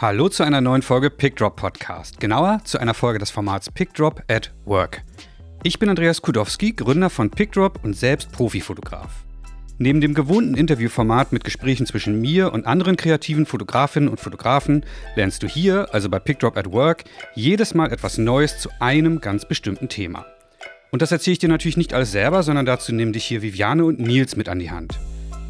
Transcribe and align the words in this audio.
Hallo 0.00 0.28
zu 0.28 0.44
einer 0.44 0.60
neuen 0.60 0.82
Folge 0.82 1.10
PickDrop 1.10 1.56
Podcast. 1.56 2.20
Genauer 2.20 2.60
zu 2.62 2.78
einer 2.78 2.94
Folge 2.94 3.18
des 3.18 3.32
Formats 3.32 3.68
PickDrop 3.68 4.22
at 4.28 4.54
Work. 4.64 5.02
Ich 5.64 5.80
bin 5.80 5.88
Andreas 5.88 6.22
Kudowski, 6.22 6.70
Gründer 6.70 7.10
von 7.10 7.30
PickDrop 7.30 7.80
und 7.82 7.96
selbst 7.96 8.30
Profifotograf. 8.30 9.24
Neben 9.78 10.00
dem 10.00 10.14
gewohnten 10.14 10.54
Interviewformat 10.54 11.32
mit 11.32 11.42
Gesprächen 11.42 11.84
zwischen 11.84 12.20
mir 12.20 12.52
und 12.52 12.64
anderen 12.64 12.96
kreativen 12.96 13.44
Fotografinnen 13.44 14.08
und 14.08 14.20
Fotografen 14.20 14.86
lernst 15.16 15.42
du 15.42 15.48
hier, 15.48 15.92
also 15.92 16.08
bei 16.08 16.20
PickDrop 16.20 16.56
at 16.56 16.70
Work, 16.70 17.02
jedes 17.34 17.74
Mal 17.74 17.90
etwas 17.90 18.18
Neues 18.18 18.56
zu 18.60 18.70
einem 18.78 19.20
ganz 19.20 19.48
bestimmten 19.48 19.88
Thema. 19.88 20.26
Und 20.92 21.02
das 21.02 21.10
erzähle 21.10 21.32
ich 21.32 21.38
dir 21.40 21.48
natürlich 21.48 21.76
nicht 21.76 21.92
alles 21.92 22.12
selber, 22.12 22.44
sondern 22.44 22.66
dazu 22.66 22.94
nehmen 22.94 23.12
dich 23.12 23.24
hier 23.24 23.42
Viviane 23.42 23.84
und 23.84 23.98
Nils 23.98 24.36
mit 24.36 24.48
an 24.48 24.60
die 24.60 24.70
Hand. 24.70 24.96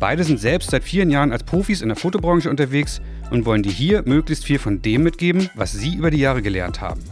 Beide 0.01 0.23
sind 0.23 0.39
selbst 0.39 0.71
seit 0.71 0.85
vielen 0.85 1.11
Jahren 1.11 1.33
als 1.33 1.43
Profis 1.43 1.83
in 1.83 1.89
der 1.89 1.97
Fotobranche 1.97 2.49
unterwegs 2.49 3.03
und 3.31 3.47
wollen 3.47 3.63
dir 3.63 3.73
hier 3.73 4.03
möglichst 4.07 4.45
viel 4.45 4.59
von 4.59 4.83
dem 4.83 5.03
mitgeben, 5.03 5.51
was 5.55 5.73
sie 5.73 5.95
über 5.95 6.11
die 6.11 6.19
Jahre 6.19 6.43
gelernt 6.43 6.81
haben. 6.81 7.03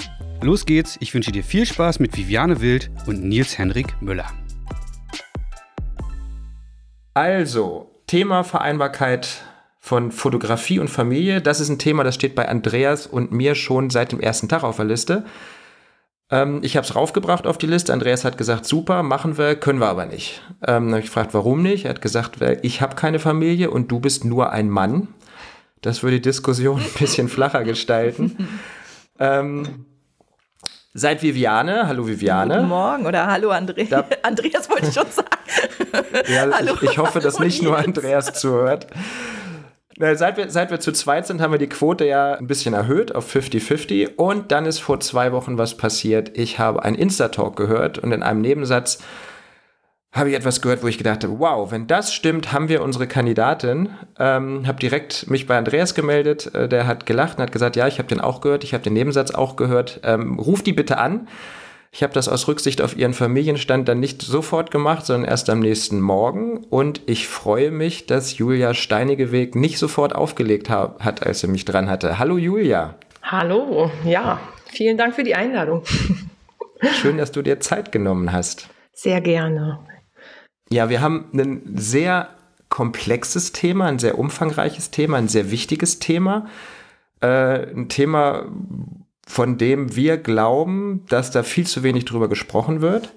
Los 0.43 0.67
geht's, 0.67 0.97
ich 1.01 1.13
wünsche 1.15 1.33
dir 1.33 1.43
viel 1.43 1.67
Spaß 1.67 1.99
mit 1.99 2.17
Viviane 2.17 2.61
Wild 2.61 2.91
und 3.07 3.25
Nils 3.25 3.59
Henrik 3.59 4.01
Müller. 4.01 4.27
Also, 7.15 7.91
Thema 8.07 8.45
Vereinbarkeit 8.45 9.43
von 9.79 10.13
Fotografie 10.13 10.79
und 10.79 10.89
Familie, 10.89 11.41
das 11.41 11.61
ist 11.61 11.69
ein 11.69 11.79
Thema, 11.79 12.05
das 12.05 12.15
steht 12.15 12.35
bei 12.35 12.49
Andreas 12.49 13.07
und 13.07 13.33
mir 13.33 13.55
schon 13.55 13.89
seit 13.89 14.13
dem 14.13 14.21
ersten 14.21 14.49
Tag 14.49 14.65
auf 14.65 14.77
der 14.77 14.85
Liste. 14.85 15.25
Ähm, 16.31 16.61
ich 16.63 16.77
habe 16.77 16.85
es 16.85 16.95
raufgebracht 16.95 17.47
auf 17.47 17.57
die 17.57 17.67
Liste. 17.67 17.93
Andreas 17.93 18.25
hat 18.25 18.37
gesagt, 18.37 18.67
super, 18.67 19.03
machen 19.03 19.39
wir, 19.39 19.55
können 19.55 19.81
wir 19.81 19.87
aber 19.87 20.07
nicht. 20.07 20.43
Ähm, 20.67 20.85
dann 20.85 20.89
habe 20.89 21.01
ich 21.01 21.07
gefragt, 21.07 21.35
warum 21.35 21.63
nicht? 21.63 21.85
Er 21.85 21.91
hat 21.91 22.03
gesagt, 22.03 22.39
ich 22.63 22.83
habe 22.83 22.97
keine 22.97 23.19
Familie 23.19 23.71
und 23.71 23.91
du 23.91 24.01
bist 24.01 24.25
nur 24.25 24.51
ein 24.51 24.69
Mann. 24.69 25.09
Das 25.83 26.03
würde 26.03 26.17
die 26.17 26.23
Diskussion 26.23 26.81
ein 26.81 26.99
bisschen 26.99 27.29
flacher 27.29 27.65
gestalten. 27.65 28.49
ähm, 29.19 29.87
Seid 30.99 31.23
Viviane. 31.23 31.87
Hallo 31.87 32.07
Viviane. 32.07 32.55
Guten 32.55 32.69
Morgen 32.69 33.07
oder 33.07 33.27
hallo 33.27 33.51
André. 33.51 33.87
Da, 33.87 34.07
Andreas 34.23 34.71
wollte 34.71 34.87
ich 34.87 34.95
schon 34.95 35.11
sagen. 35.11 35.29
ja, 36.33 36.51
hallo, 36.51 36.73
ich, 36.81 36.91
ich, 36.91 36.99
hoffe, 36.99 37.21
dass 37.21 37.39
nicht 37.39 37.63
nur 37.63 37.77
Andreas 37.77 38.33
zuhört. 38.33 38.87
Seit 39.99 40.39
wir, 40.39 40.51
seit 40.51 40.71
wir 40.71 40.81
zu 40.81 40.93
zweit 40.93 41.27
sind, 41.27 41.43
haben 41.43 41.53
wir 41.53 41.59
die 41.59 41.69
Quote 41.69 42.07
ja 42.07 42.33
ein 42.33 42.47
bisschen 42.47 42.73
erhöht 42.73 43.15
auf 43.15 43.31
50-50. 43.35 44.17
Und 44.17 44.53
dann 44.53 44.65
ist 44.65 44.79
vor 44.79 44.99
zwei 45.01 45.33
Wochen 45.33 45.59
was 45.59 45.77
passiert. 45.77 46.37
Ich 46.37 46.59
habe 46.59 46.83
einen 46.83 46.97
Insta-Talk 46.97 47.57
gehört 47.57 47.99
und 47.99 48.13
in 48.13 48.23
einem 48.23 48.41
Nebensatz 48.41 48.99
habe 50.17 50.31
ich 50.31 50.37
etwas 50.37 50.63
gehört, 50.63 50.83
wo 50.83 50.87
ich 50.87 50.99
gedacht 50.99 51.25
habe, 51.25 51.39
wow, 51.39 51.71
wenn 51.71 51.87
das 51.87 52.15
stimmt, 52.15 52.53
haben 52.53 52.69
wir 52.69 52.83
unsere 52.83 53.07
Kandidatin. 53.07 53.91
Ähm, 54.19 54.67
habe 54.67 54.79
direkt 54.79 55.29
mich 55.29 55.47
bei 55.47 55.57
Andreas 55.59 55.95
gemeldet, 55.95 56.55
äh, 56.55 56.69
der 56.69 56.87
hat 56.87 57.07
gelacht 57.07 57.39
und 57.39 57.43
hat 57.43 57.53
gesagt, 57.53 57.77
ja, 57.77 57.87
ich 57.87 57.99
habe 57.99 58.09
den 58.09 58.21
auch 58.21 58.41
gehört, 58.41 58.65
ich 58.65 58.73
habe 58.73 58.83
den 58.83 58.95
Nebensatz 58.95 59.33
auch 59.33 59.57
gehört. 59.57 60.01
Ähm, 60.05 60.39
ruf 60.39 60.63
die 60.63 60.73
bitte 60.73 60.99
an. 60.99 61.29
Ich 61.93 62.03
habe 62.03 62.13
das 62.13 62.29
aus 62.29 62.47
Rücksicht 62.49 62.83
auf 62.83 62.97
ihren 62.97 63.15
Familienstand 63.15 63.89
dann 63.89 64.01
nicht 64.01 64.21
sofort 64.21 64.71
gemacht, 64.71 65.07
sondern 65.07 65.31
erst 65.31 65.49
am 65.49 65.61
nächsten 65.61 66.01
Morgen. 66.01 66.65
Und 66.65 67.01
ich 67.07 67.27
freue 67.27 67.71
mich, 67.71 68.07
dass 68.07 68.37
Julia 68.37 68.75
Steinigeweg 68.75 69.55
nicht 69.55 69.79
sofort 69.79 70.15
aufgelegt 70.15 70.69
hat, 70.69 71.27
als 71.27 71.41
sie 71.41 71.47
mich 71.47 71.65
dran 71.65 71.89
hatte. 71.89 72.19
Hallo 72.19 72.37
Julia. 72.37 72.97
Hallo, 73.23 73.91
ja, 74.05 74.41
vielen 74.67 74.99
Dank 74.99 75.15
für 75.15 75.25
die 75.25 75.35
Einladung. 75.35 75.85
Schön, 77.01 77.17
dass 77.17 77.33
du 77.33 77.43
dir 77.43 77.61
Zeit 77.61 77.93
genommen 77.93 78.31
hast. 78.31 78.69
Sehr 78.93 79.21
gerne. 79.21 79.79
Ja, 80.71 80.89
wir 80.89 81.01
haben 81.01 81.27
ein 81.33 81.63
sehr 81.77 82.31
komplexes 82.69 83.53
Thema, 83.53 83.87
ein 83.87 83.99
sehr 83.99 84.19
umfangreiches 84.19 84.91
Thema, 84.91 85.19
ein 85.19 85.29
sehr 85.29 85.51
wichtiges 85.51 85.99
Thema. 85.99 86.47
Äh, 87.21 87.71
ein 87.73 87.89
Thema, 87.89 88.47
von 89.27 89.59
dem 89.59 89.95
wir 89.97 90.17
glauben, 90.19 91.05
dass 91.09 91.31
da 91.31 91.43
viel 91.43 91.67
zu 91.67 91.83
wenig 91.83 92.05
drüber 92.05 92.29
gesprochen 92.29 92.81
wird. 92.81 93.15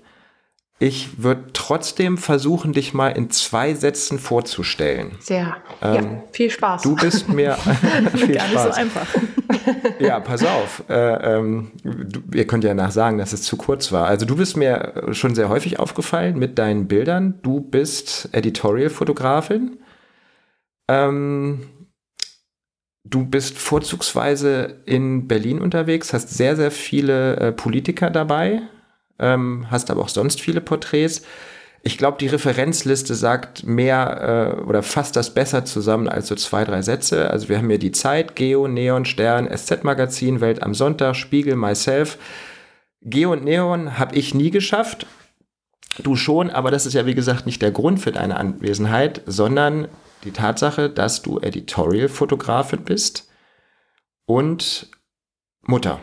Ich 0.82 1.22
würde 1.22 1.44
trotzdem 1.52 2.18
versuchen, 2.18 2.72
dich 2.72 2.94
mal 2.94 3.10
in 3.10 3.30
zwei 3.30 3.74
Sätzen 3.74 4.18
vorzustellen. 4.18 5.18
Sehr. 5.20 5.58
Ähm, 5.82 5.94
ja, 5.94 6.24
viel 6.32 6.50
Spaß. 6.50 6.84
Du 6.84 6.96
bist 6.96 7.28
mir 7.28 7.54
viel 8.16 8.36
Gar 8.36 8.48
Spaß. 8.48 8.66
nicht 8.66 8.76
so 8.76 8.82
einfach. 8.82 9.08
ja, 10.00 10.22
pass 10.22 10.44
auf. 10.46 10.84
Äh, 10.90 11.36
ähm, 11.38 11.72
du, 11.84 12.22
ihr 12.34 12.48
könnt 12.48 12.64
ja 12.64 12.74
nachsagen, 12.74 13.20
dass 13.20 13.34
es 13.34 13.42
zu 13.44 13.58
kurz 13.58 13.92
war. 13.92 14.08
Also 14.08 14.26
du 14.26 14.38
bist 14.38 14.56
mir 14.56 15.10
schon 15.12 15.36
sehr 15.36 15.50
häufig 15.50 15.80
aufgefallen 15.80 16.40
mit 16.40 16.58
deinen 16.58 16.88
Bildern. 16.88 17.40
Du 17.42 17.60
bist 17.60 18.30
Editorial-Fotografin. 18.32 19.80
Ähm, 20.88 21.68
Du 23.06 23.26
bist 23.26 23.58
vorzugsweise 23.58 24.82
in 24.86 25.28
Berlin 25.28 25.62
unterwegs, 25.62 26.14
hast 26.14 26.30
sehr, 26.30 26.56
sehr 26.56 26.70
viele 26.70 27.38
äh, 27.38 27.52
Politiker 27.52 28.10
dabei, 28.12 28.62
ähm, 29.20 29.68
hast 29.70 29.92
aber 29.92 30.02
auch 30.02 30.10
sonst 30.10 30.42
viele 30.42 30.62
Porträts. 30.62 31.24
Ich 31.82 31.98
glaube, 31.98 32.18
die 32.20 32.28
Referenzliste 32.28 33.16
sagt 33.16 33.66
mehr 33.66 34.58
äh, 34.60 34.62
oder 34.62 34.84
fasst 34.84 35.16
das 35.16 35.34
besser 35.34 35.64
zusammen 35.64 36.10
als 36.10 36.28
so 36.28 36.36
zwei, 36.36 36.66
drei 36.66 36.82
Sätze. 36.82 37.30
Also 37.32 37.48
wir 37.48 37.58
haben 37.58 37.70
hier 37.70 37.80
die 37.80 37.94
Zeit, 37.94 38.36
Geo, 38.36 38.68
Neon, 38.68 39.06
Stern, 39.06 39.48
SZ-Magazin, 39.50 40.42
Welt 40.42 40.62
am 40.62 40.74
Sonntag, 40.74 41.16
Spiegel, 41.16 41.56
Myself. 41.56 42.18
Geo 43.02 43.32
und 43.32 43.46
Neon 43.46 43.98
habe 43.98 44.16
ich 44.16 44.34
nie 44.34 44.52
geschafft. 44.52 45.06
Du 46.04 46.16
schon, 46.16 46.50
aber 46.50 46.70
das 46.70 46.86
ist 46.86 46.94
ja 46.94 47.06
wie 47.06 47.16
gesagt 47.16 47.46
nicht 47.46 47.62
der 47.62 47.72
Grund 47.72 48.00
für 48.00 48.12
deine 48.12 48.38
Anwesenheit, 48.38 49.22
sondern 49.26 49.88
die 50.24 50.32
Tatsache, 50.32 50.90
dass 50.90 51.22
du 51.22 51.40
Editorial-Fotografin 51.40 52.84
bist 52.84 53.30
und 54.26 54.90
Mutter. 55.62 56.00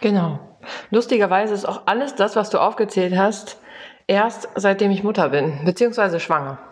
Genau. 0.00 0.47
Lustigerweise 0.90 1.54
ist 1.54 1.66
auch 1.66 1.82
alles 1.86 2.14
das, 2.14 2.36
was 2.36 2.50
du 2.50 2.58
aufgezählt 2.58 3.16
hast, 3.16 3.58
erst 4.06 4.48
seitdem 4.56 4.90
ich 4.90 5.02
Mutter 5.02 5.28
bin, 5.28 5.64
beziehungsweise 5.64 6.20
schwanger. 6.20 6.58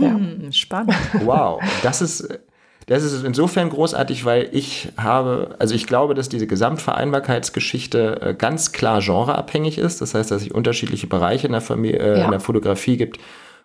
Ja. 0.00 0.18
Spannend. 0.50 0.96
Wow, 1.24 1.62
das 1.84 2.02
ist, 2.02 2.40
das 2.86 3.04
ist 3.04 3.24
insofern 3.24 3.70
großartig, 3.70 4.24
weil 4.24 4.48
ich 4.50 4.88
habe, 4.96 5.54
also 5.60 5.76
ich 5.76 5.86
glaube, 5.86 6.14
dass 6.14 6.28
diese 6.28 6.48
Gesamtvereinbarkeitsgeschichte 6.48 8.20
äh, 8.20 8.34
ganz 8.34 8.72
klar 8.72 9.00
genreabhängig 9.00 9.78
ist. 9.78 10.00
Das 10.00 10.14
heißt, 10.14 10.32
dass 10.32 10.42
es 10.42 10.50
unterschiedliche 10.50 11.06
Bereiche 11.06 11.46
in 11.46 11.52
der, 11.52 11.60
Familie, 11.60 12.00
äh, 12.00 12.18
ja. 12.18 12.24
in 12.24 12.32
der 12.32 12.40
Fotografie 12.40 12.96
gibt, 12.96 13.20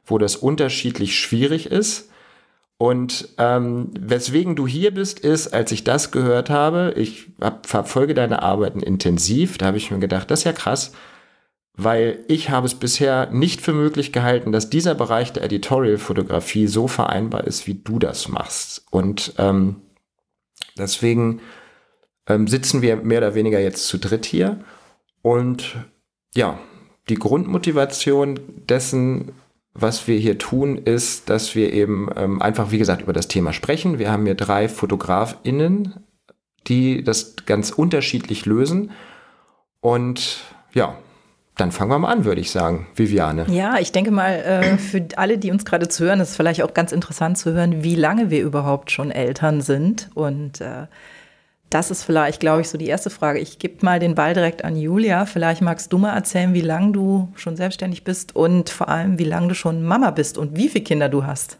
wo 0.05 0.19
das 0.19 0.35
unterschiedlich 0.35 1.17
schwierig 1.17 1.71
ist. 1.71 2.11
Und 2.77 3.29
ähm, 3.37 3.89
weswegen 3.97 4.55
du 4.55 4.67
hier 4.67 4.93
bist, 4.93 5.19
ist, 5.19 5.53
als 5.53 5.71
ich 5.71 5.85
das 5.85 6.11
gehört 6.11 6.49
habe, 6.49 6.93
ich 6.97 7.27
hab, 7.39 7.67
verfolge 7.67 8.13
deine 8.13 8.41
Arbeiten 8.41 8.81
intensiv, 8.81 9.57
da 9.57 9.67
habe 9.67 9.77
ich 9.77 9.91
mir 9.91 9.99
gedacht, 9.99 10.29
das 10.29 10.39
ist 10.39 10.45
ja 10.45 10.51
krass, 10.51 10.91
weil 11.77 12.23
ich 12.27 12.49
habe 12.49 12.67
es 12.67 12.75
bisher 12.75 13.29
nicht 13.31 13.61
für 13.61 13.73
möglich 13.73 14.11
gehalten, 14.11 14.51
dass 14.51 14.69
dieser 14.69 14.95
Bereich 14.95 15.31
der 15.33 15.43
Editorial-Fotografie 15.43 16.67
so 16.67 16.87
vereinbar 16.87 17.45
ist, 17.45 17.67
wie 17.67 17.75
du 17.75 17.99
das 17.99 18.27
machst. 18.27 18.85
Und 18.91 19.33
ähm, 19.37 19.77
deswegen 20.77 21.41
ähm, 22.27 22.47
sitzen 22.47 22.81
wir 22.81 22.97
mehr 22.97 23.19
oder 23.19 23.35
weniger 23.35 23.59
jetzt 23.59 23.87
zu 23.87 23.97
dritt 23.97 24.25
hier. 24.25 24.59
Und 25.21 25.75
ja, 26.33 26.59
die 27.09 27.15
Grundmotivation 27.15 28.39
dessen, 28.69 29.31
was 29.75 30.07
wir 30.07 30.17
hier 30.17 30.37
tun, 30.37 30.77
ist, 30.77 31.29
dass 31.29 31.53
wir 31.53 31.73
eben 31.73 32.09
ähm, 32.15 32.41
einfach, 32.41 32.71
wie 32.71 32.77
gesagt, 32.77 33.01
über 33.01 33.13
das 33.13 33.27
Thema 33.27 33.51
sprechen. 33.51 33.99
Wir 33.99 34.09
haben 34.09 34.25
hier 34.25 34.35
drei 34.35 34.69
FotografInnen, 34.69 35.95
die 36.67 37.03
das 37.03 37.35
ganz 37.45 37.71
unterschiedlich 37.71 38.45
lösen. 38.45 38.91
Und 39.81 40.39
ja, 40.73 40.97
dann 41.57 41.71
fangen 41.71 41.91
wir 41.91 41.99
mal 41.99 42.11
an, 42.11 42.23
würde 42.23 42.39
ich 42.39 42.51
sagen, 42.51 42.87
Viviane. 42.95 43.45
Ja, 43.49 43.77
ich 43.77 43.91
denke 43.91 44.11
mal, 44.11 44.31
äh, 44.31 44.77
für 44.77 45.05
alle, 45.17 45.37
die 45.37 45.51
uns 45.51 45.65
gerade 45.65 45.89
zuhören, 45.89 46.21
ist 46.21 46.31
es 46.31 46.35
vielleicht 46.37 46.63
auch 46.63 46.73
ganz 46.73 46.93
interessant 46.93 47.37
zu 47.37 47.53
hören, 47.53 47.83
wie 47.83 47.95
lange 47.95 48.29
wir 48.29 48.41
überhaupt 48.41 48.91
schon 48.91 49.11
Eltern 49.11 49.59
sind. 49.59 50.09
Und 50.15 50.61
äh, 50.61 50.87
das 51.69 51.91
ist 51.91 52.03
vielleicht, 52.03 52.39
glaube 52.39 52.61
ich, 52.61 52.69
so 52.69 52.77
die 52.77 52.87
erste 52.87 53.09
Frage. 53.09 53.39
Ich 53.39 53.59
gebe 53.59 53.83
mal 53.83 53.99
den 53.99 54.15
Ball 54.15 54.33
direkt 54.33 54.63
an 54.63 54.77
Julia. 54.77 55.25
Vielleicht 55.25 55.61
magst 55.61 55.91
du 55.91 55.97
mal 55.97 56.13
erzählen, 56.13 56.53
wie 56.53 56.61
lange 56.61 56.91
du 56.91 57.29
schon 57.35 57.55
selbstständig 57.55 58.03
bist 58.03 58.35
und 58.35 58.69
vor 58.69 58.87
allem, 58.87 59.19
wie 59.19 59.25
lange 59.25 59.49
du 59.49 59.55
schon 59.55 59.83
Mama 59.83 60.11
bist 60.11 60.37
und 60.37 60.55
wie 60.55 60.69
viele 60.69 60.83
Kinder 60.83 61.09
du 61.09 61.25
hast. 61.25 61.57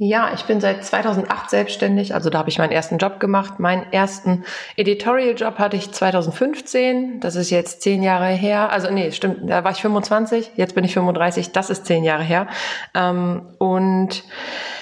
Ja, 0.00 0.30
ich 0.32 0.44
bin 0.44 0.60
seit 0.60 0.84
2008 0.84 1.50
selbstständig, 1.50 2.14
also 2.14 2.30
da 2.30 2.38
habe 2.38 2.48
ich 2.48 2.58
meinen 2.58 2.70
ersten 2.70 2.98
Job 2.98 3.18
gemacht. 3.18 3.58
Meinen 3.58 3.92
ersten 3.92 4.44
Editorial-Job 4.76 5.58
hatte 5.58 5.76
ich 5.76 5.90
2015, 5.90 7.18
das 7.18 7.34
ist 7.34 7.50
jetzt 7.50 7.82
zehn 7.82 8.04
Jahre 8.04 8.28
her. 8.28 8.70
Also 8.70 8.92
nee, 8.92 9.10
stimmt, 9.10 9.50
da 9.50 9.64
war 9.64 9.72
ich 9.72 9.78
25, 9.78 10.52
jetzt 10.54 10.76
bin 10.76 10.84
ich 10.84 10.94
35, 10.94 11.50
das 11.50 11.68
ist 11.68 11.84
zehn 11.84 12.04
Jahre 12.04 12.22
her. 12.22 12.46
Ähm, 12.94 13.42
und 13.58 14.22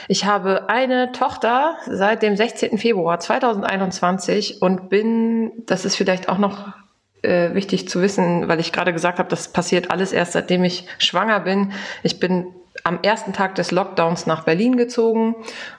ich 0.06 0.26
habe 0.26 0.68
eine 0.68 1.12
Tochter 1.12 1.78
seit 1.86 2.22
dem 2.22 2.36
16. 2.36 2.76
Februar 2.76 3.18
2021 3.18 4.60
und 4.60 4.90
bin, 4.90 5.50
das 5.64 5.86
ist 5.86 5.96
vielleicht 5.96 6.28
auch 6.28 6.36
noch 6.36 6.74
äh, 7.22 7.54
wichtig 7.54 7.88
zu 7.88 8.02
wissen, 8.02 8.48
weil 8.48 8.60
ich 8.60 8.70
gerade 8.70 8.92
gesagt 8.92 9.18
habe, 9.18 9.30
das 9.30 9.48
passiert 9.48 9.90
alles 9.90 10.12
erst 10.12 10.32
seitdem 10.32 10.62
ich 10.62 10.86
schwanger 10.98 11.40
bin. 11.40 11.72
Ich 12.02 12.20
bin 12.20 12.48
am 12.86 13.00
ersten 13.02 13.32
Tag 13.32 13.56
des 13.56 13.72
Lockdowns 13.72 14.26
nach 14.26 14.44
Berlin 14.44 14.76
gezogen 14.76 15.34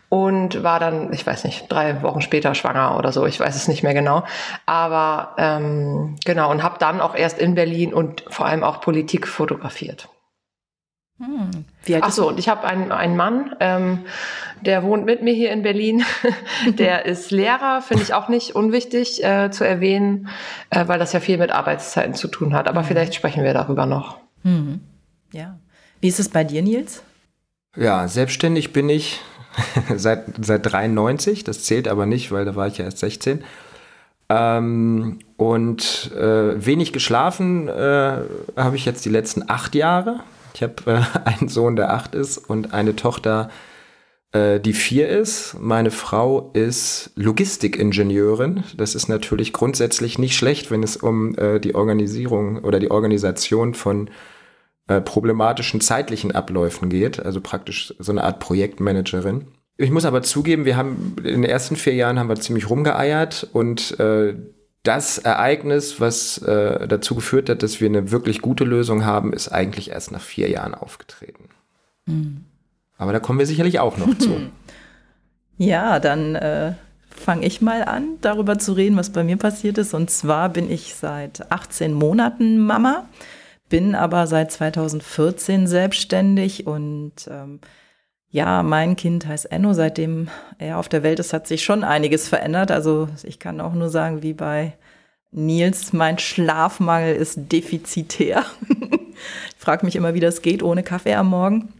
und 0.09 0.63
war 0.63 0.79
dann, 0.79 1.13
ich 1.13 1.25
weiß 1.25 1.45
nicht, 1.45 1.71
drei 1.71 2.01
Wochen 2.03 2.21
später 2.21 2.53
schwanger 2.53 2.97
oder 2.97 3.11
so, 3.11 3.25
ich 3.25 3.39
weiß 3.39 3.55
es 3.55 3.67
nicht 3.67 3.81
mehr 3.81 3.93
genau. 3.93 4.23
Aber 4.65 5.35
ähm, 5.37 6.17
genau, 6.25 6.51
und 6.51 6.63
habe 6.63 6.77
dann 6.79 6.99
auch 6.99 7.15
erst 7.15 7.39
in 7.39 7.55
Berlin 7.55 7.93
und 7.93 8.25
vor 8.27 8.45
allem 8.45 8.63
auch 8.63 8.81
Politik 8.81 9.27
fotografiert. 9.27 10.09
Hm. 11.19 11.65
Ach 12.01 12.11
so, 12.11 12.27
und 12.27 12.37
ich 12.37 12.47
habe 12.47 12.67
einen, 12.67 12.91
einen 12.91 13.15
Mann, 13.15 13.55
ähm, 13.59 14.05
der 14.61 14.83
wohnt 14.83 15.05
mit 15.05 15.23
mir 15.23 15.33
hier 15.33 15.51
in 15.51 15.63
Berlin. 15.63 16.03
der 16.67 17.05
ist 17.05 17.31
Lehrer, 17.31 17.81
finde 17.81 18.03
ich 18.03 18.13
auch 18.13 18.27
nicht 18.27 18.53
unwichtig 18.53 19.23
äh, 19.23 19.49
zu 19.49 19.63
erwähnen, 19.63 20.27
äh, 20.69 20.87
weil 20.87 20.99
das 20.99 21.13
ja 21.13 21.19
viel 21.19 21.37
mit 21.37 21.51
Arbeitszeiten 21.51 22.13
zu 22.13 22.27
tun 22.27 22.53
hat. 22.53 22.67
Aber 22.67 22.81
mhm. 22.81 22.85
vielleicht 22.85 23.15
sprechen 23.15 23.43
wir 23.43 23.53
darüber 23.53 23.85
noch. 23.85 24.17
Mhm. 24.43 24.81
Ja. 25.31 25.57
Wie 25.99 26.07
ist 26.07 26.19
es 26.19 26.29
bei 26.29 26.43
dir, 26.43 26.61
Nils? 26.61 27.01
Ja, 27.75 28.07
selbstständig 28.07 28.73
bin 28.73 28.89
ich 28.89 29.19
seit, 29.95 30.25
seit 30.41 30.71
93. 30.71 31.43
Das 31.43 31.63
zählt 31.63 31.87
aber 31.87 32.05
nicht, 32.05 32.31
weil 32.31 32.45
da 32.45 32.55
war 32.55 32.67
ich 32.67 32.77
ja 32.77 32.85
erst 32.85 32.99
16. 32.99 33.43
Ähm, 34.29 35.19
und 35.37 36.11
äh, 36.15 36.65
wenig 36.65 36.91
geschlafen 36.91 37.67
äh, 37.69 38.17
habe 38.55 38.75
ich 38.75 38.85
jetzt 38.85 39.05
die 39.05 39.09
letzten 39.09 39.49
acht 39.49 39.73
Jahre. 39.73 40.19
Ich 40.53 40.63
habe 40.63 40.75
äh, 40.85 41.01
einen 41.25 41.49
Sohn, 41.49 41.75
der 41.75 41.93
acht 41.93 42.13
ist 42.13 42.37
und 42.37 42.73
eine 42.73 42.95
Tochter, 42.95 43.49
äh, 44.33 44.59
die 44.59 44.73
vier 44.73 45.07
ist. 45.07 45.55
Meine 45.59 45.91
Frau 45.91 46.51
ist 46.53 47.11
Logistikingenieurin. 47.15 48.63
Das 48.75 48.95
ist 48.95 49.07
natürlich 49.07 49.53
grundsätzlich 49.53 50.19
nicht 50.19 50.35
schlecht, 50.35 50.71
wenn 50.71 50.83
es 50.83 50.97
um 50.97 51.35
äh, 51.37 51.59
die 51.59 51.73
Organisierung 51.73 52.63
oder 52.63 52.79
die 52.79 52.91
Organisation 52.91 53.73
von 53.73 54.07
äh, 54.07 54.11
problematischen 54.87 55.81
zeitlichen 55.81 56.33
Abläufen 56.33 56.89
geht, 56.89 57.23
also 57.23 57.41
praktisch 57.41 57.93
so 57.99 58.11
eine 58.11 58.23
Art 58.23 58.39
Projektmanagerin. 58.39 59.47
Ich 59.77 59.91
muss 59.91 60.05
aber 60.05 60.23
zugeben, 60.23 60.65
wir 60.65 60.75
haben 60.75 61.15
in 61.19 61.41
den 61.41 61.43
ersten 61.43 61.75
vier 61.75 61.93
Jahren 61.93 62.17
haben 62.17 62.29
wir 62.29 62.35
ziemlich 62.37 62.69
rumgeeiert 62.69 63.47
und 63.53 63.99
äh, 63.99 64.33
das 64.83 65.17
Ereignis, 65.17 65.99
was 65.99 66.37
äh, 66.39 66.87
dazu 66.87 67.13
geführt 67.13 67.49
hat, 67.49 67.61
dass 67.61 67.81
wir 67.81 67.89
eine 67.89 68.09
wirklich 68.11 68.41
gute 68.41 68.63
Lösung 68.63 69.05
haben, 69.05 69.33
ist 69.33 69.49
eigentlich 69.49 69.91
erst 69.91 70.11
nach 70.11 70.21
vier 70.21 70.49
Jahren 70.49 70.73
aufgetreten. 70.73 71.49
Mhm. 72.05 72.45
Aber 72.97 73.11
da 73.11 73.19
kommen 73.19 73.37
wir 73.37 73.45
sicherlich 73.45 73.79
auch 73.79 73.97
noch 73.97 74.17
zu. 74.17 74.37
Ja, 75.59 75.99
dann 75.99 76.35
äh, 76.35 76.73
fange 77.09 77.47
ich 77.47 77.61
mal 77.61 77.83
an, 77.83 78.19
darüber 78.21 78.59
zu 78.59 78.73
reden, 78.73 78.95
was 78.95 79.11
bei 79.11 79.23
mir 79.23 79.37
passiert 79.37 79.79
ist. 79.79 79.95
Und 79.95 80.11
zwar 80.11 80.49
bin 80.49 80.69
ich 80.69 80.93
seit 80.93 81.51
18 81.51 81.93
Monaten 81.93 82.59
Mama 82.59 83.07
bin 83.69 83.95
aber 83.95 84.27
seit 84.27 84.51
2014 84.51 85.67
selbstständig 85.67 86.67
und 86.67 87.13
ähm, 87.29 87.59
ja, 88.29 88.61
mein 88.63 88.95
Kind 88.95 89.25
heißt 89.25 89.51
Enno. 89.51 89.73
Seitdem 89.73 90.29
er 90.57 90.77
auf 90.77 90.89
der 90.89 91.03
Welt 91.03 91.19
ist, 91.19 91.33
hat 91.33 91.47
sich 91.47 91.63
schon 91.63 91.83
einiges 91.83 92.27
verändert. 92.27 92.71
Also 92.71 93.07
ich 93.23 93.39
kann 93.39 93.61
auch 93.61 93.73
nur 93.73 93.89
sagen, 93.89 94.21
wie 94.21 94.33
bei 94.33 94.73
Nils, 95.31 95.93
mein 95.93 96.19
Schlafmangel 96.19 97.15
ist 97.15 97.51
defizitär. 97.51 98.45
ich 98.69 99.57
frage 99.57 99.85
mich 99.85 99.95
immer, 99.95 100.13
wie 100.13 100.19
das 100.19 100.41
geht 100.41 100.63
ohne 100.63 100.83
Kaffee 100.83 101.15
am 101.15 101.29
Morgen. 101.29 101.73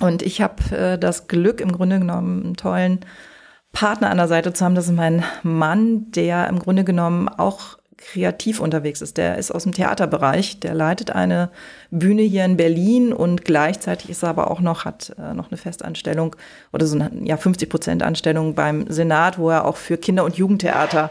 Und 0.00 0.22
ich 0.22 0.40
habe 0.40 0.76
äh, 0.76 0.98
das 0.98 1.28
Glück, 1.28 1.60
im 1.60 1.72
Grunde 1.72 1.98
genommen 1.98 2.42
einen 2.42 2.56
tollen 2.56 3.00
Partner 3.72 4.10
an 4.10 4.16
der 4.16 4.28
Seite 4.28 4.52
zu 4.52 4.64
haben. 4.64 4.74
Das 4.74 4.86
ist 4.86 4.92
mein 4.92 5.22
Mann, 5.42 6.10
der 6.12 6.48
im 6.48 6.58
Grunde 6.58 6.84
genommen 6.84 7.28
auch 7.28 7.78
kreativ 7.96 8.60
unterwegs 8.60 9.00
ist. 9.00 9.16
Der 9.16 9.38
ist 9.38 9.50
aus 9.50 9.64
dem 9.64 9.72
Theaterbereich, 9.72 10.60
der 10.60 10.74
leitet 10.74 11.10
eine 11.10 11.50
Bühne 11.90 12.22
hier 12.22 12.44
in 12.44 12.56
Berlin 12.56 13.12
und 13.12 13.44
gleichzeitig 13.44 14.10
ist 14.10 14.22
er 14.22 14.30
aber 14.30 14.50
auch 14.50 14.60
noch, 14.60 14.84
hat 14.84 15.14
äh, 15.18 15.34
noch 15.34 15.50
eine 15.50 15.56
Festanstellung 15.56 16.36
oder 16.72 16.86
so 16.86 16.96
eine 16.98 17.10
ja, 17.24 17.36
50 17.36 17.68
Prozent 17.68 18.02
Anstellung 18.02 18.54
beim 18.54 18.90
Senat, 18.90 19.38
wo 19.38 19.50
er 19.50 19.64
auch 19.64 19.76
für 19.76 19.96
Kinder- 19.96 20.24
und 20.24 20.36
Jugendtheater 20.36 21.10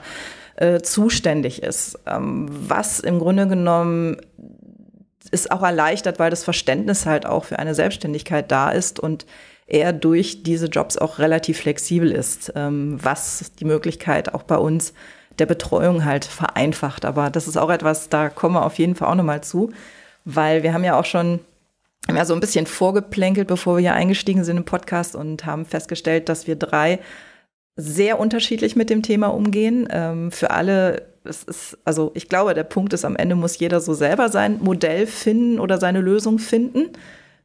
äh, 0.56 0.82
zuständig 0.82 1.64
ist. 1.64 2.00
Ähm, 2.06 2.48
was 2.50 3.00
im 3.00 3.20
Grunde 3.20 3.48
genommen 3.48 4.18
ist 5.32 5.52
auch 5.52 5.64
erleichtert, 5.64 6.20
weil 6.20 6.30
das 6.30 6.44
Verständnis 6.44 7.06
halt 7.06 7.26
auch 7.26 7.46
für 7.46 7.60
eine 7.60 7.74
Selbstständigkeit 7.74 8.52
da 8.52 8.70
ist 8.70 9.00
und 9.00 9.26
er 9.66 9.94
durch 9.94 10.44
diese 10.44 10.68
Jobs 10.68 10.98
auch 10.98 11.20
relativ 11.20 11.60
flexibel 11.60 12.12
ist, 12.12 12.52
ähm, 12.56 13.00
was 13.02 13.54
die 13.60 13.66
Möglichkeit 13.66 14.34
auch 14.34 14.44
bei 14.44 14.58
uns 14.58 14.94
der 15.40 15.46
Betreuung 15.46 16.06
halt 16.06 16.26
vereinfacht. 16.26 17.06
Aber 17.06 17.30
das 17.30 17.48
ist 17.48 17.58
auch 17.58 17.70
etwas, 17.70 18.10
da 18.10 18.30
kommen 18.30 18.56
wir 18.56 18.66
auf 18.66 18.78
jeden 18.78 18.96
Fall 18.96 19.10
auch 19.10 19.16
nochmal 19.16 19.44
zu, 19.44 19.72
weil 20.26 20.64
wir 20.64 20.74
haben 20.74 20.84
ja 20.84 21.00
auch 21.00 21.06
schon 21.06 21.40
ja 22.14 22.26
so 22.26 22.34
ein 22.34 22.40
bisschen 22.40 22.66
vorgeplänkelt, 22.66 23.48
bevor 23.48 23.78
wir 23.78 23.82
hier 23.82 23.94
eingestiegen 23.94 24.44
sind 24.44 24.58
im 24.58 24.66
Podcast 24.66 25.16
und 25.16 25.46
haben 25.46 25.66
festgestellt, 25.66 26.30
dass 26.30 26.48
wir 26.48 26.56
drei 26.56 27.00
sehr 27.76 28.20
unterschiedlich 28.20 28.76
mit 28.76 28.90
dem 28.90 29.02
Thema 29.02 29.28
umgehen. 29.28 29.88
Ähm, 29.90 30.32
für 30.32 30.52
alle, 30.52 31.08
es 31.24 31.44
ist, 31.44 31.78
also 31.86 32.12
ich 32.14 32.30
glaube, 32.30 32.54
der 32.54 32.66
Punkt 32.66 32.94
ist, 32.94 33.06
am 33.06 33.16
Ende 33.16 33.36
muss 33.36 33.58
jeder 33.58 33.80
so 33.80 33.94
selber 33.94 34.30
sein 34.30 34.60
Modell 34.62 35.08
finden 35.08 35.60
oder 35.60 35.80
seine 35.80 36.02
Lösung 36.02 36.40
finden 36.40 36.90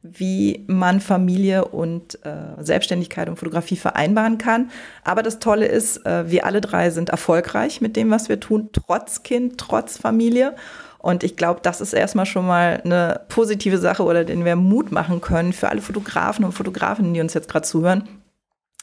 wie 0.01 0.63
man 0.67 1.01
Familie 1.01 1.65
und 1.65 2.23
äh, 2.25 2.63
Selbstständigkeit 2.63 3.27
und 3.27 3.35
Fotografie 3.35 3.75
vereinbaren 3.75 4.37
kann. 4.37 4.71
Aber 5.03 5.23
das 5.23 5.39
Tolle 5.39 5.65
ist, 5.65 6.05
äh, 6.05 6.29
wir 6.31 6.45
alle 6.45 6.61
drei 6.61 6.89
sind 6.89 7.09
erfolgreich 7.09 7.81
mit 7.81 7.95
dem, 7.97 8.09
was 8.09 8.29
wir 8.29 8.39
tun, 8.39 8.69
trotz 8.71 9.23
Kind, 9.23 9.57
trotz 9.57 9.97
Familie. 9.97 10.55
Und 10.99 11.23
ich 11.23 11.35
glaube, 11.35 11.59
das 11.63 11.81
ist 11.81 11.93
erstmal 11.93 12.25
schon 12.25 12.45
mal 12.45 12.81
eine 12.83 13.21
positive 13.29 13.77
Sache 13.77 14.03
oder 14.03 14.23
den 14.23 14.45
wir 14.45 14.55
Mut 14.55 14.91
machen 14.91 15.21
können 15.21 15.53
für 15.53 15.69
alle 15.69 15.81
Fotografen 15.81 16.45
und 16.45 16.53
Fotografinnen, 16.53 17.13
die 17.13 17.21
uns 17.21 17.33
jetzt 17.33 17.49
gerade 17.49 17.65
zuhören, 17.65 18.07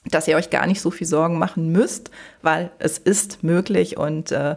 dass 0.05 0.29
ihr 0.29 0.37
euch 0.37 0.51
gar 0.51 0.67
nicht 0.67 0.81
so 0.81 0.91
viel 0.91 1.07
Sorgen 1.07 1.39
machen 1.39 1.73
müsst, 1.73 2.11
weil 2.43 2.71
es 2.79 2.99
ist 2.99 3.43
möglich 3.43 3.97
und 3.97 4.33
äh, 4.33 4.57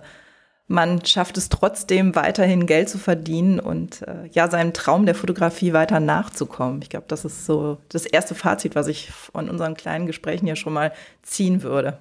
man 0.69 1.03
schafft 1.03 1.35
es 1.37 1.49
trotzdem 1.49 2.15
weiterhin 2.15 2.67
Geld 2.67 2.89
zu 2.89 2.99
verdienen 2.99 3.59
und 3.59 4.03
äh, 4.03 4.29
ja, 4.31 4.49
seinem 4.49 4.71
Traum 4.71 5.07
der 5.07 5.15
Fotografie 5.15 5.73
weiter 5.73 5.99
nachzukommen. 5.99 6.81
Ich 6.83 6.89
glaube, 6.89 7.07
das 7.07 7.25
ist 7.25 7.47
so 7.47 7.79
das 7.89 8.05
erste 8.05 8.35
Fazit, 8.35 8.75
was 8.75 8.87
ich 8.87 9.09
von 9.09 9.49
unseren 9.49 9.73
kleinen 9.73 10.05
Gesprächen 10.05 10.45
ja 10.45 10.55
schon 10.55 10.73
mal 10.73 10.93
ziehen 11.23 11.63
würde. 11.63 11.97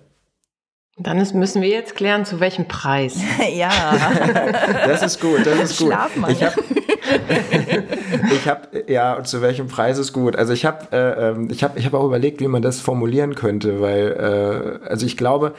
Dann 0.99 1.19
ist, 1.19 1.35
müssen 1.35 1.63
wir 1.63 1.69
jetzt 1.71 1.95
klären, 1.95 2.27
zu 2.27 2.41
welchem 2.41 2.69
Preis. 2.69 3.19
ja. 3.55 3.71
das 4.87 5.03
ist 5.03 5.21
gut, 5.21 5.47
das 5.47 5.71
ist 5.71 5.79
gut. 5.79 5.89
Schlafmangel. 5.89 6.37
Ich 6.37 6.43
habe, 6.43 6.63
ich 8.35 8.49
hab, 8.49 8.91
ja, 8.91 9.15
und 9.15 9.27
zu 9.27 9.41
welchem 9.41 9.69
Preis 9.69 9.97
ist 9.97 10.13
gut. 10.13 10.37
Also 10.37 10.53
ich 10.53 10.67
habe, 10.67 10.89
äh, 10.93 11.31
ähm, 11.31 11.49
ich 11.51 11.65
habe, 11.65 11.79
ich 11.79 11.87
habe 11.87 11.97
auch 11.97 12.05
überlegt, 12.05 12.41
wie 12.41 12.49
man 12.49 12.61
das 12.61 12.81
formulieren 12.81 13.35
könnte, 13.35 13.81
weil, 13.81 14.81
äh, 14.85 14.89
also 14.89 15.07
ich 15.07 15.17
glaube, 15.17 15.55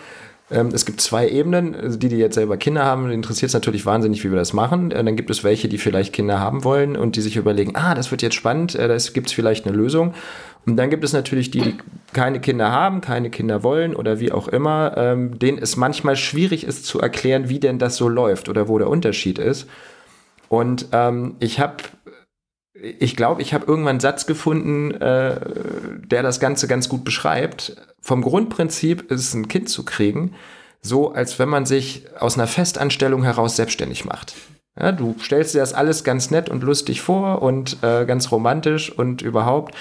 es 0.49 0.85
gibt 0.85 0.99
zwei 0.99 1.29
Ebenen. 1.29 1.75
Also 1.75 1.97
die, 1.97 2.09
die 2.09 2.17
jetzt 2.17 2.35
selber 2.35 2.57
Kinder 2.57 2.83
haben, 2.83 3.11
interessiert 3.11 3.49
es 3.49 3.53
natürlich 3.53 3.85
wahnsinnig, 3.85 4.23
wie 4.23 4.31
wir 4.31 4.37
das 4.37 4.53
machen. 4.53 4.91
Äh, 4.91 5.03
dann 5.03 5.15
gibt 5.15 5.29
es 5.29 5.43
welche, 5.43 5.69
die 5.69 5.77
vielleicht 5.77 6.13
Kinder 6.13 6.39
haben 6.39 6.63
wollen 6.63 6.95
und 6.95 7.15
die 7.15 7.21
sich 7.21 7.35
überlegen, 7.35 7.75
ah, 7.75 7.93
das 7.93 8.11
wird 8.11 8.21
jetzt 8.21 8.35
spannend, 8.35 8.75
äh, 8.75 8.87
da 8.87 8.97
gibt 9.13 9.27
es 9.27 9.33
vielleicht 9.33 9.67
eine 9.67 9.75
Lösung. 9.75 10.13
Und 10.65 10.75
dann 10.75 10.89
gibt 10.89 11.03
es 11.03 11.13
natürlich 11.13 11.51
die, 11.51 11.61
die 11.61 11.77
keine 12.13 12.41
Kinder 12.41 12.71
haben, 12.71 13.01
keine 13.01 13.29
Kinder 13.29 13.63
wollen 13.63 13.95
oder 13.95 14.19
wie 14.19 14.31
auch 14.31 14.47
immer, 14.47 14.93
ähm, 14.97 15.39
denen 15.39 15.57
es 15.57 15.77
manchmal 15.77 16.15
schwierig 16.15 16.63
ist 16.63 16.85
zu 16.85 16.99
erklären, 16.99 17.49
wie 17.49 17.59
denn 17.59 17.79
das 17.79 17.95
so 17.95 18.09
läuft 18.09 18.49
oder 18.49 18.67
wo 18.67 18.77
der 18.77 18.89
Unterschied 18.89 19.39
ist. 19.39 19.67
Und 20.49 20.87
ähm, 20.91 21.35
ich 21.39 21.59
habe 21.59 21.77
ich 22.81 23.15
glaube, 23.15 23.41
ich 23.41 23.53
habe 23.53 23.65
irgendwann 23.65 23.91
einen 23.91 23.99
Satz 23.99 24.25
gefunden, 24.25 24.91
äh, 24.91 25.35
der 26.05 26.23
das 26.23 26.39
Ganze 26.39 26.67
ganz 26.67 26.87
gut 26.87 27.03
beschreibt. 27.03 27.75
Vom 28.01 28.21
Grundprinzip 28.21 29.11
ist 29.11 29.21
es, 29.21 29.33
ein 29.33 29.47
Kind 29.47 29.69
zu 29.69 29.83
kriegen, 29.85 30.35
so 30.81 31.11
als 31.11 31.39
wenn 31.39 31.49
man 31.49 31.65
sich 31.65 32.05
aus 32.19 32.37
einer 32.37 32.47
Festanstellung 32.47 33.23
heraus 33.23 33.55
selbstständig 33.55 34.05
macht. 34.05 34.35
Ja, 34.79 34.91
du 34.91 35.15
stellst 35.21 35.53
dir 35.53 35.59
das 35.59 35.73
alles 35.73 36.03
ganz 36.03 36.31
nett 36.31 36.49
und 36.49 36.63
lustig 36.63 37.01
vor 37.01 37.41
und 37.41 37.83
äh, 37.83 38.05
ganz 38.05 38.31
romantisch 38.31 38.91
und 38.91 39.21
überhaupt. 39.21 39.75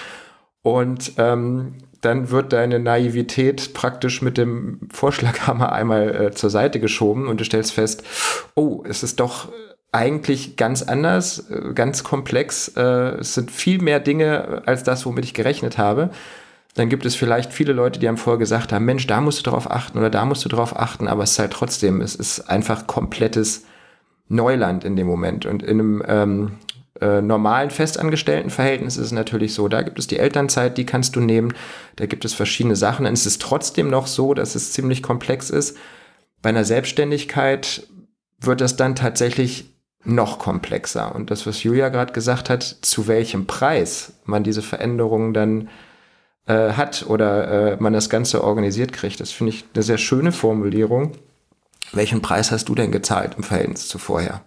Und 0.62 1.12
ähm, 1.18 1.74
dann 2.00 2.30
wird 2.30 2.52
deine 2.52 2.78
Naivität 2.78 3.74
praktisch 3.74 4.22
mit 4.22 4.38
dem 4.38 4.80
Vorschlaghammer 4.90 5.72
einmal 5.72 6.14
äh, 6.14 6.30
zur 6.32 6.50
Seite 6.50 6.80
geschoben 6.80 7.28
und 7.28 7.40
du 7.40 7.44
stellst 7.44 7.72
fest, 7.72 8.02
oh, 8.54 8.82
es 8.88 9.02
ist 9.02 9.20
doch 9.20 9.48
eigentlich 9.92 10.56
ganz 10.56 10.82
anders, 10.82 11.50
äh, 11.50 11.72
ganz 11.74 12.04
komplex. 12.04 12.68
Äh, 12.76 13.18
es 13.20 13.34
sind 13.34 13.50
viel 13.50 13.80
mehr 13.80 14.00
Dinge 14.00 14.62
als 14.66 14.82
das, 14.82 15.06
womit 15.06 15.24
ich 15.24 15.34
gerechnet 15.34 15.78
habe. 15.78 16.10
Dann 16.74 16.88
gibt 16.88 17.04
es 17.06 17.16
vielleicht 17.16 17.52
viele 17.52 17.72
Leute, 17.72 17.98
die 17.98 18.08
haben 18.08 18.16
vorher 18.16 18.38
gesagt 18.38 18.72
haben, 18.72 18.84
Mensch, 18.84 19.06
da 19.06 19.20
musst 19.20 19.44
du 19.44 19.50
drauf 19.50 19.70
achten 19.70 19.98
oder 19.98 20.10
da 20.10 20.24
musst 20.24 20.44
du 20.44 20.48
drauf 20.48 20.78
achten, 20.78 21.08
aber 21.08 21.24
es 21.24 21.32
ist 21.32 21.38
halt 21.38 21.52
trotzdem, 21.52 22.00
es 22.00 22.14
ist 22.14 22.48
einfach 22.48 22.86
komplettes 22.86 23.64
Neuland 24.28 24.84
in 24.84 24.94
dem 24.94 25.06
Moment. 25.06 25.46
Und 25.46 25.62
in 25.62 25.80
einem 25.80 26.02
ähm, 26.06 26.52
äh, 27.00 27.20
normalen 27.20 27.70
Festangestelltenverhältnis 27.70 28.96
ist 28.96 29.06
es 29.06 29.12
natürlich 29.12 29.54
so, 29.54 29.68
da 29.68 29.82
gibt 29.82 29.98
es 29.98 30.06
die 30.06 30.18
Elternzeit, 30.18 30.76
die 30.78 30.86
kannst 30.86 31.16
du 31.16 31.20
nehmen, 31.20 31.54
da 31.96 32.06
gibt 32.06 32.24
es 32.24 32.34
verschiedene 32.34 32.76
Sachen. 32.76 33.06
Und 33.06 33.12
es 33.12 33.26
ist 33.26 33.42
trotzdem 33.42 33.88
noch 33.88 34.06
so, 34.06 34.34
dass 34.34 34.54
es 34.54 34.72
ziemlich 34.72 35.02
komplex 35.02 35.50
ist. 35.50 35.76
Bei 36.42 36.50
einer 36.50 36.64
Selbstständigkeit 36.64 37.86
wird 38.40 38.60
das 38.60 38.76
dann 38.76 38.94
tatsächlich 38.94 39.74
noch 40.04 40.38
komplexer. 40.38 41.14
Und 41.14 41.30
das, 41.30 41.46
was 41.46 41.62
Julia 41.62 41.88
gerade 41.88 42.12
gesagt 42.12 42.50
hat, 42.50 42.62
zu 42.62 43.08
welchem 43.08 43.46
Preis 43.46 44.14
man 44.24 44.44
diese 44.44 44.62
Veränderungen 44.62 45.34
dann 45.34 45.68
äh, 46.48 46.72
hat 46.72 47.04
oder 47.06 47.72
äh, 47.72 47.76
man 47.78 47.92
das 47.92 48.10
Ganze 48.10 48.42
organisiert 48.42 48.92
kriegt. 48.92 49.20
Das 49.20 49.30
finde 49.30 49.52
ich 49.52 49.64
eine 49.74 49.82
sehr 49.82 49.98
schöne 49.98 50.32
Formulierung. 50.32 51.12
Welchen 51.92 52.22
Preis 52.22 52.50
hast 52.50 52.68
du 52.68 52.74
denn 52.74 52.90
gezahlt 52.90 53.34
im 53.36 53.42
Verhältnis 53.42 53.88
zu 53.88 53.98
vorher? 53.98 54.42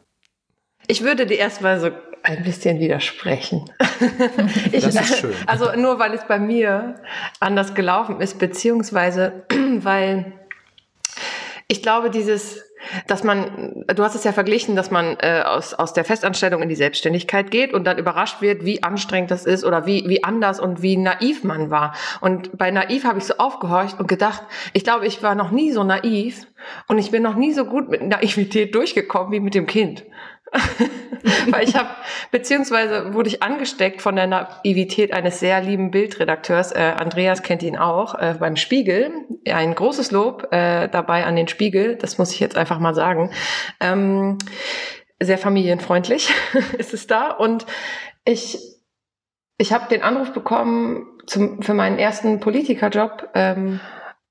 Ich 0.87 1.03
würde 1.03 1.25
dir 1.25 1.37
erstmal 1.37 1.79
so 1.79 1.89
ein 2.23 2.43
bisschen 2.43 2.79
widersprechen. 2.79 3.69
ich, 4.71 4.83
das 4.83 4.95
ist 4.95 5.17
schön. 5.19 5.33
Also 5.45 5.71
nur 5.75 5.99
weil 5.99 6.13
es 6.13 6.25
bei 6.27 6.39
mir 6.39 6.95
anders 7.39 7.73
gelaufen 7.73 8.19
ist, 8.19 8.39
beziehungsweise 8.39 9.43
weil 9.79 10.33
ich 11.67 11.81
glaube, 11.81 12.09
dieses 12.09 12.61
dass 13.07 13.23
man, 13.23 13.83
du 13.87 14.03
hast 14.03 14.15
es 14.15 14.23
ja 14.23 14.31
verglichen, 14.31 14.75
dass 14.75 14.91
man 14.91 15.17
äh, 15.19 15.43
aus, 15.45 15.73
aus 15.73 15.93
der 15.93 16.03
Festanstellung 16.03 16.61
in 16.61 16.69
die 16.69 16.75
Selbstständigkeit 16.75 17.51
geht 17.51 17.73
und 17.73 17.85
dann 17.85 17.97
überrascht 17.97 18.41
wird, 18.41 18.65
wie 18.65 18.83
anstrengend 18.83 19.31
das 19.31 19.45
ist 19.45 19.63
oder 19.63 19.85
wie, 19.85 20.07
wie 20.07 20.23
anders 20.23 20.59
und 20.59 20.81
wie 20.81 20.97
naiv 20.97 21.43
man 21.43 21.69
war. 21.69 21.93
Und 22.21 22.57
bei 22.57 22.71
naiv 22.71 23.05
habe 23.05 23.19
ich 23.19 23.25
so 23.25 23.35
aufgehorcht 23.37 23.99
und 23.99 24.07
gedacht, 24.07 24.43
ich 24.73 24.83
glaube, 24.83 25.05
ich 25.05 25.21
war 25.23 25.35
noch 25.35 25.51
nie 25.51 25.71
so 25.71 25.83
naiv 25.83 26.47
und 26.87 26.97
ich 26.97 27.11
bin 27.11 27.23
noch 27.23 27.35
nie 27.35 27.53
so 27.53 27.65
gut 27.65 27.89
mit 27.89 28.01
Naivität 28.01 28.73
durchgekommen 28.75 29.31
wie 29.31 29.39
mit 29.39 29.55
dem 29.55 29.67
Kind. 29.67 30.03
Weil 31.49 31.63
ich 31.63 31.75
habe, 31.75 31.89
beziehungsweise 32.31 33.13
wurde 33.13 33.29
ich 33.29 33.43
angesteckt 33.43 34.01
von 34.01 34.15
der 34.15 34.27
Naivität 34.27 35.13
eines 35.13 35.39
sehr 35.39 35.61
lieben 35.61 35.91
Bildredakteurs. 35.91 36.71
Äh, 36.71 36.93
Andreas 36.97 37.43
kennt 37.43 37.63
ihn 37.63 37.77
auch 37.77 38.15
äh, 38.15 38.35
beim 38.39 38.55
Spiegel. 38.55 39.11
Ein 39.45 39.75
großes 39.75 40.11
Lob 40.11 40.51
äh, 40.51 40.87
dabei 40.89 41.25
an 41.25 41.35
den 41.35 41.47
Spiegel. 41.47 41.95
Das 41.95 42.17
muss 42.17 42.33
ich 42.33 42.39
jetzt 42.39 42.57
einfach 42.57 42.79
mal 42.79 42.93
sagen. 42.93 43.31
Ähm, 43.79 44.37
sehr 45.21 45.37
familienfreundlich 45.37 46.33
ist 46.77 46.93
es 46.93 47.07
da. 47.07 47.31
Und 47.31 47.65
ich, 48.25 48.57
ich 49.57 49.71
habe 49.73 49.89
den 49.89 50.03
Anruf 50.03 50.33
bekommen 50.33 51.07
zum, 51.27 51.61
für 51.61 51.73
meinen 51.73 51.99
ersten 51.99 52.39
Politikerjob. 52.39 53.29
Ähm, 53.35 53.79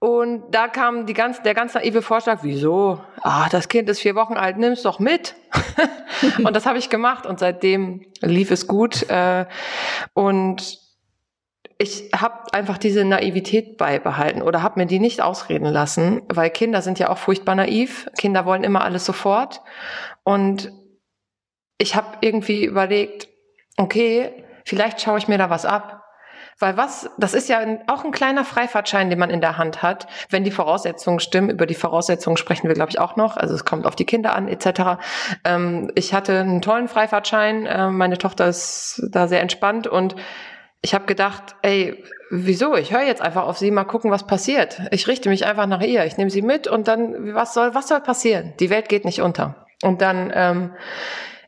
und 0.00 0.50
da 0.50 0.66
kam 0.66 1.04
die 1.04 1.12
ganz, 1.12 1.42
der 1.42 1.52
ganz 1.52 1.75
naive 1.75 2.00
Vorschlag, 2.00 2.38
wieso? 2.40 3.02
Ah, 3.21 3.50
das 3.50 3.69
Kind 3.69 3.87
ist 3.90 4.00
vier 4.00 4.14
Wochen 4.14 4.33
alt, 4.33 4.57
nimm's 4.57 4.83
doch 4.83 4.99
mit. 4.99 5.35
und 6.42 6.57
das 6.57 6.64
habe 6.64 6.78
ich 6.78 6.88
gemacht 6.88 7.26
und 7.26 7.38
seitdem 7.38 8.07
lief 8.23 8.50
es 8.50 8.66
gut. 8.66 9.09
Äh, 9.11 9.45
und 10.14 10.78
ich 11.76 12.11
habe 12.14 12.50
einfach 12.52 12.78
diese 12.78 13.04
Naivität 13.04 13.76
beibehalten 13.76 14.40
oder 14.40 14.62
habe 14.62 14.80
mir 14.80 14.87
die 14.87 15.00
nicht 15.00 15.21
ausreden 15.21 15.66
lassen, 15.66 16.23
weil 16.28 16.49
Kinder 16.49 16.80
sind 16.80 16.99
ja 16.99 17.11
auch 17.11 17.19
furchtbar 17.19 17.54
naiv. 17.54 18.09
Kinder 18.16 18.47
wollen 18.47 18.64
immer 18.64 18.83
alles 18.83 19.04
sofort. 19.04 19.61
Und 20.25 20.73
ich 21.76 21.95
habe 21.95 22.19
irgendwie 22.23 22.64
überlegt, 22.64 23.28
okay, 23.76 24.45
vielleicht 24.64 25.02
schaue 25.02 25.19
ich 25.19 25.28
mir 25.28 25.37
da 25.37 25.50
was 25.50 25.66
ab 25.66 26.00
weil 26.61 26.76
was, 26.76 27.11
das 27.17 27.35
ist 27.35 27.49
ja 27.49 27.61
auch 27.87 28.05
ein 28.05 28.12
kleiner 28.12 28.45
Freifahrtschein, 28.45 29.11
den 29.11 29.19
man 29.19 29.31
in 29.31 29.40
der 29.40 29.57
Hand 29.59 29.83
hat, 29.83 30.07
wenn 30.29 30.45
die 30.45 30.50
Voraussetzungen 30.50 31.19
stimmen. 31.19 31.50
Über 31.50 31.67
die 31.67 31.75
Voraussetzungen 31.75 32.37
sprechen 32.37 32.69
wir, 32.69 32.75
glaube 32.75 32.90
ich, 32.90 32.99
auch 32.99 33.17
noch. 33.17 33.37
Also 33.38 33.55
es 33.55 33.64
kommt 33.64 33.87
auf 33.87 33.97
die 33.97 34.05
Kinder 34.05 34.35
an, 34.35 34.47
etc. 34.47 35.00
Ähm, 35.45 35.90
ich 35.95 36.12
hatte 36.12 36.38
einen 36.38 36.61
tollen 36.61 36.88
Freifahrtschein. 36.88 37.67
Äh, 37.67 37.88
meine 37.88 38.19
Tochter 38.19 38.47
ist 38.47 39.02
da 39.11 39.26
sehr 39.26 39.40
entspannt 39.40 39.87
und 39.87 40.14
ich 40.83 40.95
habe 40.95 41.07
gedacht, 41.07 41.57
ey, 41.62 42.05
wieso? 42.31 42.76
Ich 42.76 42.93
höre 42.93 43.02
jetzt 43.02 43.23
einfach 43.23 43.45
auf 43.45 43.59
sie, 43.59 43.71
mal 43.71 43.85
gucken, 43.85 44.11
was 44.11 44.26
passiert. 44.26 44.81
Ich 44.90 45.09
richte 45.09 45.29
mich 45.29 45.47
einfach 45.47 45.67
nach 45.67 45.83
ihr. 45.83 46.05
Ich 46.05 46.17
nehme 46.17 46.31
sie 46.31 46.43
mit 46.43 46.69
und 46.69 46.88
dann, 46.88 47.35
was 47.35 47.55
soll, 47.55 47.75
was 47.75 47.88
soll 47.88 48.00
passieren? 48.00 48.55
Die 48.61 48.71
Welt 48.71 48.88
geht 48.88 49.05
nicht 49.05 49.21
unter. 49.21 49.67
Und 49.83 50.02
dann 50.02 50.31
ähm, 50.35 50.71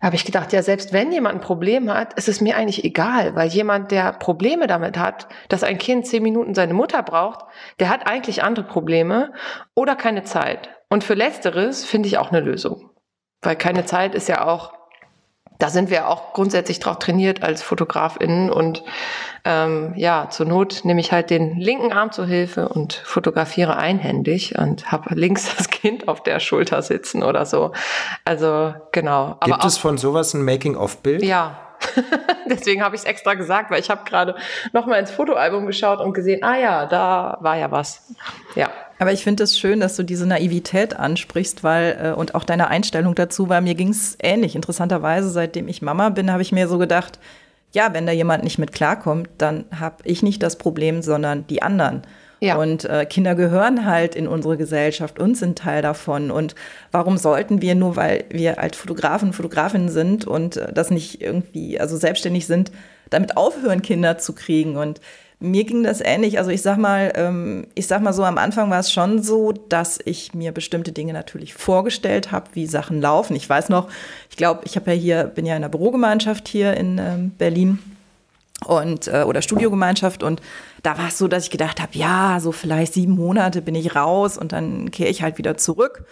habe 0.03 0.17
ich 0.17 0.25
gedacht, 0.25 0.53
ja, 0.53 0.63
selbst 0.63 0.93
wenn 0.93 1.13
jemand 1.13 1.37
ein 1.37 1.41
Problem 1.41 1.93
hat, 1.93 2.15
ist 2.15 2.29
es 2.29 2.41
mir 2.41 2.57
eigentlich 2.57 2.85
egal, 2.85 3.37
weil 3.37 3.49
jemand, 3.49 3.93
der 3.93 4.13
Probleme 4.13 4.67
damit 4.67 4.99
hat, 4.99 5.29
dass 5.49 5.63
ein 5.63 5.79
Kind 5.79 6.07
zehn 6.07 6.23
Minuten 6.23 6.55
seine 6.55 6.75
Mutter 6.75 7.03
braucht, 7.03 7.45
der 7.79 7.89
hat 7.89 8.07
eigentlich 8.07 8.43
andere 8.43 8.67
Probleme 8.67 9.33
oder 9.75 9.95
keine 9.95 10.25
Zeit. 10.25 10.71
Und 10.91 11.05
für 11.05 11.15
Letzteres 11.15 11.85
finde 11.85 12.09
ich 12.09 12.19
auch 12.19 12.31
eine 12.31 12.41
Lösung. 12.41 12.91
Weil 13.43 13.57
keine 13.57 13.85
Zeit 13.87 14.15
ist 14.15 14.29
ja 14.29 14.47
auch 14.47 14.73
da 15.63 15.71
sind 15.71 15.91
wir 15.91 16.09
auch 16.09 16.33
grundsätzlich 16.33 16.81
drauf 16.81 16.99
trainiert 16.99 17.45
als 17.45 17.63
FotografInnen 17.63 18.51
und 18.51 18.83
ähm, 19.45 19.93
ja, 19.95 20.29
zur 20.29 20.47
Not 20.47 20.81
nehme 20.83 21.01
ich 21.01 21.13
halt 21.13 21.31
den 21.31 21.57
linken 21.57 21.93
Arm 21.93 22.11
zur 22.11 22.27
Hilfe 22.27 22.69
und 22.69 22.95
fotografiere 22.95 23.77
einhändig 23.77 24.59
und 24.59 24.91
habe 24.91 25.15
links 25.15 25.55
das 25.57 25.71
Kind 25.71 26.09
auf 26.09 26.21
der 26.21 26.41
Schulter 26.41 26.83
sitzen 26.83 27.23
oder 27.23 27.47
so. 27.47 27.71
Also 28.25 28.75
genau. 28.91 29.37
Aber 29.39 29.53
Gibt 29.53 29.65
es 29.65 29.79
von 29.79 29.99
sowas 29.99 30.35
ein 30.35 30.45
Making-of-Bild? 30.45 31.23
Ja, 31.23 31.62
Deswegen 32.51 32.83
habe 32.83 32.95
ich 32.95 33.03
es 33.03 33.07
extra 33.07 33.35
gesagt, 33.35 33.71
weil 33.71 33.81
ich 33.81 33.91
habe 33.91 34.09
gerade 34.09 34.35
noch 34.73 34.87
mal 34.87 34.97
ins 34.99 35.11
Fotoalbum 35.11 35.67
geschaut 35.67 36.01
und 36.01 36.13
gesehen, 36.13 36.43
ah 36.43 36.57
ja, 36.57 36.87
da 36.87 37.39
war 37.41 37.57
ja 37.57 37.71
was. 37.71 38.03
Ja. 38.55 38.71
Aber 38.99 39.13
ich 39.13 39.25
finde 39.25 39.43
es 39.45 39.59
schön, 39.59 39.81
dass 39.81 39.97
du 39.97 40.05
diese 40.05 40.27
Naivität 40.27 40.95
ansprichst, 40.95 41.65
weil 41.65 41.99
äh, 42.01 42.13
und 42.13 42.35
auch 42.35 42.45
deine 42.45 42.69
Einstellung 42.69 43.15
dazu, 43.15 43.49
weil 43.49 43.63
mir 43.63 43.75
ging 43.75 43.89
es 43.89 44.17
ähnlich. 44.23 44.55
Interessanterweise, 44.55 45.29
seitdem 45.31 45.69
ich 45.69 45.83
Mama 45.83 46.11
bin, 46.11 46.31
habe 46.31 46.43
ich 46.43 46.53
mir 46.53 46.69
so 46.69 46.79
gedacht, 46.79 47.19
ja, 47.73 47.95
wenn 47.95 48.07
da 48.07 48.13
jemand 48.13 48.45
nicht 48.45 48.59
mit 48.59 48.73
klarkommt, 48.73 49.29
dann 49.39 49.65
habe 49.79 49.97
ich 50.05 50.23
nicht 50.23 50.43
das 50.43 50.57
Problem, 50.57 51.03
sondern 51.03 51.47
die 51.47 51.63
anderen. 51.63 52.03
Ja. 52.43 52.57
Und 52.57 52.85
äh, 52.87 53.07
Kinder 53.07 53.37
gehören 53.37 53.87
halt 53.87 54.17
in 54.17 54.27
unsere 54.27 54.57
Gesellschaft 54.57 55.21
und 55.21 55.37
sind 55.37 55.57
Teil 55.57 55.81
davon. 55.81 56.33
Und 56.33 56.57
warum 56.91 57.17
sollten 57.17 57.63
wir, 57.63 57.77
nur 57.77 57.95
weil 57.95 58.25
wir 58.31 58.59
als 58.59 58.77
Fotografen 58.77 59.33
Fotografinnen 59.33 59.89
sind 59.89 60.27
und 60.27 60.57
äh, 60.57 60.73
das 60.73 60.91
nicht 60.91 61.23
irgendwie, 61.23 61.79
also 61.79 61.97
selbstständig 61.97 62.49
sind, 62.49 62.73
damit 63.11 63.37
aufhören, 63.37 63.81
Kinder 63.81 64.19
zu 64.19 64.33
kriegen? 64.33 64.77
Und 64.77 65.01
mir 65.39 65.63
ging 65.63 65.85
das 65.85 66.01
ähnlich. 66.01 66.39
Also 66.39 66.51
ich 66.51 66.63
sag 66.63 66.79
mal, 66.79 67.13
ähm, 67.15 67.69
ich 67.77 67.87
sag 67.87 68.03
mal 68.03 68.13
so, 68.13 68.25
am 68.25 68.39
Anfang 68.39 68.71
war 68.71 68.81
es 68.81 68.93
schon 68.93 69.23
so, 69.23 69.53
dass 69.53 70.01
ich 70.05 70.35
mir 70.35 70.51
bestimmte 70.51 70.91
Dinge 70.91 71.13
natürlich 71.13 71.55
vorgestellt 71.55 72.33
habe, 72.33 72.47
wie 72.55 72.67
Sachen 72.67 73.01
laufen. 73.01 73.37
Ich 73.37 73.49
weiß 73.49 73.69
noch, 73.69 73.89
ich 74.31 74.37
glaube, 74.37 74.63
ich 74.65 74.75
habe 74.75 74.91
ja 74.91 74.97
hier, 74.97 75.25
bin 75.27 75.47
ja 75.47 75.55
in 75.55 75.63
einer 75.63 75.69
Bürogemeinschaft 75.69 76.49
hier 76.49 76.75
in 76.75 76.99
ähm, 76.99 77.31
Berlin 77.39 77.79
und 78.67 79.07
äh, 79.07 79.23
oder 79.23 79.43
Studiogemeinschaft 79.43 80.23
und 80.25 80.41
da 80.83 80.99
war 80.99 81.09
es 81.09 81.19
so, 81.19 81.29
dass 81.29 81.45
ich 81.45 81.51
gedacht 81.51 81.81
habe, 81.81 81.93
ja, 81.95 82.39
so 82.41 82.53
vielleicht 82.53 82.95
sieben 82.95 83.15
Monate 83.15 83.63
bin 83.63 83.75
ich 83.75 83.95
raus 83.95 84.37
und 84.37 84.53
dann 84.53 84.91
kehre 84.91 85.11
ich 85.11 85.23
halt 85.23 85.39
wieder 85.39 85.57
zurück 85.57 86.05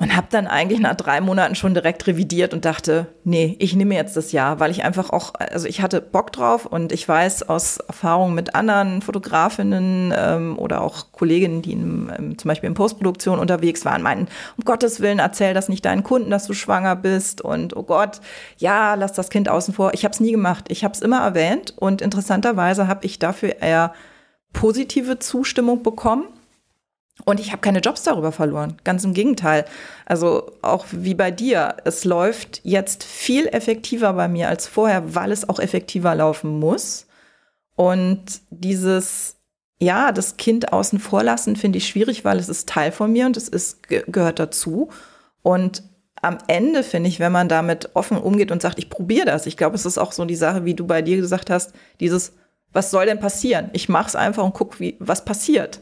und 0.00 0.14
habe 0.14 0.28
dann 0.30 0.46
eigentlich 0.46 0.78
nach 0.78 0.94
drei 0.94 1.20
Monaten 1.20 1.56
schon 1.56 1.74
direkt 1.74 2.06
revidiert 2.06 2.54
und 2.54 2.64
dachte, 2.64 3.06
nee, 3.24 3.56
ich 3.58 3.74
nehme 3.74 3.96
jetzt 3.96 4.16
das 4.16 4.30
Jahr, 4.30 4.60
weil 4.60 4.70
ich 4.70 4.84
einfach 4.84 5.10
auch, 5.10 5.34
also 5.34 5.66
ich 5.66 5.82
hatte 5.82 6.00
Bock 6.00 6.32
drauf 6.32 6.66
und 6.66 6.92
ich 6.92 7.08
weiß 7.08 7.48
aus 7.48 7.78
Erfahrungen 7.78 8.34
mit 8.34 8.54
anderen 8.54 9.02
Fotografinnen 9.02 10.14
ähm, 10.16 10.58
oder 10.58 10.82
auch 10.82 11.10
Kolleginnen, 11.10 11.62
die 11.62 11.72
in, 11.72 12.12
ähm, 12.16 12.38
zum 12.38 12.48
Beispiel 12.48 12.68
in 12.68 12.74
Postproduktion 12.74 13.40
unterwegs 13.40 13.84
waren, 13.84 14.02
meinten, 14.02 14.28
um 14.56 14.64
Gottes 14.64 15.00
Willen, 15.00 15.18
erzähl 15.18 15.52
das 15.52 15.68
nicht 15.68 15.84
deinen 15.84 16.04
Kunden, 16.04 16.30
dass 16.30 16.46
du 16.46 16.54
schwanger 16.54 16.94
bist 16.94 17.40
und 17.40 17.76
oh 17.76 17.82
Gott, 17.82 18.20
ja, 18.58 18.94
lass 18.94 19.12
das 19.12 19.30
Kind 19.30 19.48
außen 19.48 19.74
vor. 19.74 19.94
Ich 19.94 20.04
habe 20.04 20.12
es 20.12 20.20
nie 20.20 20.32
gemacht. 20.32 20.66
Ich 20.68 20.84
habe 20.84 20.94
es 20.94 21.00
immer 21.00 21.20
erwähnt 21.20 21.74
und 21.76 22.02
interessanterweise 22.02 22.86
habe 22.86 23.04
ich 23.04 23.18
dafür 23.18 23.60
eher 23.60 23.92
positive 24.52 25.18
Zustimmung 25.18 25.82
bekommen 25.82 26.24
und 27.24 27.40
ich 27.40 27.50
habe 27.50 27.60
keine 27.60 27.80
Jobs 27.80 28.04
darüber 28.04 28.32
verloren. 28.32 28.76
Ganz 28.84 29.04
im 29.04 29.12
Gegenteil. 29.14 29.64
Also 30.06 30.52
auch 30.62 30.86
wie 30.90 31.14
bei 31.14 31.30
dir. 31.30 31.76
Es 31.84 32.04
läuft 32.04 32.60
jetzt 32.64 33.04
viel 33.04 33.46
effektiver 33.48 34.12
bei 34.12 34.28
mir 34.28 34.48
als 34.48 34.66
vorher, 34.66 35.14
weil 35.14 35.32
es 35.32 35.48
auch 35.48 35.58
effektiver 35.58 36.14
laufen 36.14 36.58
muss. 36.58 37.06
Und 37.74 38.40
dieses, 38.50 39.36
ja, 39.80 40.12
das 40.12 40.36
Kind 40.36 40.72
außen 40.72 40.98
vor 40.98 41.22
lassen, 41.22 41.56
finde 41.56 41.78
ich 41.78 41.88
schwierig, 41.88 42.24
weil 42.24 42.38
es 42.38 42.48
ist 42.48 42.68
Teil 42.68 42.92
von 42.92 43.12
mir 43.12 43.26
und 43.26 43.36
es 43.36 43.48
ist, 43.48 43.88
gehört 43.88 44.38
dazu. 44.38 44.88
Und 45.42 45.82
am 46.22 46.38
Ende 46.46 46.82
finde 46.82 47.08
ich, 47.08 47.20
wenn 47.20 47.32
man 47.32 47.48
damit 47.48 47.90
offen 47.94 48.16
umgeht 48.18 48.50
und 48.50 48.62
sagt, 48.62 48.78
ich 48.78 48.90
probiere 48.90 49.26
das. 49.26 49.46
Ich 49.46 49.56
glaube, 49.56 49.76
es 49.76 49.86
ist 49.86 49.98
auch 49.98 50.12
so 50.12 50.24
die 50.24 50.36
Sache, 50.36 50.64
wie 50.64 50.74
du 50.74 50.86
bei 50.86 51.02
dir 51.02 51.16
gesagt 51.16 51.50
hast, 51.50 51.72
dieses, 52.00 52.32
was 52.72 52.90
soll 52.90 53.06
denn 53.06 53.20
passieren? 53.20 53.70
Ich 53.72 53.88
mache 53.88 54.08
es 54.08 54.16
einfach 54.16 54.44
und 54.44 54.54
gucke, 54.54 54.94
was 54.98 55.24
passiert. 55.24 55.80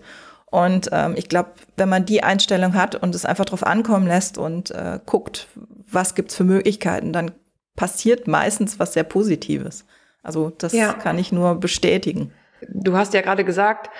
Und 0.56 0.88
ähm, 0.90 1.12
ich 1.18 1.28
glaube, 1.28 1.50
wenn 1.76 1.90
man 1.90 2.06
die 2.06 2.22
Einstellung 2.22 2.72
hat 2.72 2.94
und 2.94 3.14
es 3.14 3.26
einfach 3.26 3.44
drauf 3.44 3.62
ankommen 3.62 4.06
lässt 4.06 4.38
und 4.38 4.70
äh, 4.70 4.98
guckt, 5.04 5.48
was 5.92 6.14
gibt's 6.14 6.34
für 6.34 6.44
Möglichkeiten, 6.44 7.12
dann 7.12 7.32
passiert 7.76 8.26
meistens 8.26 8.78
was 8.78 8.94
sehr 8.94 9.04
Positives. 9.04 9.84
Also 10.22 10.48
das 10.56 10.72
ja. 10.72 10.94
kann 10.94 11.18
ich 11.18 11.30
nur 11.30 11.56
bestätigen. 11.56 12.32
Du 12.70 12.96
hast 12.96 13.12
ja 13.12 13.20
gerade 13.20 13.44
gesagt, 13.44 13.90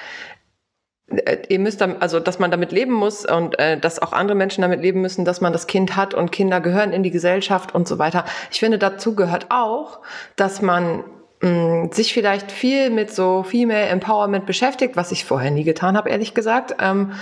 äh, 1.08 1.42
ihr 1.50 1.58
müsst 1.58 1.82
dann, 1.82 1.98
also 2.00 2.20
dass 2.20 2.38
man 2.38 2.50
damit 2.50 2.72
leben 2.72 2.94
muss 2.94 3.26
und 3.26 3.58
äh, 3.58 3.78
dass 3.78 4.00
auch 4.00 4.14
andere 4.14 4.34
Menschen 4.34 4.62
damit 4.62 4.80
leben 4.80 5.02
müssen, 5.02 5.26
dass 5.26 5.42
man 5.42 5.52
das 5.52 5.66
Kind 5.66 5.94
hat 5.94 6.14
und 6.14 6.32
Kinder 6.32 6.62
gehören 6.62 6.94
in 6.94 7.02
die 7.02 7.10
Gesellschaft 7.10 7.75
und 7.75 7.86
so 7.86 7.98
weiter. 7.98 8.25
Ich 8.50 8.60
finde, 8.60 8.78
dazu 8.78 9.14
gehört 9.14 9.48
auch, 9.50 10.00
dass 10.36 10.62
man 10.62 11.04
mh, 11.46 11.94
sich 11.94 12.12
vielleicht 12.12 12.50
viel 12.52 12.90
mit 12.90 13.10
so 13.10 13.42
Female 13.42 13.86
Empowerment 13.86 14.46
beschäftigt, 14.46 14.96
was 14.96 15.12
ich 15.12 15.24
vorher 15.24 15.50
nie 15.50 15.64
getan 15.64 15.96
habe, 15.96 16.10
ehrlich 16.10 16.34
gesagt. 16.34 16.76
Ähm, 16.80 17.12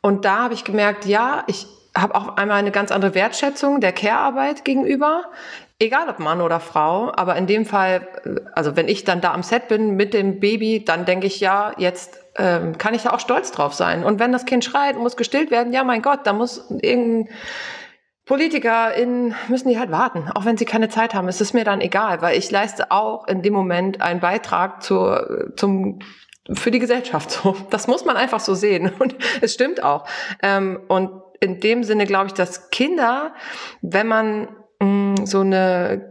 und 0.00 0.24
da 0.24 0.44
habe 0.44 0.54
ich 0.54 0.64
gemerkt, 0.64 1.06
ja, 1.06 1.44
ich 1.46 1.66
habe 1.96 2.14
auch 2.14 2.36
einmal 2.36 2.58
eine 2.58 2.70
ganz 2.70 2.92
andere 2.92 3.14
Wertschätzung 3.14 3.80
der 3.80 3.92
Care-Arbeit 3.92 4.64
gegenüber. 4.64 5.24
egal 5.82 6.10
ob 6.10 6.18
Mann 6.18 6.42
oder 6.42 6.60
Frau, 6.60 7.10
aber 7.16 7.36
in 7.36 7.46
dem 7.46 7.64
Fall, 7.64 8.06
äh, 8.24 8.40
also 8.54 8.76
wenn 8.76 8.86
ich 8.88 9.04
dann 9.04 9.20
da 9.20 9.32
am 9.32 9.42
Set 9.42 9.68
bin 9.68 9.96
mit 9.96 10.14
dem 10.14 10.38
Baby, 10.38 10.84
dann 10.84 11.04
denke 11.06 11.26
ich, 11.26 11.40
ja, 11.40 11.72
jetzt 11.78 12.20
ähm, 12.36 12.78
kann 12.78 12.94
ich 12.94 13.02
da 13.02 13.10
auch 13.10 13.20
stolz 13.20 13.50
drauf 13.50 13.74
sein. 13.74 14.04
Und 14.04 14.20
wenn 14.20 14.30
das 14.30 14.44
Kind 14.44 14.64
schreit 14.64 14.96
und 14.96 15.02
muss 15.02 15.16
gestillt 15.16 15.50
werden, 15.50 15.72
ja, 15.72 15.82
mein 15.82 16.02
Gott, 16.02 16.20
da 16.24 16.32
muss 16.32 16.70
irgendein 16.80 17.28
PolitikerInnen 18.30 19.34
müssen 19.48 19.70
die 19.70 19.78
halt 19.80 19.90
warten, 19.90 20.30
auch 20.32 20.44
wenn 20.44 20.56
sie 20.56 20.64
keine 20.64 20.88
Zeit 20.88 21.14
haben. 21.14 21.26
Es 21.26 21.40
ist 21.40 21.52
mir 21.52 21.64
dann 21.64 21.80
egal, 21.80 22.22
weil 22.22 22.38
ich 22.38 22.48
leiste 22.48 22.92
auch 22.92 23.26
in 23.26 23.42
dem 23.42 23.52
Moment 23.52 24.00
einen 24.00 24.20
Beitrag 24.20 24.84
zur, 24.84 25.52
zum 25.56 25.98
für 26.52 26.70
die 26.70 26.78
Gesellschaft. 26.78 27.32
So, 27.32 27.56
das 27.70 27.88
muss 27.88 28.04
man 28.04 28.16
einfach 28.16 28.38
so 28.38 28.54
sehen 28.54 28.92
und 29.00 29.16
es 29.40 29.52
stimmt 29.52 29.82
auch. 29.82 30.06
Ähm, 30.44 30.78
und 30.86 31.10
in 31.40 31.58
dem 31.58 31.82
Sinne 31.82 32.06
glaube 32.06 32.28
ich, 32.28 32.32
dass 32.32 32.70
Kinder, 32.70 33.34
wenn 33.82 34.06
man 34.06 34.48
mm, 34.78 35.24
so 35.24 35.40
eine 35.40 36.08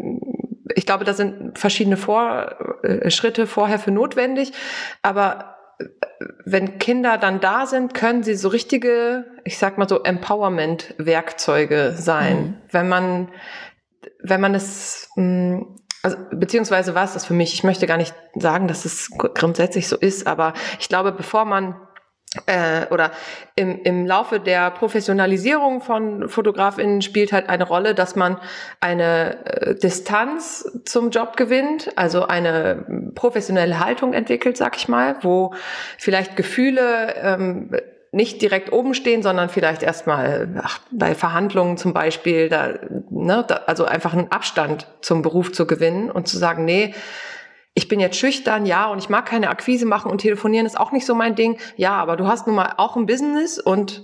ich 0.76 0.86
glaube, 0.86 1.06
da 1.06 1.14
sind 1.14 1.58
verschiedene 1.58 1.96
Vor 1.96 2.84
äh, 2.84 3.46
vorher 3.46 3.80
für 3.80 3.92
notwendig, 3.92 4.52
aber 5.02 5.59
wenn 6.46 6.80
Kinder 6.80 7.18
dann 7.18 7.40
da 7.40 7.66
sind, 7.66 7.94
können 7.94 8.24
sie 8.24 8.36
so 8.36 8.50
richtige, 8.50 9.26
ich 9.46 9.58
sag 9.58 9.78
mal 9.78 9.88
so 9.88 10.04
Empowerment-Werkzeuge 10.04 11.94
sein. 11.98 12.38
Mhm. 12.38 12.58
Wenn 12.72 12.90
man, 12.90 13.30
wenn 14.22 14.42
man 14.42 14.56
es, 14.56 15.10
mm, 15.16 15.62
also, 16.02 16.18
beziehungsweise 16.32 16.96
war 16.96 17.04
es 17.04 17.14
das 17.14 17.26
für 17.26 17.34
mich. 17.34 17.54
Ich 17.54 17.64
möchte 17.64 17.86
gar 17.88 17.98
nicht 17.98 18.14
sagen, 18.36 18.68
dass 18.68 18.86
es 18.86 19.12
grundsätzlich 19.12 19.88
so 19.88 19.98
ist, 19.98 20.28
aber 20.28 20.54
ich 20.80 20.88
glaube, 20.88 21.12
bevor 21.12 21.46
man 21.46 21.76
äh, 22.46 22.86
oder 22.92 23.12
im, 23.56 23.82
im 23.84 24.06
Laufe 24.06 24.40
der 24.40 24.70
Professionalisierung 24.72 25.82
von 25.82 26.30
FotografInnen 26.30 27.02
spielt 27.02 27.34
halt 27.34 27.50
eine 27.50 27.64
Rolle, 27.64 27.96
dass 27.96 28.16
man 28.16 28.38
eine 28.80 29.46
äh, 29.46 29.76
Distanz 29.76 30.80
zum 30.86 31.10
Job 31.10 31.38
gewinnt, 31.38 31.92
also 31.96 32.28
eine 32.28 33.12
professionelle 33.16 33.80
Haltung 33.80 34.14
entwickelt, 34.14 34.58
sag 34.58 34.78
ich 34.78 34.88
mal, 34.88 35.16
wo 35.22 35.54
vielleicht 35.98 36.36
Gefühle 36.36 37.16
ähm, 37.22 37.72
nicht 38.12 38.42
direkt 38.42 38.72
oben 38.72 38.94
stehen, 38.94 39.22
sondern 39.22 39.50
vielleicht 39.50 39.84
erstmal 39.84 40.64
bei 40.92 41.14
Verhandlungen 41.14 41.78
zum 41.78 41.94
Beispiel, 41.94 42.50
da, 42.50 42.74
ne, 43.10 43.46
da, 43.48 43.62
also 43.68 43.86
einfach 43.86 44.14
einen 44.14 44.32
Abstand 44.32 44.88
zum 45.02 45.22
Beruf 45.22 45.52
zu 45.52 45.68
gewinnen 45.68 46.10
und 46.10 46.28
zu 46.28 46.38
sagen, 46.38 46.66
nee, 46.66 46.94
ich 47.74 47.88
bin 47.88 48.00
jetzt 48.00 48.18
schüchtern, 48.18 48.66
ja, 48.66 48.88
und 48.88 49.00
ich 49.00 49.10
mag 49.10 49.26
keine 49.26 49.50
Akquise 49.50 49.86
machen 49.86 50.12
und 50.12 50.20
telefonieren 50.20 50.66
ist 50.66 50.80
auch 50.80 50.92
nicht 50.92 51.06
so 51.06 51.16
mein 51.16 51.36
Ding. 51.36 51.58
Ja, 51.78 51.94
aber 51.94 52.18
du 52.18 52.28
hast 52.28 52.48
nun 52.48 52.56
mal 52.56 52.74
auch 52.78 52.96
ein 52.96 53.06
Business 53.06 53.60
und 53.60 54.04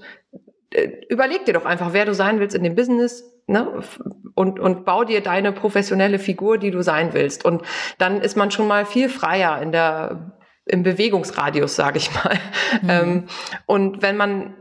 äh, 0.72 0.90
überleg 1.10 1.46
dir 1.46 1.54
doch 1.54 1.66
einfach, 1.66 1.94
wer 1.94 2.06
du 2.06 2.14
sein 2.14 2.40
willst 2.40 2.56
in 2.56 2.64
dem 2.64 2.76
Business, 2.76 3.24
ne? 3.48 3.82
Und, 4.34 4.60
und 4.60 4.86
bau 4.86 5.06
dir 5.06 5.22
deine 5.22 5.54
professionelle 5.54 6.20
Figur, 6.20 6.58
die 6.58 6.72
du 6.72 6.82
sein 6.82 7.14
willst. 7.14 7.46
Und 7.46 7.62
dann 7.98 8.20
ist 8.20 8.36
man 8.36 8.52
schon 8.52 8.68
mal 8.68 8.86
viel 8.86 9.08
freier 9.08 9.62
in 9.62 9.72
der, 9.72 10.38
im 10.66 10.84
Bewegungsradius, 10.84 11.76
sage 11.76 11.98
ich 11.98 12.14
mal. 12.14 12.38
Mhm. 12.82 12.90
Ähm, 12.90 13.26
und 13.66 14.02
wenn 14.02 14.18
man 14.18 14.56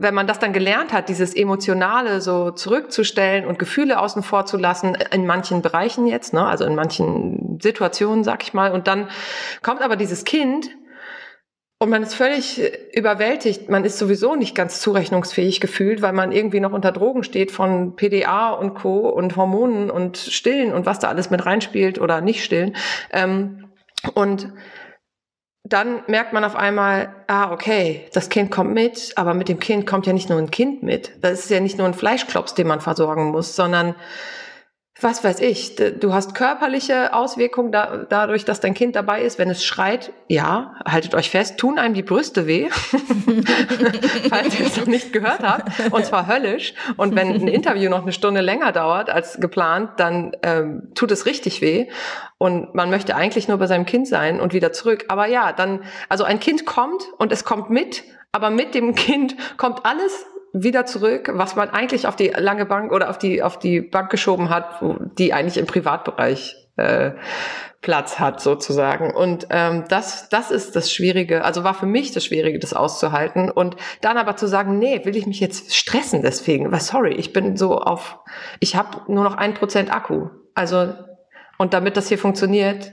wenn 0.00 0.14
man 0.14 0.26
das 0.26 0.38
dann 0.38 0.52
gelernt 0.52 0.92
hat, 0.92 1.08
dieses 1.08 1.34
Emotionale 1.34 2.20
so 2.20 2.50
zurückzustellen 2.50 3.46
und 3.46 3.58
Gefühle 3.58 3.98
außen 4.00 4.22
vor 4.22 4.46
zu 4.46 4.56
lassen, 4.56 4.96
in 5.12 5.26
manchen 5.26 5.62
Bereichen 5.62 6.06
jetzt, 6.06 6.32
ne, 6.32 6.46
also 6.46 6.64
in 6.64 6.74
manchen 6.74 7.58
Situationen, 7.62 8.24
sag 8.24 8.42
ich 8.42 8.54
mal, 8.54 8.72
und 8.72 8.86
dann 8.86 9.08
kommt 9.62 9.82
aber 9.82 9.96
dieses 9.96 10.24
Kind 10.24 10.70
und 11.78 11.90
man 11.90 12.02
ist 12.02 12.14
völlig 12.14 12.62
überwältigt. 12.94 13.68
Man 13.68 13.84
ist 13.84 13.98
sowieso 13.98 14.36
nicht 14.36 14.54
ganz 14.54 14.80
zurechnungsfähig 14.80 15.60
gefühlt, 15.60 16.02
weil 16.02 16.12
man 16.12 16.32
irgendwie 16.32 16.60
noch 16.60 16.72
unter 16.72 16.92
Drogen 16.92 17.24
steht 17.24 17.50
von 17.50 17.96
PDA 17.96 18.50
und 18.52 18.74
Co. 18.74 19.08
und 19.08 19.36
Hormonen 19.36 19.90
und 19.90 20.16
Stillen 20.16 20.72
und 20.72 20.86
was 20.86 21.00
da 21.00 21.08
alles 21.08 21.30
mit 21.30 21.44
reinspielt 21.44 22.00
oder 22.00 22.20
nicht 22.20 22.44
stillen. 22.44 22.76
Ähm, 23.12 23.68
und 24.14 24.50
dann 25.64 26.02
merkt 26.08 26.34
man 26.34 26.44
auf 26.44 26.56
einmal, 26.56 27.14
ah, 27.26 27.50
okay, 27.50 28.06
das 28.12 28.28
Kind 28.28 28.50
kommt 28.50 28.74
mit, 28.74 29.12
aber 29.16 29.32
mit 29.32 29.48
dem 29.48 29.58
Kind 29.58 29.86
kommt 29.86 30.06
ja 30.06 30.12
nicht 30.12 30.28
nur 30.28 30.38
ein 30.38 30.50
Kind 30.50 30.82
mit. 30.82 31.12
Das 31.22 31.40
ist 31.40 31.50
ja 31.50 31.58
nicht 31.58 31.78
nur 31.78 31.86
ein 31.86 31.94
Fleischklops, 31.94 32.54
den 32.54 32.66
man 32.66 32.82
versorgen 32.82 33.30
muss, 33.30 33.56
sondern 33.56 33.94
was 35.00 35.24
weiß 35.24 35.40
ich, 35.40 35.74
du 35.74 36.12
hast 36.12 36.36
körperliche 36.36 37.14
Auswirkungen 37.14 37.72
da, 37.72 38.06
dadurch, 38.08 38.44
dass 38.44 38.60
dein 38.60 38.74
Kind 38.74 38.94
dabei 38.94 39.22
ist, 39.22 39.40
wenn 39.40 39.50
es 39.50 39.64
schreit, 39.64 40.12
ja, 40.28 40.76
haltet 40.86 41.16
euch 41.16 41.30
fest, 41.30 41.58
tun 41.58 41.80
einem 41.80 41.94
die 41.94 42.04
Brüste 42.04 42.46
weh, 42.46 42.68
falls 44.28 44.58
ihr 44.58 44.66
es 44.66 44.76
noch 44.76 44.86
nicht 44.86 45.12
gehört 45.12 45.40
habt, 45.42 45.92
und 45.92 46.06
zwar 46.06 46.28
höllisch. 46.28 46.74
Und 46.96 47.16
wenn 47.16 47.32
ein 47.32 47.48
Interview 47.48 47.90
noch 47.90 48.02
eine 48.02 48.12
Stunde 48.12 48.40
länger 48.40 48.70
dauert 48.70 49.10
als 49.10 49.40
geplant, 49.40 49.90
dann 49.96 50.36
ähm, 50.42 50.92
tut 50.94 51.10
es 51.10 51.26
richtig 51.26 51.60
weh. 51.60 51.88
Und 52.38 52.74
man 52.76 52.88
möchte 52.88 53.16
eigentlich 53.16 53.48
nur 53.48 53.58
bei 53.58 53.66
seinem 53.66 53.86
Kind 53.86 54.06
sein 54.06 54.40
und 54.40 54.52
wieder 54.52 54.72
zurück. 54.72 55.06
Aber 55.08 55.26
ja, 55.26 55.52
dann, 55.52 55.82
also 56.08 56.22
ein 56.22 56.38
Kind 56.38 56.66
kommt 56.66 57.02
und 57.18 57.32
es 57.32 57.44
kommt 57.44 57.68
mit, 57.68 58.04
aber 58.30 58.50
mit 58.50 58.74
dem 58.74 58.94
Kind 58.94 59.34
kommt 59.56 59.84
alles 59.84 60.24
wieder 60.54 60.86
zurück, 60.86 61.30
was 61.34 61.56
man 61.56 61.68
eigentlich 61.70 62.06
auf 62.06 62.14
die 62.14 62.28
lange 62.28 62.64
Bank 62.64 62.92
oder 62.92 63.10
auf 63.10 63.18
die, 63.18 63.42
auf 63.42 63.58
die 63.58 63.80
Bank 63.80 64.08
geschoben 64.08 64.50
hat, 64.50 64.80
wo 64.80 64.96
die 65.18 65.34
eigentlich 65.34 65.58
im 65.58 65.66
Privatbereich 65.66 66.54
äh, 66.76 67.10
Platz 67.80 68.20
hat 68.20 68.40
sozusagen. 68.40 69.12
Und 69.12 69.48
ähm, 69.50 69.84
das, 69.88 70.28
das 70.28 70.52
ist 70.52 70.76
das 70.76 70.92
Schwierige, 70.92 71.44
also 71.44 71.64
war 71.64 71.74
für 71.74 71.86
mich 71.86 72.12
das 72.12 72.24
Schwierige, 72.24 72.60
das 72.60 72.72
auszuhalten. 72.72 73.50
Und 73.50 73.76
dann 74.00 74.16
aber 74.16 74.36
zu 74.36 74.46
sagen, 74.46 74.78
nee, 74.78 75.04
will 75.04 75.16
ich 75.16 75.26
mich 75.26 75.40
jetzt 75.40 75.74
stressen 75.74 76.22
deswegen? 76.22 76.70
Weil 76.70 76.80
sorry, 76.80 77.14
ich 77.14 77.32
bin 77.32 77.56
so 77.56 77.78
auf, 77.78 78.18
ich 78.60 78.76
habe 78.76 79.12
nur 79.12 79.24
noch 79.24 79.36
ein 79.36 79.54
Prozent 79.54 79.92
Akku. 79.92 80.28
Also, 80.54 80.94
und 81.58 81.74
damit 81.74 81.96
das 81.96 82.08
hier 82.08 82.18
funktioniert, 82.18 82.92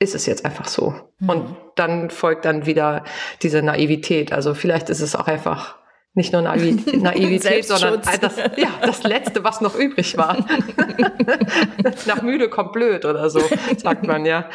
ist 0.00 0.16
es 0.16 0.26
jetzt 0.26 0.44
einfach 0.44 0.66
so. 0.66 0.94
Mhm. 1.20 1.28
Und 1.28 1.56
dann 1.76 2.10
folgt 2.10 2.44
dann 2.44 2.66
wieder 2.66 3.04
diese 3.42 3.62
Naivität. 3.62 4.32
Also 4.32 4.54
vielleicht 4.54 4.90
ist 4.90 5.00
es 5.00 5.14
auch 5.14 5.28
einfach 5.28 5.78
nicht 6.18 6.32
nur 6.32 6.42
Naivität, 6.42 7.64
sondern 7.64 8.02
das, 8.02 8.36
ja, 8.56 8.68
das 8.82 9.04
Letzte, 9.04 9.42
was 9.44 9.62
noch 9.62 9.78
übrig 9.78 10.18
war. 10.18 10.36
Nach 12.06 12.20
müde 12.20 12.50
kommt 12.50 12.72
blöd 12.72 13.06
oder 13.06 13.30
so, 13.30 13.40
sagt 13.78 14.06
man 14.06 14.26
ja. 14.26 14.50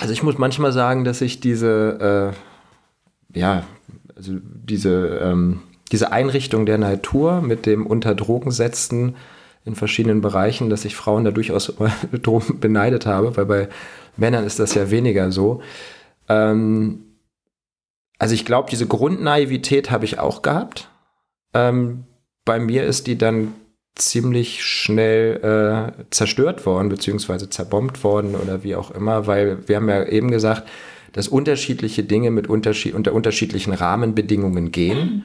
Also 0.00 0.12
ich 0.12 0.22
muss 0.22 0.38
manchmal 0.38 0.70
sagen, 0.70 1.04
dass 1.04 1.20
ich 1.22 1.40
diese, 1.40 2.34
äh, 3.34 3.38
ja, 3.38 3.64
also 4.14 4.32
diese, 4.42 5.20
ähm, 5.22 5.62
diese 5.90 6.12
Einrichtung 6.12 6.66
der 6.66 6.78
Natur 6.78 7.40
mit 7.40 7.66
dem 7.66 7.86
unter 7.86 8.14
Drogen 8.14 8.50
setzen 8.50 9.16
in 9.64 9.74
verschiedenen 9.74 10.20
Bereichen, 10.20 10.68
dass 10.68 10.84
ich 10.84 10.94
Frauen 10.94 11.24
da 11.24 11.30
durchaus 11.30 11.72
drum 12.22 12.42
beneidet 12.60 13.06
habe, 13.06 13.36
weil 13.36 13.46
bei 13.46 13.68
Männern 14.18 14.44
ist 14.44 14.58
das 14.58 14.74
ja 14.74 14.90
weniger 14.90 15.32
so. 15.32 15.62
Ähm, 16.28 17.11
also 18.22 18.34
ich 18.36 18.44
glaube, 18.44 18.70
diese 18.70 18.86
Grundnaivität 18.86 19.90
habe 19.90 20.04
ich 20.04 20.20
auch 20.20 20.42
gehabt. 20.42 20.88
Ähm, 21.54 22.04
bei 22.44 22.60
mir 22.60 22.84
ist 22.84 23.08
die 23.08 23.18
dann 23.18 23.52
ziemlich 23.96 24.62
schnell 24.62 25.92
äh, 25.98 26.04
zerstört 26.10 26.64
worden, 26.64 26.88
beziehungsweise 26.88 27.50
zerbombt 27.50 28.04
worden 28.04 28.36
oder 28.36 28.62
wie 28.62 28.76
auch 28.76 28.92
immer, 28.92 29.26
weil 29.26 29.66
wir 29.66 29.74
haben 29.74 29.88
ja 29.88 30.04
eben 30.04 30.30
gesagt, 30.30 30.68
dass 31.10 31.26
unterschiedliche 31.26 32.04
Dinge 32.04 32.30
mit 32.30 32.46
unterschied 32.46 32.94
unter 32.94 33.12
unterschiedlichen 33.12 33.72
Rahmenbedingungen 33.72 34.70
gehen. 34.70 35.24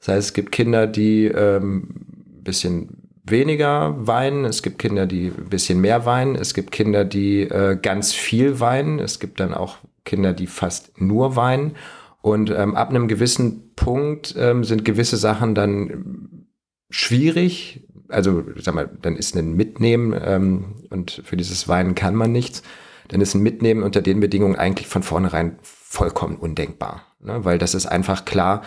Das 0.00 0.08
heißt, 0.08 0.26
es 0.30 0.34
gibt 0.34 0.50
Kinder, 0.50 0.88
die 0.88 1.26
ähm, 1.26 2.04
ein 2.38 2.42
bisschen 2.42 3.10
weniger 3.22 3.94
weinen, 4.08 4.44
es 4.44 4.64
gibt 4.64 4.80
Kinder, 4.80 5.06
die 5.06 5.26
ein 5.26 5.50
bisschen 5.50 5.80
mehr 5.80 6.04
weinen, 6.04 6.34
es 6.34 6.52
gibt 6.52 6.72
Kinder, 6.72 7.04
die 7.04 7.42
äh, 7.42 7.78
ganz 7.80 8.12
viel 8.12 8.58
weinen, 8.58 8.98
es 8.98 9.20
gibt 9.20 9.38
dann 9.38 9.54
auch 9.54 9.76
Kinder, 10.04 10.32
die 10.32 10.48
fast 10.48 11.00
nur 11.00 11.36
weinen. 11.36 11.76
Und 12.24 12.48
ähm, 12.48 12.74
ab 12.74 12.88
einem 12.88 13.06
gewissen 13.06 13.74
Punkt 13.76 14.34
ähm, 14.38 14.64
sind 14.64 14.86
gewisse 14.86 15.18
Sachen 15.18 15.54
dann 15.54 16.46
schwierig. 16.88 17.86
Also, 18.08 18.44
sag 18.56 18.74
mal, 18.74 18.88
dann 19.02 19.16
ist 19.16 19.36
ein 19.36 19.52
Mitnehmen 19.52 20.18
ähm, 20.18 20.86
und 20.88 21.20
für 21.22 21.36
dieses 21.36 21.68
Weinen 21.68 21.94
kann 21.94 22.14
man 22.14 22.32
nichts. 22.32 22.62
Dann 23.08 23.20
ist 23.20 23.34
ein 23.34 23.42
Mitnehmen 23.42 23.82
unter 23.82 24.00
den 24.00 24.20
Bedingungen 24.20 24.56
eigentlich 24.56 24.86
von 24.86 25.02
vornherein 25.02 25.58
vollkommen 25.60 26.36
undenkbar. 26.36 27.02
Ne? 27.20 27.44
Weil 27.44 27.58
das 27.58 27.74
ist 27.74 27.84
einfach 27.84 28.24
klar, 28.24 28.62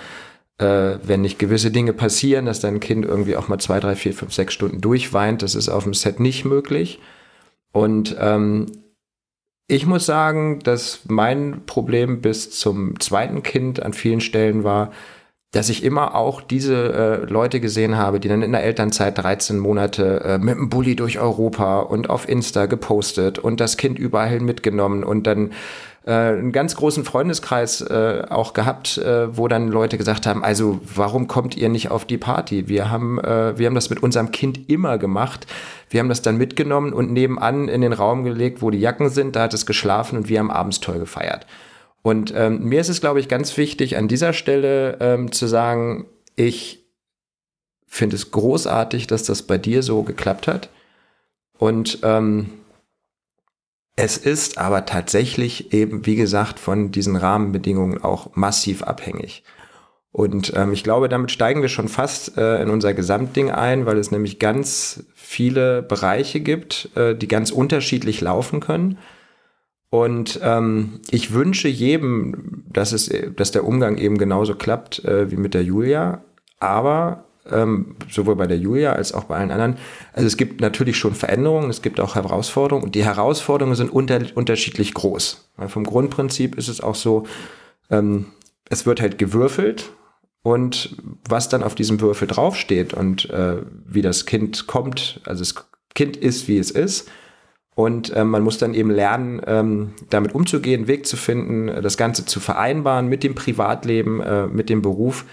äh, 0.59 0.99
wenn 1.01 1.21
nicht 1.21 1.39
gewisse 1.39 1.71
Dinge 1.71 1.93
passieren, 1.93 2.45
dass 2.45 2.59
dein 2.59 2.79
Kind 2.79 3.05
irgendwie 3.05 3.37
auch 3.37 3.47
mal 3.47 3.57
zwei, 3.57 3.79
drei, 3.79 3.95
vier, 3.95 4.13
fünf, 4.13 4.35
sechs 4.35 4.53
Stunden 4.53 4.81
durchweint, 4.81 5.41
das 5.41 5.55
ist 5.55 5.69
auf 5.69 5.83
dem 5.83 5.95
Set 5.95 6.19
nicht 6.19 6.45
möglich. 6.45 6.99
Und 7.71 8.15
ähm, 8.19 8.67
ich 9.67 9.85
muss 9.85 10.05
sagen, 10.05 10.59
dass 10.59 11.01
mein 11.07 11.63
Problem 11.65 12.21
bis 12.21 12.51
zum 12.51 12.99
zweiten 12.99 13.43
Kind 13.43 13.83
an 13.83 13.93
vielen 13.93 14.21
Stellen 14.21 14.63
war, 14.63 14.91
dass 15.51 15.69
ich 15.69 15.83
immer 15.83 16.15
auch 16.15 16.41
diese 16.41 16.93
äh, 17.25 17.31
Leute 17.31 17.59
gesehen 17.59 17.97
habe, 17.97 18.19
die 18.19 18.27
dann 18.27 18.41
in 18.41 18.51
der 18.51 18.63
Elternzeit 18.63 19.17
13 19.17 19.57
Monate 19.57 20.21
äh, 20.23 20.37
mit 20.37 20.55
dem 20.55 20.69
Bulli 20.69 20.95
durch 20.95 21.19
Europa 21.19 21.79
und 21.79 22.09
auf 22.09 22.27
Insta 22.27 22.65
gepostet 22.65 23.39
und 23.39 23.59
das 23.59 23.77
Kind 23.77 23.97
überall 23.97 24.39
mitgenommen 24.39 25.03
und 25.03 25.25
dann 25.25 25.51
äh, 26.07 26.37
einen 26.37 26.53
ganz 26.53 26.77
großen 26.77 27.03
Freundeskreis 27.03 27.81
äh, 27.81 28.23
auch 28.29 28.53
gehabt, 28.53 28.97
äh, 28.97 29.35
wo 29.35 29.49
dann 29.49 29.67
Leute 29.67 29.97
gesagt 29.97 30.25
haben, 30.25 30.41
also 30.41 30.79
warum 30.95 31.27
kommt 31.27 31.57
ihr 31.57 31.67
nicht 31.67 31.91
auf 31.91 32.05
die 32.05 32.17
Party? 32.17 32.69
Wir 32.69 32.89
haben, 32.89 33.19
äh, 33.19 33.57
wir 33.59 33.67
haben 33.67 33.75
das 33.75 33.89
mit 33.89 34.01
unserem 34.01 34.31
Kind 34.31 34.69
immer 34.69 34.97
gemacht. 34.97 35.45
Wir 35.89 35.99
haben 35.99 36.07
das 36.07 36.21
dann 36.21 36.37
mitgenommen 36.37 36.93
und 36.93 37.11
nebenan 37.11 37.67
in 37.67 37.81
den 37.81 37.91
Raum 37.91 38.23
gelegt, 38.23 38.61
wo 38.61 38.71
die 38.71 38.79
Jacken 38.79 39.09
sind, 39.09 39.35
da 39.35 39.43
hat 39.43 39.53
es 39.53 39.65
geschlafen 39.65 40.17
und 40.17 40.29
wir 40.29 40.39
haben 40.39 40.49
abends 40.49 40.79
toll 40.79 40.99
gefeiert. 40.99 41.45
Und 42.03 42.33
ähm, 42.33 42.63
mir 42.63 42.79
ist 42.79 42.89
es, 42.89 43.01
glaube 43.01 43.19
ich, 43.19 43.27
ganz 43.27 43.57
wichtig, 43.57 43.97
an 43.97 44.07
dieser 44.07 44.31
Stelle 44.31 44.97
ähm, 45.01 45.33
zu 45.33 45.45
sagen, 45.45 46.05
ich 46.37 46.85
finde 47.85 48.15
es 48.15 48.31
großartig, 48.31 49.07
dass 49.07 49.23
das 49.23 49.41
bei 49.41 49.57
dir 49.57 49.83
so 49.83 50.03
geklappt 50.03 50.47
hat. 50.47 50.69
Und 51.57 51.99
ähm, 52.03 52.49
es 53.97 54.15
ist 54.15 54.59
aber 54.59 54.85
tatsächlich 54.85 55.73
eben, 55.73 56.05
wie 56.05 56.15
gesagt, 56.15 56.59
von 56.59 56.91
diesen 56.91 57.15
Rahmenbedingungen 57.15 58.01
auch 58.03 58.35
massiv 58.35 58.83
abhängig. 58.83 59.43
Und 60.11 60.53
ähm, 60.55 60.71
ich 60.71 60.83
glaube, 60.83 61.09
damit 61.09 61.31
steigen 61.31 61.63
wir 61.63 61.69
schon 61.69 61.87
fast 61.87 62.37
äh, 62.37 62.61
in 62.61 62.69
unser 62.69 62.93
Gesamtding 62.93 63.49
ein, 63.49 63.87
weil 63.87 63.97
es 63.97 64.11
nämlich 64.11 64.37
ganz 64.37 65.03
viele 65.15 65.81
Bereiche 65.81 66.39
gibt, 66.41 66.89
äh, 66.95 67.15
die 67.15 67.27
ganz 67.27 67.49
unterschiedlich 67.49 68.21
laufen 68.21 68.59
können. 68.59 68.99
Und 69.89 70.39
ähm, 70.43 71.01
ich 71.09 71.33
wünsche 71.33 71.67
jedem, 71.67 72.65
dass, 72.69 72.91
es, 72.91 73.09
dass 73.35 73.51
der 73.51 73.65
Umgang 73.65 73.97
eben 73.97 74.19
genauso 74.19 74.53
klappt 74.53 75.03
äh, 75.05 75.31
wie 75.31 75.37
mit 75.37 75.55
der 75.55 75.63
Julia. 75.63 76.23
Aber 76.59 77.26
ähm, 77.51 77.95
sowohl 78.09 78.35
bei 78.35 78.47
der 78.47 78.57
Julia 78.57 78.93
als 78.93 79.13
auch 79.13 79.25
bei 79.25 79.37
allen 79.37 79.51
anderen. 79.51 79.77
Also 80.13 80.27
es 80.27 80.37
gibt 80.37 80.61
natürlich 80.61 80.97
schon 80.97 81.15
Veränderungen, 81.15 81.69
es 81.69 81.81
gibt 81.81 81.99
auch 81.99 82.15
Herausforderungen 82.15 82.85
und 82.85 82.95
die 82.95 83.05
Herausforderungen 83.05 83.75
sind 83.75 83.91
unter, 83.91 84.19
unterschiedlich 84.35 84.93
groß. 84.93 85.49
Weil 85.57 85.69
vom 85.69 85.83
Grundprinzip 85.83 86.55
ist 86.55 86.67
es 86.67 86.81
auch 86.81 86.95
so, 86.95 87.25
ähm, 87.89 88.27
es 88.69 88.85
wird 88.85 89.01
halt 89.01 89.17
gewürfelt 89.17 89.91
und 90.43 90.95
was 91.27 91.49
dann 91.49 91.63
auf 91.63 91.75
diesem 91.75 91.99
Würfel 91.99 92.27
draufsteht 92.27 92.93
und 92.93 93.29
äh, 93.29 93.57
wie 93.85 94.01
das 94.01 94.25
Kind 94.25 94.67
kommt, 94.67 95.21
also 95.25 95.41
das 95.41 95.55
Kind 95.93 96.15
ist, 96.15 96.47
wie 96.47 96.57
es 96.57 96.71
ist. 96.71 97.09
Und 97.75 98.11
äh, 98.11 98.23
man 98.23 98.41
muss 98.41 98.57
dann 98.57 98.73
eben 98.73 98.89
lernen, 98.89 99.39
ähm, 99.45 99.93
damit 100.09 100.33
umzugehen, 100.33 100.87
Weg 100.87 101.05
zu 101.05 101.15
finden, 101.15 101.67
das 101.83 101.95
Ganze 101.95 102.25
zu 102.25 102.39
vereinbaren 102.39 103.07
mit 103.07 103.23
dem 103.23 103.35
Privatleben, 103.35 104.19
äh, 104.19 104.47
mit 104.47 104.69
dem 104.69 104.81
Beruf 104.81 105.25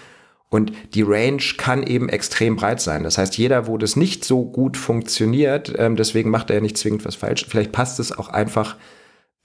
und 0.49 0.71
die 0.93 1.01
Range 1.01 1.41
kann 1.57 1.83
eben 1.83 2.07
extrem 2.07 2.55
breit 2.55 2.79
sein. 2.79 3.03
Das 3.03 3.17
heißt, 3.17 3.37
jeder, 3.37 3.67
wo 3.67 3.77
das 3.77 3.95
nicht 3.95 4.23
so 4.23 4.45
gut 4.45 4.77
funktioniert, 4.77 5.73
ähm, 5.77 5.95
deswegen 5.95 6.29
macht 6.29 6.49
er 6.49 6.57
ja 6.57 6.61
nicht 6.61 6.77
zwingend 6.77 7.05
was 7.05 7.15
falsch. 7.15 7.45
Vielleicht 7.49 7.71
passt 7.71 7.99
es 7.99 8.17
auch 8.17 8.29
einfach 8.29 8.77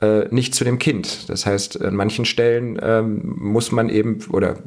äh, 0.01 0.27
nicht 0.31 0.55
zu 0.55 0.65
dem 0.65 0.79
Kind. 0.79 1.29
Das 1.29 1.47
heißt, 1.47 1.83
an 1.83 1.95
manchen 1.95 2.25
Stellen 2.25 2.79
ähm, 2.83 3.35
muss 3.39 3.73
man 3.73 3.89
eben 3.89 4.19
oder 4.31 4.59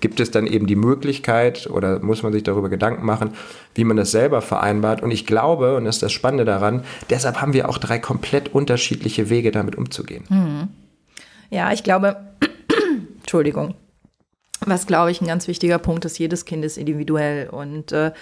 gibt 0.00 0.20
es 0.20 0.30
dann 0.30 0.46
eben 0.46 0.66
die 0.66 0.76
Möglichkeit 0.76 1.68
oder 1.68 2.00
muss 2.00 2.22
man 2.22 2.32
sich 2.32 2.42
darüber 2.42 2.68
Gedanken 2.68 3.06
machen, 3.06 3.30
wie 3.74 3.84
man 3.84 3.96
das 3.96 4.10
selber 4.10 4.42
vereinbart. 4.42 5.02
Und 5.02 5.10
ich 5.10 5.26
glaube, 5.26 5.76
und 5.76 5.84
das 5.84 5.96
ist 5.96 6.02
das 6.02 6.12
Spannende 6.12 6.44
daran, 6.44 6.84
deshalb 7.08 7.40
haben 7.40 7.54
wir 7.54 7.68
auch 7.68 7.78
drei 7.78 7.98
komplett 7.98 8.54
unterschiedliche 8.54 9.30
Wege, 9.30 9.50
damit 9.52 9.76
umzugehen. 9.76 10.24
Mhm. 10.28 10.68
Ja, 11.50 11.72
ich 11.72 11.82
glaube, 11.82 12.16
Entschuldigung, 13.20 13.74
was, 14.66 14.86
glaube 14.86 15.10
ich, 15.10 15.20
ein 15.20 15.26
ganz 15.26 15.48
wichtiger 15.48 15.78
Punkt 15.78 16.04
ist, 16.04 16.18
jedes 16.18 16.44
Kind 16.44 16.64
ist 16.64 16.78
individuell. 16.78 17.48
Und 17.48 17.92
äh, 17.92 18.12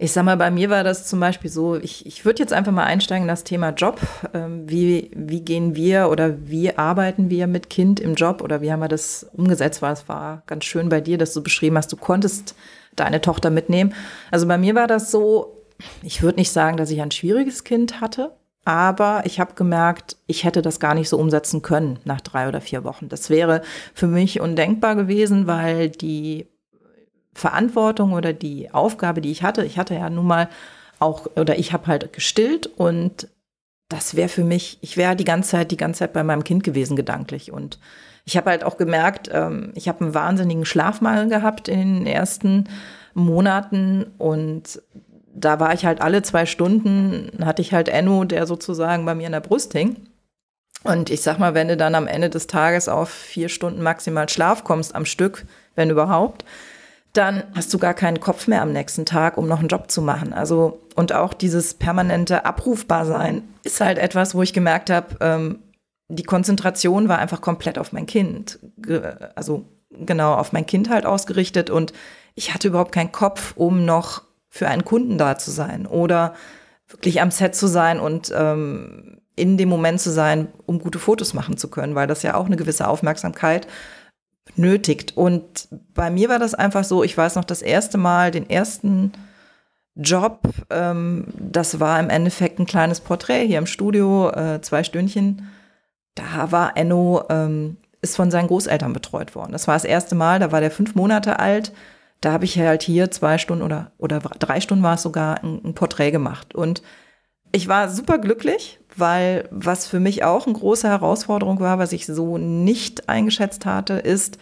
ich 0.00 0.12
sag 0.12 0.24
mal, 0.24 0.36
bei 0.36 0.50
mir 0.50 0.70
war 0.70 0.84
das 0.84 1.06
zum 1.06 1.18
Beispiel 1.18 1.50
so, 1.50 1.74
ich, 1.74 2.06
ich 2.06 2.24
würde 2.24 2.40
jetzt 2.40 2.52
einfach 2.52 2.70
mal 2.70 2.84
einsteigen 2.84 3.24
in 3.24 3.28
das 3.28 3.42
Thema 3.44 3.70
Job. 3.70 4.00
Ähm, 4.32 4.68
wie, 4.68 5.10
wie 5.14 5.40
gehen 5.40 5.74
wir 5.74 6.08
oder 6.10 6.48
wie 6.48 6.76
arbeiten 6.76 7.30
wir 7.30 7.46
mit 7.46 7.68
Kind 7.68 7.98
im 7.98 8.14
Job 8.14 8.42
oder 8.42 8.60
wie 8.60 8.70
haben 8.70 8.80
wir 8.80 8.88
das 8.88 9.26
umgesetzt? 9.32 9.82
War 9.82 9.92
es 9.92 10.08
war 10.08 10.42
ganz 10.46 10.64
schön 10.64 10.88
bei 10.88 11.00
dir, 11.00 11.18
dass 11.18 11.32
du 11.32 11.42
beschrieben 11.42 11.76
hast, 11.76 11.90
du 11.90 11.96
konntest 11.96 12.54
deine 12.94 13.20
Tochter 13.20 13.50
mitnehmen. 13.50 13.94
Also 14.30 14.46
bei 14.46 14.58
mir 14.58 14.74
war 14.74 14.86
das 14.86 15.10
so, 15.10 15.64
ich 16.02 16.22
würde 16.22 16.38
nicht 16.38 16.50
sagen, 16.52 16.76
dass 16.76 16.90
ich 16.90 17.00
ein 17.00 17.10
schwieriges 17.10 17.64
Kind 17.64 18.00
hatte, 18.00 18.32
aber 18.68 19.22
ich 19.24 19.40
habe 19.40 19.54
gemerkt, 19.54 20.18
ich 20.26 20.44
hätte 20.44 20.60
das 20.60 20.78
gar 20.78 20.94
nicht 20.94 21.08
so 21.08 21.16
umsetzen 21.16 21.62
können 21.62 22.00
nach 22.04 22.20
drei 22.20 22.48
oder 22.48 22.60
vier 22.60 22.84
Wochen. 22.84 23.08
Das 23.08 23.30
wäre 23.30 23.62
für 23.94 24.08
mich 24.08 24.40
undenkbar 24.42 24.94
gewesen, 24.94 25.46
weil 25.46 25.88
die 25.88 26.48
Verantwortung 27.32 28.12
oder 28.12 28.34
die 28.34 28.70
Aufgabe, 28.70 29.22
die 29.22 29.30
ich 29.30 29.42
hatte, 29.42 29.64
ich 29.64 29.78
hatte 29.78 29.94
ja 29.94 30.10
nun 30.10 30.26
mal 30.26 30.50
auch, 30.98 31.24
oder 31.34 31.58
ich 31.58 31.72
habe 31.72 31.86
halt 31.86 32.12
gestillt 32.12 32.66
und 32.66 33.28
das 33.88 34.16
wäre 34.16 34.28
für 34.28 34.44
mich, 34.44 34.76
ich 34.82 34.98
wäre 34.98 35.16
die 35.16 35.24
ganze 35.24 35.52
Zeit, 35.52 35.70
die 35.70 35.78
ganze 35.78 36.00
Zeit 36.00 36.12
bei 36.12 36.22
meinem 36.22 36.44
Kind 36.44 36.62
gewesen, 36.62 36.94
gedanklich. 36.94 37.50
Und 37.50 37.78
ich 38.26 38.36
habe 38.36 38.50
halt 38.50 38.64
auch 38.64 38.76
gemerkt, 38.76 39.30
ähm, 39.32 39.72
ich 39.76 39.88
habe 39.88 40.02
einen 40.04 40.12
wahnsinnigen 40.12 40.66
Schlafmangel 40.66 41.30
gehabt 41.30 41.68
in 41.68 42.00
den 42.00 42.06
ersten 42.06 42.68
Monaten 43.14 44.04
und 44.18 44.82
da 45.40 45.60
war 45.60 45.72
ich 45.74 45.84
halt 45.84 46.00
alle 46.00 46.22
zwei 46.22 46.46
Stunden, 46.46 47.44
hatte 47.44 47.62
ich 47.62 47.72
halt 47.72 47.88
Enno, 47.88 48.24
der 48.24 48.46
sozusagen 48.46 49.04
bei 49.04 49.14
mir 49.14 49.26
in 49.26 49.32
der 49.32 49.40
Brust 49.40 49.72
hing. 49.72 49.96
Und 50.84 51.10
ich 51.10 51.22
sag 51.22 51.38
mal, 51.38 51.54
wenn 51.54 51.68
du 51.68 51.76
dann 51.76 51.94
am 51.94 52.06
Ende 52.06 52.30
des 52.30 52.46
Tages 52.46 52.88
auf 52.88 53.08
vier 53.08 53.48
Stunden 53.48 53.82
maximal 53.82 54.28
Schlaf 54.28 54.64
kommst 54.64 54.94
am 54.94 55.04
Stück, 55.04 55.44
wenn 55.74 55.90
überhaupt, 55.90 56.44
dann 57.12 57.42
hast 57.54 57.72
du 57.74 57.78
gar 57.78 57.94
keinen 57.94 58.20
Kopf 58.20 58.46
mehr 58.46 58.62
am 58.62 58.72
nächsten 58.72 59.04
Tag, 59.04 59.38
um 59.38 59.48
noch 59.48 59.58
einen 59.58 59.68
Job 59.68 59.90
zu 59.90 60.02
machen. 60.02 60.32
Also, 60.32 60.80
und 60.94 61.12
auch 61.12 61.34
dieses 61.34 61.74
permanente 61.74 62.44
Abrufbarsein 62.44 63.42
ist 63.64 63.80
halt 63.80 63.98
etwas, 63.98 64.34
wo 64.34 64.42
ich 64.42 64.52
gemerkt 64.52 64.90
habe, 64.90 65.16
ähm, 65.20 65.58
die 66.08 66.22
Konzentration 66.22 67.08
war 67.08 67.18
einfach 67.18 67.40
komplett 67.40 67.78
auf 67.78 67.92
mein 67.92 68.06
Kind. 68.06 68.58
Also 69.34 69.66
genau 69.90 70.34
auf 70.34 70.52
mein 70.52 70.66
Kind 70.66 70.88
halt 70.88 71.06
ausgerichtet 71.06 71.70
und 71.70 71.92
ich 72.34 72.54
hatte 72.54 72.68
überhaupt 72.68 72.92
keinen 72.92 73.12
Kopf, 73.12 73.52
um 73.56 73.84
noch 73.84 74.22
für 74.48 74.68
einen 74.68 74.84
Kunden 74.84 75.18
da 75.18 75.38
zu 75.38 75.50
sein 75.50 75.86
oder 75.86 76.34
wirklich 76.88 77.20
am 77.20 77.30
Set 77.30 77.54
zu 77.54 77.66
sein 77.66 78.00
und 78.00 78.32
ähm, 78.34 79.20
in 79.36 79.56
dem 79.56 79.68
Moment 79.68 80.00
zu 80.00 80.10
sein, 80.10 80.48
um 80.66 80.78
gute 80.78 80.98
Fotos 80.98 81.34
machen 81.34 81.56
zu 81.56 81.68
können, 81.68 81.94
weil 81.94 82.06
das 82.06 82.22
ja 82.22 82.34
auch 82.34 82.46
eine 82.46 82.56
gewisse 82.56 82.88
Aufmerksamkeit 82.88 83.68
nötigt. 84.56 85.16
Und 85.16 85.68
bei 85.94 86.10
mir 86.10 86.28
war 86.28 86.38
das 86.38 86.54
einfach 86.54 86.84
so, 86.84 87.04
ich 87.04 87.16
weiß 87.16 87.36
noch 87.36 87.44
das 87.44 87.62
erste 87.62 87.98
Mal, 87.98 88.30
den 88.30 88.48
ersten 88.48 89.12
Job, 89.94 90.40
ähm, 90.70 91.26
das 91.38 91.80
war 91.80 91.98
im 92.00 92.10
Endeffekt 92.10 92.58
ein 92.58 92.66
kleines 92.66 93.00
Porträt 93.00 93.46
hier 93.46 93.58
im 93.58 93.66
Studio, 93.66 94.30
äh, 94.30 94.60
zwei 94.62 94.84
Stündchen. 94.84 95.48
Da 96.14 96.50
war 96.50 96.76
Enno, 96.76 97.24
ähm, 97.28 97.76
ist 98.00 98.16
von 98.16 98.30
seinen 98.30 98.48
Großeltern 98.48 98.92
betreut 98.92 99.34
worden. 99.34 99.52
Das 99.52 99.66
war 99.66 99.74
das 99.74 99.84
erste 99.84 100.14
Mal, 100.14 100.38
da 100.38 100.52
war 100.52 100.60
der 100.60 100.70
fünf 100.70 100.94
Monate 100.94 101.38
alt 101.38 101.72
da 102.20 102.32
habe 102.32 102.44
ich 102.44 102.58
halt 102.58 102.82
hier 102.82 103.10
zwei 103.10 103.38
Stunden 103.38 103.62
oder, 103.62 103.92
oder 103.98 104.18
drei 104.18 104.60
Stunden 104.60 104.82
war 104.82 104.94
es 104.94 105.02
sogar 105.02 105.42
ein, 105.42 105.60
ein 105.64 105.74
Porträt 105.74 106.10
gemacht. 106.10 106.54
Und 106.54 106.82
ich 107.52 107.68
war 107.68 107.88
super 107.88 108.18
glücklich, 108.18 108.80
weil 108.96 109.48
was 109.50 109.86
für 109.86 110.00
mich 110.00 110.24
auch 110.24 110.46
eine 110.46 110.56
große 110.56 110.88
Herausforderung 110.88 111.60
war, 111.60 111.78
was 111.78 111.92
ich 111.92 112.06
so 112.06 112.38
nicht 112.38 113.08
eingeschätzt 113.08 113.64
hatte, 113.64 113.94
ist 113.94 114.38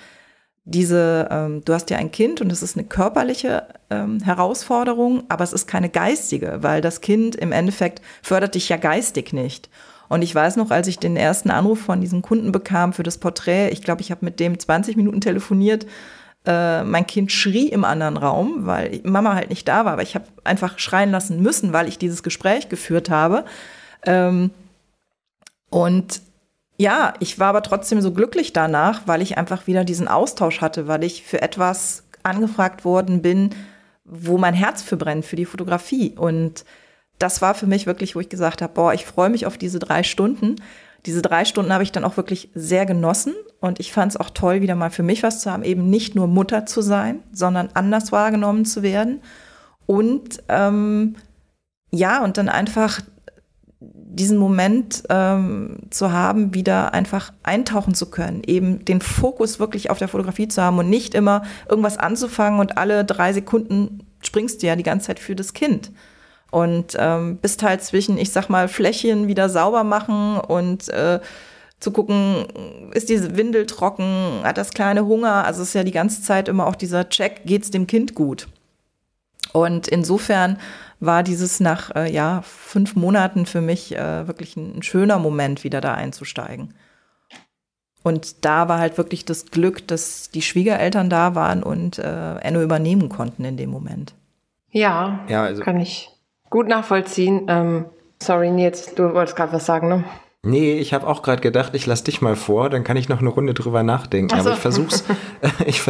diese, 0.64 1.28
ähm, 1.30 1.62
du 1.64 1.72
hast 1.72 1.90
ja 1.90 1.98
ein 1.98 2.10
Kind 2.10 2.40
und 2.40 2.50
es 2.50 2.62
ist 2.62 2.76
eine 2.76 2.86
körperliche 2.86 3.68
ähm, 3.88 4.20
Herausforderung, 4.20 5.22
aber 5.28 5.44
es 5.44 5.52
ist 5.52 5.68
keine 5.68 5.88
geistige, 5.88 6.58
weil 6.62 6.80
das 6.80 7.00
Kind 7.00 7.36
im 7.36 7.52
Endeffekt 7.52 8.02
fördert 8.20 8.56
dich 8.56 8.68
ja 8.68 8.76
geistig 8.76 9.32
nicht. 9.32 9.70
Und 10.08 10.22
ich 10.22 10.34
weiß 10.34 10.56
noch, 10.56 10.70
als 10.70 10.88
ich 10.88 10.98
den 10.98 11.16
ersten 11.16 11.50
Anruf 11.50 11.80
von 11.80 12.00
diesem 12.00 12.22
Kunden 12.22 12.50
bekam 12.50 12.92
für 12.92 13.04
das 13.04 13.18
Porträt, 13.18 13.70
ich 13.70 13.82
glaube, 13.82 14.00
ich 14.00 14.10
habe 14.10 14.24
mit 14.24 14.40
dem 14.40 14.58
20 14.58 14.96
Minuten 14.96 15.20
telefoniert 15.20 15.86
äh, 16.46 16.84
mein 16.84 17.06
Kind 17.06 17.32
schrie 17.32 17.68
im 17.68 17.84
anderen 17.84 18.16
Raum, 18.16 18.66
weil 18.66 19.00
Mama 19.04 19.34
halt 19.34 19.50
nicht 19.50 19.66
da 19.66 19.84
war, 19.84 19.94
aber 19.94 20.02
ich 20.02 20.14
habe 20.14 20.26
einfach 20.44 20.78
schreien 20.78 21.10
lassen 21.10 21.42
müssen, 21.42 21.72
weil 21.72 21.88
ich 21.88 21.98
dieses 21.98 22.22
Gespräch 22.22 22.68
geführt 22.68 23.10
habe. 23.10 23.44
Ähm, 24.04 24.50
und 25.70 26.22
ja, 26.78 27.14
ich 27.20 27.38
war 27.38 27.48
aber 27.48 27.62
trotzdem 27.62 28.00
so 28.00 28.12
glücklich 28.12 28.52
danach, 28.52 29.02
weil 29.06 29.22
ich 29.22 29.38
einfach 29.38 29.66
wieder 29.66 29.84
diesen 29.84 30.08
Austausch 30.08 30.60
hatte, 30.60 30.88
weil 30.88 31.04
ich 31.04 31.22
für 31.22 31.42
etwas 31.42 32.04
angefragt 32.22 32.84
worden 32.84 33.22
bin, 33.22 33.50
wo 34.04 34.38
mein 34.38 34.54
Herz 34.54 34.82
für 34.82 34.96
brennt, 34.96 35.24
für 35.24 35.36
die 35.36 35.46
Fotografie. 35.46 36.12
Und 36.16 36.64
das 37.18 37.42
war 37.42 37.54
für 37.54 37.66
mich 37.66 37.86
wirklich, 37.86 38.14
wo 38.14 38.20
ich 38.20 38.28
gesagt 38.28 38.62
habe, 38.62 38.72
boah, 38.72 38.92
ich 38.94 39.06
freue 39.06 39.30
mich 39.30 39.46
auf 39.46 39.58
diese 39.58 39.78
drei 39.78 40.02
Stunden 40.02 40.56
diese 41.06 41.22
drei 41.22 41.44
Stunden 41.44 41.72
habe 41.72 41.84
ich 41.84 41.92
dann 41.92 42.04
auch 42.04 42.16
wirklich 42.16 42.50
sehr 42.54 42.84
genossen 42.84 43.32
und 43.60 43.78
ich 43.78 43.92
fand 43.92 44.12
es 44.12 44.16
auch 44.16 44.30
toll, 44.30 44.60
wieder 44.60 44.74
mal 44.74 44.90
für 44.90 45.04
mich 45.04 45.22
was 45.22 45.40
zu 45.40 45.50
haben, 45.50 45.62
eben 45.62 45.88
nicht 45.88 46.14
nur 46.16 46.26
Mutter 46.26 46.66
zu 46.66 46.82
sein, 46.82 47.20
sondern 47.32 47.68
anders 47.74 48.10
wahrgenommen 48.10 48.64
zu 48.64 48.82
werden. 48.82 49.20
Und 49.86 50.42
ähm, 50.48 51.14
ja, 51.92 52.22
und 52.24 52.38
dann 52.38 52.48
einfach 52.48 53.00
diesen 53.80 54.36
Moment 54.36 55.04
ähm, 55.08 55.78
zu 55.90 56.10
haben, 56.10 56.54
wieder 56.54 56.92
einfach 56.92 57.32
eintauchen 57.42 57.94
zu 57.94 58.10
können, 58.10 58.42
eben 58.44 58.84
den 58.84 59.00
Fokus 59.00 59.60
wirklich 59.60 59.90
auf 59.90 59.98
der 59.98 60.08
Fotografie 60.08 60.48
zu 60.48 60.60
haben 60.60 60.78
und 60.78 60.90
nicht 60.90 61.14
immer 61.14 61.42
irgendwas 61.68 61.98
anzufangen 61.98 62.58
und 62.58 62.78
alle 62.78 63.04
drei 63.04 63.32
Sekunden 63.32 64.06
springst 64.22 64.62
du 64.62 64.66
ja 64.66 64.74
die 64.74 64.82
ganze 64.82 65.08
Zeit 65.08 65.20
für 65.20 65.36
das 65.36 65.52
Kind 65.52 65.92
und 66.50 66.96
ähm, 66.98 67.38
bist 67.38 67.62
halt 67.62 67.82
zwischen, 67.82 68.18
ich 68.18 68.30
sag 68.30 68.48
mal, 68.48 68.68
Flächen 68.68 69.28
wieder 69.28 69.48
sauber 69.48 69.84
machen 69.84 70.38
und 70.38 70.88
äh, 70.88 71.20
zu 71.80 71.90
gucken, 71.90 72.46
ist 72.92 73.08
diese 73.08 73.36
Windel 73.36 73.66
trocken, 73.66 74.40
hat 74.42 74.56
das 74.56 74.70
kleine 74.70 75.06
Hunger? 75.06 75.44
Also 75.44 75.62
es 75.62 75.68
ist 75.68 75.74
ja 75.74 75.84
die 75.84 75.92
ganze 75.92 76.22
Zeit 76.22 76.48
immer 76.48 76.66
auch 76.66 76.76
dieser 76.76 77.08
Check, 77.08 77.44
geht 77.44 77.64
es 77.64 77.70
dem 77.70 77.86
Kind 77.86 78.14
gut? 78.14 78.48
Und 79.52 79.88
insofern 79.88 80.58
war 81.00 81.22
dieses 81.22 81.60
nach 81.60 81.94
äh, 81.94 82.10
ja, 82.10 82.42
fünf 82.42 82.96
Monaten 82.96 83.46
für 83.46 83.60
mich 83.60 83.94
äh, 83.94 84.26
wirklich 84.26 84.56
ein, 84.56 84.78
ein, 84.78 84.82
schöner 84.82 85.18
Moment, 85.18 85.64
wieder 85.64 85.80
da 85.80 85.94
einzusteigen. 85.94 86.74
Und 88.02 88.44
da 88.44 88.68
war 88.68 88.78
halt 88.78 88.96
wirklich 88.98 89.24
das 89.24 89.46
Glück, 89.46 89.86
dass 89.88 90.30
die 90.30 90.42
Schwiegereltern 90.42 91.10
da 91.10 91.34
waren 91.34 91.62
und 91.62 91.98
äh, 91.98 92.36
Enno 92.36 92.62
übernehmen 92.62 93.08
konnten 93.08 93.44
in 93.44 93.56
dem 93.56 93.70
Moment. 93.70 94.14
Ja, 94.70 95.24
ja 95.28 95.42
also 95.42 95.62
kann 95.62 95.80
ich 95.80 96.10
gut 96.50 96.68
nachvollziehen. 96.68 97.46
Ähm, 97.48 97.86
sorry, 98.22 98.50
Nils, 98.50 98.94
du 98.94 99.14
wolltest 99.14 99.36
gerade 99.36 99.52
was 99.52 99.66
sagen, 99.66 99.88
ne? 99.88 100.04
Nee, 100.42 100.78
ich 100.78 100.94
habe 100.94 101.06
auch 101.08 101.22
gerade 101.22 101.42
gedacht, 101.42 101.74
ich 101.74 101.86
lasse 101.86 102.04
dich 102.04 102.22
mal 102.22 102.36
vor, 102.36 102.70
dann 102.70 102.84
kann 102.84 102.96
ich 102.96 103.08
noch 103.08 103.20
eine 103.20 103.30
Runde 103.30 103.52
drüber 103.52 103.82
nachdenken. 103.82 104.30
So. 104.30 104.40
Aber 104.40 104.52
ich 104.52 104.58
versuch's. 104.58 105.04
ich, 105.66 105.82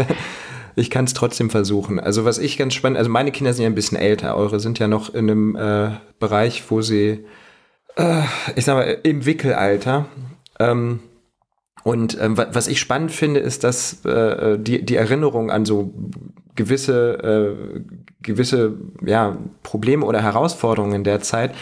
ich 0.77 0.91
kann 0.91 1.05
es 1.05 1.15
trotzdem 1.15 1.51
versuchen. 1.51 2.01
Also 2.01 2.25
was 2.25 2.39
ich 2.39 2.57
ganz 2.57 2.75
spannend, 2.75 2.99
also 2.99 3.11
meine 3.11 3.33
Kinder 3.33 3.53
sind 3.53 3.65
ja 3.65 3.69
ein 3.69 3.75
bisschen 3.75 3.99
älter, 3.99 4.37
eure 4.37 4.59
sind 4.59 4.79
ja 4.79 4.89
noch 4.89 5.13
in 5.13 5.31
einem 5.31 5.57
äh, 5.57 5.91
Bereich, 6.19 6.65
wo 6.71 6.81
sie, 6.81 7.27
äh, 7.97 8.23
ich 8.55 8.65
sag 8.65 8.77
mal, 8.77 8.99
im 9.03 9.27
Wickelalter. 9.27 10.07
Ähm, 10.59 11.01
und 11.85 12.19
ähm, 12.21 12.37
was 12.37 12.67
ich 12.67 12.81
spannend 12.81 13.13
finde, 13.13 13.41
ist, 13.41 13.63
dass 13.63 14.05
äh, 14.07 14.59
die, 14.59 14.85
die 14.85 14.97
Erinnerung 14.97 15.51
an 15.51 15.65
so 15.65 15.93
gewisse, 16.57 17.55
äh, 17.77 17.81
gewisse 18.23 18.75
ja, 19.05 19.37
Probleme 19.63 20.05
oder 20.05 20.23
Herausforderungen 20.23 21.05
der 21.05 21.21
Zeit 21.21 21.53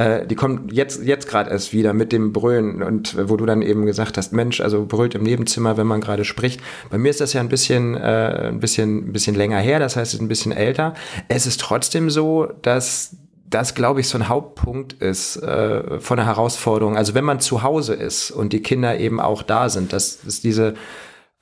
äh, 0.00 0.26
die 0.26 0.34
kommt 0.34 0.72
jetzt, 0.72 1.02
jetzt 1.04 1.28
gerade 1.28 1.50
erst 1.50 1.74
wieder 1.74 1.92
mit 1.92 2.10
dem 2.10 2.32
Brüllen 2.32 2.82
und 2.82 3.14
äh, 3.14 3.28
wo 3.28 3.36
du 3.36 3.44
dann 3.44 3.60
eben 3.60 3.84
gesagt 3.84 4.16
hast, 4.16 4.32
Mensch, 4.32 4.60
also 4.60 4.86
brüllt 4.86 5.14
im 5.14 5.22
Nebenzimmer, 5.22 5.76
wenn 5.76 5.86
man 5.86 6.00
gerade 6.00 6.24
spricht. 6.24 6.60
Bei 6.88 6.96
mir 6.96 7.10
ist 7.10 7.20
das 7.20 7.34
ja 7.34 7.40
ein 7.40 7.50
bisschen, 7.50 7.96
äh, 7.96 8.48
ein 8.48 8.60
bisschen, 8.60 9.08
ein 9.08 9.12
bisschen 9.12 9.34
länger 9.34 9.58
her, 9.58 9.78
das 9.78 9.96
heißt, 9.96 10.08
es 10.08 10.14
ist 10.14 10.20
ein 10.22 10.28
bisschen 10.28 10.52
älter. 10.52 10.94
Es 11.28 11.46
ist 11.46 11.60
trotzdem 11.60 12.08
so, 12.08 12.48
dass 12.62 13.16
das, 13.50 13.74
glaube 13.74 14.00
ich, 14.00 14.08
so 14.08 14.16
ein 14.16 14.28
Hauptpunkt 14.28 14.94
ist 14.94 15.36
äh, 15.36 16.00
von 16.00 16.16
der 16.16 16.26
Herausforderung. 16.26 16.96
Also 16.96 17.14
wenn 17.14 17.24
man 17.24 17.40
zu 17.40 17.62
Hause 17.62 17.94
ist 17.94 18.30
und 18.30 18.52
die 18.52 18.62
Kinder 18.62 18.98
eben 18.98 19.20
auch 19.20 19.42
da 19.42 19.68
sind, 19.68 19.92
dass 19.92 20.20
es 20.24 20.40
diese 20.40 20.74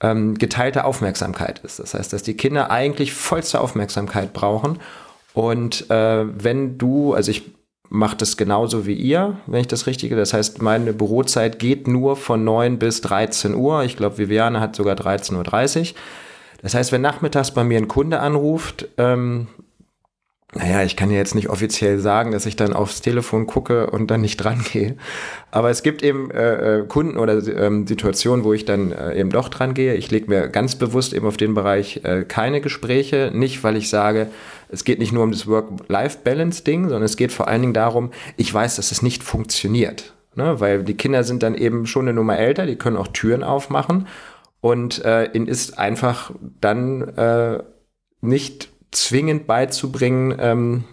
ähm, 0.01 0.37
geteilte 0.37 0.85
Aufmerksamkeit 0.85 1.61
ist. 1.61 1.79
Das 1.79 1.95
heißt, 1.95 2.13
dass 2.13 2.23
die 2.23 2.37
Kinder 2.37 2.71
eigentlich 2.71 3.13
vollste 3.13 3.61
Aufmerksamkeit 3.61 4.33
brauchen. 4.33 4.79
Und 5.35 5.91
äh, 5.91 6.25
wenn 6.43 6.79
du, 6.79 7.15
also 7.15 7.31
ich 7.31 7.53
macht 7.91 8.23
es 8.23 8.37
genauso 8.37 8.87
wie 8.87 8.95
ihr, 8.95 9.39
wenn 9.47 9.61
ich 9.61 9.67
das 9.67 9.87
richtige. 9.87 10.17
Das 10.17 10.35
heißt, 10.35 10.61
meine 10.61 10.93
Bürozeit 10.93 11.59
geht 11.59 11.89
nur 11.89 12.17
von 12.17 12.45
9 12.45 12.79
bis 12.79 13.01
13 13.01 13.55
Uhr. 13.55 13.83
Ich 13.85 13.97
glaube, 13.97 14.19
Viviane 14.19 14.61
hat 14.61 14.77
sogar 14.77 14.95
13.30 14.95 15.81
Uhr. 15.81 15.97
Das 16.63 16.75
heißt, 16.75 16.93
wenn 16.93 17.01
nachmittags 17.01 17.53
bei 17.53 17.65
mir 17.65 17.79
ein 17.79 17.89
Kunde 17.89 18.21
anruft, 18.21 18.89
ähm, 18.99 19.47
naja, 20.55 20.83
ich 20.83 20.97
kann 20.97 21.11
ja 21.11 21.19
jetzt 21.19 21.35
nicht 21.35 21.51
offiziell 21.51 21.99
sagen, 21.99 22.33
dass 22.33 22.47
ich 22.47 22.57
dann 22.57 22.73
aufs 22.73 23.03
Telefon 23.03 23.47
gucke 23.47 23.91
und 23.91 24.11
dann 24.11 24.23
nicht 24.23 24.39
dran 24.39 24.65
gehe. 24.73 24.97
Aber 25.51 25.69
es 25.69 25.83
gibt 25.83 26.03
eben 26.03 26.31
äh, 26.31 26.79
äh, 26.79 26.87
Kunden 26.87 27.19
oder 27.19 27.47
ähm, 27.49 27.87
Situationen, 27.87 28.45
wo 28.45 28.55
ich 28.55 28.65
dann 28.65 28.93
äh, 28.93 29.21
eben 29.21 29.29
doch 29.29 29.51
dran 29.51 29.75
gehe. 29.75 29.95
Ich 29.95 30.11
lege 30.11 30.29
mir 30.29 30.49
ganz 30.49 30.77
bewusst 30.77 31.13
eben 31.13 31.27
auf 31.27 31.37
den 31.37 31.53
Bereich 31.53 32.01
äh, 32.05 32.25
keine 32.27 32.63
Gespräche. 32.63 33.31
Nicht, 33.35 33.63
weil 33.63 33.77
ich 33.77 33.91
sage, 33.91 34.29
es 34.71 34.85
geht 34.85 35.01
nicht 35.01 35.13
nur 35.13 35.23
um 35.23 35.33
das 35.33 35.47
Work-Life-Balance-Ding, 35.47 36.85
sondern 36.85 37.03
es 37.03 37.19
geht 37.19 37.33
vor 37.33 37.49
allen 37.49 37.61
Dingen 37.61 37.75
darum, 37.75 38.11
ich 38.39 38.53
weiß, 38.53 38.77
dass 38.77 38.91
es 38.91 39.03
nicht 39.03 39.23
funktioniert. 39.23 40.15
Ne? 40.35 40.61
Weil 40.61 40.83
die 40.83 40.97
Kinder 40.97 41.25
sind 41.25 41.43
dann 41.43 41.57
eben 41.57 41.85
schon 41.87 42.07
eine 42.09 42.15
Nummer 42.15 42.39
älter, 42.39 42.65
die 42.65 42.77
können 42.77 42.97
auch 42.97 43.09
Türen 43.09 43.43
aufmachen. 43.43 44.07
Und 44.63 45.05
äh, 45.05 45.31
ihnen 45.33 45.47
ist 45.47 45.79
einfach 45.79 46.31
dann 46.61 47.03
äh, 47.03 47.63
nicht 48.23 48.71
zwingend 48.91 49.47
beizubringen, 49.47 50.37
ähm, 50.39 50.85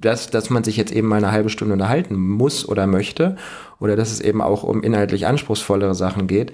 dass, 0.00 0.30
dass 0.30 0.50
man 0.50 0.64
sich 0.64 0.76
jetzt 0.76 0.92
eben 0.92 1.08
mal 1.08 1.16
eine 1.16 1.32
halbe 1.32 1.50
Stunde 1.50 1.74
unterhalten 1.74 2.16
muss 2.16 2.68
oder 2.68 2.86
möchte 2.86 3.36
oder 3.80 3.96
dass 3.96 4.12
es 4.12 4.20
eben 4.20 4.40
auch 4.40 4.62
um 4.62 4.82
inhaltlich 4.82 5.26
anspruchsvollere 5.26 5.94
Sachen 5.94 6.26
geht. 6.26 6.52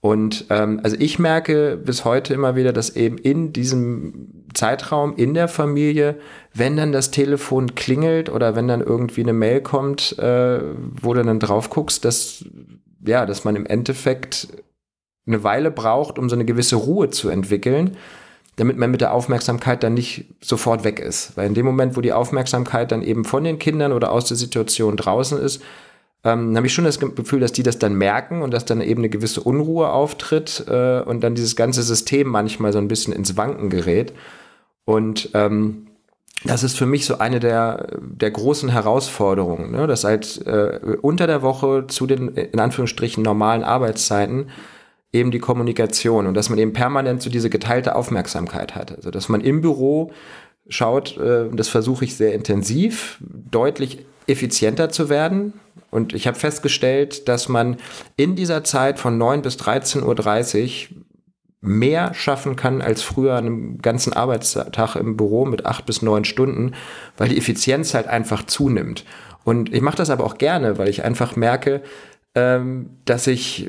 Und 0.00 0.46
ähm, 0.48 0.80
also 0.82 0.96
ich 0.98 1.18
merke 1.18 1.76
bis 1.76 2.04
heute 2.04 2.32
immer 2.32 2.56
wieder, 2.56 2.72
dass 2.72 2.96
eben 2.96 3.18
in 3.18 3.52
diesem 3.52 4.46
Zeitraum 4.54 5.14
in 5.14 5.34
der 5.34 5.46
Familie, 5.46 6.18
wenn 6.54 6.76
dann 6.76 6.90
das 6.90 7.10
Telefon 7.10 7.74
klingelt 7.74 8.30
oder 8.30 8.56
wenn 8.56 8.66
dann 8.66 8.80
irgendwie 8.80 9.22
eine 9.22 9.34
Mail 9.34 9.60
kommt, 9.60 10.18
äh, 10.18 10.60
wo 11.02 11.12
du 11.12 11.22
dann 11.22 11.38
drauf 11.38 11.68
guckst, 11.68 12.04
dass 12.04 12.44
ja, 13.04 13.24
dass 13.24 13.44
man 13.44 13.56
im 13.56 13.66
Endeffekt 13.66 14.48
eine 15.26 15.44
Weile 15.44 15.70
braucht, 15.70 16.18
um 16.18 16.28
so 16.28 16.34
eine 16.34 16.44
gewisse 16.44 16.76
Ruhe 16.76 17.10
zu 17.10 17.28
entwickeln 17.28 17.96
damit 18.56 18.76
man 18.76 18.90
mit 18.90 19.00
der 19.00 19.14
Aufmerksamkeit 19.14 19.82
dann 19.82 19.94
nicht 19.94 20.26
sofort 20.40 20.84
weg 20.84 21.00
ist. 21.00 21.36
Weil 21.36 21.46
in 21.46 21.54
dem 21.54 21.66
Moment, 21.66 21.96
wo 21.96 22.00
die 22.00 22.12
Aufmerksamkeit 22.12 22.92
dann 22.92 23.02
eben 23.02 23.24
von 23.24 23.44
den 23.44 23.58
Kindern 23.58 23.92
oder 23.92 24.12
aus 24.12 24.26
der 24.26 24.36
Situation 24.36 24.96
draußen 24.96 25.38
ist, 25.38 25.62
ähm, 26.22 26.54
habe 26.56 26.66
ich 26.66 26.74
schon 26.74 26.84
das 26.84 27.00
Gefühl, 27.00 27.40
dass 27.40 27.52
die 27.52 27.62
das 27.62 27.78
dann 27.78 27.94
merken 27.94 28.42
und 28.42 28.52
dass 28.52 28.66
dann 28.66 28.82
eben 28.82 29.00
eine 29.00 29.08
gewisse 29.08 29.40
Unruhe 29.40 29.90
auftritt 29.90 30.64
äh, 30.68 31.00
und 31.00 31.22
dann 31.22 31.34
dieses 31.34 31.56
ganze 31.56 31.82
System 31.82 32.28
manchmal 32.28 32.72
so 32.72 32.78
ein 32.78 32.88
bisschen 32.88 33.14
ins 33.14 33.36
Wanken 33.36 33.70
gerät. 33.70 34.12
Und 34.84 35.30
ähm, 35.34 35.86
das 36.44 36.62
ist 36.62 36.76
für 36.76 36.86
mich 36.86 37.06
so 37.06 37.18
eine 37.18 37.38
der, 37.38 37.98
der 38.00 38.30
großen 38.30 38.70
Herausforderungen, 38.70 39.72
ne? 39.72 39.86
dass 39.86 40.04
halt 40.04 40.46
äh, 40.46 40.96
unter 41.00 41.26
der 41.26 41.42
Woche 41.42 41.86
zu 41.86 42.06
den 42.06 42.28
in 42.28 42.60
Anführungsstrichen 42.60 43.22
normalen 43.22 43.62
Arbeitszeiten 43.62 44.48
eben 45.12 45.30
die 45.30 45.38
Kommunikation 45.38 46.26
und 46.26 46.34
dass 46.34 46.50
man 46.50 46.58
eben 46.58 46.72
permanent 46.72 47.22
so 47.22 47.30
diese 47.30 47.50
geteilte 47.50 47.96
Aufmerksamkeit 47.96 48.74
hat. 48.74 48.94
Also 48.94 49.10
dass 49.10 49.28
man 49.28 49.40
im 49.40 49.60
Büro 49.60 50.12
schaut, 50.68 51.16
äh, 51.18 51.48
das 51.52 51.68
versuche 51.68 52.04
ich 52.04 52.16
sehr 52.16 52.32
intensiv, 52.34 53.18
deutlich 53.20 54.06
effizienter 54.26 54.90
zu 54.90 55.08
werden. 55.08 55.54
Und 55.90 56.12
ich 56.12 56.26
habe 56.26 56.38
festgestellt, 56.38 57.28
dass 57.28 57.48
man 57.48 57.76
in 58.16 58.36
dieser 58.36 58.62
Zeit 58.62 59.00
von 59.00 59.18
9 59.18 59.42
bis 59.42 59.56
13.30 59.56 60.90
Uhr 60.90 61.04
mehr 61.62 62.14
schaffen 62.14 62.56
kann 62.56 62.80
als 62.80 63.02
früher 63.02 63.34
an 63.34 63.46
einem 63.46 63.78
ganzen 63.82 64.12
Arbeitstag 64.12 64.96
im 64.96 65.16
Büro 65.16 65.44
mit 65.44 65.66
acht 65.66 65.84
bis 65.84 66.00
neun 66.00 66.24
Stunden, 66.24 66.72
weil 67.18 67.28
die 67.28 67.36
Effizienz 67.36 67.92
halt 67.92 68.06
einfach 68.06 68.44
zunimmt. 68.44 69.04
Und 69.44 69.72
ich 69.74 69.82
mache 69.82 69.96
das 69.96 70.10
aber 70.10 70.24
auch 70.24 70.38
gerne, 70.38 70.78
weil 70.78 70.88
ich 70.88 71.04
einfach 71.04 71.36
merke, 71.36 71.82
ähm, 72.34 72.90
dass 73.04 73.26
ich 73.26 73.68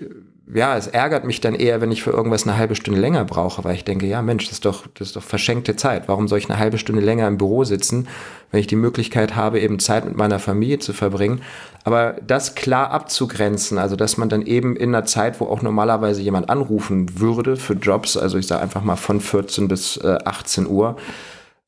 ja, 0.54 0.76
es 0.76 0.88
ärgert 0.88 1.24
mich 1.24 1.40
dann 1.40 1.56
eher, 1.56 1.80
wenn 1.80 1.92
ich 1.92 2.04
für 2.04 2.12
irgendwas 2.12 2.44
eine 2.44 2.58
halbe 2.58 2.76
Stunde 2.76 3.00
länger 3.00 3.24
brauche, 3.24 3.64
weil 3.64 3.76
ich 3.76 3.86
denke, 3.86 4.06
ja, 4.06 4.22
Mensch, 4.22 4.46
das 4.46 4.54
ist 4.54 4.66
doch, 4.66 4.86
das 4.96 5.10
ist 5.10 5.16
doch 5.16 5.24
verschenkte 5.24 5.76
Zeit. 5.76 6.08
Warum 6.08 6.28
soll 6.28 6.40
ich 6.40 6.50
eine 6.50 6.60
halbe 6.60 6.78
Stunde 6.78 7.02
länger 7.02 7.28
im 7.28 7.38
Büro 7.38 7.64
sitzen, 7.64 8.08
wenn 8.52 8.60
ich 8.60 8.68
die 8.68 8.76
Möglichkeit 8.76 9.36
habe, 9.36 9.62
eben 9.62 9.80
Zeit 9.80 10.04
mit 10.04 10.18
meiner 10.18 10.40
Familie 10.40 10.80
zu 10.80 10.92
verbringen? 10.92 11.42
Aber 11.84 12.16
das 12.26 12.56
klar 12.56 12.92
abzugrenzen, 12.92 13.78
also 13.78 13.96
dass 13.96 14.18
man 14.18 14.30
dann 14.30 14.42
eben 14.42 14.76
in 14.76 14.94
einer 14.94 15.06
Zeit, 15.06 15.40
wo 15.40 15.46
auch 15.46 15.62
normalerweise 15.62 16.22
jemand 16.22 16.50
anrufen 16.50 17.20
würde 17.20 17.56
für 17.56 17.74
Jobs, 17.74 18.18
also 18.18 18.38
ich 18.38 18.48
sage 18.48 18.62
einfach 18.62 18.84
mal 18.84 18.98
von 18.98 19.22
14 19.22 19.68
bis 19.68 19.98
äh, 19.98 20.18
18 20.26 20.68
Uhr, 20.68 20.98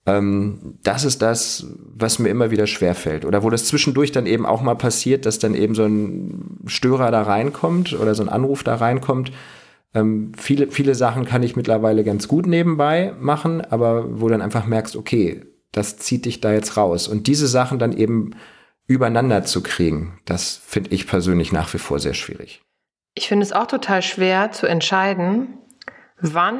ähm, 0.05 0.79
das 0.83 1.05
ist 1.05 1.21
das, 1.21 1.65
was 1.95 2.19
mir 2.19 2.29
immer 2.29 2.51
wieder 2.51 2.67
schwerfällt. 2.67 3.25
Oder 3.25 3.43
wo 3.43 3.49
das 3.49 3.65
zwischendurch 3.65 4.11
dann 4.11 4.25
eben 4.25 4.45
auch 4.45 4.61
mal 4.61 4.75
passiert, 4.75 5.25
dass 5.25 5.39
dann 5.39 5.55
eben 5.55 5.75
so 5.75 5.85
ein 5.85 6.59
Störer 6.65 7.11
da 7.11 7.23
reinkommt 7.23 7.93
oder 7.93 8.13
so 8.15 8.23
ein 8.23 8.29
Anruf 8.29 8.63
da 8.63 8.75
reinkommt. 8.75 9.31
Ähm, 9.93 10.33
viele, 10.37 10.71
viele 10.71 10.95
Sachen 10.95 11.25
kann 11.25 11.43
ich 11.43 11.55
mittlerweile 11.55 12.03
ganz 12.03 12.27
gut 12.27 12.47
nebenbei 12.47 13.13
machen, 13.19 13.61
aber 13.61 14.19
wo 14.19 14.27
dann 14.27 14.41
einfach 14.41 14.65
merkst, 14.65 14.95
okay, 14.95 15.45
das 15.71 15.97
zieht 15.97 16.25
dich 16.25 16.41
da 16.41 16.51
jetzt 16.51 16.75
raus. 16.75 17.07
Und 17.07 17.27
diese 17.27 17.47
Sachen 17.47 17.79
dann 17.79 17.95
eben 17.95 18.31
übereinander 18.87 19.43
zu 19.43 19.63
kriegen, 19.63 20.19
das 20.25 20.59
finde 20.65 20.91
ich 20.91 21.07
persönlich 21.07 21.51
nach 21.51 21.73
wie 21.73 21.77
vor 21.77 21.99
sehr 21.99 22.13
schwierig. 22.13 22.61
Ich 23.15 23.27
finde 23.27 23.43
es 23.43 23.53
auch 23.53 23.67
total 23.67 24.01
schwer 24.01 24.51
zu 24.51 24.67
entscheiden, 24.67 25.59
wann 26.19 26.59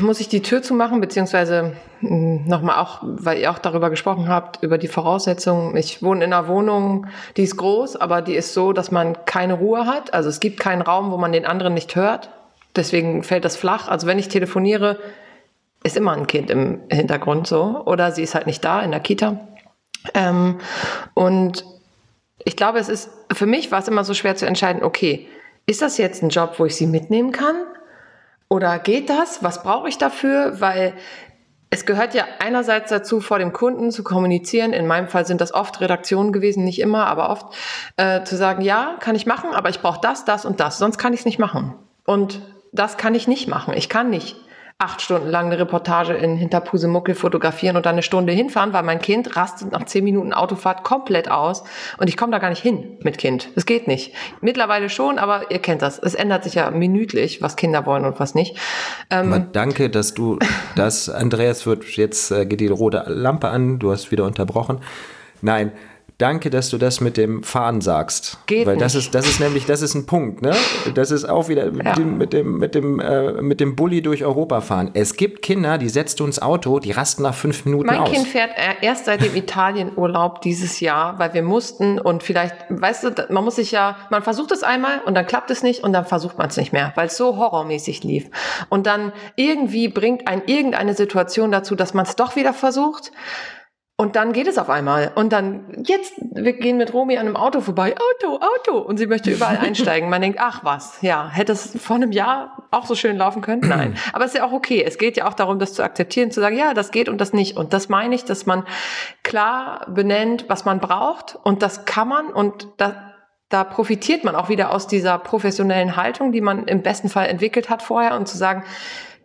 muss 0.00 0.20
ich 0.20 0.28
die 0.28 0.42
Tür 0.42 0.62
zumachen, 0.62 1.00
beziehungsweise 1.00 1.72
hm, 2.00 2.46
nochmal 2.46 2.78
auch, 2.78 3.00
weil 3.02 3.38
ihr 3.38 3.50
auch 3.50 3.58
darüber 3.58 3.90
gesprochen 3.90 4.28
habt, 4.28 4.62
über 4.62 4.78
die 4.78 4.88
Voraussetzungen. 4.88 5.76
Ich 5.76 6.02
wohne 6.02 6.24
in 6.24 6.32
einer 6.32 6.48
Wohnung, 6.48 7.06
die 7.36 7.42
ist 7.42 7.56
groß, 7.56 7.96
aber 7.96 8.22
die 8.22 8.34
ist 8.34 8.54
so, 8.54 8.72
dass 8.72 8.90
man 8.90 9.24
keine 9.24 9.54
Ruhe 9.54 9.86
hat. 9.86 10.14
Also 10.14 10.28
es 10.28 10.40
gibt 10.40 10.60
keinen 10.60 10.82
Raum, 10.82 11.10
wo 11.10 11.16
man 11.16 11.32
den 11.32 11.46
anderen 11.46 11.74
nicht 11.74 11.96
hört. 11.96 12.30
Deswegen 12.76 13.22
fällt 13.22 13.44
das 13.44 13.56
flach. 13.56 13.88
Also 13.88 14.06
wenn 14.06 14.18
ich 14.18 14.28
telefoniere, 14.28 14.98
ist 15.84 15.96
immer 15.96 16.12
ein 16.12 16.26
Kind 16.26 16.50
im 16.50 16.80
Hintergrund 16.90 17.46
so. 17.46 17.82
Oder 17.84 18.12
sie 18.12 18.22
ist 18.22 18.34
halt 18.34 18.46
nicht 18.46 18.64
da 18.64 18.80
in 18.80 18.92
der 18.92 19.00
Kita. 19.00 19.40
Ähm, 20.14 20.58
und 21.14 21.64
ich 22.44 22.56
glaube, 22.56 22.78
es 22.78 22.88
ist, 22.88 23.10
für 23.32 23.46
mich 23.46 23.70
war 23.70 23.80
es 23.80 23.88
immer 23.88 24.04
so 24.04 24.14
schwer 24.14 24.36
zu 24.36 24.46
entscheiden, 24.46 24.82
okay, 24.82 25.28
ist 25.66 25.82
das 25.82 25.98
jetzt 25.98 26.22
ein 26.22 26.28
Job, 26.28 26.54
wo 26.58 26.66
ich 26.66 26.76
sie 26.76 26.86
mitnehmen 26.86 27.32
kann? 27.32 27.56
Oder 28.52 28.78
geht 28.78 29.08
das? 29.08 29.42
Was 29.42 29.62
brauche 29.62 29.88
ich 29.88 29.96
dafür? 29.96 30.60
Weil 30.60 30.92
es 31.70 31.86
gehört 31.86 32.12
ja 32.12 32.24
einerseits 32.38 32.90
dazu, 32.90 33.22
vor 33.22 33.38
dem 33.38 33.54
Kunden 33.54 33.90
zu 33.90 34.04
kommunizieren. 34.04 34.74
In 34.74 34.86
meinem 34.86 35.08
Fall 35.08 35.24
sind 35.24 35.40
das 35.40 35.54
oft 35.54 35.80
Redaktionen 35.80 36.34
gewesen, 36.34 36.62
nicht 36.62 36.78
immer, 36.78 37.06
aber 37.06 37.30
oft 37.30 37.46
äh, 37.96 38.24
zu 38.24 38.36
sagen, 38.36 38.60
ja, 38.60 38.96
kann 39.00 39.14
ich 39.14 39.24
machen, 39.24 39.54
aber 39.54 39.70
ich 39.70 39.80
brauche 39.80 40.02
das, 40.02 40.26
das 40.26 40.44
und 40.44 40.60
das, 40.60 40.76
sonst 40.76 40.98
kann 40.98 41.14
ich 41.14 41.20
es 41.20 41.24
nicht 41.24 41.38
machen. 41.38 41.72
Und 42.04 42.42
das 42.72 42.98
kann 42.98 43.14
ich 43.14 43.26
nicht 43.26 43.48
machen. 43.48 43.72
Ich 43.74 43.88
kann 43.88 44.10
nicht 44.10 44.36
acht 44.82 45.00
Stunden 45.00 45.28
lang 45.28 45.46
eine 45.46 45.58
Reportage 45.60 46.12
in 46.12 46.36
Hinterpusemuckel 46.36 47.14
fotografieren 47.14 47.76
und 47.76 47.86
dann 47.86 47.94
eine 47.94 48.02
Stunde 48.02 48.32
hinfahren, 48.32 48.72
weil 48.72 48.82
mein 48.82 49.00
Kind 49.00 49.36
rastet 49.36 49.70
nach 49.70 49.84
zehn 49.84 50.02
Minuten 50.02 50.32
Autofahrt 50.32 50.82
komplett 50.82 51.30
aus 51.30 51.62
und 51.98 52.08
ich 52.08 52.16
komme 52.16 52.32
da 52.32 52.38
gar 52.38 52.50
nicht 52.50 52.62
hin 52.62 52.98
mit 53.02 53.16
Kind. 53.16 53.50
Das 53.54 53.64
geht 53.64 53.86
nicht. 53.86 54.12
Mittlerweile 54.40 54.90
schon, 54.90 55.18
aber 55.18 55.52
ihr 55.52 55.60
kennt 55.60 55.82
das. 55.82 56.00
Es 56.00 56.14
ändert 56.14 56.42
sich 56.42 56.54
ja 56.54 56.70
minütlich, 56.72 57.40
was 57.40 57.54
Kinder 57.54 57.86
wollen 57.86 58.04
und 58.04 58.18
was 58.18 58.34
nicht. 58.34 58.58
Ähm, 59.08 59.48
danke, 59.52 59.88
dass 59.88 60.14
du 60.14 60.40
das, 60.74 61.08
Andreas 61.08 61.64
wird 61.64 61.84
jetzt 61.84 62.32
äh, 62.32 62.44
geht 62.44 62.58
die 62.58 62.66
rote 62.66 63.04
Lampe 63.06 63.48
an, 63.48 63.78
du 63.78 63.92
hast 63.92 64.10
wieder 64.10 64.24
unterbrochen. 64.24 64.80
Nein, 65.42 65.72
Danke, 66.18 66.50
dass 66.50 66.68
du 66.70 66.78
das 66.78 67.00
mit 67.00 67.16
dem 67.16 67.42
Fahren 67.42 67.80
sagst. 67.80 68.38
Geht 68.46 68.66
Weil 68.66 68.76
das 68.76 68.94
nicht. 68.94 69.06
ist, 69.06 69.14
das 69.14 69.26
ist 69.26 69.40
nämlich, 69.40 69.66
das 69.66 69.82
ist 69.82 69.94
ein 69.94 70.06
Punkt, 70.06 70.42
ne? 70.42 70.54
Das 70.94 71.10
ist 71.10 71.24
auch 71.24 71.48
wieder 71.48 71.66
ja. 71.66 71.72
mit 71.72 71.96
dem, 71.96 72.18
mit 72.18 72.32
dem, 72.32 72.58
mit 72.58 72.74
dem, 72.74 73.00
äh, 73.00 73.42
mit 73.42 73.60
dem 73.60 73.74
Bulli 73.76 74.02
durch 74.02 74.24
Europa 74.24 74.60
fahren. 74.60 74.90
Es 74.94 75.16
gibt 75.16 75.42
Kinder, 75.42 75.78
die 75.78 75.88
setzt 75.88 76.20
du 76.20 76.24
ins 76.24 76.40
Auto, 76.40 76.78
die 76.78 76.92
rasten 76.92 77.22
nach 77.22 77.34
fünf 77.34 77.64
Minuten 77.64 77.86
mein 77.86 77.98
aus. 77.98 78.10
Mein 78.10 78.16
Kind 78.16 78.28
fährt 78.28 78.50
äh, 78.56 78.84
erst 78.84 79.06
seit 79.06 79.22
dem 79.24 79.34
Italienurlaub 79.34 80.42
dieses 80.42 80.80
Jahr, 80.80 81.18
weil 81.18 81.34
wir 81.34 81.42
mussten 81.42 81.98
und 81.98 82.22
vielleicht, 82.22 82.54
weißt 82.68 83.04
du, 83.04 83.26
man 83.30 83.44
muss 83.44 83.56
sich 83.56 83.72
ja, 83.72 83.96
man 84.10 84.22
versucht 84.22 84.52
es 84.52 84.62
einmal 84.62 85.00
und 85.06 85.14
dann 85.14 85.26
klappt 85.26 85.50
es 85.50 85.62
nicht 85.62 85.82
und 85.82 85.92
dann 85.92 86.04
versucht 86.04 86.38
man 86.38 86.48
es 86.48 86.56
nicht 86.56 86.72
mehr, 86.72 86.92
weil 86.94 87.06
es 87.06 87.16
so 87.16 87.36
horrormäßig 87.36 88.04
lief. 88.04 88.30
Und 88.68 88.86
dann 88.86 89.12
irgendwie 89.36 89.88
bringt 89.88 90.28
ein 90.28 90.42
irgendeine 90.46 90.94
Situation 90.94 91.50
dazu, 91.50 91.74
dass 91.74 91.94
man 91.94 92.06
es 92.06 92.16
doch 92.16 92.36
wieder 92.36 92.52
versucht. 92.52 93.12
Und 94.02 94.16
dann 94.16 94.32
geht 94.32 94.48
es 94.48 94.58
auf 94.58 94.68
einmal. 94.68 95.12
Und 95.14 95.32
dann, 95.32 95.84
jetzt, 95.86 96.14
wir 96.18 96.54
gehen 96.54 96.76
mit 96.76 96.92
Romy 96.92 97.18
an 97.18 97.26
einem 97.26 97.36
Auto 97.36 97.60
vorbei. 97.60 97.94
Auto, 97.94 98.40
Auto. 98.44 98.78
Und 98.78 98.96
sie 98.96 99.06
möchte 99.06 99.30
überall 99.30 99.58
einsteigen. 99.62 100.10
Man 100.10 100.20
denkt, 100.20 100.40
ach 100.40 100.64
was, 100.64 101.00
ja, 101.02 101.28
hätte 101.28 101.52
es 101.52 101.80
vor 101.80 101.94
einem 101.94 102.10
Jahr 102.10 102.66
auch 102.72 102.84
so 102.84 102.96
schön 102.96 103.16
laufen 103.16 103.42
können? 103.42 103.62
Nein. 103.64 103.94
Aber 104.12 104.24
es 104.24 104.32
ist 104.32 104.38
ja 104.38 104.44
auch 104.44 104.50
okay. 104.50 104.82
Es 104.84 104.98
geht 104.98 105.16
ja 105.16 105.28
auch 105.28 105.34
darum, 105.34 105.60
das 105.60 105.74
zu 105.74 105.84
akzeptieren, 105.84 106.32
zu 106.32 106.40
sagen, 106.40 106.56
ja, 106.56 106.74
das 106.74 106.90
geht 106.90 107.08
und 107.08 107.20
das 107.20 107.32
nicht. 107.32 107.56
Und 107.56 107.72
das 107.72 107.88
meine 107.88 108.16
ich, 108.16 108.24
dass 108.24 108.44
man 108.44 108.64
klar 109.22 109.86
benennt, 109.88 110.46
was 110.48 110.64
man 110.64 110.80
braucht. 110.80 111.38
Und 111.44 111.62
das 111.62 111.84
kann 111.84 112.08
man. 112.08 112.26
Und 112.26 112.66
da, 112.78 113.14
da 113.50 113.62
profitiert 113.62 114.24
man 114.24 114.34
auch 114.34 114.48
wieder 114.48 114.74
aus 114.74 114.88
dieser 114.88 115.16
professionellen 115.18 115.94
Haltung, 115.94 116.32
die 116.32 116.40
man 116.40 116.66
im 116.66 116.82
besten 116.82 117.08
Fall 117.08 117.28
entwickelt 117.28 117.70
hat 117.70 117.82
vorher 117.82 118.16
und 118.16 118.26
zu 118.26 118.36
sagen, 118.36 118.64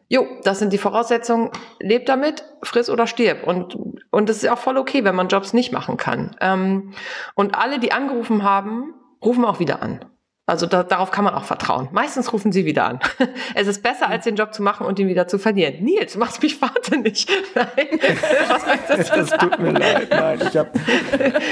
jo, 0.09 0.25
das 0.43 0.59
sind 0.59 0.73
die 0.73 0.77
Voraussetzungen, 0.77 1.51
leb 1.79 2.05
damit, 2.05 2.43
friss 2.63 2.89
oder 2.89 3.07
stirb. 3.07 3.45
Und, 3.45 3.77
und 4.11 4.29
das 4.29 4.37
ist 4.37 4.49
auch 4.49 4.57
voll 4.57 4.77
okay, 4.77 5.03
wenn 5.03 5.15
man 5.15 5.27
Jobs 5.27 5.53
nicht 5.53 5.71
machen 5.71 5.97
kann. 5.97 6.35
Ähm, 6.41 6.93
und 7.35 7.55
alle, 7.55 7.79
die 7.79 7.91
angerufen 7.91 8.43
haben, 8.43 8.93
rufen 9.23 9.45
auch 9.45 9.59
wieder 9.59 9.81
an. 9.81 10.05
Also 10.49 10.65
da, 10.65 10.83
darauf 10.83 11.11
kann 11.11 11.25
man 11.25 11.35
auch 11.35 11.43
vertrauen. 11.43 11.89
Meistens 11.91 12.31
rufen 12.31 12.53
sie 12.53 12.65
wieder 12.65 12.85
an. 12.85 12.99
Es 13.53 13.67
ist 13.67 13.83
besser, 13.83 14.07
als 14.07 14.23
den 14.23 14.37
Job 14.37 14.53
zu 14.53 14.63
machen 14.63 14.85
und 14.87 14.97
ihn 14.97 15.09
wieder 15.09 15.27
zu 15.27 15.39
verlieren. 15.39 15.83
Nils, 15.83 16.15
machst 16.15 16.41
mich 16.41 16.61
wahnsinnig. 16.61 17.27
Nein, 17.55 17.67
was 18.47 18.65
möchtest 18.65 19.11
du 19.11 19.15
Das 19.17 19.29
tut 19.31 19.59
mir 19.59 19.73
leid. 19.73 20.07
Nein, 20.09 20.39
ich 20.47 20.55
habe 20.55 20.71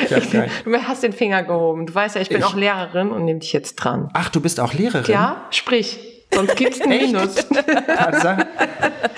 ich 0.06 0.14
hab. 0.14 0.64
Du 0.64 0.88
hast 0.88 1.04
den 1.04 1.12
Finger 1.12 1.44
gehoben. 1.44 1.88
Du 1.88 1.94
weißt 1.94 2.16
ja, 2.16 2.22
ich 2.22 2.30
bin 2.30 2.38
ich, 2.38 2.46
auch 2.46 2.56
Lehrerin 2.56 3.12
und 3.12 3.26
nehme 3.26 3.40
dich 3.40 3.52
jetzt 3.52 3.76
dran. 3.76 4.10
Ach, 4.14 4.30
du 4.30 4.40
bist 4.40 4.62
auch 4.62 4.72
Lehrerin? 4.72 5.12
Ja, 5.12 5.46
sprich. 5.50 6.15
Sonst 6.34 6.56
gibt 6.56 6.76
es 6.76 6.82
ein 6.82 6.90
Minus. 6.90 7.36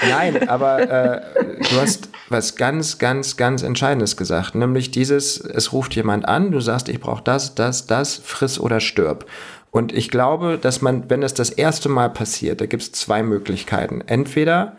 Nein, 0.09 0.47
aber 0.49 0.81
äh, 0.81 1.21
du 1.69 1.81
hast 1.81 2.09
was 2.29 2.55
ganz, 2.55 2.97
ganz, 2.97 3.37
ganz 3.37 3.63
Entscheidendes 3.63 4.17
gesagt, 4.17 4.55
nämlich 4.55 4.91
dieses, 4.91 5.39
es 5.39 5.73
ruft 5.73 5.95
jemand 5.95 6.27
an, 6.27 6.51
du 6.51 6.59
sagst, 6.59 6.89
ich 6.89 6.99
brauche 6.99 7.23
das, 7.23 7.55
das, 7.55 7.87
das, 7.87 8.15
friss 8.15 8.59
oder 8.59 8.79
stirb. 8.79 9.25
Und 9.71 9.93
ich 9.93 10.09
glaube, 10.09 10.57
dass 10.61 10.81
man, 10.81 11.09
wenn 11.09 11.21
das 11.21 11.33
das 11.33 11.49
erste 11.49 11.89
Mal 11.89 12.09
passiert, 12.09 12.61
da 12.61 12.65
gibt 12.65 12.83
es 12.83 12.91
zwei 12.91 13.23
Möglichkeiten. 13.23 14.01
Entweder 14.05 14.77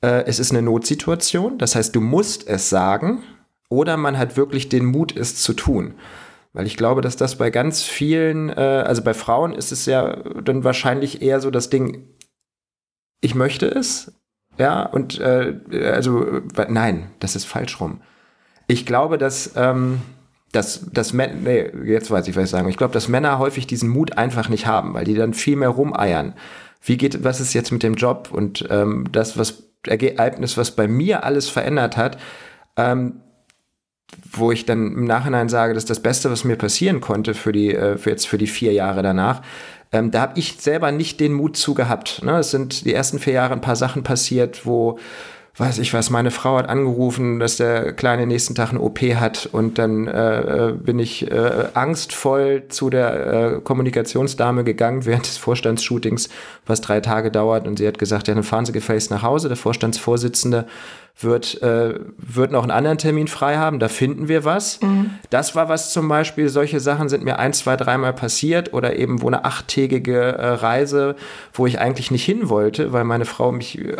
äh, 0.00 0.24
es 0.26 0.38
ist 0.38 0.50
eine 0.50 0.62
Notsituation, 0.62 1.58
das 1.58 1.74
heißt, 1.74 1.94
du 1.94 2.00
musst 2.00 2.48
es 2.48 2.68
sagen, 2.68 3.22
oder 3.68 3.96
man 3.96 4.16
hat 4.18 4.36
wirklich 4.36 4.68
den 4.68 4.86
Mut, 4.86 5.16
es 5.16 5.36
zu 5.36 5.52
tun. 5.52 5.94
Weil 6.52 6.66
ich 6.66 6.76
glaube, 6.76 7.02
dass 7.02 7.16
das 7.16 7.36
bei 7.36 7.50
ganz 7.50 7.82
vielen, 7.82 8.48
äh, 8.48 8.84
also 8.86 9.02
bei 9.02 9.14
Frauen 9.14 9.54
ist 9.54 9.72
es 9.72 9.86
ja 9.86 10.16
dann 10.42 10.64
wahrscheinlich 10.64 11.22
eher 11.22 11.40
so 11.40 11.50
das 11.50 11.70
Ding, 11.70 12.08
ich 13.20 13.34
möchte 13.34 13.66
es, 13.66 14.12
ja, 14.58 14.82
und 14.82 15.20
äh, 15.20 15.54
also 15.92 16.40
nein, 16.68 17.10
das 17.20 17.36
ist 17.36 17.44
falsch 17.44 17.80
rum. 17.80 18.00
Ich 18.66 18.86
glaube, 18.86 19.18
dass, 19.18 19.52
ähm, 19.56 20.00
dass, 20.52 20.90
dass 20.90 21.12
Männer, 21.12 21.34
nee, 21.34 21.70
jetzt 21.84 22.10
weiß 22.10 22.26
ich, 22.28 22.36
was 22.36 22.44
ich 22.44 22.50
sagen 22.50 22.68
Ich 22.68 22.76
glaube, 22.76 22.92
dass 22.92 23.08
Männer 23.08 23.38
häufig 23.38 23.66
diesen 23.66 23.88
Mut 23.88 24.18
einfach 24.18 24.48
nicht 24.48 24.66
haben, 24.66 24.94
weil 24.94 25.04
die 25.04 25.14
dann 25.14 25.34
viel 25.34 25.56
mehr 25.56 25.68
rumeiern. 25.68 26.34
Wie 26.82 26.96
geht, 26.96 27.24
was 27.24 27.40
ist 27.40 27.54
jetzt 27.54 27.72
mit 27.72 27.82
dem 27.82 27.94
Job 27.94 28.30
und 28.32 28.66
ähm, 28.70 29.08
das, 29.12 29.38
was 29.38 29.64
Ereignis, 29.86 30.56
was 30.56 30.72
bei 30.72 30.88
mir 30.88 31.24
alles 31.24 31.48
verändert 31.48 31.96
hat, 31.96 32.18
ähm, 32.76 33.20
wo 34.32 34.52
ich 34.52 34.66
dann 34.66 34.92
im 34.92 35.04
Nachhinein 35.04 35.48
sage, 35.48 35.74
das 35.74 35.84
ist 35.84 35.90
das 35.90 36.00
Beste, 36.00 36.30
was 36.30 36.44
mir 36.44 36.56
passieren 36.56 37.00
konnte 37.00 37.34
für 37.34 37.52
die, 37.52 37.74
äh, 37.74 37.98
für 37.98 38.10
jetzt 38.10 38.26
für 38.26 38.38
die 38.38 38.46
vier 38.46 38.72
Jahre 38.72 39.02
danach. 39.02 39.42
Ähm, 39.90 40.10
da 40.10 40.20
habe 40.20 40.38
ich 40.38 40.56
selber 40.58 40.92
nicht 40.92 41.20
den 41.20 41.32
Mut 41.32 41.56
zu 41.56 41.74
gehabt. 41.74 42.22
Ne? 42.22 42.38
Es 42.38 42.50
sind 42.50 42.84
die 42.84 42.92
ersten 42.92 43.18
vier 43.18 43.34
Jahre 43.34 43.54
ein 43.54 43.60
paar 43.60 43.76
Sachen 43.76 44.02
passiert, 44.02 44.66
wo 44.66 44.98
weiß 45.58 45.78
ich 45.78 45.92
was, 45.92 46.10
meine 46.10 46.30
Frau 46.30 46.56
hat 46.56 46.68
angerufen, 46.68 47.40
dass 47.40 47.56
der 47.56 47.92
Kleine 47.92 48.26
nächsten 48.26 48.54
Tag 48.54 48.70
eine 48.70 48.80
OP 48.80 49.00
hat 49.00 49.48
und 49.50 49.78
dann 49.78 50.06
äh, 50.06 50.68
äh, 50.68 50.72
bin 50.72 50.98
ich 50.98 51.30
äh, 51.30 51.68
angstvoll 51.74 52.64
zu 52.68 52.90
der 52.90 53.56
äh, 53.56 53.60
Kommunikationsdame 53.60 54.64
gegangen 54.64 55.04
während 55.04 55.26
des 55.26 55.36
Vorstandsshootings, 55.36 56.28
was 56.66 56.80
drei 56.80 57.00
Tage 57.00 57.30
dauert 57.30 57.66
und 57.66 57.78
sie 57.78 57.88
hat 57.88 57.98
gesagt, 57.98 58.28
ja, 58.28 58.34
dann 58.34 58.44
fahren 58.44 58.66
Sie 58.66 58.72
gefälligst 58.72 59.10
nach 59.10 59.22
Hause. 59.22 59.48
Der 59.48 59.56
Vorstandsvorsitzende 59.56 60.66
wird, 61.20 61.60
äh, 61.62 61.94
wird 62.16 62.52
noch 62.52 62.62
einen 62.62 62.70
anderen 62.70 62.98
Termin 62.98 63.28
frei 63.28 63.56
haben, 63.56 63.78
da 63.78 63.88
finden 63.88 64.28
wir 64.28 64.44
was. 64.44 64.80
Mhm. 64.80 65.10
Das 65.30 65.56
war 65.56 65.68
was 65.68 65.92
zum 65.92 66.08
Beispiel, 66.08 66.48
solche 66.48 66.80
Sachen 66.80 67.08
sind 67.08 67.24
mir 67.24 67.38
ein, 67.38 67.52
zwei, 67.52 67.76
dreimal 67.76 68.12
passiert 68.12 68.72
oder 68.72 68.96
eben 68.96 69.20
wo 69.22 69.26
eine 69.26 69.44
achttägige 69.44 70.16
äh, 70.16 70.46
Reise, 70.46 71.16
wo 71.52 71.66
ich 71.66 71.80
eigentlich 71.80 72.10
nicht 72.10 72.24
hin 72.24 72.48
wollte, 72.48 72.92
weil 72.92 73.04
meine 73.04 73.24
Frau 73.24 73.50
mich, 73.50 73.78
äh, 73.78 73.96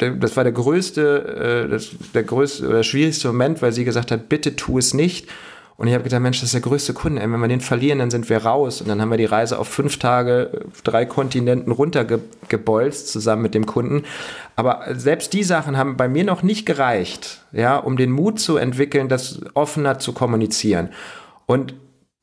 das 0.00 0.36
war 0.36 0.44
der 0.44 0.52
größte, 0.52 1.66
äh, 1.66 1.70
das, 1.70 1.90
der 2.14 2.22
größte 2.22 2.68
oder 2.68 2.82
schwierigste 2.82 3.28
Moment, 3.28 3.62
weil 3.62 3.72
sie 3.72 3.84
gesagt 3.84 4.10
hat, 4.10 4.28
bitte 4.28 4.56
tu 4.56 4.78
es 4.78 4.94
nicht. 4.94 5.28
Und 5.76 5.88
ich 5.88 5.94
habe 5.94 6.04
gedacht, 6.04 6.20
Mensch, 6.20 6.40
das 6.40 6.48
ist 6.48 6.54
der 6.54 6.60
größte 6.60 6.92
Kunde. 6.92 7.22
Wenn 7.22 7.40
wir 7.40 7.48
den 7.48 7.62
verlieren, 7.62 8.00
dann 8.00 8.10
sind 8.10 8.28
wir 8.28 8.44
raus. 8.44 8.82
Und 8.82 8.88
dann 8.88 9.00
haben 9.00 9.08
wir 9.08 9.16
die 9.16 9.24
Reise 9.24 9.58
auf 9.58 9.66
fünf 9.66 9.98
Tage, 9.98 10.66
drei 10.84 11.06
Kontinenten 11.06 11.72
runtergebolzt 11.72 13.08
zusammen 13.08 13.40
mit 13.40 13.54
dem 13.54 13.64
Kunden. 13.64 14.02
Aber 14.56 14.84
selbst 14.94 15.32
die 15.32 15.42
Sachen 15.42 15.78
haben 15.78 15.96
bei 15.96 16.06
mir 16.06 16.24
noch 16.24 16.42
nicht 16.42 16.66
gereicht, 16.66 17.46
ja, 17.52 17.78
um 17.78 17.96
den 17.96 18.10
Mut 18.10 18.38
zu 18.38 18.58
entwickeln, 18.58 19.08
das 19.08 19.40
offener 19.54 19.98
zu 19.98 20.12
kommunizieren. 20.12 20.90
Und 21.46 21.72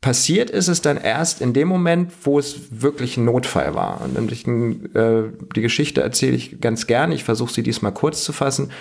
passiert 0.01 0.49
ist 0.49 0.67
es 0.67 0.81
dann 0.81 0.97
erst 0.97 1.41
in 1.41 1.53
dem 1.53 1.67
Moment, 1.67 2.11
wo 2.23 2.37
es 2.37 2.81
wirklich 2.81 3.17
ein 3.17 3.25
Notfall 3.25 3.73
war. 3.73 4.01
Und 4.01 4.13
nämlich, 4.13 4.47
äh, 4.47 5.23
die 5.55 5.61
Geschichte 5.61 6.01
erzähle 6.01 6.35
ich 6.35 6.61
ganz 6.61 6.87
gerne. 6.87 7.15
Ich 7.15 7.23
versuche 7.23 7.51
sie 7.51 7.63
diesmal 7.63 7.93
kurz 7.93 8.23
zu 8.23 8.31
fassen. 8.31 8.71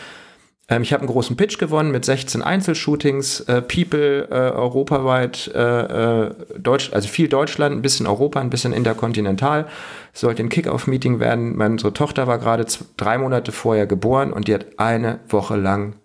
Ähm, 0.69 0.83
ich 0.83 0.93
habe 0.93 1.01
einen 1.01 1.11
großen 1.11 1.37
Pitch 1.37 1.59
gewonnen 1.59 1.91
mit 1.91 2.05
16 2.05 2.43
Einzelshootings, 2.43 3.41
äh, 3.41 3.63
People 3.63 4.29
äh, 4.31 4.35
europaweit, 4.35 5.51
äh, 5.55 6.25
äh, 6.27 6.35
Deutsch, 6.59 6.93
also 6.93 7.09
viel 7.09 7.29
Deutschland, 7.29 7.75
ein 7.75 7.83
bisschen 7.83 8.07
Europa, 8.07 8.41
ein 8.41 8.51
bisschen 8.51 8.73
interkontinental. 8.73 9.67
Sollte 10.13 10.43
ein 10.43 10.49
Kick-Off-Meeting 10.49 11.21
werden. 11.21 11.57
Meine 11.57 11.77
Tochter 11.77 12.27
war 12.27 12.39
gerade 12.39 12.67
drei 12.97 13.19
Monate 13.19 13.53
vorher 13.53 13.87
geboren 13.87 14.33
und 14.33 14.49
die 14.49 14.55
hat 14.55 14.67
eine 14.79 15.21
Woche 15.29 15.57
lang 15.57 15.97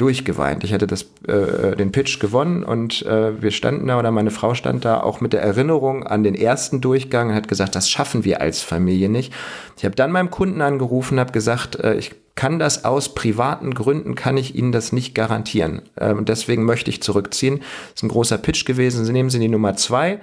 durchgeweint. 0.00 0.64
Ich 0.64 0.72
hatte 0.72 0.86
das, 0.86 1.06
äh, 1.26 1.76
den 1.76 1.92
Pitch 1.92 2.20
gewonnen 2.20 2.64
und 2.64 3.04
äh, 3.06 3.40
wir 3.42 3.50
standen 3.50 3.86
da 3.86 3.98
oder 3.98 4.10
meine 4.10 4.30
Frau 4.30 4.54
stand 4.54 4.84
da 4.84 5.00
auch 5.00 5.20
mit 5.20 5.32
der 5.32 5.42
Erinnerung 5.42 6.06
an 6.06 6.22
den 6.22 6.34
ersten 6.34 6.80
Durchgang 6.80 7.28
und 7.28 7.34
hat 7.34 7.48
gesagt, 7.48 7.74
das 7.74 7.90
schaffen 7.90 8.24
wir 8.24 8.40
als 8.40 8.62
Familie 8.62 9.08
nicht. 9.08 9.32
Ich 9.76 9.84
habe 9.84 9.94
dann 9.94 10.12
meinem 10.12 10.30
Kunden 10.30 10.62
angerufen, 10.62 11.20
habe 11.20 11.32
gesagt, 11.32 11.76
äh, 11.76 11.96
ich 11.96 12.12
kann 12.34 12.58
das 12.58 12.86
aus 12.86 13.14
privaten 13.14 13.74
Gründen, 13.74 14.14
kann 14.14 14.38
ich 14.38 14.54
Ihnen 14.54 14.72
das 14.72 14.92
nicht 14.92 15.14
garantieren. 15.14 15.82
Ähm, 15.98 16.24
deswegen 16.24 16.64
möchte 16.64 16.88
ich 16.88 17.02
zurückziehen. 17.02 17.58
Das 17.58 17.96
ist 17.96 18.02
ein 18.02 18.08
großer 18.08 18.38
Pitch 18.38 18.64
gewesen. 18.64 19.04
Sie 19.04 19.12
nehmen 19.12 19.28
Sie 19.28 19.38
die 19.38 19.48
Nummer 19.48 19.76
zwei. 19.76 20.20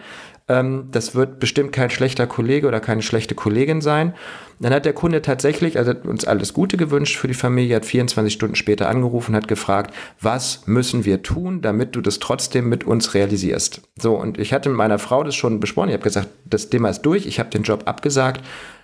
Ähm, 0.50 0.88
das 0.92 1.14
wird 1.14 1.40
bestimmt 1.40 1.72
kein 1.72 1.90
schlechter 1.90 2.26
Kollege 2.26 2.68
oder 2.68 2.80
keine 2.80 3.02
schlechte 3.02 3.36
Kollegin 3.36 3.82
sein. 3.82 4.14
Dann 4.60 4.74
hat 4.74 4.86
der 4.86 4.94
Kunde 4.94 5.22
tatsächlich, 5.22 5.78
also 5.78 5.94
uns 5.94 6.26
alles 6.26 6.54
Gute 6.54 6.78
gewünscht 6.78 7.18
für 7.18 7.28
die 7.28 7.34
Familie, 7.34 7.76
hat 7.76 7.86
24 7.86 8.34
Stunden 8.34 8.56
später 8.56 8.90
angerufen, 8.90 9.36
hat 9.36 9.48
gefragt, 9.48 9.94
was 10.22 10.66
müssen 10.66 11.06
wir 11.06 11.22
tun, 11.22 11.62
damit 11.62 11.96
du 11.96 12.02
das 12.02 12.20
trotzdem 12.20 12.70
mit 12.70 12.86
uns 12.86 13.14
realisierst. 13.14 13.82
So, 14.00 14.16
und 14.16 14.40
ich 14.40 14.54
hatte 14.54 14.70
mit 14.70 14.78
meiner 14.78 15.00
Frau 15.00 15.24
das 15.24 15.36
schon 15.36 15.60
besprochen. 15.60 15.90
Ich 15.90 15.94
habe 15.94 16.04
gesagt, 16.04 16.30
das 16.46 16.70
Thema 16.70 16.90
ist 16.90 17.02
durch, 17.02 17.28
ich 17.28 17.40
habe 17.40 17.50
den 17.50 17.64
Job 17.64 17.84
abgesagt 17.86 18.42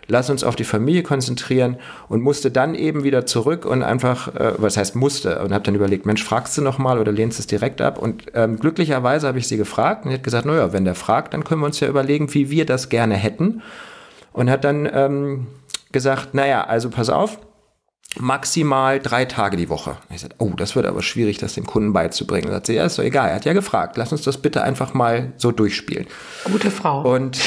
lass 0.07 0.29
uns 0.29 0.43
auf 0.43 0.55
die 0.55 0.63
Familie 0.63 1.03
konzentrieren 1.03 1.77
und 2.07 2.21
musste 2.21 2.51
dann 2.51 2.75
eben 2.75 3.03
wieder 3.03 3.25
zurück 3.25 3.65
und 3.65 3.83
einfach, 3.83 4.33
äh, 4.35 4.53
was 4.57 4.77
heißt 4.77 4.95
musste, 4.95 5.41
und 5.43 5.53
habe 5.53 5.63
dann 5.63 5.75
überlegt, 5.75 6.05
Mensch, 6.05 6.23
fragst 6.23 6.57
du 6.57 6.61
noch 6.61 6.77
mal 6.77 6.99
oder 6.99 7.11
lehnst 7.11 7.39
es 7.39 7.47
direkt 7.47 7.81
ab? 7.81 7.97
Und 7.97 8.25
ähm, 8.33 8.59
glücklicherweise 8.59 9.27
habe 9.27 9.39
ich 9.39 9.47
sie 9.47 9.57
gefragt 9.57 10.05
und 10.05 10.11
sie 10.11 10.15
hat 10.15 10.23
gesagt, 10.23 10.45
naja, 10.45 10.73
wenn 10.73 10.85
der 10.85 10.95
fragt, 10.95 11.33
dann 11.33 11.43
können 11.43 11.61
wir 11.61 11.67
uns 11.67 11.79
ja 11.79 11.87
überlegen, 11.87 12.33
wie 12.33 12.49
wir 12.49 12.65
das 12.65 12.89
gerne 12.89 13.15
hätten. 13.15 13.61
Und 14.31 14.49
hat 14.49 14.63
dann 14.63 14.89
ähm, 14.91 15.47
gesagt, 15.91 16.33
naja, 16.33 16.63
also 16.63 16.89
pass 16.89 17.09
auf, 17.09 17.37
maximal 18.19 18.99
drei 18.99 19.25
Tage 19.25 19.57
die 19.57 19.69
Woche. 19.69 19.97
Ich 20.09 20.21
sagte, 20.21 20.35
oh, 20.39 20.51
das 20.55 20.75
wird 20.75 20.85
aber 20.85 21.01
schwierig, 21.01 21.37
das 21.37 21.53
dem 21.53 21.65
Kunden 21.65 21.93
beizubringen. 21.93 22.47
Da 22.47 22.53
sagt 22.53 22.67
sie, 22.67 22.75
ja, 22.75 22.85
ist 22.85 22.97
doch 22.97 23.03
egal, 23.03 23.29
er 23.29 23.35
hat 23.35 23.45
ja 23.45 23.53
gefragt, 23.53 23.97
lass 23.97 24.11
uns 24.11 24.23
das 24.23 24.37
bitte 24.37 24.63
einfach 24.63 24.93
mal 24.93 25.33
so 25.37 25.51
durchspielen. 25.51 26.07
Gute 26.51 26.71
Frau. 26.71 27.01
Und, 27.01 27.39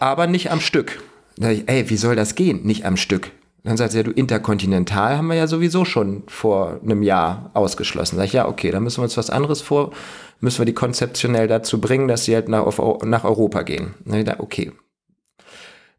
aber 0.00 0.26
nicht 0.26 0.50
am 0.50 0.60
Stück. 0.60 1.02
Da 1.36 1.50
ich, 1.50 1.68
ey, 1.68 1.88
wie 1.90 1.96
soll 1.96 2.16
das 2.16 2.34
gehen? 2.34 2.62
Nicht 2.62 2.86
am 2.86 2.96
Stück. 2.96 3.30
Dann 3.64 3.76
sagt 3.76 3.92
sie, 3.92 3.98
ja, 3.98 4.02
du 4.02 4.10
interkontinental 4.10 5.16
haben 5.16 5.28
wir 5.28 5.36
ja 5.36 5.46
sowieso 5.46 5.84
schon 5.84 6.22
vor 6.26 6.80
einem 6.82 7.02
Jahr 7.02 7.50
ausgeschlossen. 7.54 8.16
Sag 8.16 8.26
ich, 8.26 8.34
ja, 8.34 8.46
okay, 8.46 8.70
dann 8.70 8.82
müssen 8.82 8.98
wir 8.98 9.04
uns 9.04 9.16
was 9.16 9.30
anderes 9.30 9.62
vor, 9.62 9.92
müssen 10.40 10.58
wir 10.58 10.66
die 10.66 10.74
konzeptionell 10.74 11.48
dazu 11.48 11.80
bringen, 11.80 12.06
dass 12.06 12.26
sie 12.26 12.34
halt 12.34 12.48
nach, 12.48 12.66
auf, 12.66 13.02
nach 13.04 13.24
Europa 13.24 13.62
gehen. 13.62 13.94
Dann 14.04 14.20
ich, 14.20 14.40
okay. 14.40 14.72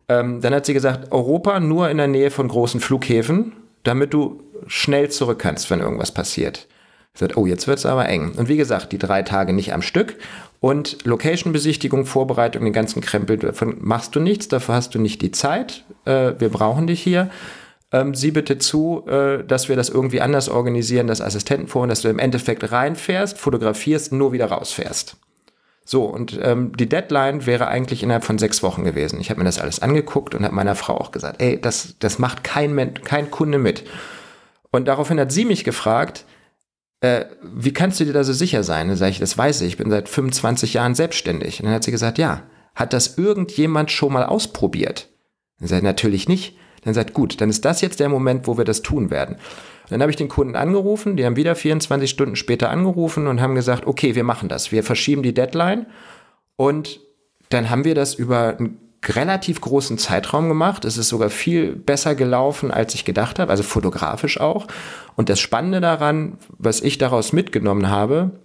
Ähm, 0.07 0.41
dann 0.41 0.53
hat 0.53 0.67
sie 0.67 0.73
gesagt, 0.73 1.11
Europa 1.11 1.59
nur 1.59 1.89
in 1.89 1.97
der 1.97 2.07
Nähe 2.07 2.29
von 2.29 2.47
großen 2.47 2.79
Flughäfen 2.79 3.53
damit 3.85 4.13
du 4.13 4.43
schnell 4.67 5.09
zurück 5.09 5.39
kannst, 5.39 5.69
wenn 5.69 5.79
irgendwas 5.79 6.11
passiert. 6.11 6.67
Ich 7.13 7.19
sagte, 7.21 7.37
oh, 7.37 7.45
jetzt 7.45 7.67
wird's 7.67 7.85
aber 7.85 8.09
eng. 8.09 8.33
Und 8.35 8.49
wie 8.49 8.57
gesagt, 8.57 8.91
die 8.91 8.97
drei 8.97 9.21
Tage 9.21 9.53
nicht 9.53 9.73
am 9.73 9.81
Stück. 9.81 10.17
Und 10.65 11.05
Location-Besichtigung, 11.05 12.07
Vorbereitung, 12.07 12.63
den 12.63 12.73
ganzen 12.73 12.99
Krempel, 12.99 13.37
davon 13.37 13.77
machst 13.81 14.15
du 14.15 14.19
nichts, 14.19 14.47
dafür 14.47 14.73
hast 14.73 14.95
du 14.95 14.99
nicht 14.99 15.21
die 15.21 15.29
Zeit. 15.29 15.85
Äh, 16.05 16.31
wir 16.39 16.49
brauchen 16.49 16.87
dich 16.87 17.03
hier. 17.03 17.29
Ähm, 17.91 18.15
sieh 18.15 18.31
bitte 18.31 18.57
zu, 18.57 19.05
äh, 19.05 19.43
dass 19.43 19.69
wir 19.69 19.75
das 19.75 19.89
irgendwie 19.89 20.21
anders 20.21 20.49
organisieren, 20.49 21.05
das 21.05 21.21
Assistentenforum, 21.21 21.87
dass 21.87 22.01
du 22.01 22.07
im 22.07 22.17
Endeffekt 22.17 22.71
reinfährst, 22.71 23.37
fotografierst, 23.37 24.11
nur 24.11 24.31
wieder 24.31 24.47
rausfährst. 24.47 25.17
So, 25.83 26.05
und 26.05 26.39
ähm, 26.41 26.75
die 26.75 26.89
Deadline 26.89 27.45
wäre 27.45 27.67
eigentlich 27.67 28.01
innerhalb 28.01 28.23
von 28.23 28.39
sechs 28.39 28.63
Wochen 28.63 28.85
gewesen. 28.85 29.21
Ich 29.21 29.29
habe 29.29 29.41
mir 29.41 29.45
das 29.45 29.59
alles 29.59 29.83
angeguckt 29.83 30.33
und 30.33 30.45
habe 30.45 30.55
meiner 30.55 30.73
Frau 30.73 30.97
auch 30.97 31.11
gesagt, 31.11 31.43
ey, 31.43 31.61
das, 31.61 31.93
das 31.99 32.17
macht 32.17 32.43
kein, 32.43 32.95
kein 33.03 33.29
Kunde 33.29 33.59
mit. 33.59 33.83
Und 34.71 34.87
daraufhin 34.87 35.19
hat 35.19 35.31
sie 35.31 35.45
mich 35.45 35.63
gefragt, 35.63 36.25
äh, 37.05 37.25
wie 37.41 37.73
kannst 37.73 37.99
du 37.99 38.05
dir 38.05 38.13
da 38.13 38.23
so 38.23 38.33
sicher 38.33 38.63
sein? 38.63 38.87
Dann 38.87 38.97
sage 38.97 39.11
ich, 39.11 39.19
das 39.19 39.37
weiß 39.37 39.61
ich, 39.61 39.67
ich 39.67 39.77
bin 39.77 39.89
seit 39.89 40.09
25 40.09 40.73
Jahren 40.73 40.95
selbstständig. 40.95 41.59
Und 41.59 41.65
dann 41.65 41.75
hat 41.75 41.83
sie 41.83 41.91
gesagt, 41.91 42.17
ja, 42.17 42.43
hat 42.73 42.93
das 42.93 43.17
irgendjemand 43.17 43.91
schon 43.91 44.11
mal 44.11 44.23
ausprobiert? 44.23 45.09
Dann 45.59 45.77
ich, 45.77 45.83
natürlich 45.83 46.27
nicht. 46.27 46.57
Dann 46.83 46.93
sagt, 46.93 47.13
gut, 47.13 47.39
dann 47.41 47.49
ist 47.49 47.63
das 47.63 47.81
jetzt 47.81 47.99
der 47.99 48.09
Moment, 48.09 48.47
wo 48.47 48.57
wir 48.57 48.65
das 48.65 48.81
tun 48.81 49.09
werden. 49.09 49.37
Dann 49.89 50.01
habe 50.01 50.09
ich 50.09 50.17
den 50.17 50.29
Kunden 50.29 50.55
angerufen, 50.55 51.15
die 51.15 51.25
haben 51.25 51.35
wieder 51.35 51.55
24 51.55 52.09
Stunden 52.09 52.35
später 52.35 52.69
angerufen 52.71 53.27
und 53.27 53.39
haben 53.39 53.55
gesagt, 53.55 53.85
okay, 53.85 54.15
wir 54.15 54.23
machen 54.23 54.49
das. 54.49 54.71
Wir 54.71 54.83
verschieben 54.83 55.21
die 55.21 55.33
Deadline 55.33 55.85
und 56.55 57.01
dann 57.49 57.69
haben 57.69 57.85
wir 57.85 57.93
das 57.93 58.15
über 58.15 58.57
einen 58.57 58.79
relativ 59.15 59.61
großen 59.61 59.97
Zeitraum 59.97 60.47
gemacht. 60.47 60.85
Es 60.85 60.97
ist 60.97 61.09
sogar 61.09 61.29
viel 61.29 61.75
besser 61.75 62.15
gelaufen, 62.15 62.71
als 62.71 62.95
ich 62.95 63.05
gedacht 63.05 63.39
habe, 63.39 63.51
also 63.51 63.63
fotografisch 63.63 64.39
auch. 64.39 64.67
Und 65.15 65.29
das 65.29 65.39
Spannende 65.39 65.81
daran, 65.81 66.37
was 66.57 66.81
ich 66.81 66.97
daraus 66.97 67.33
mitgenommen 67.33 67.89
habe, 67.89 68.39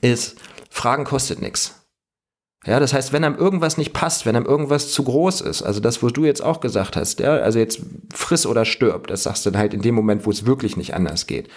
ist, 0.00 0.36
Fragen 0.70 1.04
kostet 1.04 1.40
nichts. 1.40 1.86
Ja, 2.66 2.80
das 2.80 2.92
heißt, 2.92 3.12
wenn 3.12 3.22
einem 3.22 3.36
irgendwas 3.36 3.78
nicht 3.78 3.92
passt, 3.92 4.26
wenn 4.26 4.34
einem 4.34 4.44
irgendwas 4.44 4.90
zu 4.90 5.04
groß 5.04 5.40
ist, 5.42 5.62
also 5.62 5.78
das, 5.78 6.02
wo 6.02 6.08
du 6.08 6.24
jetzt 6.24 6.42
auch 6.42 6.60
gesagt 6.60 6.96
hast, 6.96 7.20
ja, 7.20 7.36
also 7.36 7.60
jetzt 7.60 7.80
friss 8.12 8.44
oder 8.44 8.64
stirb, 8.64 9.06
das 9.06 9.22
sagst 9.22 9.46
du 9.46 9.50
dann 9.50 9.60
halt 9.60 9.72
in 9.72 9.82
dem 9.82 9.94
Moment, 9.94 10.26
wo 10.26 10.30
es 10.30 10.46
wirklich 10.46 10.76
nicht 10.76 10.94
anders 10.94 11.28
geht. 11.28 11.48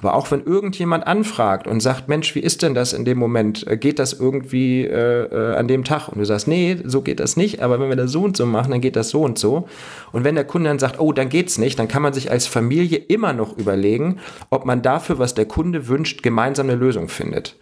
Aber 0.00 0.14
auch 0.14 0.30
wenn 0.30 0.44
irgendjemand 0.44 1.06
anfragt 1.08 1.66
und 1.66 1.80
sagt, 1.80 2.08
Mensch, 2.08 2.34
wie 2.36 2.40
ist 2.40 2.62
denn 2.62 2.74
das 2.74 2.92
in 2.92 3.04
dem 3.04 3.18
Moment? 3.18 3.66
Äh, 3.66 3.76
geht 3.76 3.98
das 3.98 4.12
irgendwie 4.12 4.84
äh, 4.84 5.24
äh, 5.24 5.56
an 5.56 5.66
dem 5.66 5.82
Tag? 5.82 6.08
Und 6.08 6.18
du 6.18 6.24
sagst, 6.24 6.46
nee, 6.46 6.78
so 6.84 7.02
geht 7.02 7.18
das 7.18 7.36
nicht, 7.36 7.60
aber 7.60 7.80
wenn 7.80 7.88
wir 7.88 7.96
das 7.96 8.12
so 8.12 8.22
und 8.22 8.36
so 8.36 8.46
machen, 8.46 8.70
dann 8.70 8.80
geht 8.80 8.94
das 8.94 9.10
so 9.10 9.22
und 9.22 9.38
so. 9.38 9.68
Und 10.12 10.22
wenn 10.22 10.36
der 10.36 10.44
Kunde 10.44 10.70
dann 10.70 10.78
sagt, 10.78 11.00
oh, 11.00 11.12
dann 11.12 11.28
geht's 11.28 11.58
nicht, 11.58 11.78
dann 11.80 11.88
kann 11.88 12.02
man 12.02 12.12
sich 12.12 12.30
als 12.30 12.46
Familie 12.46 12.98
immer 12.98 13.32
noch 13.32 13.58
überlegen, 13.58 14.20
ob 14.50 14.64
man 14.64 14.82
dafür, 14.82 15.18
was 15.18 15.34
der 15.34 15.46
Kunde 15.46 15.88
wünscht, 15.88 16.22
gemeinsam 16.22 16.68
eine 16.68 16.78
Lösung 16.78 17.08
findet. 17.08 17.56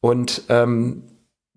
Und 0.00 0.42
ähm, 0.50 1.02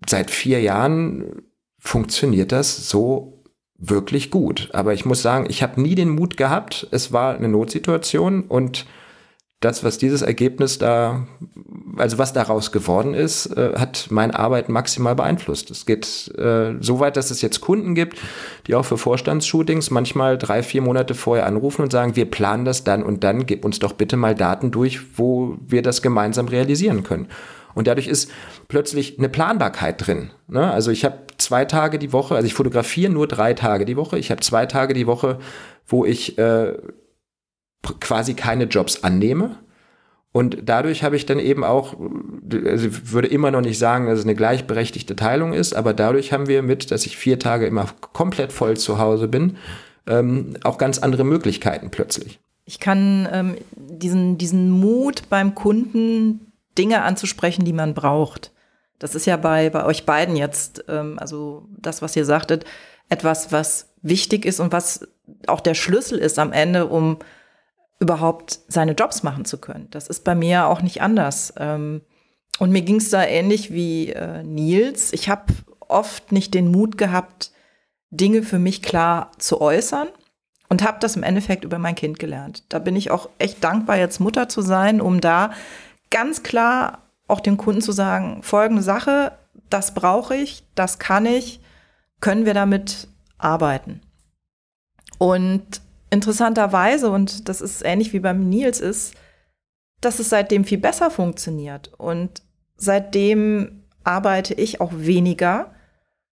seit 0.04 0.32
vier 0.32 0.60
Jahren 0.60 1.42
funktioniert 1.78 2.50
das 2.50 2.88
so 2.88 3.44
wirklich 3.78 4.32
gut. 4.32 4.70
Aber 4.72 4.94
ich 4.94 5.04
muss 5.04 5.22
sagen, 5.22 5.46
ich 5.48 5.62
habe 5.62 5.80
nie 5.80 5.94
den 5.94 6.08
Mut 6.08 6.36
gehabt. 6.36 6.88
Es 6.90 7.12
war 7.12 7.36
eine 7.36 7.48
Notsituation 7.48 8.42
und 8.42 8.84
das, 9.60 9.82
was 9.82 9.98
dieses 9.98 10.22
Ergebnis 10.22 10.78
da, 10.78 11.26
also 11.96 12.18
was 12.18 12.32
daraus 12.32 12.70
geworden 12.70 13.14
ist, 13.14 13.46
äh, 13.46 13.72
hat 13.76 14.06
meine 14.10 14.38
Arbeit 14.38 14.68
maximal 14.68 15.16
beeinflusst. 15.16 15.70
Es 15.72 15.84
geht 15.84 16.32
äh, 16.38 16.74
so 16.80 17.00
weit, 17.00 17.16
dass 17.16 17.32
es 17.32 17.42
jetzt 17.42 17.60
Kunden 17.60 17.96
gibt, 17.96 18.18
die 18.68 18.76
auch 18.76 18.84
für 18.84 18.98
Vorstandsshootings 18.98 19.90
manchmal 19.90 20.38
drei, 20.38 20.62
vier 20.62 20.80
Monate 20.80 21.14
vorher 21.14 21.46
anrufen 21.46 21.82
und 21.82 21.90
sagen, 21.90 22.14
wir 22.14 22.30
planen 22.30 22.64
das 22.64 22.84
dann 22.84 23.02
und 23.02 23.24
dann, 23.24 23.46
gib 23.46 23.64
uns 23.64 23.80
doch 23.80 23.94
bitte 23.94 24.16
mal 24.16 24.36
Daten 24.36 24.70
durch, 24.70 25.18
wo 25.18 25.56
wir 25.66 25.82
das 25.82 26.02
gemeinsam 26.02 26.46
realisieren 26.46 27.02
können. 27.02 27.26
Und 27.74 27.88
dadurch 27.88 28.06
ist 28.06 28.30
plötzlich 28.68 29.18
eine 29.18 29.28
Planbarkeit 29.28 30.06
drin. 30.06 30.30
Ne? 30.46 30.70
Also 30.70 30.92
ich 30.92 31.04
habe 31.04 31.18
zwei 31.36 31.64
Tage 31.64 31.98
die 31.98 32.12
Woche, 32.12 32.36
also 32.36 32.46
ich 32.46 32.54
fotografiere 32.54 33.12
nur 33.12 33.26
drei 33.26 33.54
Tage 33.54 33.84
die 33.84 33.96
Woche. 33.96 34.18
Ich 34.18 34.30
habe 34.30 34.40
zwei 34.40 34.66
Tage 34.66 34.94
die 34.94 35.06
Woche, 35.06 35.38
wo 35.86 36.04
ich 36.04 36.38
äh, 36.38 36.74
quasi 38.00 38.34
keine 38.34 38.64
Jobs 38.64 39.04
annehme. 39.04 39.56
Und 40.32 40.58
dadurch 40.62 41.02
habe 41.02 41.16
ich 41.16 41.26
dann 41.26 41.38
eben 41.38 41.64
auch, 41.64 41.96
also 42.66 42.88
ich 42.88 43.12
würde 43.12 43.28
immer 43.28 43.50
noch 43.50 43.62
nicht 43.62 43.78
sagen, 43.78 44.06
dass 44.06 44.18
es 44.18 44.24
eine 44.24 44.34
gleichberechtigte 44.34 45.16
Teilung 45.16 45.52
ist, 45.52 45.74
aber 45.74 45.94
dadurch 45.94 46.32
haben 46.32 46.46
wir 46.46 46.62
mit, 46.62 46.90
dass 46.90 47.06
ich 47.06 47.16
vier 47.16 47.38
Tage 47.38 47.66
immer 47.66 47.86
komplett 48.12 48.52
voll 48.52 48.76
zu 48.76 48.98
Hause 48.98 49.26
bin, 49.26 49.56
ähm, 50.06 50.56
auch 50.64 50.78
ganz 50.78 50.98
andere 50.98 51.24
Möglichkeiten 51.24 51.90
plötzlich. 51.90 52.40
Ich 52.66 52.78
kann 52.78 53.26
ähm, 53.32 53.56
diesen, 53.74 54.36
diesen 54.36 54.70
Mut 54.70 55.22
beim 55.30 55.54
Kunden 55.54 56.52
Dinge 56.76 57.02
anzusprechen, 57.02 57.64
die 57.64 57.72
man 57.72 57.94
braucht. 57.94 58.52
Das 58.98 59.14
ist 59.14 59.26
ja 59.26 59.36
bei, 59.36 59.70
bei 59.70 59.84
euch 59.84 60.04
beiden 60.04 60.36
jetzt, 60.36 60.84
ähm, 60.88 61.18
also 61.18 61.66
das, 61.78 62.02
was 62.02 62.14
ihr 62.14 62.24
sagtet, 62.24 62.64
etwas, 63.08 63.52
was 63.52 63.88
wichtig 64.02 64.44
ist 64.44 64.60
und 64.60 64.72
was 64.72 65.08
auch 65.46 65.60
der 65.60 65.74
Schlüssel 65.74 66.18
ist 66.18 66.38
am 66.38 66.52
Ende, 66.52 66.86
um 66.86 67.18
überhaupt 68.00 68.60
seine 68.68 68.92
Jobs 68.92 69.22
machen 69.22 69.44
zu 69.44 69.58
können. 69.58 69.88
Das 69.90 70.08
ist 70.08 70.24
bei 70.24 70.34
mir 70.34 70.66
auch 70.66 70.82
nicht 70.82 71.02
anders. 71.02 71.52
Ähm, 71.56 72.02
und 72.58 72.70
mir 72.70 72.82
ging 72.82 72.96
es 72.96 73.10
da 73.10 73.24
ähnlich 73.24 73.72
wie 73.72 74.10
äh, 74.10 74.42
Nils. 74.42 75.12
Ich 75.12 75.28
habe 75.28 75.52
oft 75.80 76.32
nicht 76.32 76.54
den 76.54 76.70
Mut 76.70 76.98
gehabt, 76.98 77.52
Dinge 78.10 78.42
für 78.42 78.58
mich 78.58 78.82
klar 78.82 79.32
zu 79.38 79.60
äußern 79.60 80.08
und 80.68 80.86
habe 80.86 80.98
das 81.00 81.16
im 81.16 81.22
Endeffekt 81.22 81.64
über 81.64 81.78
mein 81.78 81.94
Kind 81.94 82.18
gelernt. 82.18 82.64
Da 82.68 82.78
bin 82.78 82.96
ich 82.96 83.10
auch 83.10 83.28
echt 83.38 83.62
dankbar, 83.64 83.96
jetzt 83.96 84.20
Mutter 84.20 84.48
zu 84.48 84.60
sein, 84.60 85.00
um 85.00 85.20
da 85.20 85.52
ganz 86.10 86.42
klar 86.42 87.02
auch 87.26 87.40
dem 87.40 87.56
Kunden 87.56 87.82
zu 87.82 87.92
sagen, 87.92 88.42
folgende 88.42 88.82
Sache, 88.82 89.32
das 89.68 89.92
brauche 89.92 90.34
ich, 90.34 90.64
das 90.74 90.98
kann 90.98 91.26
ich, 91.26 91.60
können 92.20 92.46
wir 92.46 92.54
damit 92.54 93.08
arbeiten. 93.36 94.00
Und 95.18 95.82
interessanterweise, 96.10 97.10
und 97.10 97.48
das 97.48 97.60
ist 97.60 97.84
ähnlich 97.84 98.12
wie 98.12 98.20
beim 98.20 98.48
Nils 98.48 98.80
ist, 98.80 99.14
dass 100.00 100.18
es 100.18 100.28
seitdem 100.28 100.64
viel 100.64 100.78
besser 100.78 101.10
funktioniert. 101.10 101.92
Und 101.98 102.42
seitdem 102.76 103.84
arbeite 104.04 104.54
ich 104.54 104.80
auch 104.80 104.92
weniger 104.94 105.74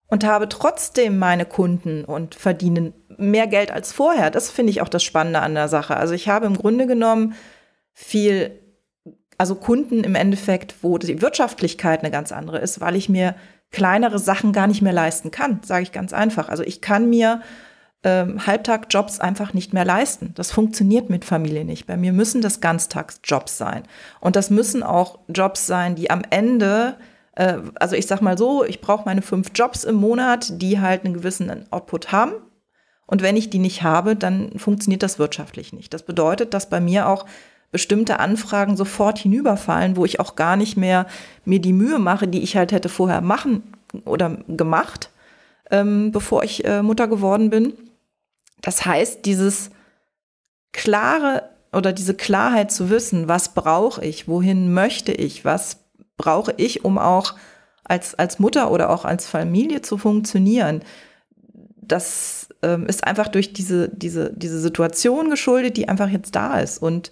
und 0.07 0.25
habe 0.25 0.49
trotzdem 0.49 1.17
meine 1.17 1.45
Kunden 1.45 2.05
und 2.05 2.35
verdiene 2.35 2.93
mehr 3.17 3.47
Geld 3.47 3.71
als 3.71 3.93
vorher. 3.93 4.29
Das 4.31 4.51
finde 4.51 4.71
ich 4.71 4.81
auch 4.81 4.89
das 4.89 5.03
Spannende 5.03 5.39
an 5.39 5.55
der 5.55 5.69
Sache. 5.69 5.97
Also 5.97 6.13
ich 6.13 6.27
habe 6.27 6.45
im 6.45 6.57
Grunde 6.57 6.87
genommen 6.87 7.35
viel 7.93 8.59
also 9.37 9.55
Kunden 9.55 10.03
im 10.03 10.15
Endeffekt, 10.15 10.75
wo 10.83 10.97
die 10.97 11.21
Wirtschaftlichkeit 11.21 11.99
eine 12.01 12.11
ganz 12.11 12.31
andere 12.31 12.59
ist, 12.59 12.79
weil 12.81 12.95
ich 12.95 13.09
mir 13.09 13.35
kleinere 13.71 14.19
Sachen 14.19 14.53
gar 14.53 14.67
nicht 14.67 14.81
mehr 14.81 14.93
leisten 14.93 15.31
kann, 15.31 15.59
sage 15.65 15.83
ich 15.83 15.91
ganz 15.91 16.13
einfach. 16.13 16.49
Also 16.49 16.63
ich 16.63 16.81
kann 16.81 17.09
mir 17.09 17.41
ähm, 18.03 18.45
Halbtagjobs 18.45 19.19
einfach 19.19 19.53
nicht 19.53 19.73
mehr 19.73 19.85
leisten. 19.85 20.33
Das 20.35 20.51
funktioniert 20.51 21.09
mit 21.09 21.25
Familie 21.25 21.65
nicht. 21.65 21.87
Bei 21.87 21.97
mir 21.97 22.13
müssen 22.13 22.41
das 22.41 22.61
Ganztagsjobs 22.61 23.57
sein. 23.57 23.83
Und 24.19 24.35
das 24.35 24.49
müssen 24.49 24.83
auch 24.83 25.19
Jobs 25.29 25.65
sein, 25.65 25.95
die 25.95 26.09
am 26.11 26.23
Ende, 26.29 26.97
äh, 27.35 27.57
also 27.75 27.95
ich 27.95 28.07
sag 28.07 28.21
mal 28.21 28.37
so, 28.37 28.63
ich 28.63 28.81
brauche 28.81 29.05
meine 29.05 29.21
fünf 29.21 29.51
Jobs 29.55 29.83
im 29.83 29.95
Monat, 29.95 30.61
die 30.61 30.79
halt 30.79 31.05
einen 31.05 31.13
gewissen 31.13 31.65
Output 31.71 32.11
haben. 32.11 32.33
Und 33.05 33.21
wenn 33.21 33.37
ich 33.37 33.49
die 33.49 33.59
nicht 33.59 33.83
habe, 33.83 34.15
dann 34.15 34.57
funktioniert 34.57 35.03
das 35.03 35.19
wirtschaftlich 35.19 35.73
nicht. 35.73 35.93
Das 35.93 36.03
bedeutet, 36.03 36.53
dass 36.53 36.69
bei 36.69 36.79
mir 36.79 37.07
auch 37.07 37.25
bestimmte 37.71 38.19
Anfragen 38.19 38.77
sofort 38.77 39.17
hinüberfallen, 39.17 39.95
wo 39.97 40.05
ich 40.05 40.19
auch 40.19 40.35
gar 40.35 40.55
nicht 40.55 40.77
mehr 40.77 41.07
mir 41.43 41.59
die 41.59 41.73
Mühe 41.73 41.99
mache, 41.99 42.27
die 42.27 42.41
ich 42.41 42.55
halt 42.55 42.71
hätte 42.71 42.87
vorher 42.87 43.21
machen 43.21 43.63
oder 44.05 44.37
gemacht, 44.47 45.09
ähm, 45.71 46.11
bevor 46.11 46.43
ich 46.43 46.65
äh, 46.65 46.83
Mutter 46.83 47.07
geworden 47.07 47.49
bin. 47.49 47.73
Das 48.63 48.85
heißt, 48.85 49.25
dieses 49.25 49.69
klare 50.71 51.49
oder 51.71 51.93
diese 51.93 52.15
Klarheit 52.15 52.71
zu 52.71 52.89
wissen, 52.89 53.27
was 53.27 53.53
brauche 53.53 54.03
ich, 54.03 54.27
wohin 54.27 54.73
möchte 54.73 55.11
ich, 55.11 55.45
was 55.45 55.77
brauche 56.17 56.53
ich, 56.57 56.83
um 56.85 56.97
auch 56.97 57.35
als, 57.83 58.15
als 58.15 58.39
Mutter 58.39 58.71
oder 58.71 58.89
auch 58.89 59.05
als 59.05 59.27
Familie 59.27 59.81
zu 59.81 59.97
funktionieren, 59.97 60.81
das 61.75 62.47
ähm, 62.61 62.85
ist 62.85 63.05
einfach 63.05 63.27
durch 63.27 63.53
diese, 63.53 63.89
diese, 63.89 64.31
diese 64.33 64.59
Situation 64.59 65.29
geschuldet, 65.29 65.75
die 65.75 65.89
einfach 65.89 66.09
jetzt 66.09 66.35
da 66.35 66.59
ist. 66.59 66.81
Und 66.81 67.11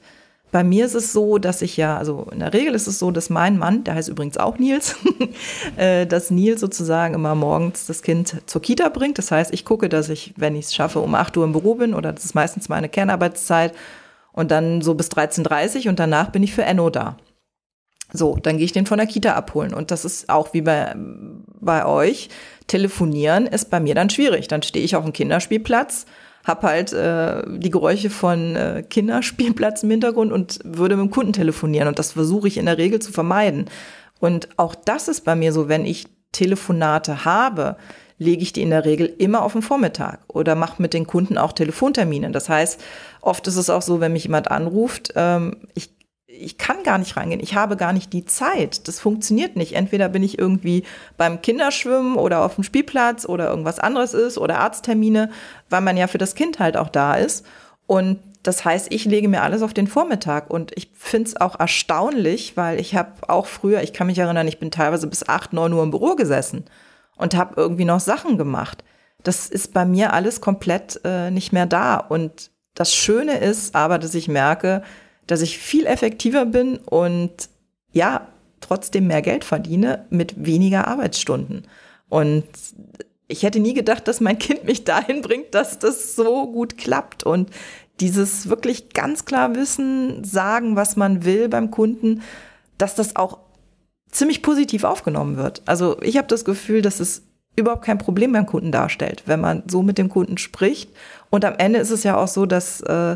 bei 0.51 0.63
mir 0.63 0.85
ist 0.85 0.95
es 0.95 1.13
so, 1.13 1.37
dass 1.37 1.61
ich 1.61 1.77
ja, 1.77 1.97
also 1.97 2.27
in 2.31 2.39
der 2.39 2.53
Regel 2.53 2.75
ist 2.75 2.87
es 2.87 2.99
so, 2.99 3.11
dass 3.11 3.29
mein 3.29 3.57
Mann, 3.57 3.83
der 3.85 3.95
heißt 3.95 4.09
übrigens 4.09 4.37
auch 4.37 4.57
Nils, 4.57 4.97
äh, 5.77 6.05
dass 6.05 6.29
Nils 6.29 6.59
sozusagen 6.59 7.13
immer 7.13 7.35
morgens 7.35 7.85
das 7.85 8.01
Kind 8.01 8.41
zur 8.45 8.61
Kita 8.61 8.89
bringt. 8.89 9.17
Das 9.17 9.31
heißt, 9.31 9.53
ich 9.53 9.63
gucke, 9.63 9.87
dass 9.87 10.09
ich, 10.09 10.33
wenn 10.35 10.55
ich 10.55 10.65
es 10.65 10.75
schaffe, 10.75 10.99
um 10.99 11.15
8 11.15 11.37
Uhr 11.37 11.45
im 11.45 11.53
Büro 11.53 11.75
bin 11.75 11.93
oder 11.93 12.11
das 12.11 12.25
ist 12.25 12.35
meistens 12.35 12.67
meine 12.67 12.89
Kernarbeitszeit 12.89 13.73
und 14.33 14.51
dann 14.51 14.81
so 14.81 14.93
bis 14.93 15.07
13.30 15.09 15.85
Uhr 15.85 15.89
und 15.89 15.99
danach 15.99 16.31
bin 16.31 16.43
ich 16.43 16.53
für 16.53 16.63
Enno 16.63 16.89
da. 16.89 17.17
So, 18.13 18.37
dann 18.41 18.57
gehe 18.57 18.65
ich 18.65 18.73
den 18.73 18.85
von 18.85 18.97
der 18.97 19.07
Kita 19.07 19.35
abholen. 19.35 19.73
Und 19.73 19.89
das 19.89 20.03
ist 20.03 20.29
auch 20.29 20.53
wie 20.53 20.61
bei, 20.61 20.93
bei 21.61 21.85
euch. 21.85 22.29
Telefonieren 22.67 23.47
ist 23.47 23.69
bei 23.69 23.79
mir 23.79 23.95
dann 23.95 24.09
schwierig. 24.09 24.49
Dann 24.49 24.63
stehe 24.63 24.83
ich 24.83 24.97
auf 24.97 25.05
dem 25.05 25.13
Kinderspielplatz 25.13 26.05
habe 26.43 26.67
halt 26.67 26.93
äh, 26.93 27.43
die 27.47 27.69
Geräusche 27.69 28.09
von 28.09 28.55
äh, 28.55 28.83
Kinderspielplatz 28.89 29.83
im 29.83 29.91
Hintergrund 29.91 30.31
und 30.31 30.59
würde 30.63 30.95
mit 30.95 31.05
dem 31.05 31.11
Kunden 31.11 31.33
telefonieren. 31.33 31.87
Und 31.87 31.99
das 31.99 32.13
versuche 32.13 32.47
ich 32.47 32.57
in 32.57 32.65
der 32.65 32.77
Regel 32.77 32.99
zu 32.99 33.11
vermeiden. 33.11 33.69
Und 34.19 34.49
auch 34.57 34.75
das 34.75 35.07
ist 35.07 35.21
bei 35.21 35.35
mir 35.35 35.53
so, 35.53 35.67
wenn 35.67 35.85
ich 35.85 36.07
Telefonate 36.31 37.25
habe, 37.25 37.75
lege 38.17 38.43
ich 38.43 38.53
die 38.53 38.61
in 38.61 38.69
der 38.69 38.85
Regel 38.85 39.11
immer 39.17 39.41
auf 39.41 39.53
den 39.53 39.63
Vormittag 39.63 40.19
oder 40.27 40.53
mache 40.53 40.81
mit 40.81 40.93
den 40.93 41.07
Kunden 41.07 41.39
auch 41.39 41.53
Telefontermine. 41.53 42.31
Das 42.31 42.49
heißt, 42.49 42.79
oft 43.21 43.47
ist 43.47 43.55
es 43.55 43.69
auch 43.69 43.81
so, 43.81 43.99
wenn 43.99 44.13
mich 44.13 44.25
jemand 44.25 44.51
anruft, 44.51 45.13
ähm, 45.15 45.57
ich 45.73 45.90
ich 46.39 46.57
kann 46.57 46.83
gar 46.83 46.97
nicht 46.97 47.17
reingehen, 47.17 47.41
ich 47.41 47.55
habe 47.55 47.77
gar 47.77 47.93
nicht 47.93 48.13
die 48.13 48.25
Zeit. 48.25 48.87
Das 48.87 48.99
funktioniert 48.99 49.55
nicht. 49.55 49.73
Entweder 49.73 50.09
bin 50.09 50.23
ich 50.23 50.39
irgendwie 50.39 50.83
beim 51.17 51.41
Kinderschwimmen 51.41 52.15
oder 52.15 52.43
auf 52.43 52.55
dem 52.55 52.63
Spielplatz 52.63 53.25
oder 53.25 53.49
irgendwas 53.49 53.79
anderes 53.79 54.13
ist 54.13 54.37
oder 54.37 54.59
Arzttermine, 54.59 55.29
weil 55.69 55.81
man 55.81 55.97
ja 55.97 56.07
für 56.07 56.17
das 56.17 56.35
Kind 56.35 56.59
halt 56.59 56.77
auch 56.77 56.89
da 56.89 57.15
ist. 57.15 57.45
Und 57.85 58.19
das 58.43 58.65
heißt, 58.65 58.87
ich 58.91 59.05
lege 59.05 59.27
mir 59.27 59.43
alles 59.43 59.61
auf 59.61 59.73
den 59.73 59.87
Vormittag 59.87 60.49
und 60.49 60.71
ich 60.75 60.91
finde 60.95 61.29
es 61.29 61.39
auch 61.39 61.59
erstaunlich, 61.59 62.57
weil 62.57 62.79
ich 62.79 62.95
habe 62.95 63.11
auch 63.27 63.45
früher, 63.45 63.83
ich 63.83 63.93
kann 63.93 64.07
mich 64.07 64.17
erinnern, 64.17 64.47
ich 64.47 64.59
bin 64.59 64.71
teilweise 64.71 65.07
bis 65.07 65.27
8, 65.27 65.53
9 65.53 65.71
Uhr 65.73 65.83
im 65.83 65.91
Büro 65.91 66.15
gesessen 66.15 66.65
und 67.17 67.35
habe 67.35 67.53
irgendwie 67.57 67.85
noch 67.85 67.99
Sachen 67.99 68.37
gemacht. 68.37 68.83
Das 69.23 69.47
ist 69.47 69.73
bei 69.73 69.85
mir 69.85 70.13
alles 70.13 70.41
komplett 70.41 70.99
äh, 71.03 71.29
nicht 71.29 71.53
mehr 71.53 71.67
da. 71.67 71.97
Und 71.97 72.49
das 72.73 72.95
Schöne 72.95 73.37
ist 73.37 73.75
aber, 73.75 73.99
dass 73.99 74.15
ich 74.15 74.27
merke, 74.27 74.81
dass 75.31 75.41
ich 75.41 75.57
viel 75.57 75.85
effektiver 75.85 76.45
bin 76.45 76.77
und 76.77 77.31
ja, 77.93 78.27
trotzdem 78.59 79.07
mehr 79.07 79.21
Geld 79.21 79.43
verdiene 79.43 80.05
mit 80.09 80.45
weniger 80.45 80.87
Arbeitsstunden. 80.87 81.63
Und 82.09 82.43
ich 83.27 83.43
hätte 83.43 83.59
nie 83.59 83.73
gedacht, 83.73 84.07
dass 84.07 84.19
mein 84.19 84.37
Kind 84.37 84.65
mich 84.65 84.83
dahin 84.83 85.21
bringt, 85.21 85.55
dass 85.55 85.79
das 85.79 86.15
so 86.15 86.51
gut 86.51 86.77
klappt. 86.77 87.23
Und 87.23 87.49
dieses 88.01 88.49
wirklich 88.49 88.89
ganz 88.89 89.23
klar 89.25 89.55
wissen, 89.55 90.23
sagen, 90.23 90.75
was 90.75 90.97
man 90.97 91.23
will 91.23 91.47
beim 91.47 91.71
Kunden, 91.71 92.21
dass 92.77 92.95
das 92.95 93.15
auch 93.15 93.39
ziemlich 94.11 94.41
positiv 94.41 94.83
aufgenommen 94.83 95.37
wird. 95.37 95.61
Also 95.65 96.01
ich 96.01 96.17
habe 96.17 96.27
das 96.27 96.43
Gefühl, 96.43 96.81
dass 96.81 96.99
es 96.99 97.23
überhaupt 97.55 97.85
kein 97.85 97.97
Problem 97.97 98.33
beim 98.33 98.45
Kunden 98.45 98.71
darstellt, 98.71 99.23
wenn 99.27 99.39
man 99.39 99.63
so 99.67 99.81
mit 99.81 99.97
dem 99.97 100.09
Kunden 100.09 100.37
spricht. 100.37 100.89
Und 101.29 101.45
am 101.45 101.55
Ende 101.57 101.79
ist 101.79 101.91
es 101.91 102.03
ja 102.03 102.17
auch 102.17 102.27
so, 102.27 102.45
dass 102.45 102.81
äh, 102.81 103.15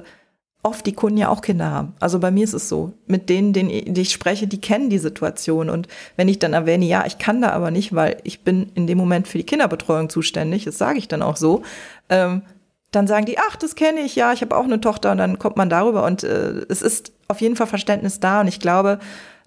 oft 0.66 0.86
die 0.88 0.94
Kunden 0.94 1.18
ja 1.18 1.30
auch 1.30 1.42
Kinder 1.42 1.70
haben. 1.70 1.94
Also 2.00 2.20
bei 2.20 2.32
mir 2.32 2.44
ist 2.44 2.54
es 2.54 2.68
so. 2.68 2.92
Mit 3.06 3.30
denen, 3.30 3.54
denen 3.54 3.70
ich 3.70 4.12
spreche, 4.12 4.48
die 4.48 4.60
kennen 4.60 4.90
die 4.90 4.98
Situation. 4.98 5.70
Und 5.70 5.88
wenn 6.18 6.28
ich 6.28 6.40
dann 6.40 6.54
erwähne, 6.54 6.86
ja, 6.86 7.06
ich 7.06 7.20
kann 7.20 7.42
da 7.42 7.52
aber 7.52 7.70
nicht, 7.70 7.94
weil 7.94 8.18
ich 8.24 8.42
bin 8.42 8.72
in 8.74 8.88
dem 8.88 8.98
Moment 8.98 9.28
für 9.28 9.38
die 9.38 9.46
Kinderbetreuung 9.46 10.10
zuständig, 10.10 10.66
das 10.66 10.80
sage 10.80 10.98
ich 10.98 11.08
dann 11.08 11.22
auch 11.22 11.38
so, 11.38 11.62
ähm, 12.10 12.42
dann 12.90 13.06
sagen 13.06 13.28
die, 13.28 13.38
ach, 13.38 13.56
das 13.58 13.76
kenne 13.76 14.02
ich, 14.02 14.16
ja, 14.16 14.34
ich 14.34 14.42
habe 14.42 14.58
auch 14.58 14.64
eine 14.64 14.82
Tochter 14.82 15.12
und 15.12 15.20
dann 15.20 15.38
kommt 15.38 15.56
man 15.56 15.70
darüber 15.70 16.04
und 16.04 16.24
äh, 16.24 16.66
es 16.68 16.82
ist 16.82 17.12
auf 17.28 17.42
jeden 17.42 17.56
Fall 17.56 17.68
Verständnis 17.68 18.20
da 18.20 18.42
und 18.42 18.48
ich 18.48 18.60
glaube, 18.60 19.00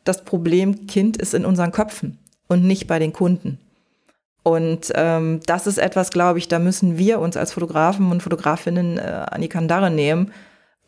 das 0.04 0.24
Problem 0.24 0.86
Kind 0.86 1.16
ist 1.16 1.34
in 1.34 1.44
unseren 1.44 1.72
Köpfen 1.72 2.18
und 2.46 2.64
nicht 2.64 2.86
bei 2.86 2.98
den 2.98 3.12
Kunden. 3.12 3.58
Und 4.44 4.92
ähm, 4.94 5.40
das 5.46 5.66
ist 5.66 5.78
etwas, 5.78 6.10
glaube 6.10 6.38
ich, 6.38 6.48
da 6.48 6.58
müssen 6.58 6.96
wir 6.96 7.18
uns 7.18 7.36
als 7.36 7.52
Fotografen 7.52 8.10
und 8.10 8.22
Fotografinnen 8.22 8.98
äh, 8.98 9.26
an 9.30 9.40
die 9.40 9.48
Kandare 9.48 9.90
nehmen, 9.90 10.32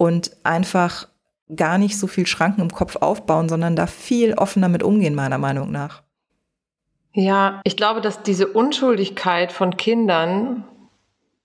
und 0.00 0.34
einfach 0.44 1.08
gar 1.54 1.76
nicht 1.76 1.98
so 1.98 2.06
viel 2.06 2.26
Schranken 2.26 2.62
im 2.62 2.72
Kopf 2.72 2.96
aufbauen, 2.96 3.50
sondern 3.50 3.76
da 3.76 3.86
viel 3.86 4.32
offener 4.32 4.70
mit 4.70 4.82
umgehen, 4.82 5.14
meiner 5.14 5.36
Meinung 5.36 5.70
nach. 5.70 6.02
Ja, 7.12 7.60
ich 7.64 7.76
glaube, 7.76 8.00
dass 8.00 8.22
diese 8.22 8.46
Unschuldigkeit 8.46 9.52
von 9.52 9.76
Kindern 9.76 10.64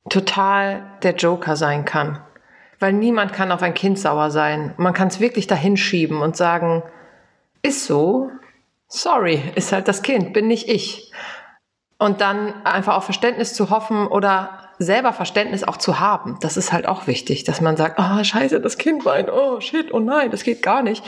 total 0.08 0.84
der 1.04 1.16
Joker 1.16 1.58
sein 1.58 1.84
kann. 1.84 2.22
Weil 2.80 2.94
niemand 2.94 3.34
kann 3.34 3.52
auf 3.52 3.62
ein 3.62 3.74
Kind 3.74 4.00
sauer 4.00 4.32
sein. 4.32 4.74
Man 4.78 4.94
kann 4.94 5.10
es 5.10 5.20
wirklich 5.20 5.48
dahinschieben 5.48 6.22
und 6.22 6.38
sagen, 6.38 6.82
ist 7.62 7.84
so, 7.86 8.32
sorry, 8.88 9.52
ist 9.56 9.74
halt 9.74 9.90
das 9.90 10.02
Kind, 10.02 10.32
bin 10.32 10.48
nicht 10.48 10.70
ich. 10.70 11.12
Und 11.98 12.22
dann 12.22 12.66
einfach 12.66 12.96
auf 12.96 13.04
Verständnis 13.04 13.54
zu 13.54 13.70
hoffen 13.70 14.08
oder 14.08 14.65
selber 14.80 15.14
Verständnis 15.14 15.64
auch 15.64 15.78
zu 15.78 16.00
haben. 16.00 16.38
Das 16.42 16.58
ist 16.58 16.74
halt 16.74 16.88
auch 16.88 17.08
wichtig, 17.08 17.44
dass 17.44 17.62
man 17.62 17.78
sagt, 17.78 18.00
oh 18.00 18.24
scheiße, 18.24 18.60
das 18.60 18.78
Kind 18.78 19.06
weint, 19.06 19.30
oh 19.32 19.60
shit, 19.60 19.94
oh 19.94 20.00
nein, 20.00 20.32
das 20.32 20.44
geht 20.44 20.62
gar 20.62 20.82
nicht. 20.84 21.04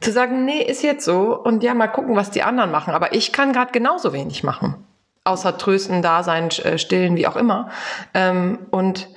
Zu 0.00 0.12
sagen, 0.12 0.44
nee, 0.44 0.62
ist 0.62 0.82
jetzt 0.82 1.04
so 1.04 1.36
und 1.36 1.62
ja, 1.62 1.74
mal 1.74 1.88
gucken, 1.88 2.16
was 2.16 2.30
die 2.30 2.42
anderen 2.42 2.70
machen. 2.70 2.94
Aber 2.94 3.14
ich 3.14 3.32
kann 3.32 3.52
gerade 3.52 3.72
genauso 3.72 4.12
wenig 4.12 4.42
machen. 4.42 4.86
Außer 5.24 5.58
trösten, 5.58 6.00
da 6.00 6.22
sein, 6.22 6.48
äh, 6.64 6.78
stillen, 6.78 7.16
wie 7.16 7.26
auch 7.26 7.36
immer. 7.36 7.70
Ähm, 8.14 8.66
und 8.70 9.08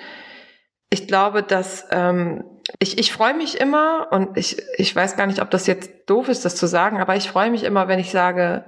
ich 0.89 1.07
glaube, 1.07 1.41
dass 1.41 1.87
ähm, 1.91 2.43
ich, 2.79 2.97
ich 2.97 3.11
freue 3.11 3.33
mich 3.33 3.59
immer 3.59 4.07
und 4.11 4.37
ich, 4.37 4.61
ich 4.77 4.95
weiß 4.95 5.15
gar 5.15 5.27
nicht, 5.27 5.41
ob 5.41 5.49
das 5.49 5.67
jetzt 5.67 5.91
doof 6.07 6.29
ist, 6.29 6.45
das 6.45 6.55
zu 6.55 6.67
sagen, 6.67 7.01
aber 7.01 7.15
ich 7.15 7.29
freue 7.29 7.49
mich 7.49 7.63
immer, 7.63 7.87
wenn 7.87 7.99
ich 7.99 8.11
sage, 8.11 8.65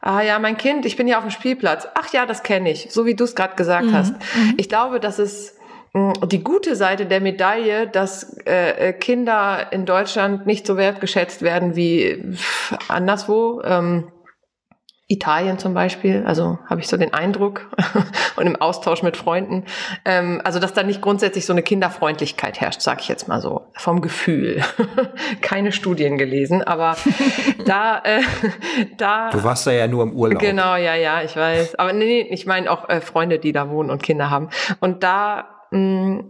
Ah 0.00 0.22
ja, 0.22 0.38
mein 0.38 0.56
Kind, 0.56 0.86
ich 0.86 0.96
bin 0.96 1.06
hier 1.06 1.18
auf 1.18 1.24
dem 1.24 1.30
Spielplatz. 1.30 1.88
Ach 1.94 2.12
ja, 2.12 2.24
das 2.26 2.42
kenne 2.42 2.70
ich, 2.70 2.88
so 2.90 3.04
wie 3.06 3.14
du 3.14 3.24
es 3.24 3.34
gerade 3.34 3.56
gesagt 3.56 3.86
mhm. 3.86 3.94
hast. 3.94 4.12
Mhm. 4.12 4.54
Ich 4.56 4.68
glaube, 4.68 5.00
das 5.00 5.18
ist 5.18 5.56
mm, 5.92 6.12
die 6.26 6.44
gute 6.44 6.76
Seite 6.76 7.06
der 7.06 7.20
Medaille, 7.20 7.88
dass 7.88 8.36
äh, 8.44 8.92
Kinder 8.92 9.72
in 9.72 9.86
Deutschland 9.86 10.46
nicht 10.46 10.66
so 10.66 10.76
wertgeschätzt 10.76 11.42
werden 11.42 11.74
wie 11.74 12.36
anderswo. 12.88 13.60
Ähm, 13.64 14.08
Italien 15.10 15.58
zum 15.58 15.72
Beispiel, 15.72 16.24
also 16.26 16.58
habe 16.66 16.82
ich 16.82 16.88
so 16.88 16.98
den 16.98 17.14
Eindruck 17.14 17.70
und 18.36 18.46
im 18.46 18.56
Austausch 18.56 19.02
mit 19.02 19.16
Freunden, 19.16 19.64
ähm, 20.04 20.42
also 20.44 20.58
dass 20.58 20.74
da 20.74 20.82
nicht 20.82 21.00
grundsätzlich 21.00 21.46
so 21.46 21.54
eine 21.54 21.62
Kinderfreundlichkeit 21.62 22.60
herrscht, 22.60 22.82
sage 22.82 23.00
ich 23.00 23.08
jetzt 23.08 23.26
mal 23.26 23.40
so, 23.40 23.62
vom 23.74 24.02
Gefühl. 24.02 24.62
Keine 25.40 25.72
Studien 25.72 26.18
gelesen, 26.18 26.62
aber 26.62 26.94
da, 27.64 28.02
äh, 28.04 28.20
da. 28.98 29.30
Du 29.30 29.42
warst 29.42 29.66
da 29.66 29.70
ja 29.70 29.88
nur 29.88 30.02
im 30.02 30.12
Urlaub. 30.12 30.40
Genau, 30.40 30.76
ja, 30.76 30.94
ja, 30.94 31.22
ich 31.22 31.34
weiß. 31.34 31.76
Aber 31.76 31.94
nee, 31.94 32.04
nee 32.04 32.28
ich 32.30 32.44
meine 32.44 32.70
auch 32.70 32.86
äh, 32.90 33.00
Freunde, 33.00 33.38
die 33.38 33.52
da 33.52 33.70
wohnen 33.70 33.88
und 33.88 34.02
Kinder 34.02 34.28
haben. 34.28 34.50
Und 34.80 35.02
da 35.02 35.48
mh, 35.70 36.24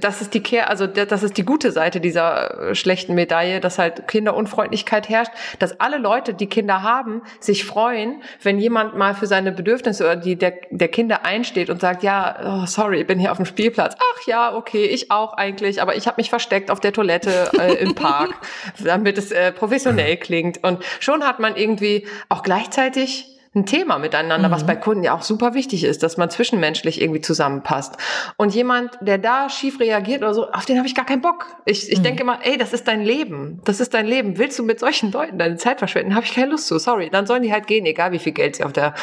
das 0.00 0.20
ist 0.20 0.34
die 0.34 0.42
Kehr, 0.42 0.70
also 0.70 0.86
das 0.86 1.22
ist 1.22 1.36
die 1.36 1.44
gute 1.44 1.72
Seite 1.72 2.00
dieser 2.00 2.70
äh, 2.70 2.74
schlechten 2.74 3.14
Medaille, 3.14 3.60
dass 3.60 3.78
halt 3.78 4.06
Kinderunfreundlichkeit 4.08 5.08
herrscht, 5.08 5.32
dass 5.58 5.80
alle 5.80 5.98
Leute, 5.98 6.34
die 6.34 6.46
Kinder 6.46 6.82
haben, 6.82 7.22
sich 7.40 7.64
freuen, 7.64 8.22
wenn 8.42 8.58
jemand 8.58 8.96
mal 8.96 9.14
für 9.14 9.26
seine 9.26 9.52
Bedürfnisse 9.52 10.04
oder 10.04 10.16
die 10.16 10.36
der, 10.36 10.54
der 10.70 10.88
Kinder 10.88 11.24
einsteht 11.24 11.70
und 11.70 11.80
sagt, 11.80 12.02
ja, 12.02 12.62
oh, 12.62 12.66
sorry, 12.66 13.00
ich 13.00 13.06
bin 13.06 13.18
hier 13.18 13.30
auf 13.30 13.38
dem 13.38 13.46
Spielplatz. 13.46 13.96
Ach 13.98 14.26
ja, 14.26 14.54
okay, 14.54 14.84
ich 14.84 15.10
auch 15.10 15.34
eigentlich, 15.34 15.80
aber 15.82 15.96
ich 15.96 16.06
habe 16.06 16.16
mich 16.18 16.30
versteckt 16.30 16.70
auf 16.70 16.80
der 16.80 16.92
Toilette 16.92 17.50
äh, 17.58 17.74
im 17.74 17.94
Park, 17.94 18.34
damit 18.84 19.18
es 19.18 19.32
äh, 19.32 19.52
professionell 19.52 20.16
klingt. 20.16 20.62
Und 20.62 20.84
schon 21.00 21.24
hat 21.24 21.38
man 21.38 21.56
irgendwie 21.56 22.06
auch 22.28 22.42
gleichzeitig 22.42 23.32
ein 23.54 23.66
Thema 23.66 23.98
miteinander, 23.98 24.48
mhm. 24.48 24.52
was 24.52 24.64
bei 24.64 24.76
Kunden 24.76 25.04
ja 25.04 25.14
auch 25.14 25.22
super 25.22 25.52
wichtig 25.52 25.84
ist, 25.84 26.02
dass 26.02 26.16
man 26.16 26.30
zwischenmenschlich 26.30 27.02
irgendwie 27.02 27.20
zusammenpasst. 27.20 27.96
Und 28.38 28.54
jemand, 28.54 28.96
der 29.02 29.18
da 29.18 29.50
schief 29.50 29.78
reagiert 29.78 30.22
oder 30.22 30.32
so, 30.32 30.50
auf 30.50 30.64
den 30.64 30.78
habe 30.78 30.86
ich 30.86 30.94
gar 30.94 31.04
keinen 31.04 31.20
Bock. 31.20 31.46
Ich, 31.66 31.90
ich 31.92 31.98
mhm. 31.98 32.02
denke 32.02 32.22
immer, 32.22 32.38
ey, 32.44 32.56
das 32.56 32.72
ist 32.72 32.88
dein 32.88 33.02
Leben. 33.02 33.60
Das 33.64 33.80
ist 33.80 33.92
dein 33.92 34.06
Leben. 34.06 34.38
Willst 34.38 34.58
du 34.58 34.62
mit 34.62 34.80
solchen 34.80 35.12
Leuten 35.12 35.38
deine 35.38 35.56
Zeit 35.56 35.80
verschwenden? 35.80 36.14
Habe 36.14 36.24
ich 36.24 36.34
keine 36.34 36.50
Lust 36.50 36.66
zu. 36.66 36.78
Sorry. 36.78 37.10
Dann 37.10 37.26
sollen 37.26 37.42
die 37.42 37.52
halt 37.52 37.66
gehen, 37.66 37.84
egal 37.84 38.12
wie 38.12 38.18
viel 38.18 38.32
Geld 38.32 38.56
sie 38.56 38.64
auf 38.64 38.72
der, 38.72 38.94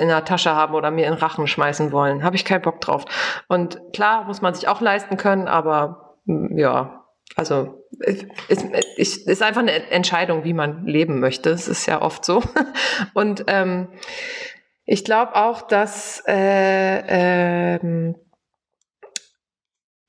in 0.00 0.08
der 0.08 0.24
Tasche 0.26 0.54
haben 0.54 0.74
oder 0.74 0.90
mir 0.90 1.06
in 1.06 1.14
Rachen 1.14 1.46
schmeißen 1.46 1.90
wollen. 1.90 2.22
Habe 2.22 2.36
ich 2.36 2.44
keinen 2.44 2.62
Bock 2.62 2.82
drauf. 2.82 3.06
Und 3.48 3.80
klar, 3.94 4.24
muss 4.24 4.42
man 4.42 4.52
sich 4.52 4.68
auch 4.68 4.82
leisten 4.82 5.16
können, 5.16 5.48
aber 5.48 6.18
ja, 6.26 6.99
also 7.36 7.86
es 8.00 8.24
ist, 8.96 9.28
ist 9.28 9.42
einfach 9.42 9.60
eine 9.60 9.90
Entscheidung, 9.90 10.44
wie 10.44 10.52
man 10.52 10.86
leben 10.86 11.20
möchte. 11.20 11.50
Es 11.50 11.68
ist 11.68 11.86
ja 11.86 12.02
oft 12.02 12.24
so. 12.24 12.42
Und 13.14 13.44
ähm, 13.46 13.88
ich 14.84 15.04
glaube 15.04 15.36
auch, 15.36 15.62
dass 15.62 16.22
äh, 16.26 17.76
ähm, 17.78 18.16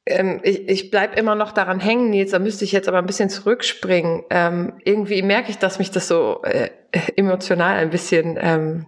Ähm, 0.06 0.40
ich 0.44 0.68
ich 0.68 0.92
bleibe 0.92 1.16
immer 1.16 1.36
noch 1.36 1.52
daran 1.52 1.80
hängen, 1.80 2.10
Nils, 2.10 2.32
da 2.32 2.40
müsste 2.40 2.66
ich 2.66 2.72
jetzt 2.72 2.88
aber 2.88 2.98
ein 2.98 3.06
bisschen 3.06 3.30
zurückspringen. 3.30 4.24
Ähm, 4.30 4.74
irgendwie 4.84 5.22
merke 5.22 5.52
ich, 5.52 5.58
dass 5.60 5.80
mich 5.80 5.92
das 5.92 6.08
so 6.08 6.42
äh, 6.44 6.70
emotional 7.16 7.78
ein 7.78 7.92
bisschen 7.92 8.38
ähm, 8.42 8.86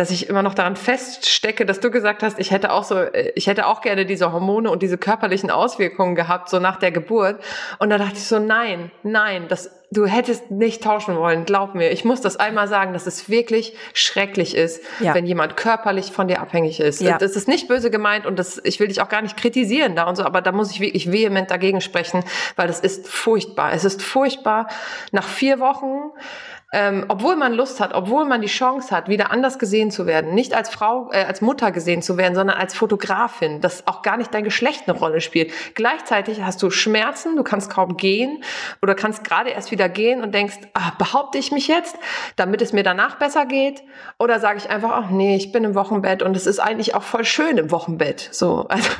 dass 0.00 0.10
ich 0.10 0.30
immer 0.30 0.42
noch 0.42 0.54
daran 0.54 0.76
feststecke, 0.76 1.66
dass 1.66 1.78
du 1.78 1.90
gesagt 1.90 2.22
hast, 2.22 2.38
ich 2.38 2.52
hätte 2.52 2.72
auch 2.72 2.84
so, 2.84 3.04
ich 3.34 3.48
hätte 3.48 3.66
auch 3.66 3.82
gerne 3.82 4.06
diese 4.06 4.32
Hormone 4.32 4.70
und 4.70 4.82
diese 4.82 4.96
körperlichen 4.96 5.50
Auswirkungen 5.50 6.14
gehabt, 6.14 6.48
so 6.48 6.58
nach 6.58 6.78
der 6.78 6.90
Geburt. 6.90 7.38
Und 7.78 7.90
da 7.90 7.98
dachte 7.98 8.14
ich 8.14 8.24
so, 8.24 8.38
nein, 8.38 8.90
nein, 9.02 9.44
das, 9.48 9.70
du 9.90 10.06
hättest 10.06 10.50
nicht 10.50 10.82
tauschen 10.82 11.16
wollen, 11.16 11.44
glaub 11.44 11.74
mir. 11.74 11.90
Ich 11.90 12.06
muss 12.06 12.22
das 12.22 12.38
einmal 12.38 12.66
sagen, 12.66 12.94
dass 12.94 13.06
es 13.06 13.28
wirklich 13.28 13.76
schrecklich 13.92 14.56
ist, 14.56 14.82
ja. 15.00 15.12
wenn 15.12 15.26
jemand 15.26 15.58
körperlich 15.58 16.12
von 16.12 16.28
dir 16.28 16.40
abhängig 16.40 16.80
ist. 16.80 17.02
Ja. 17.02 17.18
Das 17.18 17.36
ist 17.36 17.46
nicht 17.46 17.68
böse 17.68 17.90
gemeint 17.90 18.24
und 18.24 18.38
das, 18.38 18.58
ich 18.64 18.80
will 18.80 18.88
dich 18.88 19.02
auch 19.02 19.10
gar 19.10 19.20
nicht 19.20 19.36
kritisieren 19.36 19.96
da 19.96 20.04
und 20.04 20.16
so, 20.16 20.24
aber 20.24 20.40
da 20.40 20.50
muss 20.50 20.70
ich 20.70 20.80
wirklich 20.80 21.12
vehement 21.12 21.50
dagegen 21.50 21.82
sprechen, 21.82 22.24
weil 22.56 22.68
das 22.68 22.80
ist 22.80 23.06
furchtbar. 23.06 23.74
Es 23.74 23.84
ist 23.84 24.00
furchtbar, 24.00 24.68
nach 25.12 25.28
vier 25.28 25.60
Wochen 25.60 26.10
ähm, 26.72 27.04
obwohl 27.08 27.34
man 27.34 27.52
Lust 27.52 27.80
hat, 27.80 27.94
obwohl 27.94 28.24
man 28.24 28.40
die 28.40 28.46
Chance 28.46 28.94
hat, 28.94 29.08
wieder 29.08 29.32
anders 29.32 29.58
gesehen 29.58 29.90
zu 29.90 30.06
werden, 30.06 30.34
nicht 30.34 30.54
als 30.54 30.68
Frau, 30.68 31.10
äh, 31.12 31.24
als 31.24 31.40
Mutter 31.40 31.72
gesehen 31.72 32.00
zu 32.00 32.16
werden, 32.16 32.36
sondern 32.36 32.56
als 32.56 32.74
Fotografin, 32.74 33.60
dass 33.60 33.88
auch 33.88 34.02
gar 34.02 34.16
nicht 34.16 34.32
dein 34.32 34.44
Geschlecht 34.44 34.88
eine 34.88 34.96
Rolle 34.96 35.20
spielt. 35.20 35.52
Gleichzeitig 35.74 36.42
hast 36.42 36.62
du 36.62 36.70
Schmerzen, 36.70 37.34
du 37.34 37.42
kannst 37.42 37.70
kaum 37.70 37.96
gehen 37.96 38.44
oder 38.82 38.94
kannst 38.94 39.24
gerade 39.24 39.50
erst 39.50 39.72
wieder 39.72 39.88
gehen 39.88 40.22
und 40.22 40.32
denkst, 40.32 40.58
ah, 40.74 40.92
behaupte 40.96 41.38
ich 41.38 41.50
mich 41.50 41.66
jetzt, 41.66 41.96
damit 42.36 42.62
es 42.62 42.72
mir 42.72 42.84
danach 42.84 43.16
besser 43.16 43.46
geht? 43.46 43.82
Oder 44.18 44.38
sage 44.38 44.58
ich 44.58 44.70
einfach, 44.70 44.90
ach 44.92 45.10
nee, 45.10 45.34
ich 45.34 45.50
bin 45.50 45.64
im 45.64 45.74
Wochenbett 45.74 46.22
und 46.22 46.36
es 46.36 46.46
ist 46.46 46.60
eigentlich 46.60 46.94
auch 46.94 47.02
voll 47.02 47.24
schön 47.24 47.58
im 47.58 47.72
Wochenbett. 47.72 48.28
So, 48.30 48.66
also 48.68 48.90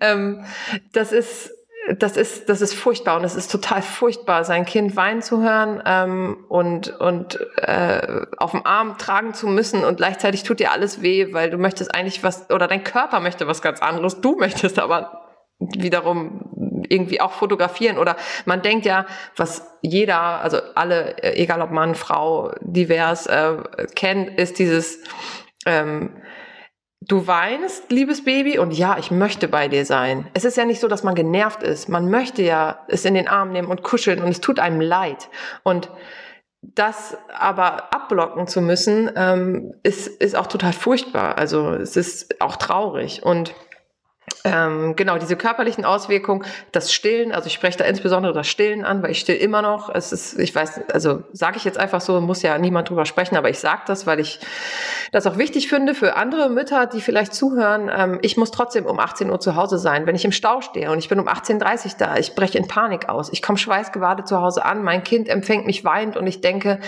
ähm, 0.00 0.44
das 0.92 1.12
ist 1.12 1.52
das 1.98 2.16
ist, 2.16 2.48
das 2.48 2.60
ist 2.60 2.74
furchtbar 2.74 3.16
und 3.16 3.24
es 3.24 3.34
ist 3.34 3.50
total 3.50 3.82
furchtbar, 3.82 4.44
sein 4.44 4.64
Kind 4.64 4.96
weinen 4.96 5.22
zu 5.22 5.42
hören 5.42 5.82
ähm, 5.86 6.44
und, 6.48 7.00
und 7.00 7.38
äh, 7.56 8.26
auf 8.36 8.52
dem 8.52 8.64
Arm 8.64 8.98
tragen 8.98 9.34
zu 9.34 9.46
müssen 9.46 9.84
und 9.84 9.96
gleichzeitig 9.96 10.42
tut 10.42 10.60
dir 10.60 10.72
alles 10.72 11.02
weh, 11.02 11.32
weil 11.32 11.50
du 11.50 11.58
möchtest 11.58 11.94
eigentlich 11.94 12.22
was, 12.22 12.50
oder 12.50 12.68
dein 12.68 12.84
Körper 12.84 13.20
möchte 13.20 13.46
was 13.46 13.62
ganz 13.62 13.80
anderes, 13.80 14.20
du 14.20 14.36
möchtest 14.36 14.78
aber 14.78 15.20
wiederum 15.58 16.84
irgendwie 16.88 17.20
auch 17.20 17.32
fotografieren. 17.32 17.98
Oder 17.98 18.16
man 18.46 18.62
denkt 18.62 18.86
ja, 18.86 19.06
was 19.36 19.66
jeder, 19.82 20.40
also 20.40 20.58
alle, 20.74 21.22
egal 21.22 21.60
ob 21.60 21.70
Mann, 21.70 21.94
Frau, 21.94 22.52
divers, 22.60 23.26
äh, 23.26 23.56
kennt, 23.94 24.38
ist 24.38 24.58
dieses 24.58 25.00
ähm, 25.66 26.16
Du 27.02 27.26
weinst, 27.26 27.90
liebes 27.90 28.24
Baby, 28.24 28.58
und 28.58 28.72
ja, 28.72 28.98
ich 28.98 29.10
möchte 29.10 29.48
bei 29.48 29.68
dir 29.68 29.86
sein. 29.86 30.28
Es 30.34 30.44
ist 30.44 30.58
ja 30.58 30.66
nicht 30.66 30.80
so, 30.80 30.88
dass 30.88 31.02
man 31.02 31.14
genervt 31.14 31.62
ist. 31.62 31.88
Man 31.88 32.10
möchte 32.10 32.42
ja 32.42 32.84
es 32.88 33.06
in 33.06 33.14
den 33.14 33.26
Arm 33.26 33.52
nehmen 33.52 33.68
und 33.68 33.82
kuscheln 33.82 34.22
und 34.22 34.28
es 34.28 34.42
tut 34.42 34.58
einem 34.58 34.82
leid. 34.82 35.30
Und 35.62 35.90
das 36.60 37.16
aber 37.32 37.94
abblocken 37.94 38.46
zu 38.46 38.60
müssen, 38.60 39.10
ähm, 39.16 39.72
ist, 39.82 40.08
ist 40.08 40.36
auch 40.36 40.46
total 40.46 40.74
furchtbar. 40.74 41.38
Also 41.38 41.70
es 41.70 41.96
ist 41.96 42.42
auch 42.42 42.56
traurig. 42.56 43.22
Und 43.22 43.54
ähm, 44.44 44.96
genau, 44.96 45.18
diese 45.18 45.36
körperlichen 45.36 45.84
Auswirkungen, 45.84 46.44
das 46.72 46.92
Stillen, 46.92 47.32
also 47.32 47.46
ich 47.46 47.52
spreche 47.52 47.78
da 47.78 47.84
insbesondere 47.84 48.32
das 48.32 48.46
Stillen 48.46 48.84
an, 48.84 49.02
weil 49.02 49.10
ich 49.10 49.20
still 49.20 49.36
immer 49.36 49.60
noch. 49.60 49.94
Es 49.94 50.12
ist, 50.12 50.38
ich 50.38 50.54
weiß, 50.54 50.88
also 50.92 51.22
sage 51.32 51.58
ich 51.58 51.64
jetzt 51.64 51.78
einfach 51.78 52.00
so, 52.00 52.20
muss 52.20 52.42
ja 52.42 52.56
niemand 52.58 52.88
drüber 52.88 53.04
sprechen, 53.04 53.36
aber 53.36 53.50
ich 53.50 53.58
sage 53.58 53.82
das, 53.86 54.06
weil 54.06 54.18
ich 54.18 54.40
das 55.12 55.26
auch 55.26 55.36
wichtig 55.36 55.68
finde 55.68 55.94
für 55.94 56.16
andere 56.16 56.48
Mütter, 56.48 56.86
die 56.86 57.00
vielleicht 57.00 57.34
zuhören. 57.34 57.90
Ähm, 57.94 58.18
ich 58.22 58.36
muss 58.36 58.50
trotzdem 58.50 58.86
um 58.86 58.98
18 58.98 59.30
Uhr 59.30 59.40
zu 59.40 59.56
Hause 59.56 59.78
sein, 59.78 60.06
wenn 60.06 60.16
ich 60.16 60.24
im 60.24 60.32
Stau 60.32 60.60
stehe 60.62 60.90
und 60.90 60.98
ich 60.98 61.08
bin 61.08 61.20
um 61.20 61.28
18.30 61.28 61.84
Uhr 61.84 61.92
da. 61.98 62.16
Ich 62.16 62.34
breche 62.34 62.56
in 62.56 62.66
Panik 62.66 63.08
aus. 63.08 63.30
Ich 63.32 63.42
komme 63.42 63.58
schweißgebadet 63.58 64.26
zu 64.26 64.40
Hause 64.40 64.64
an, 64.64 64.82
mein 64.82 65.04
Kind 65.04 65.28
empfängt 65.28 65.66
mich 65.66 65.84
weinend 65.84 66.16
und 66.16 66.26
ich 66.26 66.40
denke, 66.40 66.80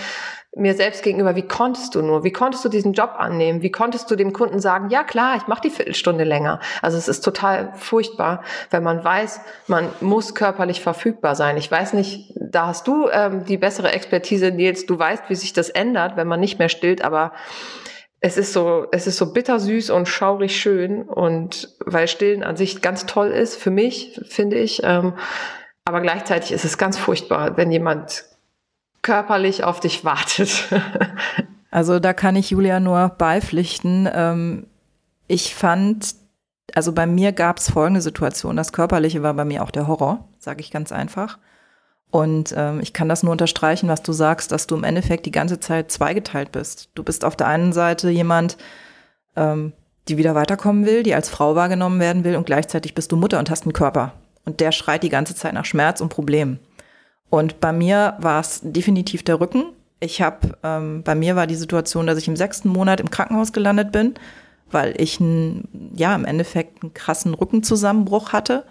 mir 0.55 0.75
selbst 0.75 1.03
gegenüber, 1.03 1.35
wie 1.35 1.47
konntest 1.47 1.95
du 1.95 2.01
nur, 2.01 2.23
wie 2.23 2.31
konntest 2.31 2.63
du 2.63 2.69
diesen 2.69 2.93
Job 2.93 3.15
annehmen, 3.17 3.61
wie 3.63 3.71
konntest 3.71 4.09
du 4.11 4.15
dem 4.15 4.33
Kunden 4.33 4.59
sagen, 4.59 4.89
ja 4.89 5.03
klar, 5.03 5.35
ich 5.35 5.47
mache 5.47 5.61
die 5.61 5.69
Viertelstunde 5.71 6.23
länger. 6.23 6.59
Also 6.81 6.97
es 6.97 7.07
ist 7.07 7.21
total 7.21 7.73
furchtbar, 7.75 8.43
wenn 8.69 8.83
man 8.83 9.03
weiß, 9.03 9.41
man 9.67 9.89
muss 9.99 10.35
körperlich 10.35 10.81
verfügbar 10.81 11.35
sein. 11.35 11.57
Ich 11.57 11.71
weiß 11.71 11.93
nicht, 11.93 12.33
da 12.35 12.67
hast 12.67 12.87
du 12.87 13.09
ähm, 13.09 13.45
die 13.45 13.57
bessere 13.57 13.91
Expertise, 13.91 14.51
Nils, 14.51 14.85
du 14.85 14.97
weißt, 14.97 15.23
wie 15.29 15.35
sich 15.35 15.53
das 15.53 15.69
ändert, 15.69 16.17
wenn 16.17 16.27
man 16.27 16.39
nicht 16.39 16.59
mehr 16.59 16.69
stillt, 16.69 17.03
aber 17.03 17.31
es 18.19 18.37
ist 18.37 18.53
so, 18.53 18.85
es 18.91 19.07
ist 19.07 19.17
so 19.17 19.33
bittersüß 19.33 19.89
und 19.89 20.07
schaurig 20.07 20.55
schön 20.55 21.03
und 21.03 21.75
weil 21.85 22.07
Stillen 22.07 22.43
an 22.43 22.55
sich 22.55 22.81
ganz 22.81 23.05
toll 23.05 23.27
ist, 23.27 23.55
für 23.57 23.71
mich, 23.71 24.21
finde 24.29 24.57
ich, 24.57 24.81
ähm, 24.83 25.13
aber 25.83 25.99
gleichzeitig 25.99 26.53
ist 26.53 26.63
es 26.63 26.77
ganz 26.77 26.97
furchtbar, 26.97 27.57
wenn 27.57 27.69
jemand 27.71 28.23
körperlich 29.03 29.63
auf 29.63 29.79
dich 29.79 30.03
wartet. 30.03 30.69
also 31.71 31.99
da 31.99 32.13
kann 32.13 32.35
ich 32.35 32.49
Julia 32.49 32.79
nur 32.79 33.09
beipflichten. 33.09 34.09
Ähm, 34.11 34.65
ich 35.27 35.53
fand, 35.53 36.15
also 36.73 36.91
bei 36.91 37.05
mir 37.05 37.31
gab 37.31 37.59
es 37.59 37.69
folgende 37.69 38.01
Situation. 38.01 38.55
Das 38.55 38.73
Körperliche 38.73 39.21
war 39.21 39.35
bei 39.35 39.45
mir 39.45 39.63
auch 39.63 39.71
der 39.71 39.87
Horror, 39.87 40.27
sage 40.39 40.61
ich 40.61 40.71
ganz 40.71 40.91
einfach. 40.91 41.37
Und 42.09 42.53
ähm, 42.55 42.79
ich 42.79 42.93
kann 42.93 43.09
das 43.09 43.23
nur 43.23 43.31
unterstreichen, 43.31 43.89
was 43.89 44.03
du 44.03 44.13
sagst, 44.13 44.51
dass 44.51 44.67
du 44.67 44.75
im 44.75 44.83
Endeffekt 44.83 45.25
die 45.25 45.31
ganze 45.31 45.59
Zeit 45.59 45.91
zweigeteilt 45.91 46.51
bist. 46.51 46.89
Du 46.93 47.03
bist 47.03 47.25
auf 47.25 47.35
der 47.35 47.47
einen 47.47 47.73
Seite 47.73 48.09
jemand, 48.09 48.57
ähm, 49.35 49.73
die 50.07 50.17
wieder 50.17 50.35
weiterkommen 50.35 50.85
will, 50.85 51.01
die 51.03 51.15
als 51.15 51.29
Frau 51.29 51.55
wahrgenommen 51.55 51.99
werden 51.99 52.23
will 52.23 52.35
und 52.35 52.45
gleichzeitig 52.45 52.93
bist 52.93 53.11
du 53.11 53.15
Mutter 53.15 53.39
und 53.39 53.49
hast 53.49 53.63
einen 53.63 53.73
Körper. 53.73 54.13
Und 54.45 54.59
der 54.59 54.71
schreit 54.71 55.03
die 55.03 55.09
ganze 55.09 55.33
Zeit 55.33 55.53
nach 55.53 55.65
Schmerz 55.65 56.01
und 56.01 56.09
Problemen. 56.09 56.59
Und 57.33 57.59
bei 57.59 57.73
mir 57.73 58.13
war 58.19 58.41
es 58.41 58.59
definitiv 58.61 59.23
der 59.23 59.39
Rücken. 59.39 59.73
Ich 59.99 60.21
habe, 60.21 60.55
ähm, 60.61 61.01
bei 61.01 61.15
mir 61.15 61.35
war 61.35 61.47
die 61.47 61.55
Situation, 61.55 62.05
dass 62.05 62.19
ich 62.19 62.27
im 62.27 62.35
sechsten 62.35 62.69
Monat 62.69 62.99
im 62.99 63.09
Krankenhaus 63.09 63.51
gelandet 63.51 63.91
bin, 63.91 64.13
weil 64.69 64.93
ich 65.01 65.19
ein, 65.19 65.91
ja 65.95 66.13
im 66.13 66.25
Endeffekt 66.25 66.83
einen 66.83 66.93
krassen 66.93 67.33
Rückenzusammenbruch 67.33 68.33
hatte 68.33 68.65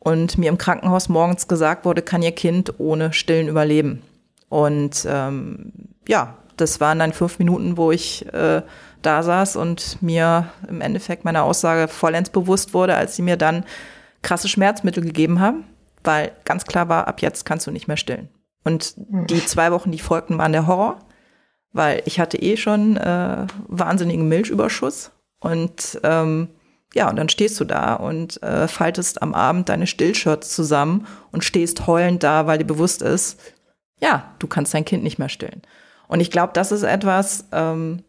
und 0.00 0.38
mir 0.38 0.48
im 0.48 0.58
Krankenhaus 0.58 1.08
morgens 1.08 1.46
gesagt 1.46 1.84
wurde, 1.84 2.02
kann 2.02 2.20
ihr 2.20 2.32
Kind 2.32 2.80
ohne 2.80 3.12
Stillen 3.12 3.46
überleben. 3.46 4.02
Und 4.48 5.06
ähm, 5.08 5.70
ja, 6.08 6.34
das 6.56 6.80
waren 6.80 6.98
dann 6.98 7.12
fünf 7.12 7.38
Minuten, 7.38 7.76
wo 7.76 7.92
ich 7.92 8.26
äh, 8.34 8.62
da 9.02 9.22
saß 9.22 9.54
und 9.54 10.02
mir 10.02 10.48
im 10.68 10.80
Endeffekt 10.80 11.24
meine 11.24 11.44
Aussage 11.44 11.86
vollends 11.86 12.30
bewusst 12.30 12.74
wurde, 12.74 12.96
als 12.96 13.14
sie 13.14 13.22
mir 13.22 13.36
dann 13.36 13.64
krasse 14.20 14.48
Schmerzmittel 14.48 15.04
gegeben 15.04 15.38
haben 15.38 15.62
weil 16.04 16.32
ganz 16.44 16.64
klar 16.64 16.88
war, 16.88 17.08
ab 17.08 17.20
jetzt 17.22 17.44
kannst 17.44 17.66
du 17.66 17.70
nicht 17.70 17.88
mehr 17.88 17.96
stillen. 17.96 18.28
Und 18.64 18.94
hm. 19.10 19.26
die 19.26 19.44
zwei 19.44 19.72
Wochen, 19.72 19.92
die 19.92 19.98
folgten, 19.98 20.38
waren 20.38 20.52
der 20.52 20.66
Horror, 20.66 20.98
weil 21.72 22.02
ich 22.06 22.20
hatte 22.20 22.38
eh 22.38 22.56
schon 22.56 22.96
äh, 22.96 23.46
wahnsinnigen 23.68 24.28
Milchüberschuss 24.28 25.10
und 25.40 26.00
ähm, 26.02 26.48
ja, 26.94 27.10
und 27.10 27.16
dann 27.16 27.28
stehst 27.28 27.58
du 27.58 27.64
da 27.64 27.94
und 27.94 28.40
äh, 28.42 28.68
faltest 28.68 29.20
am 29.20 29.34
Abend 29.34 29.68
deine 29.68 29.88
Stillshirts 29.88 30.54
zusammen 30.54 31.06
und 31.32 31.44
stehst 31.44 31.88
heulend 31.88 32.22
da, 32.22 32.46
weil 32.46 32.58
dir 32.58 32.64
bewusst 32.64 33.02
ist, 33.02 33.40
ja, 34.00 34.32
du 34.38 34.46
kannst 34.46 34.72
dein 34.74 34.84
Kind 34.84 35.02
nicht 35.02 35.18
mehr 35.18 35.28
stillen. 35.28 35.62
Und 36.06 36.20
ich 36.20 36.30
glaube, 36.30 36.52
das 36.52 36.70
ist 36.70 36.84
etwas, 36.84 37.46
ähm, 37.50 38.04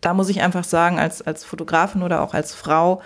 da 0.00 0.14
muss 0.14 0.30
ich 0.30 0.40
einfach 0.40 0.64
sagen, 0.64 0.98
als, 0.98 1.20
als 1.20 1.44
Fotografin 1.44 2.02
oder 2.02 2.22
auch 2.22 2.32
als 2.32 2.54
Frau, 2.54 3.02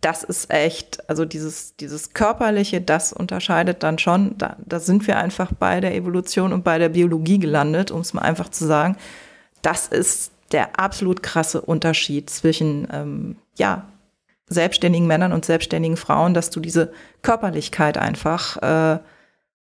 das 0.00 0.24
ist 0.24 0.50
echt, 0.50 1.08
also 1.10 1.24
dieses, 1.24 1.76
dieses 1.76 2.14
Körperliche, 2.14 2.80
das 2.80 3.12
unterscheidet 3.12 3.82
dann 3.82 3.98
schon, 3.98 4.36
da, 4.38 4.56
da 4.64 4.80
sind 4.80 5.06
wir 5.06 5.18
einfach 5.18 5.52
bei 5.58 5.80
der 5.80 5.94
Evolution 5.94 6.52
und 6.52 6.64
bei 6.64 6.78
der 6.78 6.88
Biologie 6.88 7.38
gelandet, 7.38 7.90
um 7.90 8.00
es 8.00 8.14
mal 8.14 8.22
einfach 8.22 8.48
zu 8.48 8.66
sagen. 8.66 8.96
Das 9.62 9.88
ist 9.88 10.32
der 10.52 10.80
absolut 10.80 11.22
krasse 11.22 11.60
Unterschied 11.60 12.30
zwischen, 12.30 12.88
ähm, 12.92 13.36
ja, 13.58 13.86
selbstständigen 14.46 15.06
Männern 15.06 15.32
und 15.32 15.44
selbstständigen 15.44 15.96
Frauen, 15.96 16.34
dass 16.34 16.50
du 16.50 16.58
diese 16.60 16.92
Körperlichkeit 17.22 17.96
einfach 17.96 18.56
äh, 18.56 18.98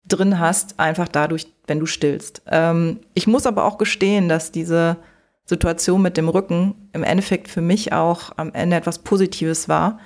drin 0.05 0.39
hast, 0.39 0.79
einfach 0.79 1.07
dadurch, 1.07 1.47
wenn 1.67 1.79
du 1.79 1.85
stillst. 1.85 2.41
Ähm, 2.47 2.99
ich 3.13 3.27
muss 3.27 3.45
aber 3.45 3.65
auch 3.65 3.77
gestehen, 3.77 4.29
dass 4.29 4.51
diese 4.51 4.97
Situation 5.45 6.01
mit 6.01 6.17
dem 6.17 6.29
Rücken 6.29 6.89
im 6.93 7.03
Endeffekt 7.03 7.47
für 7.47 7.61
mich 7.61 7.93
auch 7.93 8.31
am 8.37 8.53
Ende 8.53 8.77
etwas 8.77 8.99
Positives 8.99 9.67
war, 9.67 9.99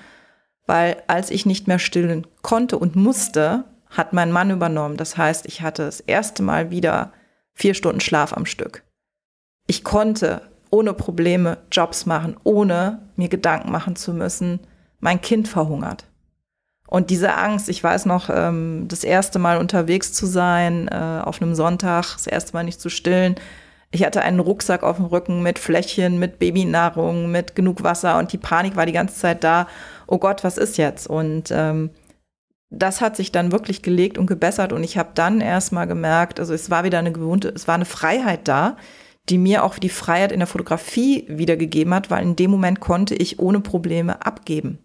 weil 0.65 1.01
als 1.07 1.29
ich 1.29 1.45
nicht 1.45 1.67
mehr 1.67 1.79
stillen 1.79 2.25
konnte 2.41 2.77
und 2.77 2.95
musste, 2.95 3.65
hat 3.89 4.13
mein 4.13 4.31
Mann 4.31 4.51
übernommen. 4.51 4.97
Das 4.97 5.17
heißt, 5.17 5.45
ich 5.45 5.61
hatte 5.61 5.85
das 5.85 5.99
erste 5.99 6.43
Mal 6.43 6.71
wieder 6.71 7.13
vier 7.53 7.73
Stunden 7.73 8.01
Schlaf 8.01 8.33
am 8.33 8.45
Stück. 8.45 8.83
Ich 9.67 9.83
konnte 9.83 10.41
ohne 10.69 10.93
Probleme 10.93 11.59
Jobs 11.71 12.05
machen, 12.05 12.35
ohne 12.43 13.09
mir 13.15 13.29
Gedanken 13.29 13.71
machen 13.71 13.95
zu 13.95 14.13
müssen, 14.13 14.59
mein 14.99 15.21
Kind 15.21 15.47
verhungert. 15.47 16.05
Und 16.87 17.09
diese 17.09 17.35
Angst, 17.35 17.69
ich 17.69 17.83
weiß 17.83 18.05
noch, 18.05 18.29
ähm, 18.29 18.85
das 18.87 19.03
erste 19.03 19.39
Mal 19.39 19.57
unterwegs 19.57 20.13
zu 20.13 20.25
sein, 20.25 20.87
äh, 20.87 21.21
auf 21.23 21.41
einem 21.41 21.53
Sonntag, 21.53 22.13
das 22.13 22.27
erste 22.27 22.53
Mal 22.53 22.63
nicht 22.63 22.79
zu 22.79 22.89
stillen, 22.89 23.35
Ich 23.91 24.03
hatte 24.05 24.21
einen 24.21 24.39
Rucksack 24.39 24.83
auf 24.83 24.97
dem 24.97 25.05
Rücken 25.05 25.41
mit 25.41 25.59
Fläschchen, 25.59 26.19
mit 26.19 26.39
Babynahrung, 26.39 27.31
mit 27.31 27.55
genug 27.55 27.83
Wasser 27.83 28.17
und 28.19 28.33
die 28.33 28.37
Panik 28.37 28.75
war 28.75 28.85
die 28.85 28.91
ganze 28.91 29.15
Zeit 29.15 29.43
da. 29.43 29.67
Oh 30.07 30.17
Gott, 30.17 30.43
was 30.43 30.57
ist 30.57 30.77
jetzt? 30.77 31.07
Und 31.07 31.51
ähm, 31.51 31.91
das 32.69 32.99
hat 32.99 33.15
sich 33.15 33.31
dann 33.31 33.51
wirklich 33.51 33.81
gelegt 33.81 34.17
und 34.17 34.27
gebessert 34.27 34.73
und 34.73 34.83
ich 34.83 34.97
habe 34.97 35.11
dann 35.15 35.39
erstmal 35.39 35.87
gemerkt, 35.87 36.39
also 36.39 36.53
es 36.53 36.69
war 36.69 36.83
wieder 36.83 36.99
eine 36.99 37.13
gewohnte, 37.13 37.47
es 37.49 37.67
war 37.67 37.75
eine 37.75 37.85
Freiheit 37.85 38.47
da, 38.47 38.75
die 39.29 39.37
mir 39.37 39.63
auch 39.63 39.77
die 39.77 39.89
Freiheit 39.89 40.31
in 40.31 40.39
der 40.39 40.47
Fotografie 40.47 41.25
wiedergegeben 41.29 41.93
hat, 41.93 42.09
weil 42.11 42.23
in 42.23 42.35
dem 42.35 42.51
Moment 42.51 42.79
konnte 42.79 43.15
ich 43.15 43.39
ohne 43.39 43.61
Probleme 43.61 44.25
abgeben. 44.25 44.79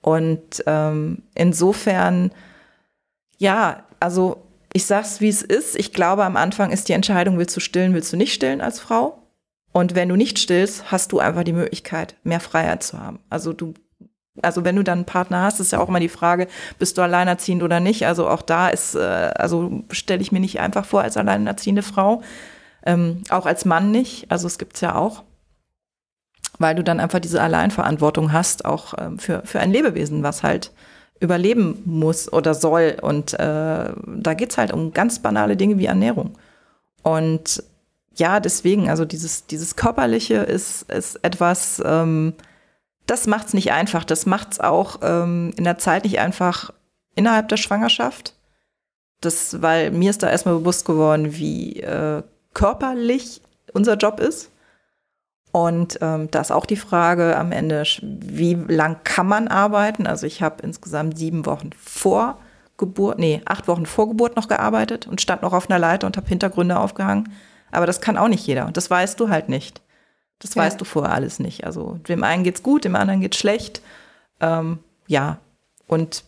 Und 0.00 0.64
ähm, 0.66 1.22
insofern, 1.34 2.32
ja, 3.38 3.84
also 4.00 4.42
ich 4.72 4.86
sag's, 4.86 5.20
wie 5.20 5.28
es 5.28 5.42
ist. 5.42 5.76
Ich 5.76 5.92
glaube, 5.92 6.24
am 6.24 6.36
Anfang 6.36 6.70
ist 6.70 6.88
die 6.88 6.92
Entscheidung, 6.92 7.38
willst 7.38 7.56
du 7.56 7.60
stillen, 7.60 7.94
willst 7.94 8.12
du 8.12 8.16
nicht 8.16 8.32
stillen 8.32 8.60
als 8.60 8.80
Frau? 8.80 9.22
Und 9.72 9.94
wenn 9.94 10.08
du 10.08 10.16
nicht 10.16 10.38
stillst, 10.38 10.90
hast 10.90 11.12
du 11.12 11.18
einfach 11.18 11.44
die 11.44 11.52
Möglichkeit, 11.52 12.16
mehr 12.24 12.40
Freiheit 12.40 12.82
zu 12.82 13.00
haben. 13.00 13.20
Also 13.30 13.52
du, 13.52 13.74
also 14.42 14.64
wenn 14.64 14.76
du 14.76 14.82
dann 14.82 14.98
einen 14.98 15.04
Partner 15.06 15.42
hast, 15.42 15.60
ist 15.60 15.72
ja 15.72 15.80
auch 15.80 15.88
immer 15.88 16.00
die 16.00 16.08
Frage, 16.08 16.46
bist 16.78 16.98
du 16.98 17.02
alleinerziehend 17.02 17.62
oder 17.62 17.80
nicht? 17.80 18.06
Also 18.06 18.28
auch 18.28 18.42
da 18.42 18.68
ist, 18.68 18.94
äh, 18.94 18.98
also 18.98 19.82
stelle 19.90 20.20
ich 20.20 20.32
mir 20.32 20.40
nicht 20.40 20.60
einfach 20.60 20.84
vor 20.84 21.02
als 21.02 21.16
alleinerziehende 21.16 21.82
Frau, 21.82 22.22
ähm, 22.84 23.22
auch 23.30 23.46
als 23.46 23.64
Mann 23.64 23.90
nicht. 23.90 24.30
Also 24.30 24.46
es 24.46 24.58
gibt's 24.58 24.82
ja 24.82 24.94
auch, 24.94 25.22
weil 26.58 26.74
du 26.74 26.84
dann 26.84 27.00
einfach 27.00 27.20
diese 27.20 27.40
Alleinverantwortung 27.40 28.32
hast, 28.32 28.66
auch 28.66 28.94
ähm, 28.98 29.18
für 29.18 29.42
für 29.44 29.60
ein 29.60 29.72
Lebewesen, 29.72 30.22
was 30.22 30.42
halt 30.42 30.72
überleben 31.22 31.82
muss 31.84 32.30
oder 32.30 32.54
soll. 32.54 32.98
Und 33.00 33.32
äh, 33.34 33.36
da 33.38 34.34
geht's 34.34 34.58
halt 34.58 34.72
um 34.72 34.92
ganz 34.92 35.20
banale 35.20 35.56
Dinge 35.56 35.78
wie 35.78 35.86
Ernährung. 35.86 36.36
Und 37.02 37.62
ja, 38.14 38.40
deswegen, 38.40 38.90
also 38.90 39.04
dieses, 39.04 39.46
dieses 39.46 39.76
Körperliche 39.76 40.36
ist, 40.36 40.90
ist 40.90 41.16
etwas, 41.24 41.80
ähm, 41.84 42.34
das 43.06 43.26
macht's 43.26 43.54
nicht 43.54 43.72
einfach. 43.72 44.04
Das 44.04 44.26
macht's 44.26 44.60
auch 44.60 44.98
ähm, 45.02 45.52
in 45.56 45.64
der 45.64 45.78
Zeit 45.78 46.04
nicht 46.04 46.18
einfach 46.18 46.72
innerhalb 47.14 47.48
der 47.48 47.56
Schwangerschaft. 47.56 48.34
Das, 49.20 49.62
weil 49.62 49.92
mir 49.92 50.10
ist 50.10 50.22
da 50.22 50.30
erstmal 50.30 50.56
bewusst 50.56 50.84
geworden, 50.84 51.36
wie 51.36 51.80
äh, 51.80 52.22
körperlich 52.54 53.40
unser 53.72 53.96
Job 53.96 54.20
ist. 54.20 54.50
Und 55.52 55.98
ähm, 56.00 56.30
da 56.30 56.40
ist 56.40 56.50
auch 56.50 56.64
die 56.64 56.76
Frage 56.76 57.36
am 57.36 57.52
Ende, 57.52 57.84
wie 58.00 58.54
lang 58.54 58.96
kann 59.04 59.26
man 59.26 59.48
arbeiten? 59.48 60.06
Also 60.06 60.26
ich 60.26 60.42
habe 60.42 60.62
insgesamt 60.62 61.18
sieben 61.18 61.44
Wochen 61.44 61.70
vor 61.78 62.38
Geburt, 62.78 63.18
nee, 63.18 63.42
acht 63.44 63.68
Wochen 63.68 63.84
vor 63.84 64.08
Geburt 64.08 64.34
noch 64.34 64.48
gearbeitet 64.48 65.06
und 65.06 65.20
stand 65.20 65.42
noch 65.42 65.52
auf 65.52 65.68
einer 65.68 65.78
Leiter 65.78 66.06
und 66.06 66.16
habe 66.16 66.26
Hintergründe 66.26 66.78
aufgehangen. 66.78 67.30
Aber 67.70 67.86
das 67.86 68.00
kann 68.00 68.16
auch 68.16 68.28
nicht 68.28 68.46
jeder. 68.46 68.66
Und 68.66 68.78
das 68.78 68.90
weißt 68.90 69.20
du 69.20 69.28
halt 69.28 69.50
nicht. 69.50 69.82
Das 70.38 70.54
ja. 70.54 70.62
weißt 70.62 70.80
du 70.80 70.84
vorher 70.84 71.12
alles 71.12 71.38
nicht. 71.38 71.64
Also 71.64 71.98
dem 72.08 72.24
einen 72.24 72.44
geht's 72.44 72.62
gut, 72.62 72.84
dem 72.84 72.96
anderen 72.96 73.20
geht's 73.20 73.36
schlecht. 73.36 73.82
Ähm, 74.40 74.78
ja. 75.06 75.38
Und 75.86 76.24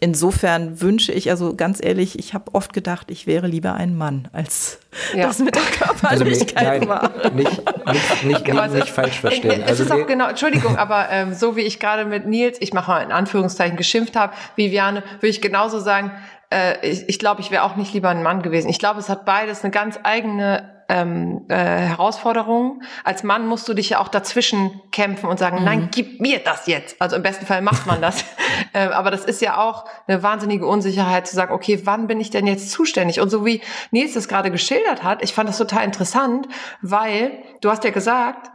insofern 0.00 0.80
wünsche 0.80 1.12
ich, 1.12 1.30
also 1.30 1.54
ganz 1.54 1.82
ehrlich, 1.82 2.18
ich 2.18 2.34
habe 2.34 2.54
oft 2.54 2.72
gedacht, 2.72 3.10
ich 3.10 3.26
wäre 3.26 3.46
lieber 3.46 3.74
ein 3.74 3.96
Mann, 3.96 4.28
als 4.32 4.78
ja. 5.14 5.26
das 5.26 5.38
mit 5.38 5.54
der 5.54 5.62
Körperlichkeit 5.62 6.66
also, 6.66 6.80
nein, 6.80 6.88
war. 6.88 7.32
Nicht, 7.32 8.24
nicht, 8.24 8.24
nicht, 8.24 8.58
also, 8.58 8.76
nicht, 8.76 8.88
falsch 8.88 9.20
verstehen. 9.20 9.62
Es 9.62 9.68
also, 9.68 9.84
ist 9.84 9.92
auch 9.92 10.06
genau, 10.06 10.28
Entschuldigung, 10.28 10.76
aber 10.76 11.08
ähm, 11.10 11.34
so 11.34 11.56
wie 11.56 11.62
ich 11.62 11.80
gerade 11.80 12.04
mit 12.04 12.26
Nils, 12.26 12.58
ich 12.60 12.72
mache 12.72 12.90
mal 12.90 13.00
in 13.02 13.12
Anführungszeichen, 13.12 13.76
geschimpft 13.76 14.16
habe, 14.16 14.32
Viviane, 14.56 15.02
würde 15.20 15.28
ich 15.28 15.40
genauso 15.40 15.80
sagen, 15.80 16.12
äh, 16.50 16.86
ich, 16.88 17.08
ich 17.08 17.18
glaube, 17.18 17.40
ich 17.40 17.50
wäre 17.50 17.64
auch 17.64 17.76
nicht 17.76 17.92
lieber 17.92 18.08
ein 18.08 18.22
Mann 18.22 18.42
gewesen. 18.42 18.68
Ich 18.68 18.78
glaube, 18.78 19.00
es 19.00 19.08
hat 19.08 19.24
beides 19.24 19.64
eine 19.64 19.70
ganz 19.70 19.98
eigene 20.02 20.77
ähm, 20.88 21.44
äh, 21.48 21.54
Herausforderungen. 21.54 22.82
Als 23.04 23.22
Mann 23.22 23.46
musst 23.46 23.68
du 23.68 23.74
dich 23.74 23.90
ja 23.90 24.00
auch 24.00 24.08
dazwischen 24.08 24.80
kämpfen 24.90 25.28
und 25.28 25.38
sagen, 25.38 25.58
mhm. 25.58 25.64
nein, 25.64 25.88
gib 25.92 26.20
mir 26.20 26.38
das 26.38 26.66
jetzt. 26.66 27.00
Also 27.00 27.16
im 27.16 27.22
besten 27.22 27.46
Fall 27.46 27.60
macht 27.60 27.86
man 27.86 28.00
das. 28.00 28.24
äh, 28.72 28.86
aber 28.88 29.10
das 29.10 29.24
ist 29.24 29.42
ja 29.42 29.58
auch 29.58 29.84
eine 30.06 30.22
wahnsinnige 30.22 30.66
Unsicherheit 30.66 31.26
zu 31.26 31.36
sagen, 31.36 31.52
okay, 31.52 31.80
wann 31.84 32.06
bin 32.06 32.20
ich 32.20 32.30
denn 32.30 32.46
jetzt 32.46 32.70
zuständig? 32.70 33.20
Und 33.20 33.28
so 33.28 33.44
wie 33.44 33.60
Nils 33.90 34.14
das 34.14 34.28
gerade 34.28 34.50
geschildert 34.50 35.02
hat, 35.02 35.22
ich 35.22 35.34
fand 35.34 35.48
das 35.48 35.58
total 35.58 35.84
interessant, 35.84 36.48
weil 36.80 37.32
du 37.60 37.70
hast 37.70 37.84
ja 37.84 37.90
gesagt, 37.90 38.50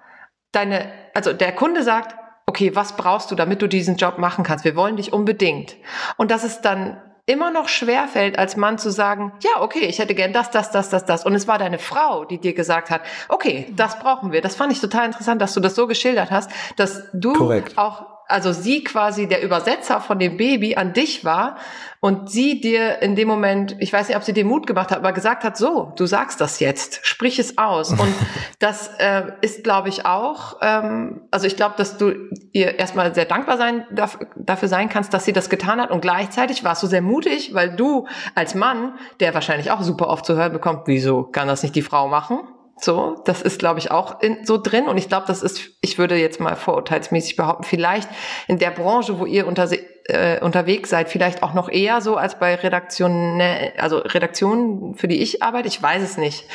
deine, 0.51 0.91
also 1.13 1.33
der 1.33 1.53
Kunde 1.53 1.83
sagt, 1.83 2.15
okay, 2.45 2.75
was 2.75 2.95
brauchst 2.95 3.31
du, 3.31 3.35
damit 3.35 3.61
du 3.61 3.67
diesen 3.67 3.95
Job 3.95 4.17
machen 4.17 4.43
kannst? 4.43 4.65
Wir 4.65 4.75
wollen 4.75 4.97
dich 4.97 5.13
unbedingt. 5.13 5.75
Und 6.17 6.31
das 6.31 6.43
ist 6.43 6.61
dann 6.61 7.01
immer 7.25 7.51
noch 7.51 7.69
schwer 7.69 8.07
fällt, 8.07 8.37
als 8.37 8.57
Mann 8.57 8.77
zu 8.77 8.91
sagen, 8.91 9.31
ja, 9.41 9.61
okay, 9.61 9.85
ich 9.85 9.99
hätte 9.99 10.13
gern 10.13 10.33
das, 10.33 10.51
das, 10.51 10.71
das, 10.71 10.89
das, 10.89 11.05
das. 11.05 11.25
Und 11.25 11.33
es 11.35 11.47
war 11.47 11.57
deine 11.57 11.79
Frau, 11.79 12.25
die 12.25 12.37
dir 12.37 12.53
gesagt 12.53 12.89
hat, 12.89 13.01
okay, 13.29 13.71
das 13.75 13.97
brauchen 13.99 14.31
wir. 14.31 14.41
Das 14.41 14.55
fand 14.55 14.73
ich 14.73 14.81
total 14.81 15.05
interessant, 15.05 15.41
dass 15.41 15.53
du 15.53 15.61
das 15.61 15.75
so 15.75 15.87
geschildert 15.87 16.31
hast, 16.31 16.51
dass 16.75 17.03
du 17.13 17.33
Korrekt. 17.33 17.77
auch 17.77 18.12
also 18.27 18.51
sie 18.51 18.83
quasi 18.83 19.27
der 19.27 19.43
Übersetzer 19.43 20.01
von 20.01 20.19
dem 20.19 20.37
Baby 20.37 20.75
an 20.75 20.93
dich 20.93 21.25
war 21.25 21.57
und 21.99 22.29
sie 22.29 22.59
dir 22.59 23.01
in 23.01 23.15
dem 23.15 23.27
Moment, 23.27 23.75
ich 23.79 23.93
weiß 23.93 24.07
nicht, 24.07 24.17
ob 24.17 24.23
sie 24.23 24.33
dir 24.33 24.43
Mut 24.43 24.67
gemacht 24.67 24.91
hat, 24.91 24.97
aber 24.97 25.13
gesagt 25.13 25.43
hat, 25.43 25.55
so, 25.55 25.93
du 25.95 26.05
sagst 26.05 26.41
das 26.41 26.59
jetzt, 26.59 26.99
sprich 27.05 27.39
es 27.39 27.57
aus. 27.57 27.91
Und 27.99 28.13
das 28.59 28.89
äh, 28.97 29.31
ist, 29.41 29.63
glaube 29.63 29.89
ich, 29.89 30.05
auch, 30.05 30.57
ähm, 30.61 31.21
also 31.31 31.47
ich 31.47 31.55
glaube, 31.55 31.75
dass 31.77 31.97
du 31.97 32.13
ihr 32.51 32.77
erstmal 32.77 33.15
sehr 33.15 33.25
dankbar 33.25 33.57
sein 33.57 33.85
dafür, 33.91 34.27
dafür 34.35 34.67
sein 34.67 34.89
kannst, 34.89 35.13
dass 35.13 35.25
sie 35.25 35.33
das 35.33 35.49
getan 35.49 35.79
hat 35.79 35.91
und 35.91 36.01
gleichzeitig 36.01 36.63
warst 36.63 36.83
du 36.83 36.87
sehr 36.87 37.01
mutig, 37.01 37.53
weil 37.53 37.75
du 37.75 38.07
als 38.35 38.55
Mann, 38.55 38.95
der 39.19 39.33
wahrscheinlich 39.33 39.71
auch 39.71 39.81
super 39.81 40.07
oft 40.07 40.25
zu 40.25 40.35
hören 40.35 40.51
bekommt, 40.51 40.83
wieso 40.87 41.23
kann 41.23 41.47
das 41.47 41.63
nicht 41.63 41.75
die 41.75 41.81
Frau 41.81 42.07
machen? 42.07 42.39
So, 42.83 43.21
das 43.23 43.41
ist, 43.41 43.59
glaube 43.59 43.79
ich, 43.79 43.91
auch 43.91 44.21
in, 44.21 44.45
so 44.45 44.57
drin. 44.57 44.87
Und 44.87 44.97
ich 44.97 45.07
glaube, 45.07 45.25
das 45.25 45.41
ist, 45.41 45.71
ich 45.79 45.97
würde 45.97 46.15
jetzt 46.15 46.41
mal 46.41 46.57
vorurteilsmäßig 46.57 47.37
behaupten, 47.37 47.63
vielleicht 47.63 48.09
in 48.47 48.59
der 48.59 48.71
Branche, 48.71 49.19
wo 49.19 49.25
ihr 49.25 49.47
unter, 49.47 49.69
äh, 50.05 50.41
unterwegs 50.41 50.89
seid, 50.89 51.07
vielleicht 51.07 51.43
auch 51.43 51.53
noch 51.53 51.69
eher 51.69 52.01
so 52.01 52.17
als 52.17 52.37
bei 52.39 52.55
Redaktionen, 52.55 53.41
also 53.77 53.99
Redaktionen, 53.99 54.95
für 54.95 55.07
die 55.07 55.21
ich 55.21 55.41
arbeite. 55.41 55.69
Ich 55.69 55.81
weiß 55.81 56.03
es 56.03 56.17
nicht. 56.17 56.45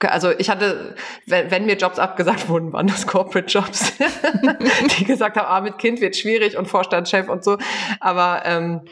Also 0.00 0.30
ich 0.30 0.50
hatte, 0.50 0.94
wenn, 1.26 1.50
wenn 1.50 1.64
mir 1.64 1.76
Jobs 1.76 1.98
abgesagt 1.98 2.50
wurden, 2.50 2.74
waren 2.74 2.86
das 2.86 3.06
Corporate 3.06 3.48
Jobs, 3.48 3.94
die 4.98 5.04
gesagt 5.04 5.38
haben, 5.38 5.46
ah, 5.48 5.62
mit 5.62 5.78
Kind 5.78 6.02
wird 6.02 6.14
schwierig 6.14 6.58
und 6.58 6.68
Vorstandschef 6.68 7.28
und 7.30 7.42
so. 7.42 7.56
Aber 8.00 8.42
ähm, 8.44 8.82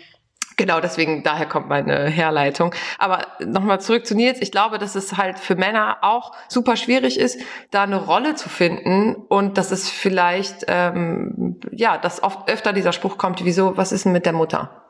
Genau, 0.56 0.80
deswegen, 0.80 1.22
daher 1.22 1.46
kommt 1.46 1.68
meine 1.68 2.08
Herleitung. 2.08 2.74
Aber 2.98 3.26
nochmal 3.44 3.80
zurück 3.80 4.06
zu 4.06 4.14
Nils. 4.14 4.38
Ich 4.40 4.50
glaube, 4.50 4.78
dass 4.78 4.94
es 4.94 5.18
halt 5.18 5.38
für 5.38 5.54
Männer 5.54 5.98
auch 6.00 6.32
super 6.48 6.76
schwierig 6.76 7.18
ist, 7.18 7.38
da 7.70 7.82
eine 7.82 7.96
Rolle 8.02 8.36
zu 8.36 8.48
finden 8.48 9.16
und 9.28 9.58
dass 9.58 9.70
es 9.70 9.90
vielleicht, 9.90 10.64
ähm, 10.68 11.60
ja, 11.72 11.98
dass 11.98 12.22
oft 12.22 12.48
öfter 12.50 12.72
dieser 12.72 12.92
Spruch 12.92 13.18
kommt, 13.18 13.44
wieso, 13.44 13.76
was 13.76 13.92
ist 13.92 14.06
denn 14.06 14.12
mit 14.12 14.24
der 14.24 14.32
Mutter? 14.32 14.82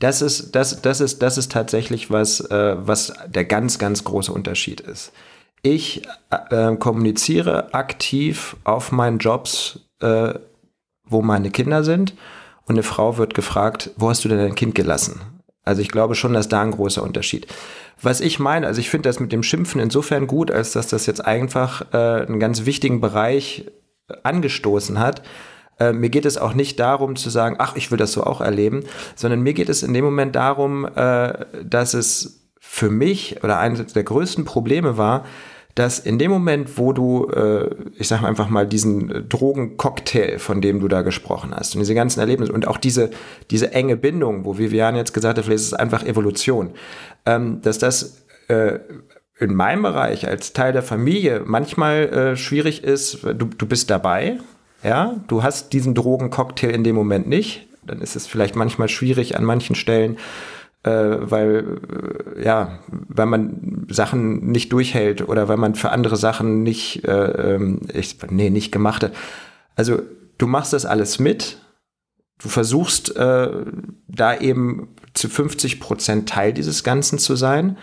Das 0.00 0.22
ist, 0.22 0.54
das, 0.56 0.82
das 0.82 1.00
ist, 1.00 1.22
das 1.22 1.38
ist 1.38 1.52
tatsächlich 1.52 2.10
was, 2.10 2.40
äh, 2.40 2.76
was 2.78 3.12
der 3.26 3.44
ganz, 3.44 3.78
ganz 3.78 4.02
große 4.02 4.32
Unterschied 4.32 4.80
ist. 4.80 5.12
Ich 5.62 6.02
äh, 6.30 6.76
kommuniziere 6.76 7.74
aktiv 7.74 8.56
auf 8.64 8.92
meinen 8.92 9.18
Jobs, 9.18 9.88
äh, 10.00 10.34
wo 11.04 11.22
meine 11.22 11.50
Kinder 11.50 11.84
sind 11.84 12.14
und 12.68 12.74
eine 12.74 12.82
Frau 12.82 13.16
wird 13.16 13.34
gefragt, 13.34 13.90
wo 13.96 14.10
hast 14.10 14.24
du 14.24 14.28
denn 14.28 14.38
dein 14.38 14.54
Kind 14.54 14.74
gelassen? 14.74 15.20
Also 15.64 15.82
ich 15.82 15.88
glaube 15.88 16.14
schon, 16.14 16.32
dass 16.32 16.48
da 16.48 16.62
ein 16.62 16.70
großer 16.70 17.02
Unterschied. 17.02 17.46
Was 18.00 18.20
ich 18.20 18.38
meine, 18.38 18.66
also 18.66 18.80
ich 18.80 18.90
finde 18.90 19.08
das 19.08 19.20
mit 19.20 19.32
dem 19.32 19.42
Schimpfen 19.42 19.80
insofern 19.80 20.26
gut, 20.26 20.50
als 20.50 20.72
dass 20.72 20.86
das 20.88 21.06
jetzt 21.06 21.24
einfach 21.24 21.92
äh, 21.92 22.26
einen 22.26 22.38
ganz 22.38 22.64
wichtigen 22.64 23.00
Bereich 23.00 23.66
äh, 24.08 24.14
angestoßen 24.22 24.98
hat. 24.98 25.22
Äh, 25.78 25.92
mir 25.92 26.10
geht 26.10 26.26
es 26.26 26.38
auch 26.38 26.54
nicht 26.54 26.78
darum 26.78 27.16
zu 27.16 27.30
sagen, 27.30 27.56
ach, 27.58 27.76
ich 27.76 27.90
will 27.90 27.98
das 27.98 28.12
so 28.12 28.24
auch 28.24 28.40
erleben, 28.40 28.84
sondern 29.14 29.40
mir 29.40 29.52
geht 29.52 29.68
es 29.68 29.82
in 29.82 29.92
dem 29.92 30.04
Moment 30.04 30.36
darum, 30.36 30.84
äh, 30.84 31.46
dass 31.64 31.94
es 31.94 32.48
für 32.60 32.90
mich 32.90 33.42
oder 33.42 33.58
eines 33.58 33.92
der 33.92 34.04
größten 34.04 34.44
Probleme 34.44 34.96
war, 34.96 35.24
dass 35.78 36.00
in 36.00 36.18
dem 36.18 36.30
Moment, 36.30 36.76
wo 36.76 36.92
du, 36.92 37.28
äh, 37.28 37.70
ich 37.96 38.08
sage 38.08 38.26
einfach 38.26 38.48
mal, 38.48 38.66
diesen 38.66 39.28
Drogencocktail, 39.28 40.38
von 40.38 40.60
dem 40.60 40.80
du 40.80 40.88
da 40.88 41.02
gesprochen 41.02 41.54
hast 41.54 41.74
und 41.74 41.80
diese 41.80 41.94
ganzen 41.94 42.18
Erlebnisse 42.18 42.52
und 42.52 42.66
auch 42.66 42.78
diese, 42.78 43.10
diese 43.50 43.72
enge 43.72 43.96
Bindung, 43.96 44.44
wo 44.44 44.58
Vivian 44.58 44.96
jetzt 44.96 45.14
gesagt 45.14 45.38
hat, 45.38 45.44
vielleicht 45.44 45.60
ist 45.60 45.66
es 45.68 45.74
einfach 45.74 46.04
Evolution, 46.04 46.70
ähm, 47.26 47.60
dass 47.62 47.78
das 47.78 48.24
äh, 48.48 48.80
in 49.38 49.54
meinem 49.54 49.82
Bereich 49.82 50.26
als 50.26 50.52
Teil 50.52 50.72
der 50.72 50.82
Familie 50.82 51.42
manchmal 51.46 52.08
äh, 52.08 52.36
schwierig 52.36 52.82
ist, 52.82 53.22
du, 53.22 53.46
du 53.46 53.66
bist 53.66 53.88
dabei, 53.88 54.38
ja, 54.82 55.14
du 55.28 55.44
hast 55.44 55.72
diesen 55.72 55.94
Drogencocktail 55.94 56.70
in 56.70 56.82
dem 56.82 56.96
Moment 56.96 57.28
nicht, 57.28 57.68
dann 57.84 58.00
ist 58.00 58.16
es 58.16 58.26
vielleicht 58.26 58.56
manchmal 58.56 58.88
schwierig 58.88 59.36
an 59.36 59.44
manchen 59.44 59.76
Stellen, 59.76 60.14
äh, 60.14 60.18
weil 60.90 61.80
äh, 62.36 62.44
ja, 62.44 62.78
weil 62.90 63.26
man 63.26 63.86
Sachen 63.90 64.50
nicht 64.50 64.72
durchhält 64.72 65.28
oder 65.28 65.48
weil 65.48 65.56
man 65.56 65.74
für 65.74 65.90
andere 65.90 66.16
Sachen 66.16 66.62
nicht, 66.62 67.04
äh, 67.04 67.54
ähm, 67.54 67.80
ich, 67.92 68.16
nee, 68.30 68.50
nicht 68.50 68.72
gemacht 68.72 69.02
hat. 69.02 69.12
Also 69.74 70.00
du 70.38 70.46
machst 70.46 70.72
das 70.72 70.86
alles 70.86 71.18
mit, 71.18 71.58
du 72.38 72.48
versuchst 72.48 73.16
äh, 73.16 73.50
da 74.06 74.36
eben 74.36 74.94
zu 75.14 75.28
50 75.28 75.80
Prozent 75.80 76.28
Teil 76.28 76.52
dieses 76.52 76.84
Ganzen 76.84 77.18
zu 77.18 77.36
sein. 77.36 77.76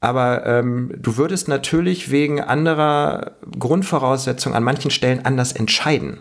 Aber 0.00 0.46
ähm, 0.46 0.94
du 0.96 1.18
würdest 1.18 1.48
natürlich 1.48 2.10
wegen 2.10 2.40
anderer 2.40 3.32
Grundvoraussetzungen 3.58 4.56
an 4.56 4.64
manchen 4.64 4.90
Stellen 4.90 5.26
anders 5.26 5.52
entscheiden. 5.52 6.20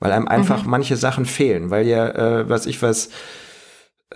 Weil 0.00 0.12
einem 0.12 0.28
einfach 0.28 0.64
mhm. 0.64 0.70
manche 0.70 0.96
Sachen 0.96 1.24
fehlen, 1.24 1.70
weil 1.70 1.86
ja, 1.86 2.08
äh, 2.08 2.48
was 2.48 2.66
ich 2.66 2.82
was, 2.82 3.10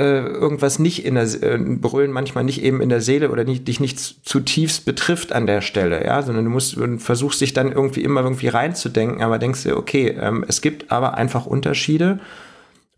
äh, 0.00 0.20
irgendwas 0.26 0.78
nicht 0.78 1.04
in 1.04 1.14
der 1.14 1.24
äh, 1.42 1.58
Brüllen 1.58 2.10
manchmal 2.10 2.42
nicht 2.42 2.62
eben 2.62 2.80
in 2.80 2.88
der 2.88 3.02
Seele 3.02 3.30
oder 3.30 3.44
nicht, 3.44 3.68
dich 3.68 3.80
nicht 3.80 3.98
zutiefst 3.98 4.86
betrifft 4.86 5.32
an 5.32 5.46
der 5.46 5.60
Stelle, 5.60 6.04
ja, 6.04 6.22
sondern 6.22 6.46
du 6.46 6.50
musst 6.50 6.76
und 6.78 7.00
versuchst 7.00 7.42
dich 7.42 7.52
dann 7.52 7.70
irgendwie 7.70 8.02
immer 8.02 8.22
irgendwie 8.22 8.48
reinzudenken, 8.48 9.22
aber 9.22 9.38
denkst 9.38 9.64
dir, 9.64 9.76
okay, 9.76 10.16
ähm, 10.18 10.42
es 10.48 10.62
gibt 10.62 10.90
aber 10.90 11.14
einfach 11.14 11.44
Unterschiede 11.44 12.18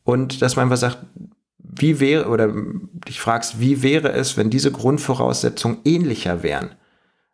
und 0.04 0.42
dass 0.42 0.54
man 0.54 0.64
einfach 0.64 0.76
sagt, 0.76 0.98
wie 1.58 1.98
wäre, 1.98 2.28
oder 2.28 2.52
dich 3.08 3.18
fragst, 3.20 3.58
wie 3.58 3.82
wäre 3.82 4.12
es, 4.12 4.36
wenn 4.36 4.50
diese 4.50 4.70
Grundvoraussetzungen 4.70 5.78
ähnlicher 5.84 6.44
wären? 6.44 6.70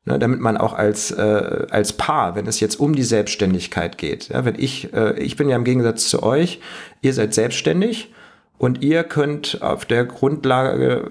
Ne, 0.06 0.18
damit 0.18 0.40
man 0.40 0.56
auch 0.56 0.72
als, 0.72 1.10
äh, 1.10 1.66
als 1.70 1.92
Paar, 1.92 2.34
wenn 2.34 2.46
es 2.46 2.60
jetzt 2.60 2.80
um 2.80 2.94
die 2.94 3.02
Selbstständigkeit 3.02 3.98
geht, 3.98 4.28
ja, 4.28 4.46
wenn 4.46 4.54
ich, 4.58 4.94
äh, 4.94 5.18
ich 5.18 5.36
bin 5.36 5.50
ja 5.50 5.56
im 5.56 5.64
Gegensatz 5.64 6.08
zu 6.08 6.22
euch, 6.22 6.60
ihr 7.02 7.12
seid 7.12 7.34
selbstständig 7.34 8.10
und 8.59 8.82
ihr 8.82 9.04
könnt 9.04 9.62
auf 9.62 9.84
der 9.84 10.04
Grundlage, 10.04 11.11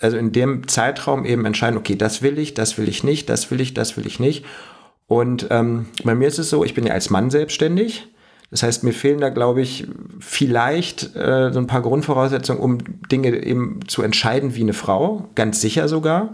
also 0.00 0.16
in 0.16 0.32
dem 0.32 0.66
Zeitraum 0.68 1.24
eben 1.24 1.44
entscheiden, 1.44 1.78
okay, 1.78 1.96
das 1.96 2.22
will 2.22 2.38
ich, 2.38 2.54
das 2.54 2.78
will 2.78 2.88
ich 2.88 3.04
nicht, 3.04 3.28
das 3.28 3.50
will 3.50 3.60
ich, 3.60 3.74
das 3.74 3.96
will 3.96 4.06
ich 4.06 4.20
nicht. 4.20 4.44
Und 5.06 5.46
ähm, 5.50 5.86
bei 6.04 6.14
mir 6.14 6.28
ist 6.28 6.38
es 6.38 6.50
so, 6.50 6.64
ich 6.64 6.74
bin 6.74 6.86
ja 6.86 6.92
als 6.92 7.10
Mann 7.10 7.30
selbstständig 7.30 8.08
das 8.50 8.62
heißt, 8.62 8.82
mir 8.82 8.92
fehlen 8.92 9.20
da, 9.20 9.28
glaube 9.28 9.60
ich, 9.60 9.86
vielleicht 10.20 11.14
äh, 11.14 11.52
so 11.52 11.58
ein 11.58 11.66
paar 11.66 11.82
Grundvoraussetzungen, 11.82 12.62
um 12.62 12.78
Dinge 13.10 13.44
eben 13.44 13.80
zu 13.86 14.02
entscheiden 14.02 14.54
wie 14.54 14.62
eine 14.62 14.72
Frau, 14.72 15.28
ganz 15.34 15.60
sicher 15.60 15.86
sogar. 15.86 16.32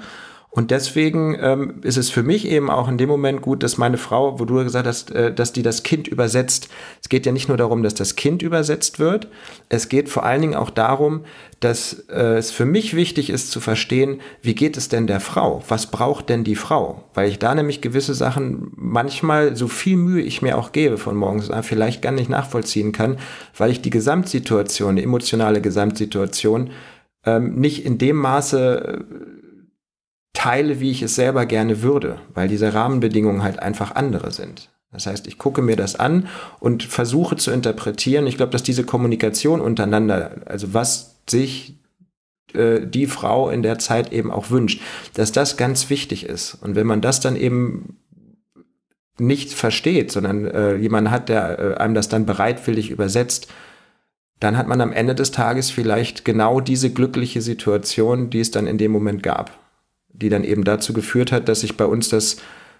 Und 0.56 0.70
deswegen 0.70 1.36
ähm, 1.40 1.80
ist 1.82 1.96
es 1.96 2.10
für 2.10 2.22
mich 2.22 2.46
eben 2.46 2.70
auch 2.70 2.88
in 2.88 2.96
dem 2.96 3.08
Moment 3.08 3.42
gut, 3.42 3.64
dass 3.64 3.76
meine 3.76 3.96
Frau, 3.96 4.38
wo 4.38 4.44
du 4.44 4.62
gesagt 4.62 4.86
hast, 4.86 5.10
äh, 5.10 5.34
dass 5.34 5.52
die 5.52 5.62
das 5.62 5.82
Kind 5.82 6.06
übersetzt. 6.06 6.68
Es 7.02 7.08
geht 7.08 7.26
ja 7.26 7.32
nicht 7.32 7.48
nur 7.48 7.56
darum, 7.56 7.82
dass 7.82 7.94
das 7.94 8.14
Kind 8.14 8.40
übersetzt 8.40 9.00
wird. 9.00 9.26
Es 9.68 9.88
geht 9.88 10.08
vor 10.08 10.24
allen 10.24 10.42
Dingen 10.42 10.54
auch 10.54 10.70
darum, 10.70 11.24
dass 11.58 12.04
äh, 12.08 12.36
es 12.36 12.52
für 12.52 12.66
mich 12.66 12.94
wichtig 12.94 13.30
ist 13.30 13.50
zu 13.50 13.58
verstehen, 13.58 14.20
wie 14.42 14.54
geht 14.54 14.76
es 14.76 14.88
denn 14.88 15.08
der 15.08 15.18
Frau? 15.18 15.64
Was 15.66 15.88
braucht 15.88 16.28
denn 16.28 16.44
die 16.44 16.54
Frau? 16.54 17.02
Weil 17.14 17.28
ich 17.28 17.40
da 17.40 17.52
nämlich 17.52 17.80
gewisse 17.80 18.14
Sachen 18.14 18.70
manchmal, 18.76 19.56
so 19.56 19.66
viel 19.66 19.96
Mühe 19.96 20.22
ich 20.22 20.40
mir 20.40 20.56
auch 20.56 20.70
gebe 20.70 20.98
von 20.98 21.16
morgens 21.16 21.50
an, 21.50 21.64
vielleicht 21.64 22.00
gar 22.00 22.12
nicht 22.12 22.30
nachvollziehen 22.30 22.92
kann, 22.92 23.18
weil 23.56 23.72
ich 23.72 23.82
die 23.82 23.90
Gesamtsituation, 23.90 24.94
die 24.94 25.02
emotionale 25.02 25.60
Gesamtsituation 25.60 26.70
ähm, 27.26 27.56
nicht 27.56 27.84
in 27.84 27.98
dem 27.98 28.18
Maße 28.18 29.00
äh, 29.00 29.43
teile, 30.34 30.80
wie 30.80 30.90
ich 30.90 31.00
es 31.00 31.14
selber 31.14 31.46
gerne 31.46 31.80
würde, 31.80 32.18
weil 32.34 32.48
diese 32.48 32.74
Rahmenbedingungen 32.74 33.42
halt 33.42 33.60
einfach 33.60 33.94
andere 33.94 34.30
sind. 34.32 34.68
Das 34.92 35.06
heißt, 35.06 35.26
ich 35.26 35.38
gucke 35.38 35.62
mir 35.62 35.76
das 35.76 35.96
an 35.96 36.28
und 36.60 36.82
versuche 36.82 37.36
zu 37.36 37.50
interpretieren. 37.50 38.26
Ich 38.26 38.36
glaube, 38.36 38.52
dass 38.52 38.62
diese 38.62 38.84
Kommunikation 38.84 39.60
untereinander, 39.60 40.42
also 40.46 40.74
was 40.74 41.16
sich 41.28 41.78
äh, 42.52 42.80
die 42.86 43.06
Frau 43.06 43.48
in 43.48 43.62
der 43.62 43.78
Zeit 43.78 44.12
eben 44.12 44.30
auch 44.30 44.50
wünscht, 44.50 44.80
dass 45.14 45.32
das 45.32 45.56
ganz 45.56 45.90
wichtig 45.90 46.26
ist. 46.26 46.54
Und 46.54 46.76
wenn 46.76 46.86
man 46.86 47.00
das 47.00 47.20
dann 47.20 47.36
eben 47.36 47.96
nicht 49.18 49.52
versteht, 49.52 50.12
sondern 50.12 50.46
äh, 50.46 50.76
jemand 50.76 51.10
hat, 51.10 51.28
der 51.28 51.58
äh, 51.58 51.74
einem 51.76 51.94
das 51.94 52.08
dann 52.08 52.26
bereitwillig 52.26 52.90
übersetzt, 52.90 53.48
dann 54.40 54.56
hat 54.56 54.68
man 54.68 54.80
am 54.80 54.92
Ende 54.92 55.14
des 55.14 55.30
Tages 55.30 55.70
vielleicht 55.70 56.24
genau 56.24 56.60
diese 56.60 56.92
glückliche 56.92 57.40
Situation, 57.40 58.30
die 58.30 58.40
es 58.40 58.50
dann 58.50 58.66
in 58.66 58.78
dem 58.78 58.92
Moment 58.92 59.22
gab 59.22 59.63
die 60.14 60.28
dann 60.28 60.44
eben 60.44 60.64
dazu 60.64 60.92
geführt 60.92 61.32
hat, 61.32 61.48
dass 61.48 61.60
sich 61.60 61.76
bei 61.76 61.84
uns 61.84 62.08
das 62.08 62.36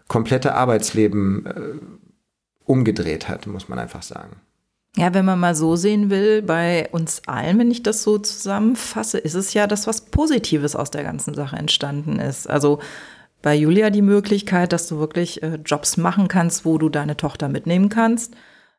komplette 0.08 0.54
Arbeitsleben 0.54 1.46
äh, 1.46 1.78
umgedreht 2.64 3.28
hat, 3.28 3.46
muss 3.46 3.68
man 3.68 3.78
einfach 3.78 4.02
sagen. 4.02 4.36
Ja, 4.96 5.12
wenn 5.12 5.24
man 5.24 5.40
mal 5.40 5.56
so 5.56 5.74
sehen 5.74 6.08
will, 6.08 6.40
bei 6.40 6.88
uns 6.92 7.22
allen, 7.26 7.58
wenn 7.58 7.70
ich 7.70 7.82
das 7.82 8.04
so 8.04 8.18
zusammenfasse, 8.18 9.18
ist 9.18 9.34
es 9.34 9.52
ja 9.52 9.66
das, 9.66 9.88
was 9.88 10.02
Positives 10.02 10.76
aus 10.76 10.90
der 10.92 11.02
ganzen 11.02 11.34
Sache 11.34 11.56
entstanden 11.56 12.20
ist. 12.20 12.48
Also 12.48 12.78
bei 13.42 13.56
Julia 13.56 13.90
die 13.90 14.02
Möglichkeit, 14.02 14.72
dass 14.72 14.86
du 14.86 14.98
wirklich 14.98 15.42
äh, 15.42 15.58
Jobs 15.64 15.96
machen 15.96 16.28
kannst, 16.28 16.64
wo 16.64 16.78
du 16.78 16.88
deine 16.88 17.16
Tochter 17.16 17.48
mitnehmen 17.48 17.88
kannst. 17.88 18.36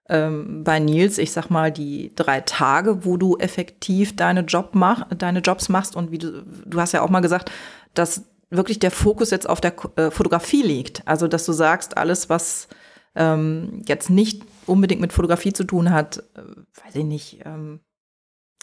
Ähm, 0.08 0.64
bei 0.64 0.80
Nils, 0.80 1.18
ich 1.18 1.34
sag 1.34 1.49
mal, 1.49 1.72
die 1.72 2.14
drei 2.16 2.41
Tage, 2.41 3.03
wo 3.06 3.18
du 3.18 3.38
effektiv 3.38 4.16
deine, 4.16 4.41
Job 4.41 4.70
mach, 4.74 5.08
deine 5.10 5.39
Jobs 5.39 5.68
machst 5.68 5.95
und 5.95 6.12
wie 6.12 6.20
du, 6.20 6.43
du 6.66 6.80
hast 6.80 6.93
ja 6.93 7.01
auch 7.01 7.10
mal 7.10 7.20
gesagt, 7.20 7.51
dass 7.93 8.24
wirklich 8.49 8.79
der 8.79 8.91
Fokus 8.91 9.31
jetzt 9.31 9.49
auf 9.49 9.61
der 9.61 9.73
äh, 9.97 10.11
Fotografie 10.11 10.61
liegt. 10.61 11.07
Also, 11.07 11.27
dass 11.27 11.45
du 11.45 11.53
sagst, 11.53 11.97
alles, 11.97 12.29
was 12.29 12.67
ähm, 13.15 13.81
jetzt 13.87 14.09
nicht 14.09 14.43
unbedingt 14.65 15.01
mit 15.01 15.13
Fotografie 15.13 15.53
zu 15.53 15.63
tun 15.63 15.91
hat, 15.91 16.17
äh, 16.35 16.41
weiß 16.85 16.95
ich 16.95 17.05
nicht, 17.05 17.41
ähm, 17.45 17.79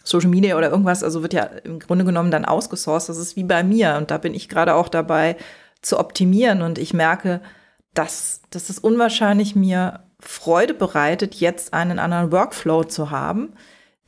Social 0.05 0.31
Media 0.31 0.57
oder 0.57 0.71
irgendwas, 0.71 1.05
also 1.05 1.23
wird 1.23 1.33
ja 1.33 1.45
im 1.45 1.79
Grunde 1.79 2.05
genommen 2.05 2.31
dann 2.31 2.45
ausgesourced. 2.45 3.09
Das 3.09 3.19
ist 3.19 3.37
wie 3.37 3.45
bei 3.45 3.63
mir. 3.63 3.97
Und 3.97 4.11
da 4.11 4.19
bin 4.19 4.35
ich 4.35 4.49
gerade 4.49 4.75
auch 4.75 4.89
dabei 4.89 5.37
zu 5.81 5.99
optimieren. 5.99 6.63
Und 6.63 6.79
ich 6.79 6.93
merke, 6.93 7.41
dass, 7.95 8.43
dass 8.51 8.69
es 8.69 8.79
unwahrscheinlich 8.79 9.55
mir 9.55 10.05
Freude 10.19 10.75
bereitet, 10.75 11.37
jetzt 11.37 11.75
einen 11.75 11.99
anderen 11.99 12.33
Workflow 12.33 12.85
zu 12.85 13.11
haben, 13.11 13.55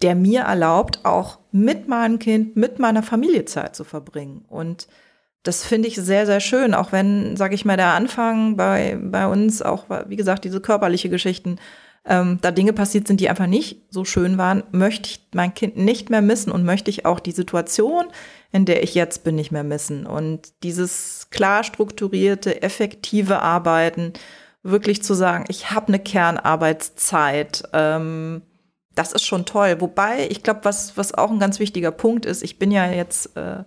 der 0.03 0.15
mir 0.15 0.43
erlaubt, 0.43 1.05
auch 1.05 1.39
mit 1.51 1.89
meinem 1.89 2.19
Kind, 2.19 2.57
mit 2.57 2.79
meiner 2.79 3.03
Familie 3.03 3.45
Zeit 3.45 3.77
zu 3.77 3.85
verbringen. 3.85 4.45
Und 4.49 4.89
das 5.45 5.63
finde 5.63 5.89
ich 5.89 5.97
sehr, 5.97 6.27
sehr 6.27 6.41
schön, 6.41 6.75
auch 6.75 6.91
wenn, 6.91 7.37
sage 7.37 7.55
ich 7.55 7.65
mal, 7.65 7.77
der 7.77 7.93
Anfang 7.93 8.57
bei, 8.57 8.99
bei 9.01 9.27
uns 9.27 9.63
auch, 9.63 9.85
wie 10.09 10.17
gesagt, 10.17 10.45
diese 10.45 10.61
körperliche 10.61 11.11
Geschichten, 11.11 11.59
ähm, 12.07 12.39
da 12.41 12.51
Dinge 12.51 12.73
passiert 12.73 13.07
sind, 13.07 13.21
die 13.21 13.29
einfach 13.29 13.47
nicht 13.47 13.83
so 13.91 14.05
schön 14.05 14.39
waren, 14.39 14.63
möchte 14.73 15.09
ich 15.09 15.29
mein 15.35 15.55
Kind 15.55 15.77
nicht 15.77 16.11
mehr 16.11 16.23
missen 16.23 16.51
und 16.51 16.65
möchte 16.65 16.91
ich 16.91 17.07
auch 17.07 17.21
die 17.21 17.33
Situation, 17.33 18.07
in 18.53 18.65
der 18.65 18.83
ich 18.83 18.95
jetzt 18.95 19.23
bin, 19.23 19.37
nicht 19.37 19.53
mehr 19.53 19.65
missen. 19.65 20.07
Und 20.07 20.53
dieses 20.63 21.29
klar 21.31 21.63
strukturierte, 21.63 22.63
effektive 22.63 23.41
Arbeiten, 23.41 24.15
wirklich 24.63 25.03
zu 25.03 25.13
sagen, 25.15 25.45
ich 25.49 25.71
habe 25.71 25.89
eine 25.89 25.99
Kernarbeitszeit, 25.99 27.65
ähm, 27.75 28.43
das 28.95 29.13
ist 29.13 29.25
schon 29.25 29.45
toll. 29.45 29.77
Wobei, 29.81 30.27
ich 30.31 30.43
glaube, 30.43 30.61
was, 30.63 30.97
was 30.97 31.13
auch 31.13 31.31
ein 31.31 31.39
ganz 31.39 31.59
wichtiger 31.59 31.91
Punkt 31.91 32.25
ist, 32.27 32.43
ich 32.43 32.59
bin 32.59 32.71
ja 32.71 32.91
jetzt 32.91 33.37
äh, 33.37 33.65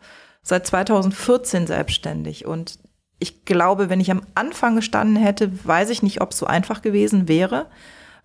seit 0.47 0.65
2014 0.65 1.67
selbstständig 1.67 2.45
und 2.45 2.79
ich 3.19 3.45
glaube, 3.45 3.89
wenn 3.89 3.99
ich 3.99 4.11
am 4.11 4.21
Anfang 4.35 4.75
gestanden 4.75 5.17
hätte, 5.17 5.51
weiß 5.65 5.89
ich 5.89 6.03
nicht, 6.03 6.21
ob 6.21 6.31
es 6.31 6.37
so 6.37 6.45
einfach 6.45 6.81
gewesen 6.81 7.27
wäre, 7.27 7.65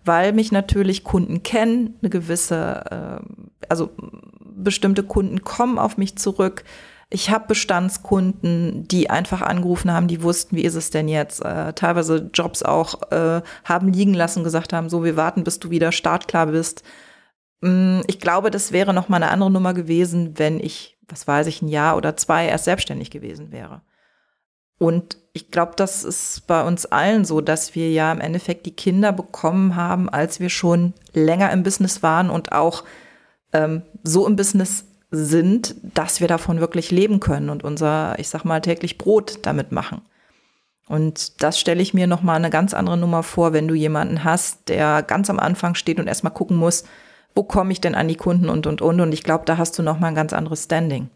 weil 0.05 0.33
mich 0.33 0.51
natürlich 0.51 1.03
Kunden 1.03 1.43
kennen, 1.43 1.95
eine 2.01 2.09
gewisse, 2.09 3.21
äh, 3.21 3.65
also 3.67 3.89
bestimmte 4.39 5.03
Kunden 5.03 5.43
kommen 5.43 5.79
auf 5.79 5.97
mich 5.97 6.17
zurück. 6.17 6.63
Ich 7.09 7.29
habe 7.29 7.47
Bestandskunden, 7.47 8.87
die 8.87 9.09
einfach 9.09 9.41
angerufen 9.41 9.91
haben, 9.91 10.07
die 10.07 10.23
wussten, 10.23 10.55
wie 10.55 10.63
ist 10.63 10.75
es 10.75 10.91
denn 10.91 11.07
jetzt, 11.07 11.43
äh, 11.43 11.73
teilweise 11.73 12.29
Jobs 12.33 12.63
auch 12.63 13.11
äh, 13.11 13.41
haben 13.65 13.91
liegen 13.91 14.13
lassen, 14.13 14.43
gesagt 14.43 14.73
haben, 14.73 14.89
so 14.89 15.03
wir 15.03 15.17
warten, 15.17 15.43
bis 15.43 15.59
du 15.59 15.69
wieder 15.71 15.91
startklar 15.91 16.47
bist. 16.47 16.83
Mm, 17.61 18.01
ich 18.07 18.19
glaube, 18.19 18.51
das 18.51 18.71
wäre 18.71 18.93
noch 18.93 19.09
mal 19.09 19.17
eine 19.17 19.31
andere 19.31 19.51
Nummer 19.51 19.73
gewesen, 19.73 20.37
wenn 20.37 20.59
ich 20.59 20.92
was 21.07 21.27
weiß 21.27 21.47
ich, 21.47 21.61
ein 21.61 21.67
Jahr 21.67 21.97
oder 21.97 22.15
zwei 22.17 22.47
erst 22.47 22.65
selbstständig 22.65 23.11
gewesen 23.11 23.51
wäre. 23.51 23.81
Und 24.79 25.17
ich 25.33 25.49
glaube, 25.49 25.73
das 25.75 26.03
ist 26.03 26.45
bei 26.47 26.63
uns 26.63 26.85
allen 26.85 27.25
so, 27.25 27.41
dass 27.41 27.75
wir 27.75 27.91
ja 27.91 28.11
im 28.11 28.19
Endeffekt 28.19 28.65
die 28.65 28.75
Kinder 28.75 29.11
bekommen 29.11 29.75
haben, 29.75 30.09
als 30.09 30.39
wir 30.39 30.49
schon 30.49 30.93
länger 31.13 31.51
im 31.51 31.63
Business 31.63 32.03
waren 32.03 32.29
und 32.29 32.51
auch 32.51 32.83
ähm, 33.53 33.83
so 34.03 34.27
im 34.27 34.35
Business 34.35 34.85
sind, 35.11 35.75
dass 35.83 36.21
wir 36.21 36.27
davon 36.27 36.59
wirklich 36.59 36.91
leben 36.91 37.19
können 37.19 37.49
und 37.49 37.63
unser, 37.63 38.17
ich 38.17 38.29
sag 38.29 38.45
mal, 38.45 38.61
täglich 38.61 38.97
Brot 38.97 39.39
damit 39.43 39.71
machen. 39.71 40.01
Und 40.87 41.41
das 41.41 41.59
stelle 41.59 41.81
ich 41.81 41.93
mir 41.93 42.07
nochmal 42.07 42.35
eine 42.35 42.49
ganz 42.49 42.73
andere 42.73 42.97
Nummer 42.97 43.23
vor, 43.23 43.53
wenn 43.53 43.67
du 43.67 43.73
jemanden 43.73 44.23
hast, 44.23 44.69
der 44.69 45.01
ganz 45.01 45.29
am 45.29 45.39
Anfang 45.39 45.75
steht 45.75 45.99
und 45.99 46.07
erstmal 46.07 46.33
gucken 46.33 46.57
muss, 46.57 46.83
wo 47.35 47.43
komme 47.43 47.71
ich 47.71 47.81
denn 47.81 47.95
an 47.95 48.07
die 48.07 48.15
Kunden 48.15 48.49
und, 48.49 48.67
und, 48.67 48.81
und. 48.81 49.01
Und 49.01 49.13
ich 49.13 49.23
glaube, 49.23 49.45
da 49.45 49.57
hast 49.57 49.77
du 49.77 49.83
nochmal 49.83 50.09
ein 50.09 50.15
ganz 50.15 50.33
anderes 50.33 50.63
Standing. 50.63 51.09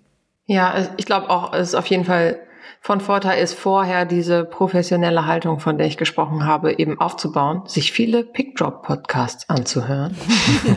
Ja, 0.45 0.76
ich 0.97 1.05
glaube 1.05 1.30
auch, 1.30 1.53
es 1.53 1.70
ist 1.70 1.76
auf 1.76 1.88
jeden 1.88 2.05
Fall 2.05 2.39
von 2.80 3.01
Vorteil 3.01 3.43
ist, 3.43 3.53
vorher 3.53 4.05
diese 4.05 4.45
professionelle 4.45 5.26
Haltung, 5.26 5.59
von 5.59 5.78
der 5.78 5.88
ich 5.88 5.97
gesprochen 5.97 6.45
habe, 6.45 6.80
eben 6.80 7.01
aufzubauen, 7.01 7.63
sich 7.65 7.91
viele 7.91 8.24
Pickdrop-Podcasts 8.24 9.49
anzuhören. 9.49 10.15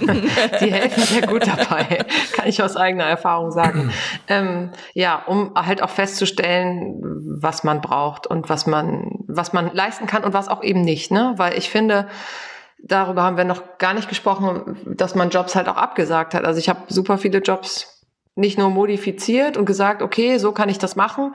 Die 0.61 0.73
helfen 0.73 1.03
sehr 1.05 1.27
gut 1.29 1.47
dabei, 1.47 2.05
kann 2.33 2.49
ich 2.49 2.63
aus 2.63 2.77
eigener 2.77 3.05
Erfahrung 3.05 3.53
sagen. 3.53 3.93
ähm, 4.29 4.73
ja, 4.93 5.23
um 5.27 5.53
halt 5.55 5.83
auch 5.83 5.91
festzustellen, 5.91 7.01
was 7.41 7.63
man 7.63 7.81
braucht 7.81 8.27
und 8.27 8.49
was 8.49 8.67
man, 8.67 9.23
was 9.29 9.53
man 9.53 9.71
leisten 9.73 10.07
kann 10.07 10.25
und 10.25 10.33
was 10.33 10.49
auch 10.49 10.65
eben 10.65 10.81
nicht, 10.81 11.13
ne? 11.13 11.35
Weil 11.37 11.57
ich 11.57 11.71
finde, 11.71 12.09
darüber 12.83 13.23
haben 13.23 13.37
wir 13.37 13.45
noch 13.45 13.79
gar 13.79 13.95
nicht 13.95 14.09
gesprochen, 14.09 14.77
dass 14.87 15.15
man 15.15 15.31
Jobs 15.31 15.55
halt 15.55 15.69
auch 15.69 15.77
abgesagt 15.77 16.35
hat. 16.35 16.45
Also 16.45 16.59
ich 16.59 16.69
habe 16.69 16.81
super 16.89 17.19
viele 17.19 17.39
Jobs 17.39 18.07
nicht 18.35 18.59
nur 18.59 18.71
modifiziert 18.71 19.57
und 19.57 19.67
gesagt, 19.67 20.03
okay, 20.03 20.39
so 20.39 20.53
kann 20.53 20.69
ich 20.69 20.79
das 20.79 20.97
machen. 20.97 21.35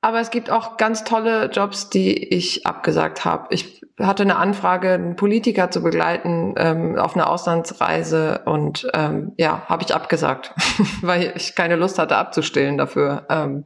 Aber 0.00 0.20
es 0.20 0.30
gibt 0.30 0.50
auch 0.50 0.76
ganz 0.78 1.04
tolle 1.04 1.46
Jobs, 1.46 1.88
die 1.88 2.34
ich 2.34 2.66
abgesagt 2.66 3.24
habe. 3.24 3.46
Ich 3.50 3.82
hatte 4.00 4.24
eine 4.24 4.36
Anfrage, 4.36 4.90
einen 4.90 5.14
Politiker 5.14 5.70
zu 5.70 5.82
begleiten 5.82 6.54
ähm, 6.56 6.98
auf 6.98 7.14
einer 7.14 7.30
Auslandsreise 7.30 8.42
und 8.44 8.88
ähm, 8.94 9.32
ja, 9.36 9.62
habe 9.68 9.84
ich 9.84 9.94
abgesagt, 9.94 10.54
weil 11.02 11.32
ich 11.36 11.54
keine 11.54 11.76
Lust 11.76 12.00
hatte 12.00 12.16
abzustillen 12.16 12.78
dafür. 12.78 13.26
Ähm, 13.30 13.64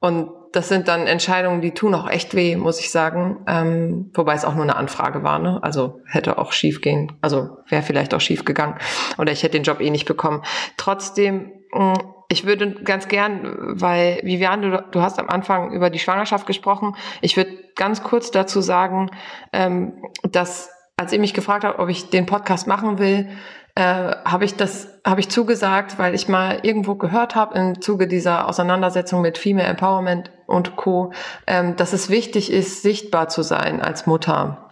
und 0.00 0.30
das 0.52 0.68
sind 0.68 0.88
dann 0.88 1.06
Entscheidungen, 1.06 1.60
die 1.60 1.72
tun 1.72 1.94
auch 1.94 2.08
echt 2.08 2.34
weh, 2.34 2.56
muss 2.56 2.80
ich 2.80 2.90
sagen. 2.90 3.44
Ähm, 3.46 4.10
wobei 4.14 4.34
es 4.34 4.44
auch 4.44 4.54
nur 4.54 4.64
eine 4.64 4.76
Anfrage 4.76 5.22
war, 5.22 5.38
ne? 5.38 5.60
Also 5.62 6.00
hätte 6.06 6.38
auch 6.38 6.52
schief 6.52 6.80
gehen, 6.80 7.12
also 7.20 7.58
wäre 7.68 7.82
vielleicht 7.82 8.14
auch 8.14 8.20
schief 8.20 8.44
gegangen. 8.44 8.76
Oder 9.18 9.32
ich 9.32 9.42
hätte 9.42 9.52
den 9.52 9.62
Job 9.62 9.80
eh 9.80 9.90
nicht 9.90 10.06
bekommen. 10.06 10.42
Trotzdem, 10.76 11.52
mh, 11.72 11.92
mm, 11.92 12.14
ich 12.32 12.46
würde 12.46 12.74
ganz 12.84 13.08
gern, 13.08 13.56
weil 13.58 14.20
Viviane, 14.22 14.70
du, 14.70 14.84
du, 14.92 15.02
hast 15.02 15.18
am 15.18 15.28
Anfang 15.28 15.72
über 15.72 15.90
die 15.90 15.98
Schwangerschaft 15.98 16.46
gesprochen. 16.46 16.94
Ich 17.22 17.36
würde 17.36 17.50
ganz 17.74 18.04
kurz 18.04 18.30
dazu 18.30 18.60
sagen, 18.60 19.10
ähm, 19.52 19.94
dass 20.22 20.70
als 20.96 21.12
ihr 21.12 21.18
mich 21.18 21.34
gefragt 21.34 21.64
habt, 21.64 21.78
ob 21.78 21.88
ich 21.88 22.10
den 22.10 22.26
Podcast 22.26 22.66
machen 22.66 22.98
will, 22.98 23.30
äh, 23.74 23.82
habe 23.82 24.44
ich 24.44 24.56
das 24.56 24.88
habe 25.06 25.20
ich 25.20 25.28
zugesagt, 25.28 25.98
weil 25.98 26.14
ich 26.14 26.28
mal 26.28 26.60
irgendwo 26.62 26.94
gehört 26.94 27.34
habe 27.34 27.58
im 27.58 27.80
Zuge 27.80 28.06
dieser 28.06 28.48
Auseinandersetzung 28.48 29.22
mit 29.22 29.38
Female 29.38 29.68
Empowerment 29.68 30.30
und 30.46 30.76
Co, 30.76 31.12
ähm, 31.46 31.76
dass 31.76 31.92
es 31.92 32.10
wichtig 32.10 32.52
ist, 32.52 32.82
sichtbar 32.82 33.28
zu 33.28 33.42
sein 33.42 33.80
als 33.80 34.06
Mutter. 34.06 34.69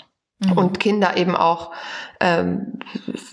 Und 0.55 0.79
Kinder 0.79 1.17
eben 1.17 1.35
auch 1.35 1.73
ähm, 2.21 2.81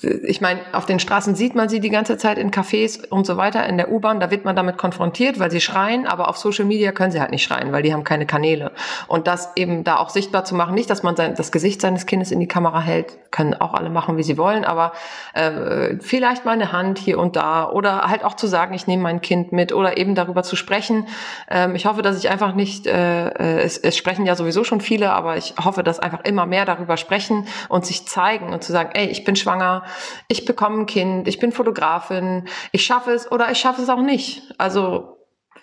ich 0.01 0.41
meine, 0.41 0.59
auf 0.73 0.85
den 0.85 0.99
Straßen 0.99 1.33
sieht 1.33 1.55
man 1.55 1.69
sie 1.69 1.79
die 1.79 1.89
ganze 1.89 2.17
Zeit 2.17 2.37
in 2.37 2.51
Cafés 2.51 3.07
und 3.07 3.25
so 3.25 3.35
weiter, 3.35 3.65
in 3.65 3.77
der 3.77 3.91
U-Bahn, 3.91 4.19
da 4.19 4.29
wird 4.29 4.45
man 4.45 4.55
damit 4.55 4.77
konfrontiert, 4.77 5.39
weil 5.39 5.49
sie 5.49 5.61
schreien, 5.61 6.05
aber 6.05 6.29
auf 6.29 6.37
Social 6.37 6.65
Media 6.65 6.91
können 6.91 7.11
sie 7.11 7.19
halt 7.19 7.31
nicht 7.31 7.43
schreien, 7.43 7.71
weil 7.71 7.81
die 7.81 7.93
haben 7.93 8.03
keine 8.03 8.27
Kanäle. 8.27 8.71
Und 9.07 9.25
das 9.25 9.53
eben 9.55 9.83
da 9.83 9.97
auch 9.97 10.09
sichtbar 10.09 10.45
zu 10.45 10.53
machen, 10.53 10.75
nicht, 10.75 10.89
dass 10.89 11.01
man 11.01 11.15
sein, 11.15 11.33
das 11.35 11.51
Gesicht 11.51 11.81
seines 11.81 12.05
Kindes 12.05 12.31
in 12.31 12.39
die 12.39 12.47
Kamera 12.47 12.79
hält, 12.79 13.31
können 13.31 13.55
auch 13.55 13.73
alle 13.73 13.89
machen, 13.89 14.17
wie 14.17 14.23
sie 14.23 14.37
wollen, 14.37 14.65
aber 14.65 14.93
äh, 15.33 15.95
vielleicht 15.99 16.45
mal 16.45 16.51
eine 16.51 16.71
Hand 16.71 16.99
hier 16.99 17.17
und 17.17 17.35
da 17.35 17.67
oder 17.69 18.03
halt 18.03 18.23
auch 18.23 18.35
zu 18.35 18.45
sagen, 18.45 18.75
ich 18.75 18.85
nehme 18.85 19.01
mein 19.01 19.21
Kind 19.21 19.51
mit 19.51 19.73
oder 19.73 19.97
eben 19.97 20.13
darüber 20.13 20.43
zu 20.43 20.55
sprechen. 20.55 21.07
Ähm, 21.49 21.73
ich 21.73 21.87
hoffe, 21.87 22.03
dass 22.03 22.17
ich 22.17 22.29
einfach 22.29 22.53
nicht, 22.53 22.85
äh, 22.85 23.29
äh 23.29 23.61
es, 23.65 23.79
es 23.79 23.97
sprechen 23.97 24.27
ja 24.27 24.35
sowieso 24.35 24.63
schon 24.63 24.79
viele, 24.79 25.11
aber 25.11 25.37
ich 25.37 25.55
hoffe, 25.63 25.81
dass 25.81 25.99
einfach 25.99 26.23
immer 26.23 26.45
mehr 26.45 26.65
darüber 26.65 26.94
sprechen 26.97 27.47
und 27.69 27.85
sich 27.85 28.07
zeigen 28.07 28.53
und 28.53 28.63
zu 28.63 28.71
sagen, 28.71 28.91
ey, 28.93 29.07
ich 29.07 29.23
bin 29.23 29.35
schwanger, 29.35 29.83
ich 30.27 30.45
bekomme 30.45 30.81
ein 30.81 30.85
Kind, 30.85 31.27
ich 31.27 31.39
bin 31.39 31.51
Fotografin, 31.51 32.47
ich 32.71 32.85
schaffe 32.85 33.11
es 33.11 33.31
oder 33.31 33.51
ich 33.51 33.57
schaffe 33.57 33.81
es 33.81 33.89
auch 33.89 34.01
nicht. 34.01 34.43
Also 34.57 35.17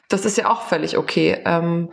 das 0.08 0.24
ist 0.24 0.36
ja 0.36 0.50
auch 0.50 0.62
völlig 0.62 0.98
okay. 0.98 1.40
Ähm, 1.44 1.92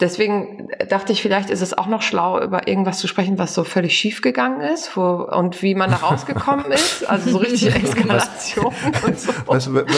deswegen 0.00 0.68
dachte 0.88 1.12
ich, 1.12 1.22
vielleicht 1.22 1.50
ist 1.50 1.60
es 1.60 1.76
auch 1.76 1.86
noch 1.86 2.02
schlau, 2.02 2.40
über 2.40 2.66
irgendwas 2.68 2.98
zu 2.98 3.06
sprechen, 3.06 3.38
was 3.38 3.54
so 3.54 3.64
völlig 3.64 3.96
schief 3.96 4.20
gegangen 4.20 4.60
ist 4.60 4.96
wo, 4.96 5.28
und 5.30 5.62
wie 5.62 5.74
man 5.74 5.90
da 5.90 5.96
rausgekommen 5.96 6.66
ist. 6.72 7.08
Also 7.08 7.30
so 7.30 7.38
richtig 7.38 7.74
Eskalation 7.74 8.74
was, 8.92 9.04
und 9.04 9.20
so. 9.20 9.32
Was, 9.46 9.74
was, 9.74 9.88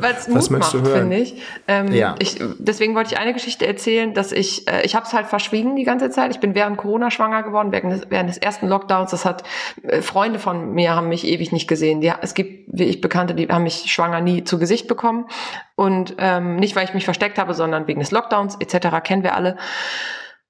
was, 0.00 0.34
was 0.34 0.50
Mut 0.50 0.60
macht, 0.60 0.70
finde 0.70 1.16
ich. 1.16 1.42
Ähm, 1.66 1.92
ja. 1.92 2.14
ich. 2.18 2.40
Deswegen 2.58 2.94
wollte 2.94 3.12
ich 3.12 3.18
eine 3.18 3.32
Geschichte 3.32 3.66
erzählen, 3.66 4.14
dass 4.14 4.32
ich, 4.32 4.68
äh, 4.68 4.82
ich 4.82 4.94
habe 4.94 5.06
es 5.06 5.12
halt 5.12 5.26
verschwiegen 5.26 5.76
die 5.76 5.84
ganze 5.84 6.10
Zeit. 6.10 6.30
Ich 6.30 6.40
bin 6.40 6.54
während 6.54 6.76
Corona 6.76 7.10
schwanger 7.10 7.42
geworden, 7.42 7.72
während 7.72 7.92
des, 7.92 8.10
während 8.10 8.28
des 8.28 8.38
ersten 8.38 8.68
Lockdowns. 8.68 9.10
Das 9.10 9.24
hat 9.24 9.42
äh, 9.82 10.00
Freunde 10.00 10.38
von 10.38 10.72
mir 10.72 10.94
haben 10.94 11.08
mich 11.08 11.26
ewig 11.26 11.52
nicht 11.52 11.68
gesehen. 11.68 12.00
Die, 12.00 12.12
es 12.20 12.34
gibt, 12.34 12.68
wie 12.72 12.84
ich 12.84 13.00
Bekannte, 13.00 13.34
die 13.34 13.48
haben 13.48 13.64
mich 13.64 13.90
schwanger 13.92 14.20
nie 14.20 14.44
zu 14.44 14.58
Gesicht 14.58 14.88
bekommen. 14.88 15.26
Und 15.78 16.16
ähm, 16.18 16.56
nicht, 16.56 16.74
weil 16.74 16.84
ich 16.84 16.94
mich 16.94 17.04
versteckt 17.04 17.38
habe, 17.38 17.54
sondern 17.54 17.86
wegen 17.86 18.00
des 18.00 18.10
Lockdowns 18.10 18.56
etc. 18.58 18.96
kennen 19.08 19.24
wir 19.24 19.34
alle. 19.34 19.56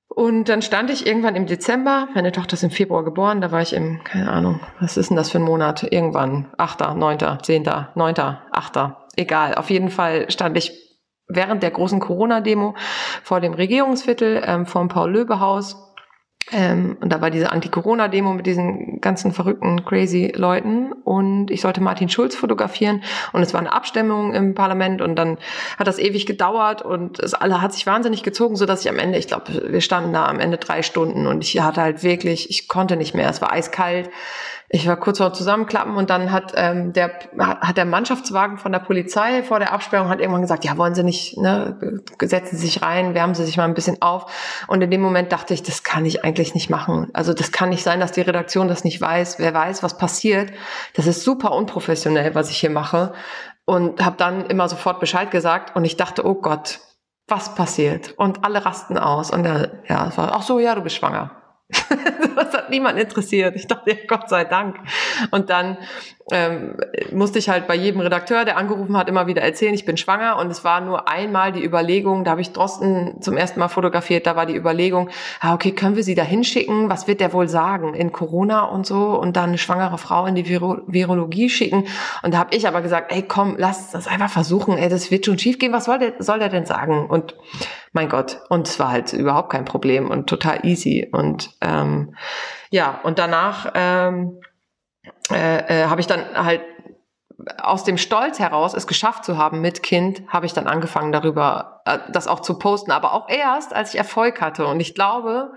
Und 0.09 0.49
dann 0.49 0.63
stand 0.63 0.91
ich 0.91 1.07
irgendwann 1.07 1.37
im 1.37 1.47
Dezember, 1.47 2.09
meine 2.15 2.33
Tochter 2.33 2.55
ist 2.55 2.65
im 2.65 2.71
Februar 2.71 3.05
geboren, 3.05 3.41
da 3.41 3.53
war 3.53 3.63
ich 3.63 3.73
im, 3.73 4.03
keine 4.03 4.31
Ahnung, 4.31 4.59
was 4.81 4.97
ist 4.97 5.11
denn 5.11 5.17
das 5.17 5.31
für 5.31 5.39
ein 5.39 5.45
Monat? 5.45 5.85
Irgendwann, 5.85 6.53
8., 6.59 6.81
9., 6.97 7.39
10., 7.41 7.71
9., 7.95 8.15
8., 8.51 8.93
egal. 9.17 9.55
Auf 9.55 9.71
jeden 9.71 9.91
Fall 9.91 10.29
stand 10.31 10.59
ich 10.59 10.73
während 11.29 11.63
der 11.63 11.71
großen 11.71 12.01
Corona-Demo 12.01 12.75
vor 13.23 13.41
dem 13.41 13.55
Regierungsviertel 13.55 14.43
ähm, 14.45 14.67
vom 14.67 14.89
Paul-Löbe-Haus 14.89 15.88
ähm, 16.51 16.97
und 17.01 17.13
da 17.13 17.21
war 17.21 17.31
diese 17.31 17.53
Anti-Corona-Demo 17.53 18.33
mit 18.33 18.47
diesen 18.47 19.01
ganzen 19.01 19.33
verrückten, 19.33 19.85
crazy 19.85 20.33
Leuten. 20.35 20.93
Und 20.93 21.51
ich 21.51 21.61
sollte 21.61 21.81
Martin 21.81 22.09
Schulz 22.09 22.35
fotografieren. 22.35 23.03
Und 23.33 23.43
es 23.43 23.53
war 23.53 23.61
eine 23.61 23.73
Abstimmung 23.73 24.35
im 24.35 24.55
Parlament. 24.55 25.03
Und 25.03 25.17
dann 25.17 25.39
hat 25.79 25.87
das 25.87 25.99
ewig 25.99 26.27
gedauert. 26.27 26.83
Und 26.83 27.19
es 27.21 27.35
alle 27.35 27.61
hat 27.61 27.73
sich 27.73 27.87
wahnsinnig 27.87 28.23
gezogen, 28.23 28.57
so 28.57 28.67
dass 28.67 28.85
ich 28.85 28.91
am 28.91 28.99
Ende, 28.99 29.19
ich 29.19 29.27
glaube, 29.27 29.71
wir 29.71 29.81
standen 29.81 30.13
da 30.13 30.27
am 30.27 30.41
Ende 30.41 30.57
drei 30.57 30.83
Stunden. 30.83 31.27
Und 31.27 31.45
ich 31.45 31.61
hatte 31.61 31.83
halt 31.83 32.03
wirklich, 32.03 32.51
ich 32.51 32.69
konnte 32.69 32.97
nicht 32.97 33.15
mehr. 33.15 33.29
Es 33.29 33.43
war 33.43 33.53
eiskalt 33.53 34.11
ich 34.71 34.87
war 34.87 34.97
kurz 34.97 35.17
vor 35.17 35.33
Zusammenklappen 35.33 35.97
und 35.97 36.11
dann 36.11 36.31
hat 36.31 36.53
ähm, 36.55 36.93
der 36.93 37.11
hat 37.39 37.79
der 37.79 37.87
Mannschaftswagen 37.87 38.59
von 38.59 38.71
der 38.71 38.81
Polizei 38.81 39.43
vor 39.43 39.61
der 39.61 39.73
Absperrung 39.73 40.11
hat 40.11 40.21
irgendwann 40.21 40.43
gesagt, 40.43 40.65
ja 40.65 40.77
wollen 40.77 40.95
Sie 40.95 41.03
nicht, 41.03 41.39
ne, 41.39 42.03
setzen 42.21 42.59
Sie 42.59 42.67
sich 42.67 42.83
rein, 42.83 43.15
wärmen 43.15 43.35
Sie 43.35 43.47
sich 43.47 43.57
mal 43.57 43.65
ein 43.65 43.73
bisschen 43.73 44.03
auf. 44.03 44.31
Und 44.67 44.83
in 44.83 44.91
dem 44.91 45.01
Moment 45.01 45.33
dachte 45.33 45.55
ich, 45.55 45.63
das 45.63 45.85
kann 45.85 46.05
ich 46.05 46.23
eigentlich 46.23 46.55
nicht 46.55 46.69
machen. 46.69 47.09
Also 47.15 47.33
das 47.33 47.51
kann 47.51 47.71
nicht 47.71 47.83
sein, 47.83 47.99
dass 47.99 48.13
die 48.13 48.21
Redaktion 48.21 48.69
das 48.69 48.85
nicht 48.85 49.01
weiß. 49.01 49.39
Wer 49.39 49.55
weiß, 49.55 49.83
was 49.83 49.97
passiert? 49.97 50.53
Das 50.95 51.07
ist 51.07 51.25
super 51.25 51.53
unprofessionell, 51.53 52.35
was 52.35 52.51
ich 52.51 52.59
hier 52.59 52.71
mache. 52.71 53.15
Und 53.65 54.05
habe 54.05 54.17
dann 54.19 54.47
immer 54.47 54.69
sofort 54.69 55.01
Bescheid 55.01 55.31
gesagt 55.31 55.77
und 55.77 55.85
ich 55.87 55.97
dachte, 55.97 56.27
oh 56.27 56.35
Gott, 56.35 56.81
was 57.27 57.55
passiert? 57.55 58.13
Und 58.19 58.45
alle 58.45 58.65
rasten 58.67 58.99
aus. 58.99 59.31
Und 59.31 59.45
der, 59.45 59.83
ja, 59.89 60.09
es 60.09 60.19
war, 60.19 60.33
ach 60.35 60.43
so, 60.43 60.59
ja, 60.59 60.75
du 60.75 60.83
bist 60.83 60.97
schwanger. 60.97 61.38
das 62.37 62.55
hat 62.55 62.71
niemand 62.71 62.99
interessiert. 62.99 63.55
Ich 63.57 63.67
dachte, 63.67 63.91
ja, 63.91 63.97
Gott 64.07 64.29
sei 64.29 64.45
Dank. 64.45 64.77
Und 65.31 65.51
dann 65.51 65.77
ähm, 66.31 66.77
musste 67.13 67.39
ich 67.39 67.49
halt 67.49 67.67
bei 67.67 67.75
jedem 67.75 68.01
Redakteur, 68.01 68.45
der 68.45 68.57
angerufen 68.57 68.97
hat, 68.97 69.09
immer 69.09 69.27
wieder 69.27 69.43
erzählen, 69.43 69.75
ich 69.75 69.85
bin 69.85 69.97
schwanger. 69.97 70.37
Und 70.39 70.51
es 70.51 70.65
war 70.65 70.81
nur 70.81 71.09
einmal 71.09 71.53
die 71.53 71.65
Überlegung, 71.65 72.25
da 72.25 72.33
habe 72.33 72.41
ich 72.41 72.53
Drosten 72.53 73.21
zum 73.21 73.37
ersten 73.37 73.61
Mal 73.61 73.69
fotografiert, 73.69 74.27
da 74.27 74.37
war 74.37 74.47
die 74.47 74.57
Überlegung, 74.57 75.11
ah, 75.41 75.55
okay, 75.55 75.73
können 75.73 75.97
wir 75.97 76.03
sie 76.03 76.15
da 76.15 76.23
hinschicken? 76.23 76.91
Was 76.91 77.07
wird 77.07 77.21
der 77.21 77.33
wohl 77.33 77.49
sagen 77.49 77.95
in 77.95 78.13
Corona 78.13 78.65
und 78.65 78.87
so? 78.87 79.19
Und 79.19 79.37
dann 79.37 79.51
eine 79.51 79.59
schwangere 79.59 79.99
Frau 79.99 80.27
in 80.27 80.35
die 80.35 80.49
Viro 80.49 80.79
Virologie 80.87 81.49
schicken. 81.49 81.87
Und 82.23 82.35
da 82.35 82.39
habe 82.39 82.55
ich 82.55 82.67
aber 82.69 82.83
gesagt, 82.83 83.13
ey, 83.13 83.23
komm, 83.23 83.57
lass 83.59 83.91
das 83.91 84.07
einfach 84.07 84.31
versuchen. 84.31 84.77
Ey, 84.77 84.89
das 84.89 85.11
wird 85.11 85.27
schon 85.27 85.39
schief 85.39 85.59
gehen. 85.59 85.73
Was 85.73 85.87
soll 85.87 85.99
der, 85.99 86.13
soll 86.19 86.39
der 86.39 86.49
denn 86.49 86.67
sagen? 86.67 87.07
Und 87.07 87.35
mein 87.93 88.09
Gott, 88.09 88.41
und 88.49 88.69
es 88.69 88.79
war 88.79 88.91
halt 88.91 89.13
überhaupt 89.13 89.51
kein 89.51 89.65
Problem 89.65 90.11
und 90.11 90.29
total 90.29 90.65
easy. 90.65 91.09
Und 91.11 91.51
ähm, 91.61 92.15
ja, 92.71 93.01
und 93.03 93.19
danach 93.19 93.73
ähm, 93.75 94.41
äh, 95.31 95.83
äh, 95.83 95.87
habe 95.87 96.01
ich 96.01 96.07
dann 96.07 96.25
halt 96.35 96.63
aus 97.63 97.85
dem 97.85 97.99
Stolz 97.99 98.39
heraus, 98.39 98.75
es 98.75 98.87
geschafft 98.87 99.25
zu 99.25 99.39
haben 99.39 99.61
mit 99.61 99.83
Kind, 99.83 100.23
habe 100.29 100.47
ich 100.47 100.53
dann 100.53 100.67
angefangen 100.67 101.13
darüber, 101.13 101.83
äh, 101.85 101.99
das 102.11 102.27
auch 102.27 102.41
zu 102.41 102.59
posten. 102.59 102.91
Aber 102.91 103.13
auch 103.13 103.29
erst, 103.29 103.75
als 103.75 103.95
ich 103.95 103.99
Erfolg 103.99 104.41
hatte. 104.41 104.67
Und 104.67 104.81
ich 104.81 104.95
glaube, 104.95 105.53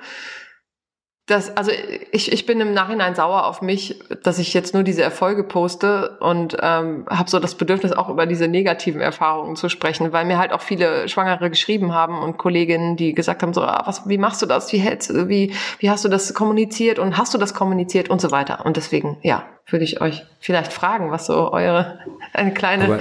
das, 1.28 1.56
also 1.56 1.72
ich, 2.12 2.32
ich 2.32 2.46
bin 2.46 2.60
im 2.60 2.74
Nachhinein 2.74 3.16
sauer 3.16 3.46
auf 3.46 3.62
mich, 3.62 4.00
dass 4.24 4.40
ich 4.40 4.54
jetzt 4.54 4.74
nur 4.74 4.84
diese 4.84 5.04
Erfolge 5.04 5.44
poste 5.44 6.18
und 6.20 6.58
ähm, 6.60 7.06
habe 7.10 7.30
so 7.30 7.40
das 7.40 7.56
Bedürfnis, 7.56 7.92
auch 7.94 8.10
über 8.10 8.26
diese 8.26 8.48
negativen 8.48 9.02
Erfahrungen 9.02 9.56
zu 9.56 9.70
sprechen, 9.70 10.12
weil 10.12 10.26
mir 10.26 10.40
halt 10.40 10.52
auch 10.52 10.62
viele 10.62 11.08
Schwangere 11.08 11.50
geschrieben 11.50 11.94
haben 11.94 12.20
und 12.20 12.38
Kolleginnen, 12.38 12.98
die 12.98 13.14
gesagt 13.14 13.44
haben, 13.44 13.54
so, 13.54 13.62
ah, 13.62 13.84
was, 13.86 14.10
wie 14.10 14.18
machst 14.18 14.42
du 14.42 14.46
das? 14.46 14.74
Wie 14.74 14.80
hältst 14.80 15.12
du, 15.12 15.30
wie, 15.30 15.54
wie 15.80 15.90
hast 15.90 16.04
du 16.04 16.10
das 16.10 16.34
kommuniziert 16.34 17.00
und 17.00 17.18
hast 17.18 17.34
du 17.34 17.38
das 17.38 17.54
kommuniziert 17.54 18.10
und 18.10 18.20
so 18.20 18.32
weiter. 18.32 18.66
Und 18.66 18.76
deswegen, 18.76 19.18
ja, 19.22 19.46
würde 19.68 19.86
ich 19.86 20.02
euch 20.02 20.26
vielleicht 20.40 20.74
fragen, 20.74 21.12
was 21.12 21.28
so 21.28 21.52
eure 21.54 22.00
eine 22.34 22.54
kleine 22.54 22.86
Aber 22.86 23.00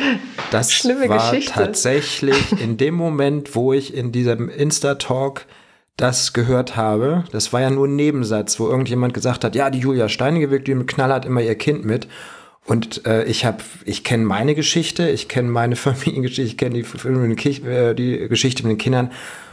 das 0.51 0.73
schlimme 0.73 1.09
war 1.09 1.19
Geschichte. 1.19 1.55
Tatsächlich 1.55 2.61
in 2.61 2.77
dem 2.77 2.95
Moment, 2.95 3.57
wo 3.57 3.73
ich 3.73 3.95
in 3.95 4.13
diesem 4.13 4.49
Insta-Talk 4.49 5.47
das 6.01 6.33
gehört 6.33 6.77
habe, 6.77 7.25
das 7.31 7.53
war 7.53 7.61
ja 7.61 7.71
nur 7.71 7.87
ein 7.87 7.97
Nebensatz, 7.97 8.59
wo 8.59 8.69
irgendjemand 8.69 9.13
gesagt 9.13 9.45
hat, 9.45 9.55
ja, 9.55 9.69
die 9.69 9.81
Julia 9.81 10.09
Steinige 10.09 10.61
die 10.61 10.75
mit 10.75 10.89
Knall 10.89 11.13
hat 11.13 11.27
immer 11.27 11.43
ihr 11.43 11.55
Kind 11.57 11.85
mit. 11.85 12.09
Und 12.65 13.07
äh, 13.07 13.25
ich 13.25 13.45
habe, 13.45 13.59
ich 13.85 14.05
kenne 14.05 14.25
meine 14.25 14.55
Geschichte, 14.55 15.09
ich 15.11 15.29
kenne 15.29 15.51
meine 15.51 15.77
Familiengeschichte, 15.77 16.43
ich 16.43 16.57
kenne 16.57 16.83
die, 16.83 17.67
äh, 17.67 17.95
die 17.95 18.29
Geschichte 18.29 18.63
mit 18.63 18.73
den 18.73 18.79
Kindern 18.79 19.11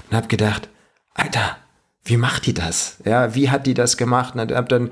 und 0.10 0.16
habe 0.16 0.28
gedacht, 0.28 0.70
Alter, 1.14 1.58
wie 2.06 2.18
macht 2.18 2.46
die 2.46 2.54
das? 2.54 2.98
Ja, 3.04 3.36
wie 3.36 3.50
hat 3.50 3.68
die 3.68 3.74
das 3.74 3.98
gemacht? 3.98 4.36
Und 4.36 4.52
habe 4.52 4.68
dann 4.70 4.92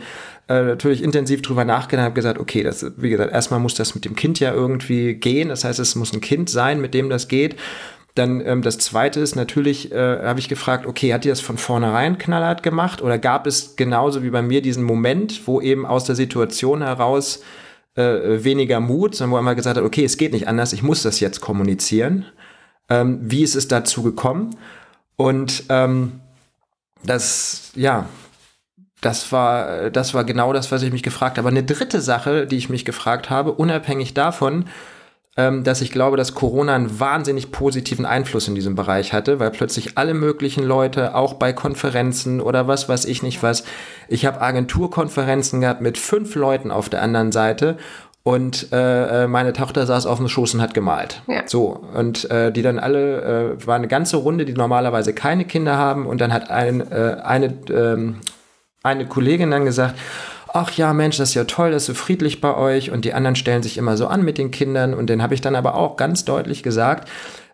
äh, 0.49 0.61
natürlich 0.61 1.01
intensiv 1.01 1.41
drüber 1.41 1.63
nachgedacht, 1.63 2.03
habe 2.03 2.15
gesagt, 2.15 2.39
okay, 2.39 2.63
das, 2.63 2.85
wie 2.97 3.09
gesagt, 3.09 3.31
erstmal 3.31 3.61
muss 3.61 3.75
das 3.75 3.95
mit 3.95 4.03
dem 4.03 4.15
Kind 4.15 4.39
ja 4.39 4.53
irgendwie 4.53 5.15
gehen. 5.15 5.49
Das 5.49 5.63
heißt, 5.63 5.79
es 5.79 5.95
muss 5.95 6.13
ein 6.13 6.21
Kind 6.21 6.49
sein, 6.49 6.81
mit 6.81 6.93
dem 6.93 7.09
das 7.09 7.29
geht. 7.29 7.55
Dann 8.15 8.39
ähm, 8.45 8.61
das 8.61 8.77
zweite 8.77 9.19
ist 9.19 9.35
natürlich, 9.35 9.91
äh, 9.91 10.19
habe 10.23 10.39
ich 10.39 10.47
gefragt, 10.47 10.85
okay, 10.85 11.13
hat 11.13 11.25
die 11.25 11.29
das 11.29 11.41
von 11.41 11.57
vornherein 11.57 12.17
knallhart 12.17 12.63
gemacht 12.63 13.01
oder 13.01 13.17
gab 13.17 13.45
es 13.45 13.75
genauso 13.75 14.23
wie 14.23 14.29
bei 14.29 14.41
mir 14.41 14.61
diesen 14.61 14.83
Moment, 14.83 15.45
wo 15.45 15.59
eben 15.59 15.85
aus 15.85 16.05
der 16.05 16.15
Situation 16.15 16.81
heraus 16.81 17.41
äh, 17.95 18.43
weniger 18.43 18.79
Mut, 18.79 19.15
sondern 19.15 19.33
wo 19.33 19.37
er 19.37 19.41
mal 19.41 19.55
gesagt 19.55 19.77
hat, 19.77 19.83
okay, 19.83 20.05
es 20.05 20.17
geht 20.17 20.31
nicht 20.31 20.47
anders, 20.47 20.71
ich 20.71 20.81
muss 20.81 21.03
das 21.03 21.19
jetzt 21.19 21.41
kommunizieren. 21.41 22.25
Ähm, 22.89 23.19
wie 23.21 23.43
ist 23.43 23.55
es 23.55 23.67
dazu 23.67 24.01
gekommen? 24.01 24.55
Und 25.17 25.63
ähm, 25.67 26.21
das, 27.03 27.71
ja, 27.75 28.07
das 29.01 29.31
war, 29.33 29.89
das 29.89 30.13
war 30.13 30.23
genau 30.23 30.53
das, 30.53 30.71
was 30.71 30.83
ich 30.83 30.91
mich 30.91 31.03
gefragt 31.03 31.37
habe. 31.37 31.49
eine 31.49 31.63
dritte 31.63 31.99
Sache, 31.99 32.47
die 32.47 32.57
ich 32.57 32.69
mich 32.69 32.85
gefragt 32.85 33.29
habe, 33.29 33.51
unabhängig 33.51 34.13
davon, 34.13 34.65
dass 35.35 35.81
ich 35.81 35.91
glaube, 35.91 36.15
dass 36.15 36.33
Corona 36.33 36.75
einen 36.75 36.97
wahnsinnig 36.99 37.51
positiven 37.51 38.05
Einfluss 38.05 38.47
in 38.47 38.55
diesem 38.55 38.75
Bereich 38.75 39.11
hatte, 39.11 39.37
weil 39.37 39.51
plötzlich 39.51 39.97
alle 39.97 40.13
möglichen 40.13 40.63
Leute, 40.63 41.13
auch 41.13 41.33
bei 41.33 41.51
Konferenzen 41.51 42.39
oder 42.39 42.69
was 42.69 42.87
weiß 42.87 43.03
ich 43.03 43.21
nicht 43.21 43.43
was, 43.43 43.65
ich 44.07 44.25
habe 44.25 44.39
Agenturkonferenzen 44.39 45.59
gehabt 45.59 45.81
mit 45.81 45.97
fünf 45.97 46.35
Leuten 46.35 46.71
auf 46.71 46.87
der 46.87 47.01
anderen 47.01 47.33
Seite 47.33 47.77
und 48.23 48.71
äh, 48.71 49.25
äh, 49.25 49.27
meine 49.27 49.53
Tochter 49.53 49.85
saß 49.85 50.07
auf 50.07 50.17
dem 50.17 50.27
Schoß 50.27 50.55
und 50.55 50.61
hat 50.61 50.73
gemalt. 50.73 51.21
Ja. 51.27 51.43
So 51.45 51.85
und 51.93 52.29
äh, 52.31 52.51
die 52.51 52.63
dann 52.63 52.79
alle 52.79 53.57
äh, 53.57 53.67
war 53.67 53.75
eine 53.75 53.87
ganze 53.87 54.17
Runde, 54.17 54.45
die 54.45 54.53
normalerweise 54.53 55.13
keine 55.13 55.45
Kinder 55.45 55.77
haben 55.77 56.07
und 56.07 56.21
dann 56.21 56.33
hat 56.33 56.49
ein, 56.49 56.79
äh, 56.91 57.17
eine 57.23 57.53
ähm, 57.69 58.21
eine 58.81 59.05
Kollegin 59.05 59.51
dann 59.51 59.65
gesagt, 59.65 59.95
ach 60.55 60.71
ja, 60.71 60.93
Mensch, 60.93 61.17
das 61.17 61.29
ist 61.29 61.35
ja 61.35 61.43
toll, 61.43 61.71
das 61.71 61.83
ist 61.83 61.87
so 61.87 61.93
friedlich 61.93 62.39
bei 62.39 62.55
euch 62.55 62.89
und 62.89 63.03
die 63.03 63.13
anderen 63.13 63.35
stellen 63.35 63.61
sich 63.61 63.77
immer 63.77 63.97
so 63.97 64.07
an 64.07 64.23
mit 64.23 64.37
den 64.37 64.51
Kindern 64.51 64.93
und 64.93 65.09
den 65.09 65.21
habe 65.21 65.33
ich 65.33 65.41
dann 65.41 65.55
aber 65.55 65.75
auch 65.75 65.97
ganz 65.97 66.23
deutlich 66.23 66.63
gesagt, 66.63 67.09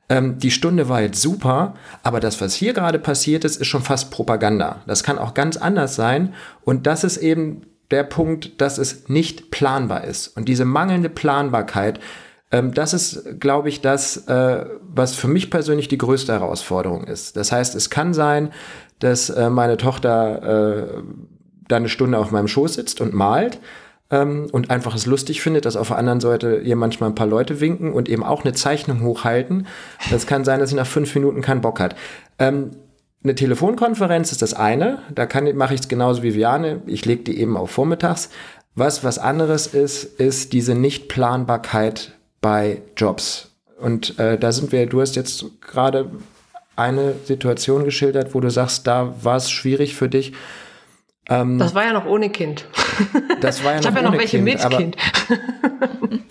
ähm, 0.08 0.38
die 0.38 0.52
Stunde 0.52 0.88
war 0.88 1.02
jetzt 1.02 1.20
super, 1.20 1.74
aber 2.04 2.20
das, 2.20 2.40
was 2.42 2.54
hier 2.54 2.74
gerade 2.74 3.00
passiert 3.00 3.44
ist, 3.44 3.60
ist 3.60 3.68
schon 3.68 3.82
fast 3.82 4.12
Propaganda. 4.12 4.84
Das 4.86 5.04
kann 5.04 5.18
auch 5.18 5.34
ganz 5.34 5.58
anders 5.58 5.96
sein 5.96 6.36
und 6.64 6.86
das 6.86 7.04
ist 7.04 7.18
eben 7.18 7.64
der 7.90 8.04
Punkt, 8.04 8.62
dass 8.62 8.78
es 8.78 9.10
nicht 9.10 9.50
planbar 9.50 10.04
ist 10.04 10.28
und 10.38 10.48
diese 10.48 10.66
mangelnde 10.66 11.10
Planbarkeit, 11.10 12.00
ähm, 12.52 12.72
das 12.72 12.94
ist, 12.94 13.40
glaube 13.40 13.70
ich, 13.70 13.82
das, 13.82 14.28
äh, 14.28 14.66
was 14.82 15.16
für 15.16 15.28
mich 15.28 15.50
persönlich 15.50 15.88
die 15.88 15.98
größte 15.98 16.34
Herausforderung 16.34 17.06
ist. 17.06 17.36
Das 17.36 17.52
heißt, 17.52 17.74
es 17.74 17.90
kann 17.90 18.14
sein, 18.14 18.52
dass 19.00 19.32
äh, 19.32 19.50
meine 19.50 19.78
Tochter 19.78 21.00
äh, 21.00 21.02
da 21.72 21.78
eine 21.78 21.90
Stunde 21.90 22.18
auf 22.18 22.32
meinem 22.32 22.48
Schoß 22.48 22.76
sitzt 22.76 23.02
und 23.02 23.14
malt 23.14 23.60
ähm, 24.12 24.48
und 24.52 24.70
einfach 24.70 24.96
es 24.96 25.06
lustig 25.06 25.42
findet, 25.42 25.66
dass 25.66 25.76
auf 25.76 25.88
der 25.88 25.98
anderen 25.98 26.20
Seite 26.20 26.58
ihr 26.58 26.76
manchmal 26.76 27.10
ein 27.10 27.16
paar 27.16 27.28
Leute 27.28 27.60
winken 27.60 27.94
und 27.94 28.10
eben 28.10 28.24
auch 28.24 28.44
eine 28.44 28.54
Zeichnung 28.54 29.02
hochhalten. 29.02 29.68
Das 30.12 30.28
kann 30.28 30.44
sein, 30.44 30.60
dass 30.60 30.70
sie 30.70 30.76
nach 30.76 30.88
fünf 30.88 31.16
Minuten 31.16 31.42
keinen 31.42 31.62
Bock 31.62 31.80
hat. 31.80 31.96
Ähm, 32.38 32.72
eine 33.24 33.36
Telefonkonferenz 33.36 34.32
ist 34.32 34.42
das 34.42 34.54
eine, 34.54 35.00
da 35.14 35.28
mache 35.54 35.76
ich 35.76 35.82
es 35.82 35.88
genauso 35.88 36.24
wie 36.24 36.34
Viane, 36.34 36.82
ich 36.88 37.06
lege 37.06 37.24
die 37.24 37.40
eben 37.40 37.56
auf 37.56 37.70
vormittags. 37.70 38.30
Was 38.74 39.04
was 39.04 39.20
anderes 39.20 39.68
ist, 39.68 40.04
ist 40.04 40.54
diese 40.54 40.76
Nichtplanbarkeit 40.76 42.14
bei 42.42 42.82
Jobs. 42.98 43.52
Und 43.80 44.18
äh, 44.18 44.38
da 44.38 44.52
sind 44.52 44.72
wir, 44.72 44.86
du 44.88 45.02
hast 45.02 45.16
jetzt 45.16 45.46
gerade 45.62 46.10
eine 46.76 47.14
Situation 47.26 47.84
geschildert, 47.84 48.34
wo 48.34 48.40
du 48.40 48.50
sagst, 48.50 48.88
da 48.88 49.14
war 49.22 49.38
es 49.38 49.52
schwierig 49.52 49.96
für 49.96 50.10
dich. 50.10 50.34
Ähm, 51.30 51.60
das 51.60 51.76
war 51.76 51.86
ja 51.86 51.94
noch 51.94 52.06
ohne 52.06 52.30
Kind. 52.30 52.66
Das 53.42 53.64
war 53.64 53.74
ja 53.74 53.80
ich 53.82 53.88
habe 53.88 53.98
ja 53.98 54.04
noch 54.04 54.18
welche 54.18 54.38
kind, 54.38 54.46
mit 54.46 54.66
aber, 54.66 54.78
Kind. 54.78 54.98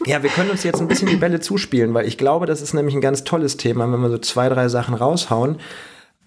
Ja, 0.06 0.22
wir 0.22 0.30
können 0.30 0.50
uns 0.50 0.62
jetzt 0.62 0.80
ein 0.80 0.88
bisschen 0.88 1.08
die 1.08 1.16
Bälle 1.16 1.40
zuspielen, 1.40 1.94
weil 1.94 2.06
ich 2.06 2.18
glaube, 2.18 2.46
das 2.46 2.62
ist 2.62 2.74
nämlich 2.74 2.94
ein 2.94 3.00
ganz 3.00 3.24
tolles 3.24 3.56
Thema, 3.56 3.90
wenn 3.92 4.00
wir 4.00 4.08
so 4.08 4.18
zwei, 4.18 4.48
drei 4.48 4.68
Sachen 4.68 4.94
raushauen. 4.94 5.58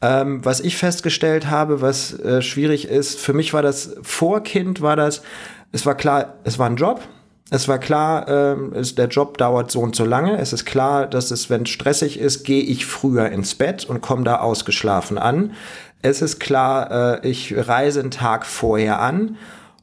Ähm, 0.01 0.43
was 0.45 0.59
ich 0.59 0.77
festgestellt 0.77 1.49
habe, 1.49 1.81
was 1.81 2.17
äh, 2.19 2.41
schwierig 2.41 2.87
ist, 2.87 3.19
für 3.19 3.33
mich 3.33 3.53
war 3.53 3.61
das 3.61 3.95
vor 4.01 4.43
Kind, 4.43 4.81
war 4.81 4.95
das, 4.95 5.23
es 5.71 5.85
war 5.85 5.95
klar, 5.95 6.35
es 6.43 6.59
war 6.59 6.69
ein 6.69 6.75
Job, 6.75 7.01
es 7.49 7.67
war 7.67 7.77
klar, 7.77 8.27
äh, 8.27 8.77
es, 8.77 8.95
der 8.95 9.07
Job 9.07 9.37
dauert 9.37 9.71
so 9.71 9.79
und 9.79 9.95
so 9.95 10.05
lange. 10.05 10.37
Es 10.37 10.53
ist 10.53 10.65
klar, 10.65 11.07
dass 11.07 11.31
es, 11.31 11.49
wenn 11.49 11.63
es 11.63 11.69
stressig 11.69 12.19
ist, 12.19 12.43
gehe 12.43 12.63
ich 12.63 12.85
früher 12.85 13.29
ins 13.29 13.55
Bett 13.55 13.85
und 13.85 14.01
komme 14.01 14.23
da 14.23 14.37
ausgeschlafen 14.37 15.17
an. 15.17 15.53
Es 16.03 16.21
ist 16.21 16.39
klar, 16.39 17.23
äh, 17.23 17.27
ich 17.27 17.55
reise 17.57 18.01
einen 18.01 18.11
Tag 18.11 18.45
vorher 18.45 19.01
an. 19.01 19.37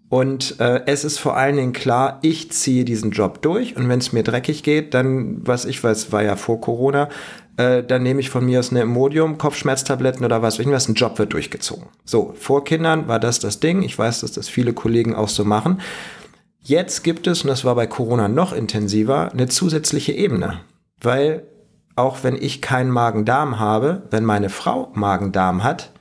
Und 0.09 0.59
äh, 0.59 0.83
es 0.87 1.05
ist 1.05 1.19
vor 1.19 1.37
allen 1.37 1.57
Dingen 1.57 1.73
klar, 1.73 2.19
ich 2.23 2.51
ziehe 2.51 2.85
diesen 2.85 3.13
Job 3.13 3.43
durch 3.43 3.77
und 3.77 3.89
wenn 3.89 4.01
es 4.01 4.13
mir 4.13 4.25
dreckig 4.25 4.65
geht, 4.65 4.93
dann, 4.93 5.47
was 5.47 5.65
ich 5.65 5.83
weiß, 5.85 6.11
war 6.11 6.25
ja 6.25 6.35
vor 6.35 6.61
Corona, 6.61 7.09
äh, 7.57 7.85
dann 7.85 8.03
nehme 8.03 8.19
ich 8.19 8.29
von 8.29 8.45
mir 8.45 8.59
aus 8.59 8.73
eine 8.73 8.81
Imodium, 8.83 9.39
Kopfschmerztabletten 9.39 10.25
oder 10.25 10.43
was, 10.43 10.59
irgendwas, 10.59 10.89
ein 10.89 10.95
Job 10.95 11.17
wird 11.21 11.33
durchgezogen. 11.33 11.87
So, 12.05 12.35
vor 12.37 12.65
Kindern 12.65 13.07
war 13.07 13.21
das 13.21 13.39
das 13.39 13.61
Ding. 13.61 13.85
Ich 13.85 13.97
weiß, 13.97 14.23
dass 14.23 14.33
das 14.33 14.49
viele 14.49 14.73
Kollegen 14.73 15.15
auch 15.15 15.29
so 15.29 15.45
machen. 15.45 15.81
Jetzt 16.59 17.05
gibt 17.05 17.29
es, 17.29 17.43
und 17.43 17.49
das 17.49 17.65
war 17.65 17.77
bei 17.77 17.87
Corona 17.87 18.27
noch 18.27 18.53
intensiver, 18.53 19.31
eine 19.33 19.47
zusätzliche 19.47 20.13
Ebene. 20.13 20.61
Weil 21.01 21.45
auch 21.95 22.25
wenn 22.25 22.35
ich 22.35 22.61
keinen 22.61 22.91
Magen-Darm 22.91 23.61
habe, 23.61 24.03
wenn 24.11 24.25
meine 24.25 24.49
Frau 24.49 24.91
Magen-Darm 24.95 25.63
hat, 25.63 25.93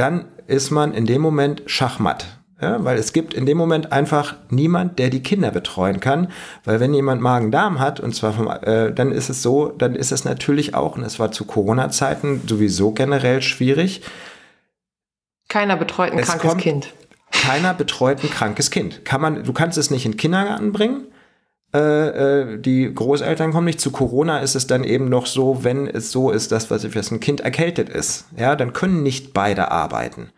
dann 0.00 0.26
ist 0.46 0.70
man 0.70 0.92
in 0.92 1.06
dem 1.06 1.22
Moment 1.22 1.62
Schachmatt. 1.66 2.26
Ja, 2.60 2.84
weil 2.84 2.98
es 2.98 3.14
gibt 3.14 3.32
in 3.32 3.46
dem 3.46 3.56
Moment 3.56 3.90
einfach 3.90 4.34
niemand, 4.50 4.98
der 4.98 5.08
die 5.08 5.22
Kinder 5.22 5.50
betreuen 5.50 5.98
kann. 5.98 6.28
Weil 6.64 6.78
wenn 6.78 6.92
jemand 6.92 7.22
Magen-Darm 7.22 7.80
hat, 7.80 8.00
und 8.00 8.14
zwar 8.14 8.34
vom, 8.34 8.48
äh, 8.48 8.92
dann 8.92 9.12
ist 9.12 9.30
es 9.30 9.42
so, 9.42 9.68
dann 9.68 9.94
ist 9.94 10.12
es 10.12 10.26
natürlich 10.26 10.74
auch, 10.74 10.96
und 10.96 11.02
es 11.02 11.18
war 11.18 11.32
zu 11.32 11.46
Corona-Zeiten 11.46 12.42
sowieso 12.46 12.90
generell 12.92 13.40
schwierig. 13.40 14.02
Keiner 15.48 15.76
betreut 15.76 16.12
ein 16.12 16.18
es 16.18 16.28
krankes 16.28 16.58
Kind 16.58 16.92
keiner 17.30 17.74
betreut 17.74 18.22
ein 18.22 18.30
krankes 18.30 18.70
Kind. 18.70 19.04
Kann 19.04 19.20
man, 19.20 19.44
du 19.44 19.52
kannst 19.52 19.78
es 19.78 19.90
nicht 19.90 20.04
in 20.04 20.12
den 20.12 20.18
Kindergarten 20.18 20.72
bringen. 20.72 21.06
Äh, 21.72 21.78
äh, 21.78 22.58
die 22.58 22.92
Großeltern 22.92 23.52
kommen 23.52 23.66
nicht. 23.66 23.80
Zu 23.80 23.92
Corona 23.92 24.40
ist 24.40 24.56
es 24.56 24.66
dann 24.66 24.82
eben 24.82 25.08
noch 25.08 25.26
so, 25.26 25.62
wenn 25.62 25.86
es 25.86 26.10
so 26.10 26.30
ist, 26.30 26.50
dass 26.52 26.70
was 26.70 26.82
dass 26.82 27.10
ein 27.10 27.20
Kind 27.20 27.40
erkältet 27.40 27.88
ist, 27.88 28.26
ja, 28.36 28.56
dann 28.56 28.72
können 28.72 29.02
nicht 29.02 29.32
beide 29.32 29.70
arbeiten. 29.70 30.30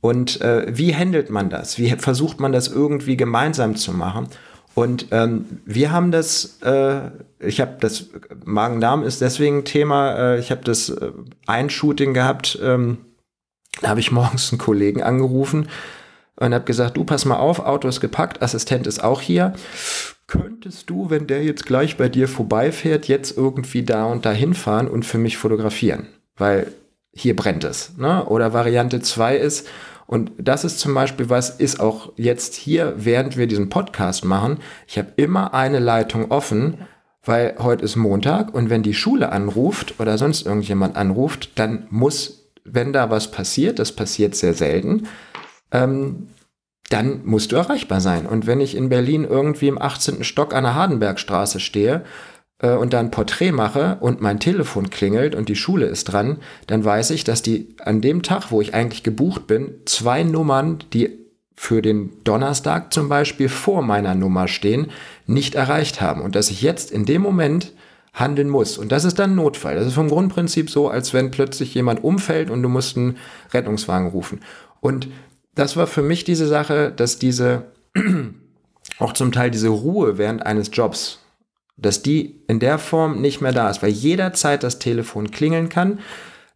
Und 0.00 0.40
äh, 0.40 0.66
wie 0.68 0.94
handelt 0.94 1.30
man 1.30 1.48
das? 1.48 1.78
Wie 1.78 1.90
versucht 1.90 2.40
man 2.40 2.52
das 2.52 2.68
irgendwie 2.68 3.16
gemeinsam 3.16 3.76
zu 3.76 3.92
machen? 3.92 4.28
Und 4.74 5.06
ähm, 5.10 5.60
wir 5.64 5.92
haben 5.92 6.10
das, 6.10 6.58
äh, 6.62 7.10
ich 7.38 7.60
habe 7.60 7.76
das, 7.80 8.06
Magen-Darm 8.44 9.04
ist 9.04 9.20
deswegen 9.20 9.58
ein 9.58 9.64
Thema, 9.64 10.16
äh, 10.16 10.38
ich 10.38 10.50
habe 10.50 10.62
das 10.64 10.88
äh, 10.88 11.12
ein 11.46 11.70
Shooting 11.70 12.14
gehabt, 12.14 12.58
ähm, 12.62 12.98
da 13.80 13.88
habe 13.88 14.00
ich 14.00 14.12
morgens 14.12 14.50
einen 14.50 14.58
Kollegen 14.58 15.02
angerufen, 15.02 15.68
und 16.36 16.54
habe 16.54 16.64
gesagt, 16.64 16.96
du 16.96 17.04
pass 17.04 17.24
mal 17.24 17.36
auf, 17.36 17.60
Auto 17.60 17.86
ist 17.86 18.00
gepackt, 18.00 18.42
Assistent 18.42 18.86
ist 18.86 19.04
auch 19.04 19.20
hier. 19.20 19.52
Könntest 20.26 20.88
du, 20.88 21.10
wenn 21.10 21.26
der 21.26 21.42
jetzt 21.44 21.66
gleich 21.66 21.96
bei 21.96 22.08
dir 22.08 22.28
vorbeifährt, 22.28 23.08
jetzt 23.08 23.36
irgendwie 23.36 23.82
da 23.82 24.06
und 24.06 24.24
da 24.24 24.32
hinfahren 24.32 24.88
und 24.88 25.04
für 25.04 25.18
mich 25.18 25.36
fotografieren? 25.36 26.06
Weil 26.36 26.72
hier 27.12 27.36
brennt 27.36 27.64
es. 27.64 27.96
Ne? 27.98 28.24
Oder 28.24 28.52
Variante 28.52 29.00
2 29.00 29.36
ist, 29.36 29.68
und 30.06 30.32
das 30.38 30.64
ist 30.64 30.78
zum 30.78 30.94
Beispiel 30.94 31.30
was, 31.30 31.50
ist 31.50 31.80
auch 31.80 32.12
jetzt 32.16 32.54
hier, 32.54 32.94
während 32.96 33.36
wir 33.36 33.46
diesen 33.46 33.68
Podcast 33.68 34.24
machen, 34.24 34.58
ich 34.86 34.98
habe 34.98 35.12
immer 35.16 35.54
eine 35.54 35.78
Leitung 35.78 36.30
offen, 36.30 36.78
weil 37.24 37.54
heute 37.58 37.84
ist 37.84 37.96
Montag 37.96 38.52
und 38.52 38.68
wenn 38.68 38.82
die 38.82 38.94
Schule 38.94 39.30
anruft 39.30 40.00
oder 40.00 40.18
sonst 40.18 40.44
irgendjemand 40.44 40.96
anruft, 40.96 41.58
dann 41.58 41.86
muss, 41.90 42.50
wenn 42.64 42.92
da 42.92 43.10
was 43.10 43.30
passiert, 43.30 43.78
das 43.78 43.92
passiert 43.92 44.34
sehr 44.34 44.54
selten, 44.54 45.08
ähm, 45.70 46.28
dann 46.92 47.20
musst 47.24 47.52
du 47.52 47.56
erreichbar 47.56 48.00
sein. 48.00 48.26
Und 48.26 48.46
wenn 48.46 48.60
ich 48.60 48.76
in 48.76 48.88
Berlin 48.88 49.24
irgendwie 49.24 49.68
im 49.68 49.80
18. 49.80 50.24
Stock 50.24 50.54
an 50.54 50.64
der 50.64 50.74
Hardenbergstraße 50.74 51.58
stehe 51.58 52.04
äh, 52.58 52.72
und 52.72 52.92
da 52.92 53.00
ein 53.00 53.10
Porträt 53.10 53.52
mache 53.52 53.96
und 54.00 54.20
mein 54.20 54.40
Telefon 54.40 54.90
klingelt 54.90 55.34
und 55.34 55.48
die 55.48 55.56
Schule 55.56 55.86
ist 55.86 56.04
dran, 56.04 56.38
dann 56.66 56.84
weiß 56.84 57.10
ich, 57.10 57.24
dass 57.24 57.42
die 57.42 57.74
an 57.82 58.00
dem 58.00 58.22
Tag, 58.22 58.50
wo 58.50 58.60
ich 58.60 58.74
eigentlich 58.74 59.02
gebucht 59.02 59.46
bin, 59.46 59.74
zwei 59.86 60.22
Nummern, 60.22 60.84
die 60.92 61.18
für 61.54 61.80
den 61.80 62.10
Donnerstag 62.24 62.92
zum 62.92 63.08
Beispiel 63.08 63.48
vor 63.48 63.82
meiner 63.82 64.14
Nummer 64.14 64.48
stehen, 64.48 64.90
nicht 65.26 65.54
erreicht 65.54 66.00
haben. 66.00 66.20
Und 66.20 66.34
dass 66.34 66.50
ich 66.50 66.60
jetzt 66.60 66.90
in 66.90 67.04
dem 67.04 67.22
Moment 67.22 67.72
handeln 68.12 68.50
muss. 68.50 68.76
Und 68.76 68.92
das 68.92 69.04
ist 69.04 69.18
dann 69.18 69.34
Notfall. 69.34 69.76
Das 69.76 69.86
ist 69.86 69.94
vom 69.94 70.08
Grundprinzip 70.08 70.68
so, 70.68 70.88
als 70.88 71.14
wenn 71.14 71.30
plötzlich 71.30 71.74
jemand 71.74 72.04
umfällt 72.04 72.50
und 72.50 72.62
du 72.62 72.68
musst 72.68 72.96
einen 72.96 73.16
Rettungswagen 73.54 74.08
rufen. 74.08 74.40
Und 74.80 75.08
das 75.54 75.76
war 75.76 75.86
für 75.86 76.02
mich 76.02 76.24
diese 76.24 76.46
Sache, 76.46 76.92
dass 76.94 77.18
diese, 77.18 77.64
auch 78.98 79.12
zum 79.12 79.32
Teil 79.32 79.50
diese 79.50 79.68
Ruhe 79.68 80.18
während 80.18 80.44
eines 80.44 80.70
Jobs, 80.72 81.20
dass 81.76 82.02
die 82.02 82.42
in 82.48 82.60
der 82.60 82.78
Form 82.78 83.20
nicht 83.20 83.40
mehr 83.40 83.52
da 83.52 83.68
ist, 83.68 83.82
weil 83.82 83.90
jederzeit 83.90 84.62
das 84.62 84.78
Telefon 84.78 85.30
klingeln 85.30 85.68
kann. 85.68 86.00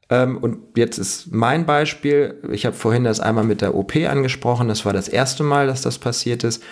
Ähm, 0.09 0.39
und 0.39 0.59
jetzt 0.77 0.99
ist 0.99 1.33
mein 1.33 1.67
Beispiel, 1.67 2.41
ich 2.51 2.65
habe 2.65 2.77
vorhin 2.77 3.05
das 3.05 3.21
einmal 3.21 3.45
mit 3.45 3.61
der 3.61 3.75
OP 3.75 3.97
angesprochen, 3.97 4.69
das 4.69 4.85
war 4.85 4.93
das 4.93 5.09
erste 5.09 5.43
Mal, 5.43 5.67
dass 5.67 5.83
das 5.83 5.99
passiert 5.99 6.45
ist. 6.45 6.63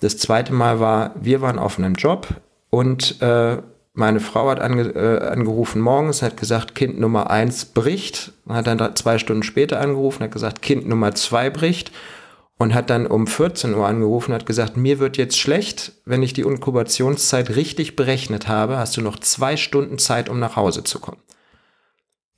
Das 0.00 0.18
zweite 0.18 0.52
Mal 0.52 0.80
war, 0.80 1.14
wir 1.20 1.40
waren 1.40 1.58
auf 1.58 1.78
einem 1.78 1.94
Job 1.94 2.28
und 2.70 3.20
äh, 3.22 3.58
meine 3.94 4.20
Frau 4.20 4.48
hat 4.48 4.60
ange, 4.60 4.82
äh, 4.94 5.28
angerufen 5.28 5.80
morgens, 5.80 6.22
hat 6.22 6.36
gesagt, 6.36 6.74
Kind 6.74 6.98
Nummer 6.98 7.30
eins 7.30 7.66
bricht. 7.66 8.32
Hat 8.48 8.66
dann 8.66 8.96
zwei 8.96 9.18
Stunden 9.18 9.42
später 9.42 9.80
angerufen, 9.80 10.24
hat 10.24 10.32
gesagt, 10.32 10.62
Kind 10.62 10.88
Nummer 10.88 11.14
zwei 11.14 11.50
bricht. 11.50 11.92
und 12.58 12.74
hat 12.74 12.90
dann 12.90 13.08
um 13.08 13.26
14 13.26 13.74
Uhr 13.74 13.86
angerufen 13.86 14.32
hat 14.32 14.46
gesagt, 14.46 14.76
mir 14.76 15.00
wird 15.00 15.16
jetzt 15.16 15.36
schlecht, 15.36 15.92
wenn 16.04 16.22
ich 16.22 16.32
die 16.32 16.42
Inkubationszeit 16.42 17.56
richtig 17.56 17.96
berechnet 17.96 18.46
habe, 18.46 18.76
hast 18.76 18.96
du 18.96 19.00
noch 19.00 19.18
zwei 19.18 19.56
Stunden 19.56 19.98
Zeit, 19.98 20.28
um 20.28 20.38
nach 20.38 20.54
Hause 20.54 20.84
zu 20.84 21.00
kommen. 21.00 21.20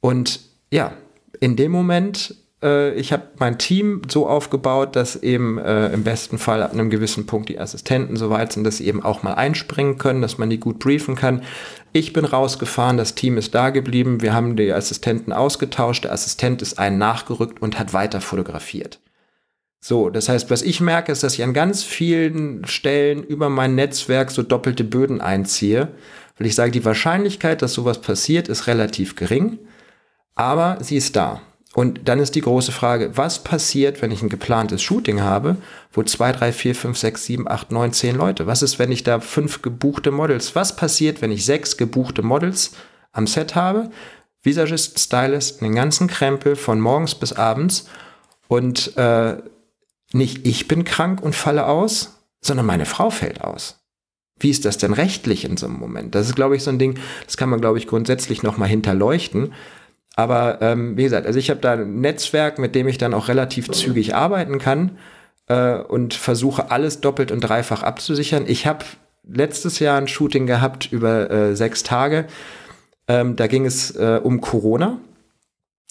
Und 0.01 0.41
ja, 0.71 0.93
in 1.41 1.57
dem 1.57 1.73
Moment 1.73 2.35
äh, 2.65 2.95
ich 2.95 3.13
habe 3.13 3.25
mein 3.39 3.59
Team 3.59 4.03
so 4.09 4.27
aufgebaut, 4.27 4.97
dass 4.97 5.17
eben 5.17 5.59
äh, 5.59 5.93
im 5.93 6.03
besten 6.03 6.39
Fall 6.39 6.63
ab 6.63 6.73
einem 6.73 6.91
gewissen 6.91 7.27
Punkt 7.27 7.49
die 7.51 7.61
Assistenten 7.61 8.17
so 8.17 8.31
weit 8.31 8.53
sind, 8.53 8.65
dass 8.65 8.79
sie 8.79 8.87
eben 8.87 9.05
auch 9.05 9.23
mal 9.23 9.35
einspringen 9.35 9.99
können, 9.99 10.23
dass 10.23 10.39
man 10.39 10.51
die 10.51 10.59
gut 10.59 10.79
briefen 10.79 11.15
kann. 11.15 11.43
Ich 11.93 12.13
bin 12.13 12.25
rausgefahren, 12.25 12.97
das 12.97 13.15
Team 13.15 13.37
ist 13.37 13.55
da 13.55 13.71
geblieben, 13.71 14.23
wir 14.23 14.33
haben 14.33 14.57
die 14.57 14.73
Assistenten 14.73 15.33
ausgetauscht, 15.33 16.05
der 16.05 16.13
Assistent 16.13 16.63
ist 16.63 16.79
einen 16.79 16.99
nachgerückt 16.99 17.63
und 17.63 17.79
hat 17.79 17.93
weiter 17.93 18.21
fotografiert. 18.21 18.99
So, 19.81 20.09
das 20.09 20.31
heißt, 20.31 20.51
was 20.51 20.63
ich 20.63 20.81
merke, 20.81 21.13
ist, 21.13 21.23
dass 21.23 21.35
ich 21.35 21.45
an 21.45 21.53
ganz 21.53 21.83
vielen 21.83 22.67
Stellen 22.67 23.23
über 23.23 23.51
mein 23.51 23.75
Netzwerk 23.75 24.31
so 24.31 24.43
doppelte 24.43 24.83
Böden 24.83 25.21
einziehe, 25.21 25.89
weil 26.39 26.47
ich 26.47 26.55
sage, 26.55 26.73
die 26.73 26.87
Wahrscheinlichkeit, 26.87 27.61
dass 27.61 27.75
sowas 27.75 28.01
passiert, 28.01 28.49
ist 28.49 28.67
relativ 28.67 29.15
gering, 29.15 29.59
aber 30.35 30.79
sie 30.81 30.97
ist 30.97 31.15
da. 31.17 31.43
Und 31.75 32.09
dann 32.09 32.21
ist 32.21 32.37
die 32.37 32.41
große 32.41 32.71
Frage, 32.71 33.17
was 33.17 33.43
passiert, 33.43 34.01
wenn 34.01 34.13
ich 34.13 34.23
ein 34.23 34.29
geplantes 34.29 34.81
Shooting 34.81 35.23
habe, 35.23 35.57
wo 35.93 36.05
zwei, 36.05 36.31
drei, 36.31 36.53
vier, 36.53 36.75
fünf, 36.75 36.97
sechs, 36.97 37.25
sieben, 37.25 37.49
acht, 37.49 37.73
neun, 37.73 37.93
zehn 37.93 38.15
Leute? 38.17 38.47
Was 38.47 38.63
ist, 38.63 38.79
wenn 38.79 38.93
ich 38.93 39.03
da 39.03 39.19
fünf 39.19 39.61
gebuchte 39.61 40.13
Models? 40.13 40.55
Was 40.55 40.77
passiert, 40.77 41.21
wenn 41.21 41.33
ich 41.33 41.45
sechs 41.45 41.77
gebuchte 41.77 42.23
Models 42.23 42.73
am 43.11 43.27
Set 43.27 43.57
habe? 43.57 43.91
Visagist, 44.45 45.01
Stylist, 45.01 45.63
den 45.63 45.75
ganzen 45.75 46.07
Krempel 46.07 46.55
von 46.55 46.79
morgens 46.79 47.17
bis 47.17 47.33
abends 47.33 47.89
und 48.47 48.97
äh, 48.97 49.39
nicht 50.13 50.47
ich 50.47 50.69
bin 50.69 50.85
krank 50.85 51.23
und 51.23 51.35
falle 51.35 51.67
aus, 51.67 52.21
sondern 52.41 52.67
meine 52.67 52.87
Frau 52.87 53.11
fällt 53.11 53.43
aus. 53.43 53.81
Wie 54.39 54.51
ist 54.51 54.65
das 54.65 54.79
denn 54.79 54.93
rechtlich 54.93 55.45
in 55.45 55.57
so 55.57 55.67
einem 55.67 55.79
Moment? 55.79 56.15
Das 56.15 56.29
ist, 56.29 56.37
glaube 56.37 56.55
ich, 56.55 56.63
so 56.63 56.71
ein 56.71 56.79
Ding, 56.79 56.99
das 57.25 57.37
kann 57.37 57.49
man, 57.49 57.61
glaube 57.61 57.79
ich, 57.79 57.89
grundsätzlich 57.89 58.43
nochmal 58.45 58.69
hinterleuchten 58.69 59.53
aber 60.17 60.59
ähm, 60.63 60.97
wie 60.97 61.05
gesagt, 61.05 61.27
also 61.27 61.39
ich 61.39 61.51
habe 61.51 61.61
da 61.61 61.73
ein 61.73 62.01
Netzwerk, 62.01 62.59
mit 62.59 62.75
dem 62.75 62.87
ich 62.89 62.99
dann 62.99 63.15
auch 63.15 63.29
relativ 63.29 63.71
zügig 63.71 64.15
arbeiten 64.15 64.59
kann 64.59 64.99
äh, 65.49 65.75
und 65.77 66.15
versuche 66.15 66.71
alles 66.71 67.01
doppelt 67.01 67.33
und 67.33 67.41
dreifach 67.41 67.83
abzusichern. 67.83 68.45
Ich 68.47 68.67
habe 68.67 68.85
letztes 69.27 69.79
Jahr 69.79 69.99
ein 69.99 70.09
Shooting 70.09 70.47
gehabt 70.47 70.91
über 70.93 71.31
äh, 71.31 71.57
sechs 71.57 71.83
Tage. 71.83 72.27
Ähm, 73.09 73.37
da 73.37 73.47
ging 73.47 73.67
es 73.67 73.91
äh, 73.97 74.21
um 74.23 74.41
Corona. 74.41 74.99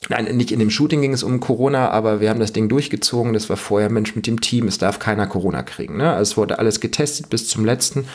Nein, 0.09 0.25
nicht 0.35 0.51
in 0.51 0.59
dem 0.59 0.69
Shooting 0.69 1.01
ging 1.01 1.13
es 1.13 1.23
um 1.23 1.39
Corona, 1.39 1.89
aber 1.89 2.19
wir 2.19 2.29
haben 2.29 2.39
das 2.39 2.53
Ding 2.53 2.67
durchgezogen. 2.67 3.33
Das 3.33 3.49
war 3.49 3.57
vorher 3.57 3.89
Mensch 3.89 4.15
mit 4.15 4.27
dem 4.27 4.41
Team. 4.41 4.67
Es 4.67 4.77
darf 4.77 4.99
keiner 4.99 5.27
Corona 5.27 5.63
kriegen. 5.63 5.97
Ne? 5.97 6.11
Also 6.11 6.31
es 6.31 6.37
wurde 6.37 6.59
alles 6.59 6.79
getestet 6.79 7.29
bis 7.29 7.47
zum 7.47 7.63
letzten. 7.63 8.05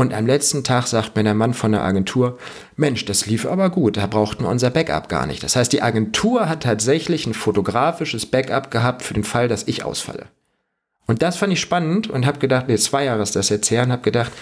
Und 0.00 0.14
am 0.14 0.26
letzten 0.26 0.64
Tag 0.64 0.86
sagt 0.86 1.14
mir 1.14 1.24
der 1.24 1.34
Mann 1.34 1.52
von 1.52 1.72
der 1.72 1.84
Agentur, 1.84 2.38
Mensch, 2.74 3.04
das 3.04 3.26
lief 3.26 3.44
aber 3.44 3.68
gut, 3.68 3.98
da 3.98 4.06
brauchten 4.06 4.44
wir 4.44 4.48
unser 4.48 4.70
Backup 4.70 5.10
gar 5.10 5.26
nicht. 5.26 5.42
Das 5.42 5.56
heißt, 5.56 5.74
die 5.74 5.82
Agentur 5.82 6.48
hat 6.48 6.62
tatsächlich 6.62 7.26
ein 7.26 7.34
fotografisches 7.34 8.24
Backup 8.24 8.70
gehabt 8.70 9.02
für 9.02 9.12
den 9.12 9.24
Fall, 9.24 9.46
dass 9.46 9.68
ich 9.68 9.84
ausfalle. 9.84 10.28
Und 11.06 11.20
das 11.20 11.36
fand 11.36 11.52
ich 11.52 11.60
spannend 11.60 12.08
und 12.08 12.24
habe 12.24 12.38
gedacht, 12.38 12.64
nee, 12.66 12.78
zwei 12.78 13.04
Jahre 13.04 13.20
ist 13.20 13.36
das 13.36 13.50
jetzt 13.50 13.70
her 13.70 13.82
und 13.82 13.92
habe 13.92 14.00
gedacht, 14.00 14.32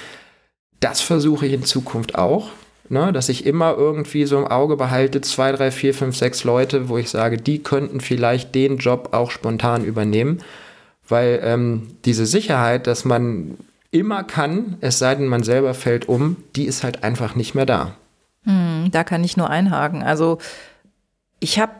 das 0.78 1.00
versuche 1.00 1.46
ich 1.46 1.52
in 1.52 1.64
Zukunft 1.64 2.14
auch, 2.14 2.50
ne, 2.88 3.12
dass 3.12 3.28
ich 3.28 3.44
immer 3.44 3.74
irgendwie 3.76 4.26
so 4.26 4.38
im 4.38 4.46
Auge 4.46 4.76
behalte, 4.76 5.22
zwei, 5.22 5.50
drei, 5.50 5.72
vier, 5.72 5.92
fünf, 5.92 6.16
sechs 6.16 6.44
Leute, 6.44 6.88
wo 6.88 6.98
ich 6.98 7.10
sage, 7.10 7.36
die 7.36 7.64
könnten 7.64 7.98
vielleicht 7.98 8.54
den 8.54 8.78
Job 8.78 9.08
auch 9.10 9.32
spontan 9.32 9.84
übernehmen, 9.84 10.38
weil 11.08 11.40
ähm, 11.42 11.96
diese 12.04 12.26
Sicherheit, 12.26 12.86
dass 12.86 13.04
man 13.04 13.58
immer 13.90 14.24
kann, 14.24 14.76
es 14.80 14.98
sei 14.98 15.14
denn, 15.14 15.26
man 15.26 15.42
selber 15.42 15.74
fällt 15.74 16.08
um, 16.08 16.36
die 16.56 16.64
ist 16.64 16.84
halt 16.84 17.04
einfach 17.04 17.34
nicht 17.34 17.54
mehr 17.54 17.66
da. 17.66 17.94
Hm, 18.44 18.88
da 18.90 19.04
kann 19.04 19.24
ich 19.24 19.36
nur 19.36 19.50
einhaken. 19.50 20.02
Also 20.02 20.38
ich 21.40 21.58
habe 21.58 21.72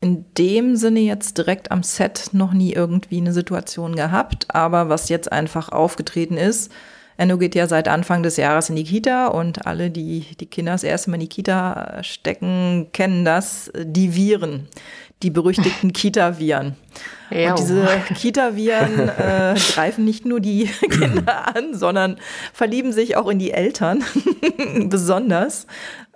in 0.00 0.24
dem 0.38 0.76
Sinne 0.76 1.00
jetzt 1.00 1.36
direkt 1.38 1.70
am 1.70 1.82
Set 1.82 2.30
noch 2.32 2.52
nie 2.52 2.72
irgendwie 2.72 3.18
eine 3.18 3.32
Situation 3.32 3.94
gehabt, 3.96 4.54
aber 4.54 4.88
was 4.88 5.08
jetzt 5.08 5.30
einfach 5.30 5.70
aufgetreten 5.70 6.36
ist, 6.36 6.72
Enno 7.18 7.36
geht 7.36 7.54
ja 7.54 7.66
seit 7.66 7.86
Anfang 7.86 8.22
des 8.22 8.38
Jahres 8.38 8.70
in 8.70 8.76
die 8.76 8.84
Kita 8.84 9.26
und 9.26 9.66
alle, 9.66 9.90
die 9.90 10.24
die 10.40 10.46
Kinder 10.46 10.72
das 10.72 10.84
erste 10.84 11.10
Mal 11.10 11.16
in 11.16 11.20
die 11.20 11.28
Kita 11.28 12.02
stecken, 12.02 12.88
kennen 12.94 13.26
das, 13.26 13.70
die 13.76 14.14
Viren, 14.14 14.68
die 15.22 15.30
berüchtigten 15.30 15.92
Kita-Viren. 15.92 16.76
Und 17.30 17.58
diese 17.58 17.86
Kita-Viren 18.14 19.08
äh, 19.18 19.54
greifen 19.72 20.04
nicht 20.04 20.24
nur 20.24 20.40
die 20.40 20.64
Kinder 20.90 21.54
an, 21.54 21.74
sondern 21.74 22.16
verlieben 22.52 22.92
sich 22.92 23.16
auch 23.16 23.28
in 23.28 23.38
die 23.38 23.52
Eltern 23.52 24.02
besonders. 24.88 25.66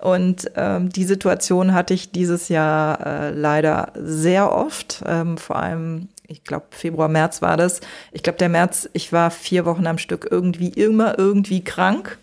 Und 0.01 0.51
ähm, 0.57 0.91
die 0.91 1.05
Situation 1.05 1.73
hatte 1.73 1.95
ich 1.95 2.11
dieses 2.11 2.49
Jahr 2.49 3.07
äh, 3.07 3.31
leider 3.31 3.93
sehr 3.97 4.53
oft, 4.53 5.03
ähm, 5.07 5.39
vor 5.39 5.57
allem 5.57 6.09
ich 6.27 6.43
glaube, 6.43 6.65
Februar, 6.71 7.09
März 7.09 7.43
war 7.43 7.59
das. 7.59 7.81
Ich 8.11 8.23
glaube, 8.23 8.39
der 8.39 8.49
März, 8.49 8.89
ich 8.95 9.13
war 9.13 9.31
vier 9.31 9.67
Wochen 9.67 9.87
am 9.87 9.99
Stück 9.99 10.27
irgendwie 10.31 10.69
immer 10.69 11.19
irgendwie 11.19 11.63
krank 11.63 12.19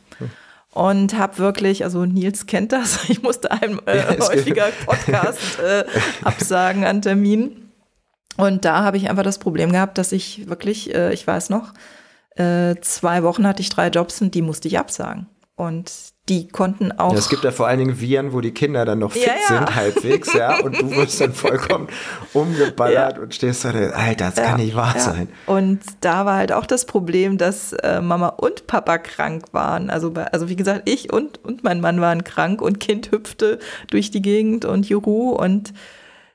und 0.74 1.18
habe 1.18 1.38
wirklich, 1.38 1.84
also 1.84 2.06
Nils 2.06 2.46
kennt 2.46 2.72
das, 2.72 3.04
ich 3.10 3.22
musste 3.22 3.52
einem 3.52 3.82
äh, 3.86 4.20
häufiger 4.20 4.70
Podcast 4.86 5.60
äh, 5.60 5.86
absagen 6.24 6.86
an 6.86 7.02
Terminen. 7.02 7.72
Und 8.38 8.64
da 8.66 8.84
habe 8.84 8.98
ich 8.98 9.10
einfach 9.10 9.24
das 9.24 9.40
Problem 9.40 9.72
gehabt, 9.72 9.98
dass 9.98 10.12
ich 10.12 10.48
wirklich, 10.48 10.94
äh, 10.96 11.14
ich 11.14 11.28
weiß 11.28 11.50
noch, 11.50 11.74
äh, 12.36 12.76
zwei 12.82 13.24
Wochen 13.24 13.46
hatte 13.46 13.62
ich 13.62 13.70
drei 13.70 13.90
Jobs 13.90 14.22
und 14.22 14.34
die 14.34 14.42
musste 14.42 14.68
ich 14.70 14.80
absagen. 14.80 15.28
Und 15.56 15.92
die 16.30 16.48
konnten 16.48 16.92
auch. 16.92 17.14
Ja, 17.14 17.18
es 17.18 17.30
gibt 17.30 17.44
ja 17.44 17.52
vor 17.52 17.68
allen 17.68 17.80
Dingen 17.80 18.00
Viren, 18.00 18.32
wo 18.32 18.42
die 18.42 18.52
Kinder 18.52 18.86
dann 18.86 19.00
noch 19.00 19.12
fit 19.12 19.26
ja, 19.26 19.34
ja. 19.34 19.58
sind, 19.58 19.76
halbwegs, 19.76 20.34
ja, 20.34 20.60
und 20.60 20.80
du 20.80 20.92
wirst 20.96 21.20
dann 21.20 21.34
vollkommen 21.34 21.88
umgeballert 22.34 23.18
und 23.18 23.34
stehst 23.34 23.66
da, 23.66 23.70
Alter, 23.70 24.32
das 24.34 24.36
kann 24.36 24.58
nicht 24.58 24.76
wahr 24.76 24.98
sein. 24.98 25.30
Und 25.48 25.80
da 26.02 26.26
war 26.26 26.36
halt 26.36 26.52
auch 26.52 26.68
das 26.68 26.86
Problem, 26.86 27.38
dass 27.38 27.74
äh, 27.74 28.02
Mama 28.02 28.28
und 28.30 28.68
Papa 28.68 29.00
krank 29.00 29.46
waren. 29.52 29.90
Also, 29.90 30.14
also 30.32 30.48
wie 30.48 30.56
gesagt, 30.56 30.88
ich 30.88 31.12
und, 31.12 31.44
und 31.44 31.64
mein 31.64 31.82
Mann 31.82 32.02
waren 32.02 32.24
krank 32.24 32.62
und 32.62 32.80
Kind 32.80 33.12
hüpfte 33.12 33.58
durch 33.90 34.12
die 34.12 34.22
Gegend 34.22 34.64
und 34.64 34.88
Juhu 34.88 35.32
und 35.32 35.74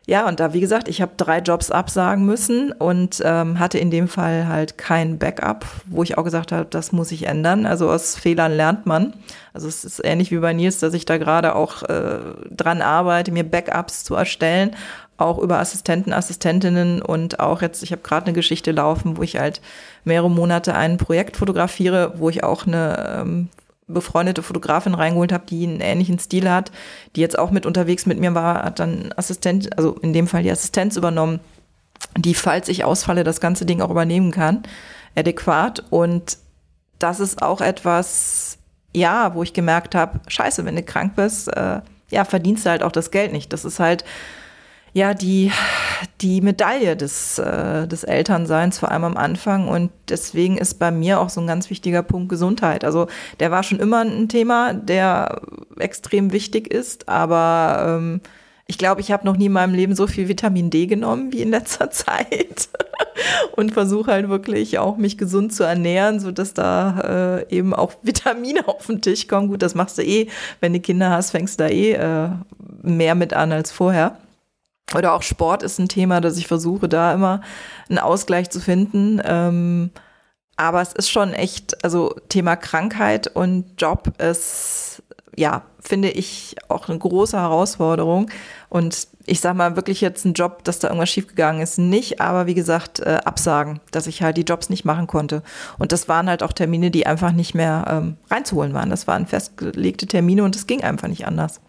ja, 0.08 0.28
und 0.28 0.38
da, 0.38 0.52
wie 0.52 0.60
gesagt, 0.60 0.86
ich 0.86 1.02
habe 1.02 1.12
drei 1.16 1.40
Jobs 1.40 1.72
absagen 1.72 2.24
müssen 2.24 2.70
und 2.70 3.20
ähm, 3.24 3.58
hatte 3.58 3.78
in 3.78 3.90
dem 3.90 4.06
Fall 4.06 4.46
halt 4.46 4.78
kein 4.78 5.18
Backup, 5.18 5.66
wo 5.86 6.04
ich 6.04 6.16
auch 6.16 6.22
gesagt 6.22 6.52
habe, 6.52 6.64
das 6.70 6.92
muss 6.92 7.10
ich 7.10 7.26
ändern. 7.26 7.66
Also 7.66 7.90
aus 7.90 8.14
Fehlern 8.14 8.52
lernt 8.52 8.86
man. 8.86 9.14
Also 9.52 9.66
es 9.66 9.84
ist 9.84 10.00
ähnlich 10.04 10.30
wie 10.30 10.38
bei 10.38 10.52
Nils, 10.52 10.78
dass 10.78 10.94
ich 10.94 11.06
da 11.06 11.18
gerade 11.18 11.56
auch 11.56 11.82
äh, 11.82 12.20
dran 12.50 12.82
arbeite, 12.82 13.32
mir 13.32 13.42
Backups 13.42 14.04
zu 14.04 14.14
erstellen, 14.14 14.76
auch 15.18 15.38
über 15.38 15.58
Assistenten, 15.58 16.12
Assistentinnen 16.12 17.02
und 17.02 17.40
auch 17.40 17.60
jetzt, 17.60 17.82
ich 17.82 17.90
habe 17.90 18.02
gerade 18.02 18.26
eine 18.26 18.34
Geschichte 18.34 18.70
laufen, 18.70 19.16
wo 19.16 19.22
ich 19.22 19.38
halt 19.38 19.60
mehrere 20.04 20.30
Monate 20.30 20.76
ein 20.76 20.98
Projekt 20.98 21.36
fotografiere, 21.36 22.12
wo 22.16 22.30
ich 22.30 22.44
auch 22.44 22.64
eine 22.64 23.22
ähm, 23.22 23.48
befreundete 23.88 24.42
Fotografin 24.42 24.94
reingeholt 24.94 25.32
habe, 25.32 25.46
die 25.46 25.64
einen 25.64 25.80
ähnlichen 25.80 26.18
Stil 26.18 26.50
hat, 26.50 26.72
die 27.14 27.20
jetzt 27.20 27.38
auch 27.38 27.50
mit 27.50 27.66
unterwegs 27.66 28.06
mit 28.06 28.18
mir 28.18 28.34
war, 28.34 28.64
hat 28.64 28.78
dann 28.80 29.12
Assistent, 29.16 29.76
also 29.76 29.94
in 29.94 30.12
dem 30.12 30.26
Fall 30.26 30.42
die 30.42 30.50
Assistenz 30.50 30.96
übernommen, 30.96 31.40
die, 32.16 32.34
falls 32.34 32.68
ich 32.68 32.84
ausfalle, 32.84 33.24
das 33.24 33.40
ganze 33.40 33.64
Ding 33.64 33.80
auch 33.80 33.90
übernehmen 33.90 34.32
kann, 34.32 34.62
adäquat. 35.14 35.84
Und 35.90 36.38
das 36.98 37.20
ist 37.20 37.42
auch 37.42 37.60
etwas, 37.60 38.58
ja, 38.92 39.34
wo 39.34 39.42
ich 39.42 39.52
gemerkt 39.52 39.94
habe, 39.94 40.20
scheiße, 40.26 40.64
wenn 40.64 40.76
du 40.76 40.82
krank 40.82 41.14
bist, 41.14 41.48
äh, 41.56 41.80
ja, 42.10 42.24
verdienst 42.24 42.66
du 42.66 42.70
halt 42.70 42.82
auch 42.82 42.92
das 42.92 43.10
Geld 43.10 43.32
nicht. 43.32 43.52
Das 43.52 43.64
ist 43.64 43.80
halt 43.80 44.04
ja 44.96 45.12
die, 45.12 45.52
die 46.22 46.40
Medaille 46.40 46.96
des, 46.96 47.38
äh, 47.38 47.86
des 47.86 48.02
Elternseins, 48.02 48.78
vor 48.78 48.90
allem 48.90 49.04
am 49.04 49.16
Anfang. 49.18 49.68
Und 49.68 49.90
deswegen 50.08 50.56
ist 50.56 50.78
bei 50.78 50.90
mir 50.90 51.20
auch 51.20 51.28
so 51.28 51.42
ein 51.42 51.46
ganz 51.46 51.68
wichtiger 51.68 52.02
Punkt 52.02 52.30
Gesundheit. 52.30 52.82
Also 52.82 53.06
der 53.38 53.50
war 53.50 53.62
schon 53.62 53.78
immer 53.78 54.00
ein 54.00 54.30
Thema, 54.30 54.72
der 54.72 55.42
extrem 55.78 56.32
wichtig 56.32 56.72
ist, 56.72 57.10
aber 57.10 57.98
ähm, 57.98 58.22
ich 58.66 58.78
glaube, 58.78 59.02
ich 59.02 59.12
habe 59.12 59.26
noch 59.26 59.36
nie 59.36 59.46
in 59.46 59.52
meinem 59.52 59.74
Leben 59.74 59.94
so 59.94 60.06
viel 60.06 60.28
Vitamin 60.28 60.70
D 60.70 60.86
genommen 60.86 61.30
wie 61.30 61.42
in 61.42 61.50
letzter 61.50 61.90
Zeit 61.90 62.70
und 63.54 63.74
versuche 63.74 64.10
halt 64.10 64.30
wirklich 64.30 64.78
auch 64.78 64.96
mich 64.96 65.18
gesund 65.18 65.52
zu 65.52 65.62
ernähren, 65.62 66.20
so 66.20 66.32
dass 66.32 66.54
da 66.54 67.42
äh, 67.50 67.54
eben 67.54 67.74
auch 67.74 67.92
Vitamine 68.02 68.66
auf 68.66 68.86
den 68.86 69.02
Tisch 69.02 69.28
kommen. 69.28 69.48
Gut, 69.48 69.60
das 69.60 69.74
machst 69.74 69.98
du 69.98 70.02
eh, 70.02 70.28
wenn 70.60 70.72
du 70.72 70.80
Kinder 70.80 71.10
hast, 71.10 71.32
fängst 71.32 71.60
du 71.60 71.64
da 71.64 71.68
eh 71.68 71.92
äh, 71.92 72.30
mehr 72.82 73.14
mit 73.14 73.34
an 73.34 73.52
als 73.52 73.70
vorher. 73.70 74.16
Oder 74.94 75.14
auch 75.14 75.22
Sport 75.22 75.62
ist 75.62 75.78
ein 75.78 75.88
Thema, 75.88 76.20
dass 76.20 76.36
ich 76.36 76.46
versuche, 76.46 76.88
da 76.88 77.12
immer 77.12 77.40
einen 77.88 77.98
Ausgleich 77.98 78.50
zu 78.50 78.60
finden. 78.60 79.20
Ähm, 79.24 79.90
aber 80.56 80.80
es 80.80 80.92
ist 80.92 81.10
schon 81.10 81.32
echt, 81.32 81.84
also 81.84 82.14
Thema 82.28 82.56
Krankheit 82.56 83.28
und 83.28 83.80
Job 83.80 84.12
ist, 84.20 85.02
ja, 85.36 85.62
finde 85.80 86.08
ich 86.10 86.56
auch 86.68 86.88
eine 86.88 86.98
große 86.98 87.36
Herausforderung. 87.36 88.30
Und 88.68 89.08
ich 89.26 89.40
sage 89.40 89.58
mal 89.58 89.76
wirklich 89.76 90.00
jetzt 90.00 90.24
ein 90.24 90.32
Job, 90.32 90.64
dass 90.64 90.78
da 90.78 90.88
irgendwas 90.88 91.10
schiefgegangen 91.10 91.60
ist, 91.60 91.78
nicht, 91.78 92.20
aber 92.20 92.46
wie 92.46 92.54
gesagt, 92.54 93.00
äh, 93.00 93.18
Absagen, 93.24 93.80
dass 93.90 94.06
ich 94.06 94.22
halt 94.22 94.36
die 94.36 94.42
Jobs 94.42 94.70
nicht 94.70 94.84
machen 94.84 95.08
konnte. 95.08 95.42
Und 95.78 95.92
das 95.92 96.08
waren 96.08 96.28
halt 96.28 96.42
auch 96.42 96.52
Termine, 96.52 96.90
die 96.90 97.06
einfach 97.06 97.32
nicht 97.32 97.54
mehr 97.54 97.84
ähm, 97.88 98.16
reinzuholen 98.30 98.72
waren. 98.72 98.88
Das 98.88 99.06
waren 99.06 99.26
festgelegte 99.26 100.06
Termine 100.06 100.44
und 100.44 100.56
es 100.56 100.66
ging 100.66 100.82
einfach 100.82 101.08
nicht 101.08 101.26
anders. 101.26 101.60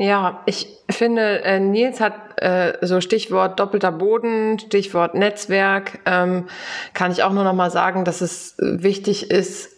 Ja, 0.00 0.42
ich 0.46 0.68
finde, 0.88 1.42
äh, 1.42 1.58
Nils 1.58 2.00
hat 2.00 2.40
äh, 2.40 2.74
so 2.86 3.00
Stichwort 3.00 3.58
doppelter 3.58 3.90
Boden, 3.90 4.56
Stichwort 4.60 5.16
Netzwerk, 5.16 5.98
ähm, 6.06 6.46
kann 6.94 7.10
ich 7.10 7.24
auch 7.24 7.32
nur 7.32 7.42
noch 7.42 7.52
mal 7.52 7.72
sagen, 7.72 8.04
dass 8.04 8.20
es 8.20 8.54
wichtig 8.58 9.32
ist, 9.32 9.70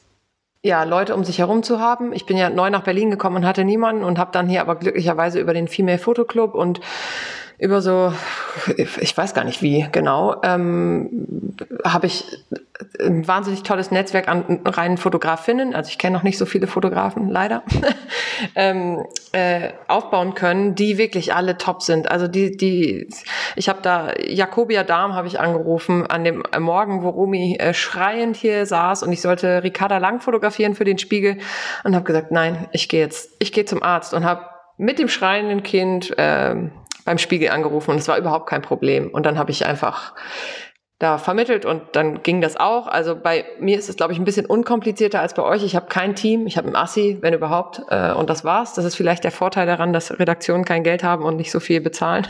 ja, 0.63 0.85
Leute 0.85 1.15
um 1.15 1.25
sich 1.25 1.39
herum 1.39 1.63
zu 1.63 1.81
haben. 1.81 2.13
Ich 2.13 2.27
bin 2.27 2.37
ja 2.37 2.51
neu 2.51 2.69
nach 2.69 2.83
Berlin 2.83 3.11
gekommen 3.11 3.37
und 3.37 3.47
hatte 3.47 3.65
niemanden 3.65 4.05
und 4.05 4.19
habe 4.19 4.31
dann 4.31 4.47
hier 4.47 4.61
aber 4.61 4.77
glücklicherweise 4.77 5.41
über 5.41 5.55
den 5.55 5.69
Female 5.69 5.99
Photo 5.99 6.27
Club 6.27 6.55
und 6.55 6.83
über 7.61 7.82
so, 7.82 8.12
ich 8.77 9.16
weiß 9.16 9.35
gar 9.35 9.45
nicht 9.45 9.61
wie 9.61 9.87
genau, 9.93 10.41
ähm, 10.43 11.55
habe 11.85 12.07
ich 12.07 12.24
ein 12.99 13.28
wahnsinnig 13.28 13.62
tolles 13.62 13.91
Netzwerk 13.91 14.28
an 14.28 14.61
reinen 14.65 14.97
Fotografinnen, 14.97 15.74
also 15.74 15.89
ich 15.89 15.99
kenne 15.99 16.16
noch 16.16 16.23
nicht 16.23 16.39
so 16.39 16.47
viele 16.47 16.66
Fotografen, 16.66 17.28
leider, 17.28 17.62
ähm, 18.55 19.05
äh, 19.32 19.73
aufbauen 19.89 20.35
können, 20.35 20.74
die 20.74 20.97
wirklich 20.97 21.35
alle 21.35 21.59
top 21.59 21.82
sind. 21.82 22.11
Also 22.11 22.28
die, 22.28 22.57
die, 22.57 23.09
ich 23.57 23.69
habe 23.69 23.81
da 23.82 24.15
Jakobia 24.19 24.82
Darm 24.82 25.15
habe 25.15 25.28
ich 25.28 25.39
angerufen 25.39 26.07
an 26.07 26.24
dem 26.24 26.43
Morgen, 26.59 27.03
wo 27.03 27.11
Romy 27.11 27.57
äh, 27.59 27.74
schreiend 27.74 28.37
hier 28.37 28.65
saß 28.65 29.03
und 29.03 29.12
ich 29.12 29.20
sollte 29.20 29.62
Ricarda 29.62 29.99
Lang 29.99 30.20
fotografieren 30.20 30.74
für 30.74 30.85
den 30.85 30.99
Spiegel 30.99 31.37
und 31.85 31.95
habe 31.95 32.07
gesagt, 32.07 32.32
nein, 32.32 32.69
ich 32.73 32.89
gehe 32.89 33.01
jetzt, 33.01 33.37
ich 33.39 33.53
gehe 33.53 33.66
zum 33.66 33.82
Arzt 33.82 34.15
und 34.15 34.24
habe 34.24 34.47
mit 34.78 34.99
dem 34.99 35.09
schreienden 35.09 35.62
Kind 35.62 36.16
äh, 36.19 36.55
beim 37.05 37.18
Spiegel 37.18 37.51
angerufen 37.51 37.90
und 37.93 37.98
es 37.98 38.09
war 38.09 38.18
überhaupt 38.18 38.48
kein 38.48 38.62
Problem. 38.62 39.10
Und 39.10 39.27
dann 39.27 39.39
habe 39.39 39.51
ich 39.51 39.66
einfach 39.66 40.14
da 41.01 41.16
vermittelt 41.16 41.64
und 41.64 41.82
dann 41.93 42.22
ging 42.22 42.43
das 42.43 42.59
auch. 42.59 42.86
Also 42.86 43.16
bei 43.16 43.47
mir 43.59 43.78
ist 43.78 43.89
es, 43.89 43.97
glaube 43.97 44.12
ich, 44.12 44.18
ein 44.18 44.27
bisschen 44.27 44.44
unkomplizierter 44.44 45.18
als 45.18 45.32
bei 45.32 45.43
euch. 45.43 45.64
Ich 45.64 45.74
habe 45.74 45.86
kein 45.86 46.14
Team, 46.14 46.47
ich 46.47 46.59
habe 46.59 46.68
ein 46.68 46.77
Assi, 46.77 47.16
wenn 47.22 47.32
überhaupt, 47.32 47.81
äh, 47.89 48.12
und 48.12 48.28
das 48.28 48.44
war's. 48.44 48.74
Das 48.74 48.85
ist 48.85 48.97
vielleicht 48.97 49.24
der 49.24 49.31
Vorteil 49.31 49.66
daran, 49.66 49.94
dass 49.94 50.18
Redaktionen 50.18 50.66
kein 50.66 50.85
Geld 50.85 51.02
haben 51.02 51.24
und 51.24 51.36
nicht 51.36 51.51
so 51.51 51.59
viel 51.59 51.81
bezahlen. 51.81 52.28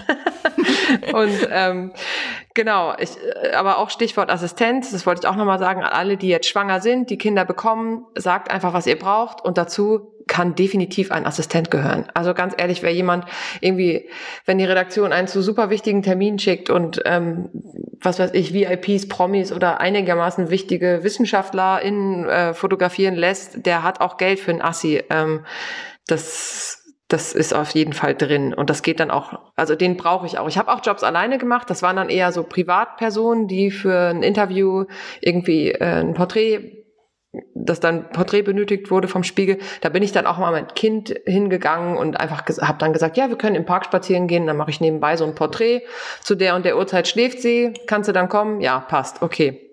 und 1.13 1.49
ähm, 1.51 1.93
genau, 2.55 2.95
ich, 2.97 3.11
äh, 3.43 3.55
aber 3.55 3.79
auch 3.79 3.91
Stichwort 3.91 4.31
Assistenz, 4.31 4.93
das 4.93 5.05
wollte 5.05 5.23
ich 5.25 5.29
auch 5.29 5.37
nochmal 5.37 5.59
sagen, 5.59 5.83
alle, 5.83 6.17
die 6.17 6.29
jetzt 6.29 6.47
schwanger 6.47 6.81
sind, 6.81 7.11
die 7.11 7.19
Kinder 7.19 7.45
bekommen, 7.45 8.07
sagt 8.15 8.53
einfach, 8.53 8.73
was 8.73 8.87
ihr 8.87 8.99
braucht 8.99 9.45
und 9.45 9.59
dazu 9.59 10.15
kann 10.31 10.55
definitiv 10.55 11.11
ein 11.11 11.27
Assistent 11.27 11.73
gehören. 11.73 12.07
Also 12.15 12.35
ganz 12.35 12.55
ehrlich, 12.57 12.83
wer 12.83 12.95
jemand 12.95 13.25
irgendwie, 13.61 14.09
wenn 14.47 14.59
die 14.59 14.65
Redaktion 14.65 15.13
einen 15.13 15.27
zu 15.27 15.43
super 15.43 15.71
wichtigen 15.71 16.03
Termin 16.03 16.39
schickt 16.39 16.71
und 16.71 17.03
ähm, 17.05 17.51
was 18.01 18.21
weiß 18.21 18.31
ich, 18.33 18.55
VIPs, 18.55 19.09
Promis 19.09 19.53
oder 19.53 19.81
einigermaßen 19.81 20.49
wichtige 20.49 21.01
WissenschaftlerInnen 21.03 22.29
äh, 22.29 22.55
fotografieren 22.55 23.17
lässt, 23.17 23.67
der 23.67 23.83
hat 23.83 24.01
auch 24.01 24.19
Geld 24.19 24.39
für 24.39 24.53
ein 24.53 24.63
Assi. 24.63 25.03
Ähm, 25.11 25.45
das 26.07 26.77
das 27.09 27.33
ist 27.33 27.53
auf 27.53 27.71
jeden 27.71 27.93
Fall 27.93 28.15
drin 28.15 28.55
und 28.55 28.71
das 28.71 28.83
geht 28.83 29.01
dann 29.01 29.11
auch, 29.11 29.33
also 29.57 29.75
den 29.75 29.97
brauche 29.97 30.27
ich 30.27 30.39
auch. 30.39 30.47
Ich 30.47 30.59
habe 30.59 30.71
auch 30.71 30.81
Jobs 30.81 31.03
alleine 31.03 31.39
gemacht, 31.39 31.69
das 31.69 31.83
waren 31.83 31.97
dann 31.97 32.09
eher 32.09 32.31
so 32.31 32.45
Privatpersonen, 32.45 33.49
die 33.49 33.73
für 33.73 34.11
ein 34.11 34.23
Interview 34.23 34.85
irgendwie 35.21 35.73
äh, 35.73 36.03
ein 36.03 36.15
Porträt 36.15 36.80
dass 37.55 37.79
dann 37.79 38.11
Porträt 38.11 38.43
benötigt 38.43 38.91
wurde 38.91 39.07
vom 39.07 39.23
Spiegel, 39.23 39.59
da 39.83 39.89
bin 39.89 40.03
ich 40.03 40.13
dann 40.13 40.27
auch 40.27 40.39
mal 40.39 40.53
mit 40.53 40.75
Kind 40.75 41.15
hingegangen 41.27 41.97
und 41.97 42.19
einfach 42.19 42.45
habe 42.61 42.79
dann 42.79 42.93
gesagt, 42.93 43.17
ja, 43.17 43.29
wir 43.29 43.39
können 43.39 43.55
im 43.55 43.65
Park 43.65 43.85
spazieren 43.85 44.27
gehen, 44.27 44.47
dann 44.47 44.57
mache 44.57 44.71
ich 44.71 44.81
nebenbei 44.81 45.17
so 45.17 45.25
ein 45.25 45.35
Porträt. 45.35 45.83
Zu 46.23 46.35
der 46.35 46.57
und 46.57 46.65
der 46.65 46.77
Uhrzeit 46.77 47.07
schläft 47.07 47.41
sie, 47.41 47.73
kannst 47.87 48.09
du 48.09 48.13
dann 48.13 48.29
kommen? 48.29 48.61
Ja, 48.61 48.81
passt, 48.81 49.23
okay. 49.23 49.71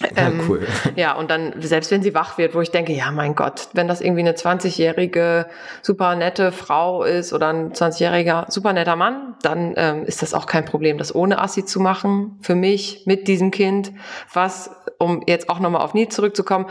Ja, 0.00 0.26
ähm, 0.28 0.40
cool. 0.48 0.66
Ja, 0.96 1.14
und 1.14 1.30
dann, 1.30 1.54
selbst 1.60 1.90
wenn 1.90 2.02
sie 2.02 2.14
wach 2.14 2.38
wird, 2.38 2.54
wo 2.54 2.60
ich 2.60 2.70
denke, 2.70 2.92
ja, 2.92 3.10
mein 3.10 3.34
Gott, 3.34 3.68
wenn 3.72 3.88
das 3.88 4.00
irgendwie 4.00 4.20
eine 4.20 4.32
20-jährige, 4.32 5.46
super 5.82 6.14
nette 6.16 6.52
Frau 6.52 7.04
ist 7.04 7.32
oder 7.32 7.48
ein 7.48 7.72
20-jähriger, 7.72 8.50
super 8.50 8.72
netter 8.72 8.96
Mann, 8.96 9.34
dann 9.42 9.74
ähm, 9.76 10.04
ist 10.04 10.22
das 10.22 10.34
auch 10.34 10.46
kein 10.46 10.64
Problem, 10.64 10.98
das 10.98 11.14
ohne 11.14 11.40
Assi 11.40 11.64
zu 11.64 11.80
machen, 11.80 12.38
für 12.40 12.54
mich, 12.54 13.04
mit 13.06 13.28
diesem 13.28 13.50
Kind, 13.50 13.92
was, 14.32 14.70
um 15.02 15.22
jetzt 15.26 15.48
auch 15.48 15.58
nochmal 15.58 15.82
auf 15.82 15.94
Nie 15.94 16.08
zurückzukommen, 16.08 16.66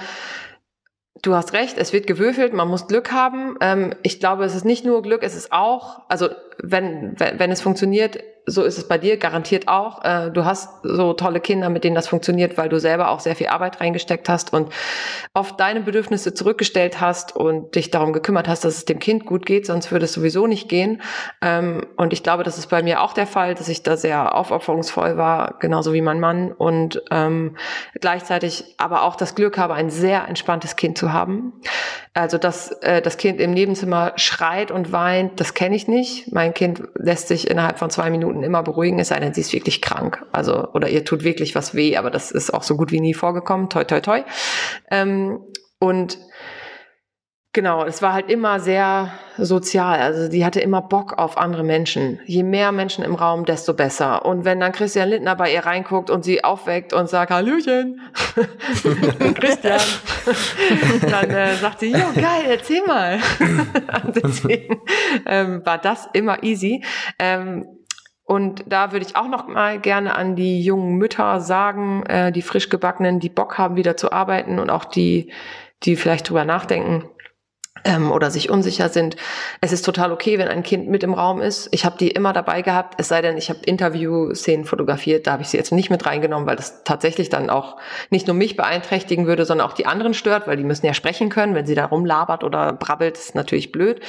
Du 1.21 1.35
hast 1.35 1.53
recht, 1.53 1.77
es 1.77 1.93
wird 1.93 2.07
gewürfelt, 2.07 2.53
man 2.53 2.67
muss 2.67 2.87
Glück 2.87 3.11
haben. 3.11 3.55
Ähm, 3.61 3.93
ich 4.01 4.19
glaube, 4.19 4.43
es 4.43 4.55
ist 4.55 4.65
nicht 4.65 4.85
nur 4.85 5.03
Glück, 5.03 5.21
es 5.21 5.35
ist 5.35 5.51
auch, 5.51 6.01
also 6.09 6.29
wenn, 6.61 7.19
wenn, 7.19 7.39
wenn 7.39 7.51
es 7.51 7.61
funktioniert, 7.61 8.19
so 8.45 8.63
ist 8.63 8.77
es 8.77 8.87
bei 8.87 8.97
dir 8.97 9.17
garantiert 9.17 9.67
auch. 9.67 10.03
Äh, 10.03 10.31
du 10.31 10.45
hast 10.45 10.69
so 10.83 11.13
tolle 11.13 11.39
Kinder, 11.39 11.69
mit 11.69 11.83
denen 11.83 11.95
das 11.95 12.07
funktioniert, 12.07 12.57
weil 12.57 12.69
du 12.69 12.79
selber 12.79 13.09
auch 13.09 13.19
sehr 13.19 13.35
viel 13.35 13.47
Arbeit 13.47 13.79
reingesteckt 13.79 14.29
hast 14.29 14.53
und 14.53 14.71
oft 15.33 15.59
deine 15.59 15.81
Bedürfnisse 15.81 16.33
zurückgestellt 16.33 16.99
hast 16.99 17.35
und 17.35 17.75
dich 17.75 17.91
darum 17.91 18.13
gekümmert 18.13 18.47
hast, 18.47 18.65
dass 18.65 18.77
es 18.77 18.85
dem 18.85 18.99
Kind 18.99 19.25
gut 19.25 19.45
geht, 19.45 19.65
sonst 19.65 19.91
würde 19.91 20.05
es 20.05 20.13
sowieso 20.13 20.47
nicht 20.47 20.69
gehen. 20.69 21.01
Ähm, 21.41 21.85
und 21.97 22.13
ich 22.13 22.23
glaube, 22.23 22.43
das 22.43 22.57
ist 22.57 22.67
bei 22.67 22.81
mir 22.81 23.01
auch 23.01 23.13
der 23.13 23.27
Fall, 23.27 23.53
dass 23.53 23.69
ich 23.69 23.83
da 23.83 23.95
sehr 23.95 24.35
aufopferungsvoll 24.35 25.17
war, 25.17 25.57
genauso 25.59 25.93
wie 25.93 26.01
mein 26.01 26.19
Mann 26.19 26.51
und 26.51 27.01
ähm, 27.11 27.55
gleichzeitig 27.99 28.75
aber 28.77 29.03
auch 29.03 29.15
das 29.15 29.35
Glück 29.35 29.57
habe, 29.57 29.75
ein 29.75 29.89
sehr 29.89 30.27
entspanntes 30.27 30.75
Kind 30.75 30.97
zu 30.97 31.13
haben. 31.13 31.53
Also, 32.13 32.37
dass 32.37 32.71
äh, 32.81 33.01
das 33.01 33.15
Kind 33.15 33.39
im 33.39 33.51
Nebenzimmer 33.51 34.11
schreit 34.17 34.69
und 34.69 34.91
weint, 34.91 35.39
das 35.39 35.53
kenne 35.53 35.75
ich 35.77 35.87
nicht. 35.87 36.33
Mein 36.33 36.50
Kind 36.53 36.83
lässt 36.95 37.27
sich 37.27 37.49
innerhalb 37.49 37.79
von 37.79 37.89
zwei 37.89 38.09
Minuten 38.09 38.43
immer 38.43 38.63
beruhigen, 38.63 38.99
es 38.99 39.09
sei 39.09 39.19
denn, 39.19 39.33
sie 39.33 39.41
ist 39.41 39.53
wirklich 39.53 39.81
krank. 39.81 40.25
Also, 40.31 40.69
oder 40.73 40.89
ihr 40.89 41.05
tut 41.05 41.23
wirklich 41.23 41.55
was 41.55 41.75
weh, 41.75 41.97
aber 41.97 42.09
das 42.09 42.31
ist 42.31 42.53
auch 42.53 42.63
so 42.63 42.75
gut 42.77 42.91
wie 42.91 42.99
nie 42.99 43.13
vorgekommen. 43.13 43.69
Toi, 43.69 43.83
toi, 43.83 44.01
toi. 44.01 44.23
Ähm, 44.89 45.39
und 45.79 46.17
Genau, 47.53 47.83
es 47.83 48.01
war 48.01 48.13
halt 48.13 48.29
immer 48.29 48.61
sehr 48.61 49.11
sozial. 49.37 49.99
Also 49.99 50.29
die 50.29 50.45
hatte 50.45 50.61
immer 50.61 50.81
Bock 50.81 51.17
auf 51.17 51.37
andere 51.37 51.63
Menschen. 51.63 52.21
Je 52.25 52.43
mehr 52.43 52.71
Menschen 52.71 53.03
im 53.03 53.13
Raum, 53.13 53.43
desto 53.43 53.73
besser. 53.73 54.25
Und 54.25 54.45
wenn 54.45 54.61
dann 54.61 54.71
Christian 54.71 55.09
Lindner 55.09 55.35
bei 55.35 55.53
ihr 55.53 55.65
reinguckt 55.65 56.09
und 56.09 56.23
sie 56.23 56.45
aufweckt 56.45 56.93
und 56.93 57.09
sagt, 57.09 57.29
Hallöchen, 57.29 57.99
Christian, 59.35 59.81
dann 61.09 61.29
äh, 61.29 61.55
sagt 61.55 61.81
sie, 61.81 61.91
jo, 61.91 62.13
geil, 62.15 62.45
erzähl 62.47 62.85
mal. 62.87 63.19
Deswegen 64.15 64.79
ähm, 65.25 65.61
war 65.65 65.77
das 65.77 66.07
immer 66.13 66.43
easy. 66.43 66.85
Ähm, 67.19 67.65
und 68.23 68.63
da 68.65 68.93
würde 68.93 69.05
ich 69.05 69.17
auch 69.17 69.27
noch 69.27 69.47
mal 69.47 69.77
gerne 69.77 70.15
an 70.15 70.37
die 70.37 70.61
jungen 70.61 70.95
Mütter 70.95 71.41
sagen, 71.41 72.05
äh, 72.05 72.31
die 72.31 72.43
frisch 72.43 72.69
gebackenen, 72.69 73.19
die 73.19 73.27
Bock 73.27 73.57
haben, 73.57 73.75
wieder 73.75 73.97
zu 73.97 74.13
arbeiten 74.13 74.57
und 74.57 74.69
auch 74.69 74.85
die, 74.85 75.33
die 75.83 75.97
vielleicht 75.97 76.29
drüber 76.29 76.45
nachdenken, 76.45 77.09
ähm, 77.83 78.11
oder 78.11 78.31
sich 78.31 78.49
unsicher 78.49 78.89
sind. 78.89 79.15
Es 79.61 79.71
ist 79.71 79.83
total 79.83 80.11
okay, 80.11 80.37
wenn 80.37 80.47
ein 80.47 80.63
Kind 80.63 80.89
mit 80.89 81.03
im 81.03 81.13
Raum 81.13 81.41
ist. 81.41 81.69
Ich 81.71 81.85
habe 81.85 81.97
die 81.97 82.09
immer 82.11 82.33
dabei 82.33 82.61
gehabt, 82.61 82.95
es 82.97 83.07
sei 83.07 83.21
denn, 83.21 83.37
ich 83.37 83.49
habe 83.49 83.59
Interview-Szenen 83.65 84.65
fotografiert, 84.65 85.27
da 85.27 85.33
habe 85.33 85.43
ich 85.43 85.49
sie 85.49 85.57
jetzt 85.57 85.71
nicht 85.71 85.89
mit 85.89 86.05
reingenommen, 86.05 86.47
weil 86.47 86.55
das 86.55 86.83
tatsächlich 86.83 87.29
dann 87.29 87.49
auch 87.49 87.77
nicht 88.09 88.27
nur 88.27 88.35
mich 88.35 88.55
beeinträchtigen 88.55 89.27
würde, 89.27 89.45
sondern 89.45 89.67
auch 89.67 89.73
die 89.73 89.85
anderen 89.85 90.13
stört, 90.13 90.47
weil 90.47 90.57
die 90.57 90.63
müssen 90.63 90.85
ja 90.85 90.93
sprechen 90.93 91.29
können. 91.29 91.55
Wenn 91.55 91.65
sie 91.65 91.75
da 91.75 91.85
rumlabert 91.85 92.43
oder 92.43 92.73
brabbelt, 92.73 93.17
ist 93.17 93.35
natürlich 93.35 93.71
blöd. 93.71 94.01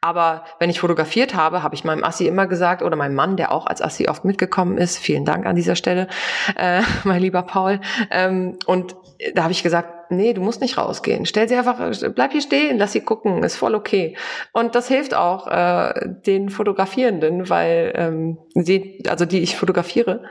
Aber 0.00 0.44
wenn 0.58 0.70
ich 0.70 0.80
fotografiert 0.80 1.34
habe, 1.34 1.62
habe 1.62 1.74
ich 1.74 1.84
meinem 1.84 2.04
Assi 2.04 2.26
immer 2.26 2.46
gesagt, 2.46 2.82
oder 2.82 2.96
meinem 2.96 3.14
Mann, 3.14 3.36
der 3.36 3.52
auch 3.52 3.66
als 3.66 3.82
Assi 3.82 4.08
oft 4.08 4.24
mitgekommen 4.24 4.78
ist, 4.78 4.98
vielen 4.98 5.24
Dank 5.24 5.46
an 5.46 5.56
dieser 5.56 5.76
Stelle, 5.76 6.08
äh, 6.56 6.82
mein 7.04 7.20
lieber 7.20 7.42
Paul. 7.42 7.80
Ähm, 8.10 8.58
und 8.66 8.96
da 9.34 9.44
habe 9.44 9.52
ich 9.52 9.62
gesagt, 9.62 9.95
nee, 10.10 10.32
du 10.32 10.40
musst 10.40 10.60
nicht 10.60 10.78
rausgehen. 10.78 11.26
Stell 11.26 11.48
sie 11.48 11.56
einfach, 11.56 11.78
bleib 12.14 12.32
hier 12.32 12.40
stehen, 12.40 12.78
lass 12.78 12.92
sie 12.92 13.00
gucken, 13.00 13.42
ist 13.42 13.56
voll 13.56 13.74
okay. 13.74 14.16
Und 14.52 14.74
das 14.74 14.88
hilft 14.88 15.14
auch 15.14 15.46
äh, 15.46 15.92
den 16.26 16.50
Fotografierenden, 16.50 17.48
weil 17.48 17.92
ähm, 17.96 18.38
sie, 18.54 19.02
also 19.08 19.24
die 19.24 19.40
ich 19.40 19.56
fotografiere, 19.56 20.22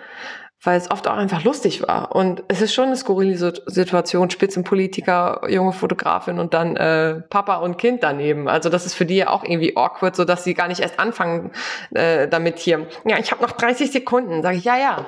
weil 0.65 0.77
es 0.77 0.89
oft 0.89 1.07
auch 1.07 1.17
einfach 1.17 1.43
lustig 1.43 1.87
war. 1.87 2.15
Und 2.15 2.43
es 2.47 2.61
ist 2.61 2.73
schon 2.73 2.85
eine 2.85 2.95
skurrile 2.95 3.37
Situation, 3.67 4.29
Spitzenpolitiker, 4.29 5.41
junge 5.47 5.73
Fotografin 5.73 6.39
und 6.39 6.53
dann 6.53 6.75
äh, 6.75 7.21
Papa 7.29 7.57
und 7.57 7.77
Kind 7.77 8.03
daneben. 8.03 8.47
Also 8.47 8.69
das 8.69 8.85
ist 8.85 8.95
für 8.95 9.05
die 9.05 9.17
ja 9.17 9.29
auch 9.29 9.43
irgendwie 9.43 9.77
awkward, 9.77 10.15
so 10.15 10.25
dass 10.25 10.43
sie 10.43 10.53
gar 10.53 10.67
nicht 10.67 10.81
erst 10.81 10.99
anfangen 10.99 11.51
äh, 11.93 12.27
damit 12.27 12.59
hier. 12.59 12.87
Ja, 13.05 13.19
ich 13.19 13.31
habe 13.31 13.43
noch 13.43 13.51
30 13.51 13.91
Sekunden. 13.91 14.41
Sage 14.41 14.57
ich, 14.57 14.63
ja, 14.63 14.77
ja, 14.77 15.05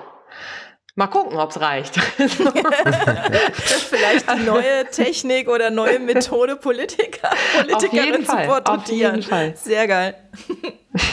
Mal 0.97 1.05
gucken, 1.05 1.37
ob 1.37 1.51
es 1.51 1.61
reicht. 1.61 1.95
Vielleicht 3.53 4.25
die 4.31 4.43
neue 4.43 4.89
Technik 4.91 5.47
oder 5.47 5.69
neue 5.69 5.99
Methode, 5.99 6.55
Politiker, 6.55 7.29
Politikerinnen 7.55 8.25
zu 8.25 8.35
porträtieren. 8.35 9.23
Sehr 9.53 9.87
geil. 9.87 10.15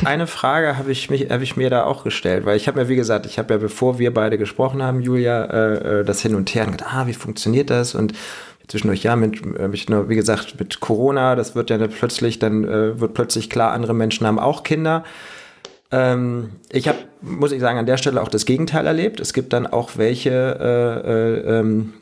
Eine 0.06 0.26
Frage 0.26 0.78
habe 0.78 0.90
ich, 0.90 1.10
hab 1.10 1.42
ich 1.42 1.58
mir 1.58 1.68
da 1.68 1.84
auch 1.84 2.02
gestellt, 2.02 2.46
weil 2.46 2.56
ich 2.56 2.66
habe 2.66 2.80
ja, 2.80 2.88
wie 2.88 2.96
gesagt, 2.96 3.26
ich 3.26 3.38
habe 3.38 3.52
ja, 3.52 3.58
bevor 3.58 3.98
wir 3.98 4.14
beide 4.14 4.38
gesprochen 4.38 4.82
haben, 4.82 5.02
Julia, 5.02 5.44
äh, 5.44 6.00
äh, 6.00 6.04
das 6.04 6.22
hin 6.22 6.34
und 6.34 6.54
her 6.54 6.64
gedacht, 6.64 6.90
ah, 6.90 7.06
wie 7.06 7.12
funktioniert 7.12 7.68
das? 7.68 7.94
Und 7.94 8.14
zwischendurch 8.68 9.02
ja 9.02 9.16
mit, 9.16 9.42
äh, 9.58 9.68
mit 9.68 9.90
wie 10.08 10.16
gesagt 10.16 10.58
mit 10.58 10.80
Corona, 10.80 11.36
das 11.36 11.54
wird 11.54 11.68
ja 11.68 11.76
plötzlich 11.88 12.38
dann 12.38 12.64
äh, 12.64 12.98
wird 12.98 13.12
plötzlich 13.12 13.50
klar, 13.50 13.72
andere 13.72 13.92
Menschen 13.92 14.26
haben 14.26 14.38
auch 14.38 14.62
Kinder. 14.62 15.04
Ähm, 15.90 16.50
ich 16.70 16.88
habe, 16.88 16.98
muss 17.20 17.52
ich 17.52 17.60
sagen, 17.60 17.78
an 17.78 17.86
der 17.86 17.96
Stelle 17.96 18.22
auch 18.22 18.28
das 18.28 18.46
Gegenteil 18.46 18.86
erlebt. 18.86 19.20
Es 19.20 19.32
gibt 19.32 19.52
dann 19.52 19.66
auch 19.66 19.96
welche, 19.96 20.30
äh, 20.30 21.10
äh, 21.10 21.58
ähm, 21.58 21.94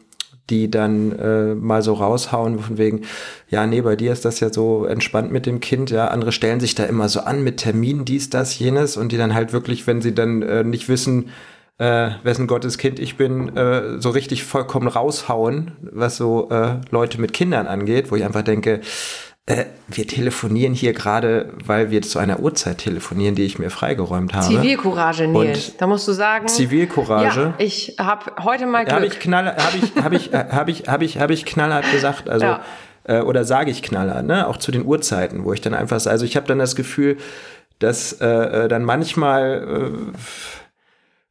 die 0.51 0.71
dann 0.71 1.13
äh, 1.19 1.55
mal 1.55 1.83
so 1.83 1.95
raushauen 1.95 2.59
von 2.59 2.79
wegen, 2.79 3.03
ja, 3.49 3.67
nee, 3.67 3.81
bei 3.81 3.97
dir 3.97 4.13
ist 4.13 4.25
das 4.25 4.41
ja 4.41 4.53
so 4.53 4.85
entspannt 4.85 5.33
mit 5.33 5.47
dem 5.47 5.61
Kind, 5.61 5.91
ja, 5.91 6.09
andere 6.09 6.33
stellen 6.33 6.61
sich 6.61 6.75
da 6.75 6.85
immer 6.85 7.09
so 7.09 7.21
an 7.21 7.45
mit 7.45 7.59
Terminen, 7.59 8.05
dies, 8.05 8.29
das, 8.29 8.59
jenes 8.59 8.97
und 8.97 9.13
die 9.13 9.17
dann 9.17 9.35
halt 9.35 9.53
wirklich, 9.53 9.87
wenn 9.87 10.03
sie 10.03 10.15
dann 10.15 10.43
äh, 10.43 10.65
nicht 10.65 10.89
wissen, 10.89 11.31
äh, 11.79 12.11
wessen 12.23 12.47
Gottes 12.47 12.77
Kind 12.77 12.99
ich 12.99 13.17
bin, 13.17 13.57
äh, 13.57 14.01
so 14.01 14.11
richtig 14.11 14.45
vollkommen 14.45 14.89
raushauen, 14.89 15.73
was 15.81 16.17
so 16.17 16.49
äh, 16.51 16.81
Leute 16.91 17.21
mit 17.21 17.33
Kindern 17.33 17.67
angeht, 17.67 18.11
wo 18.11 18.17
ich 18.17 18.25
einfach 18.25 18.43
denke, 18.43 18.81
äh, 19.47 19.65
wir 19.89 20.07
telefonieren 20.07 20.73
hier 20.73 20.93
gerade, 20.93 21.53
weil 21.65 21.91
wir 21.91 22.03
zu 22.03 22.21
einer 22.21 22.39
Uhrzeit 22.41 22.79
telefonieren, 22.79 23.35
die 23.35 23.43
ich 23.43 23.59
mir 23.59 23.71
freigeräumt 23.71 24.35
habe. 24.35 24.47
Zivilcourage, 24.47 25.27
Nils. 25.27 25.71
Und 25.71 25.81
da 25.81 25.87
musst 25.89 26.07
du 26.07 26.13
sagen. 26.13 26.47
Zivilcourage. 26.47 27.41
Ja, 27.41 27.55
ich 27.59 27.97
habe 27.99 28.33
heute 28.45 28.67
mal 28.67 28.85
Glück. 28.85 28.95
Habe 28.95 29.07
ich 29.07 29.19
knall, 29.19 29.57
habe 29.57 29.77
ich, 29.77 30.03
habe 30.03 30.17
ich, 30.17 30.33
äh, 30.33 30.47
habe 30.51 30.71
ich, 30.71 30.89
habe 30.89 31.05
ich, 31.05 31.19
habe 31.19 31.33
ich 31.33 31.45
knallhart 31.45 31.91
gesagt. 31.91 32.29
Also 32.29 32.47
ja. 32.47 32.63
äh, 33.03 33.21
oder 33.21 33.45
sage 33.45 33.73
ich 33.73 33.83
knallhart, 33.83 34.25
ne? 34.25 34.47
Auch 34.47 34.59
zu 34.59 34.71
den 34.71 34.85
Uhrzeiten, 34.85 35.45
wo 35.45 35.53
ich 35.53 35.61
dann 35.61 35.75
einfach, 35.75 36.07
also 36.07 36.25
ich 36.25 36.37
habe 36.37 36.47
dann 36.47 36.61
das 36.61 36.77
Gefühl, 36.77 37.17
dass 37.81 38.13
äh, 38.21 38.27
äh 38.27 38.69
dann 38.69 38.85
manchmal 38.85 39.93
äh, 39.93 40.19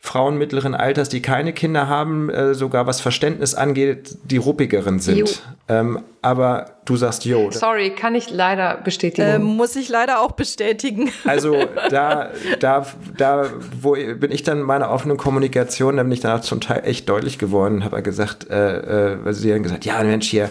Frauen 0.03 0.39
mittleren 0.39 0.73
Alters, 0.73 1.09
die 1.09 1.21
keine 1.21 1.53
Kinder 1.53 1.87
haben, 1.87 2.31
äh, 2.31 2.55
sogar 2.55 2.87
was 2.87 2.99
Verständnis 2.99 3.53
angeht, 3.53 4.17
die 4.23 4.37
ruppigeren 4.37 4.99
sind. 4.99 5.43
Ähm, 5.67 5.99
aber 6.23 6.71
du 6.85 6.95
sagst, 6.95 7.23
jo. 7.23 7.51
Sorry, 7.51 7.91
kann 7.91 8.15
ich 8.15 8.31
leider 8.31 8.77
bestätigen. 8.83 9.27
Äh, 9.27 9.37
muss 9.37 9.75
ich 9.75 9.89
leider 9.89 10.21
auch 10.21 10.31
bestätigen. 10.31 11.11
Also 11.23 11.55
da, 11.91 12.31
da, 12.59 12.87
da, 13.15 13.45
wo 13.79 13.91
bin 13.93 14.31
ich 14.31 14.41
dann 14.41 14.61
in 14.61 14.65
meiner 14.65 14.89
offenen 14.89 15.17
Kommunikation, 15.17 15.97
da 15.97 16.03
bin 16.03 16.11
ich 16.11 16.19
dann 16.19 16.39
auch 16.39 16.41
zum 16.41 16.61
Teil 16.61 16.81
echt 16.83 17.07
deutlich 17.07 17.37
geworden, 17.37 17.85
habe 17.85 18.01
gesagt, 18.01 18.49
äh, 18.49 19.11
äh, 19.13 19.17
weil 19.23 19.33
sie 19.33 19.51
dann 19.51 19.61
gesagt, 19.61 19.85
ja 19.85 20.01
Mensch 20.01 20.27
hier, 20.27 20.49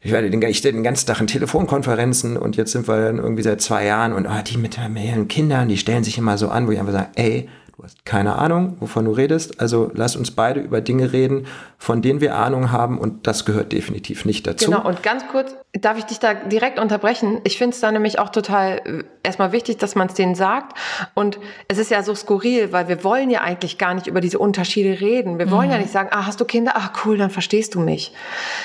ich 0.00 0.10
werde 0.10 0.28
den, 0.28 0.42
ich 0.42 0.60
den 0.60 0.82
ganzen 0.82 1.06
Tag 1.06 1.20
in 1.20 1.28
Telefonkonferenzen 1.28 2.36
und 2.36 2.56
jetzt 2.56 2.72
sind 2.72 2.88
wir 2.88 3.00
dann 3.00 3.18
irgendwie 3.18 3.44
seit 3.44 3.60
zwei 3.60 3.86
Jahren 3.86 4.12
und 4.12 4.26
oh, 4.26 4.42
die 4.44 4.56
mit 4.56 4.76
ihren 4.76 5.28
Kindern, 5.28 5.68
die 5.68 5.76
stellen 5.76 6.02
sich 6.02 6.18
immer 6.18 6.36
so 6.36 6.48
an, 6.48 6.66
wo 6.66 6.72
ich 6.72 6.80
einfach 6.80 6.92
sage, 6.92 7.08
ey, 7.14 7.48
Du 7.78 7.84
hast 7.84 8.04
keine 8.04 8.34
Ahnung, 8.34 8.76
wovon 8.80 9.04
du 9.04 9.12
redest. 9.12 9.60
Also 9.60 9.92
lass 9.94 10.16
uns 10.16 10.32
beide 10.32 10.58
über 10.58 10.80
Dinge 10.80 11.12
reden, 11.12 11.46
von 11.78 12.02
denen 12.02 12.20
wir 12.20 12.34
Ahnung 12.34 12.72
haben 12.72 12.98
und 12.98 13.28
das 13.28 13.44
gehört 13.44 13.70
definitiv 13.70 14.24
nicht 14.24 14.48
dazu. 14.48 14.64
Genau, 14.64 14.84
und 14.84 15.04
ganz 15.04 15.28
kurz, 15.28 15.54
darf 15.74 15.96
ich 15.96 16.02
dich 16.02 16.18
da 16.18 16.34
direkt 16.34 16.80
unterbrechen? 16.80 17.40
Ich 17.44 17.56
finde 17.56 17.74
es 17.74 17.80
da 17.80 17.92
nämlich 17.92 18.18
auch 18.18 18.30
total 18.30 18.80
äh, 18.84 19.04
erstmal 19.22 19.52
wichtig, 19.52 19.76
dass 19.76 19.94
man 19.94 20.08
es 20.08 20.14
denen 20.14 20.34
sagt. 20.34 20.76
Und 21.14 21.38
es 21.68 21.78
ist 21.78 21.92
ja 21.92 22.02
so 22.02 22.16
skurril, 22.16 22.72
weil 22.72 22.88
wir 22.88 23.04
wollen 23.04 23.30
ja 23.30 23.42
eigentlich 23.42 23.78
gar 23.78 23.94
nicht 23.94 24.08
über 24.08 24.20
diese 24.20 24.40
Unterschiede 24.40 25.00
reden. 25.00 25.38
Wir 25.38 25.52
wollen 25.52 25.68
mhm. 25.68 25.74
ja 25.74 25.78
nicht 25.78 25.92
sagen, 25.92 26.08
ah, 26.10 26.26
hast 26.26 26.40
du 26.40 26.44
Kinder? 26.44 26.72
Ah, 26.74 26.90
cool, 27.04 27.16
dann 27.16 27.30
verstehst 27.30 27.76
du 27.76 27.80
mich. 27.80 28.12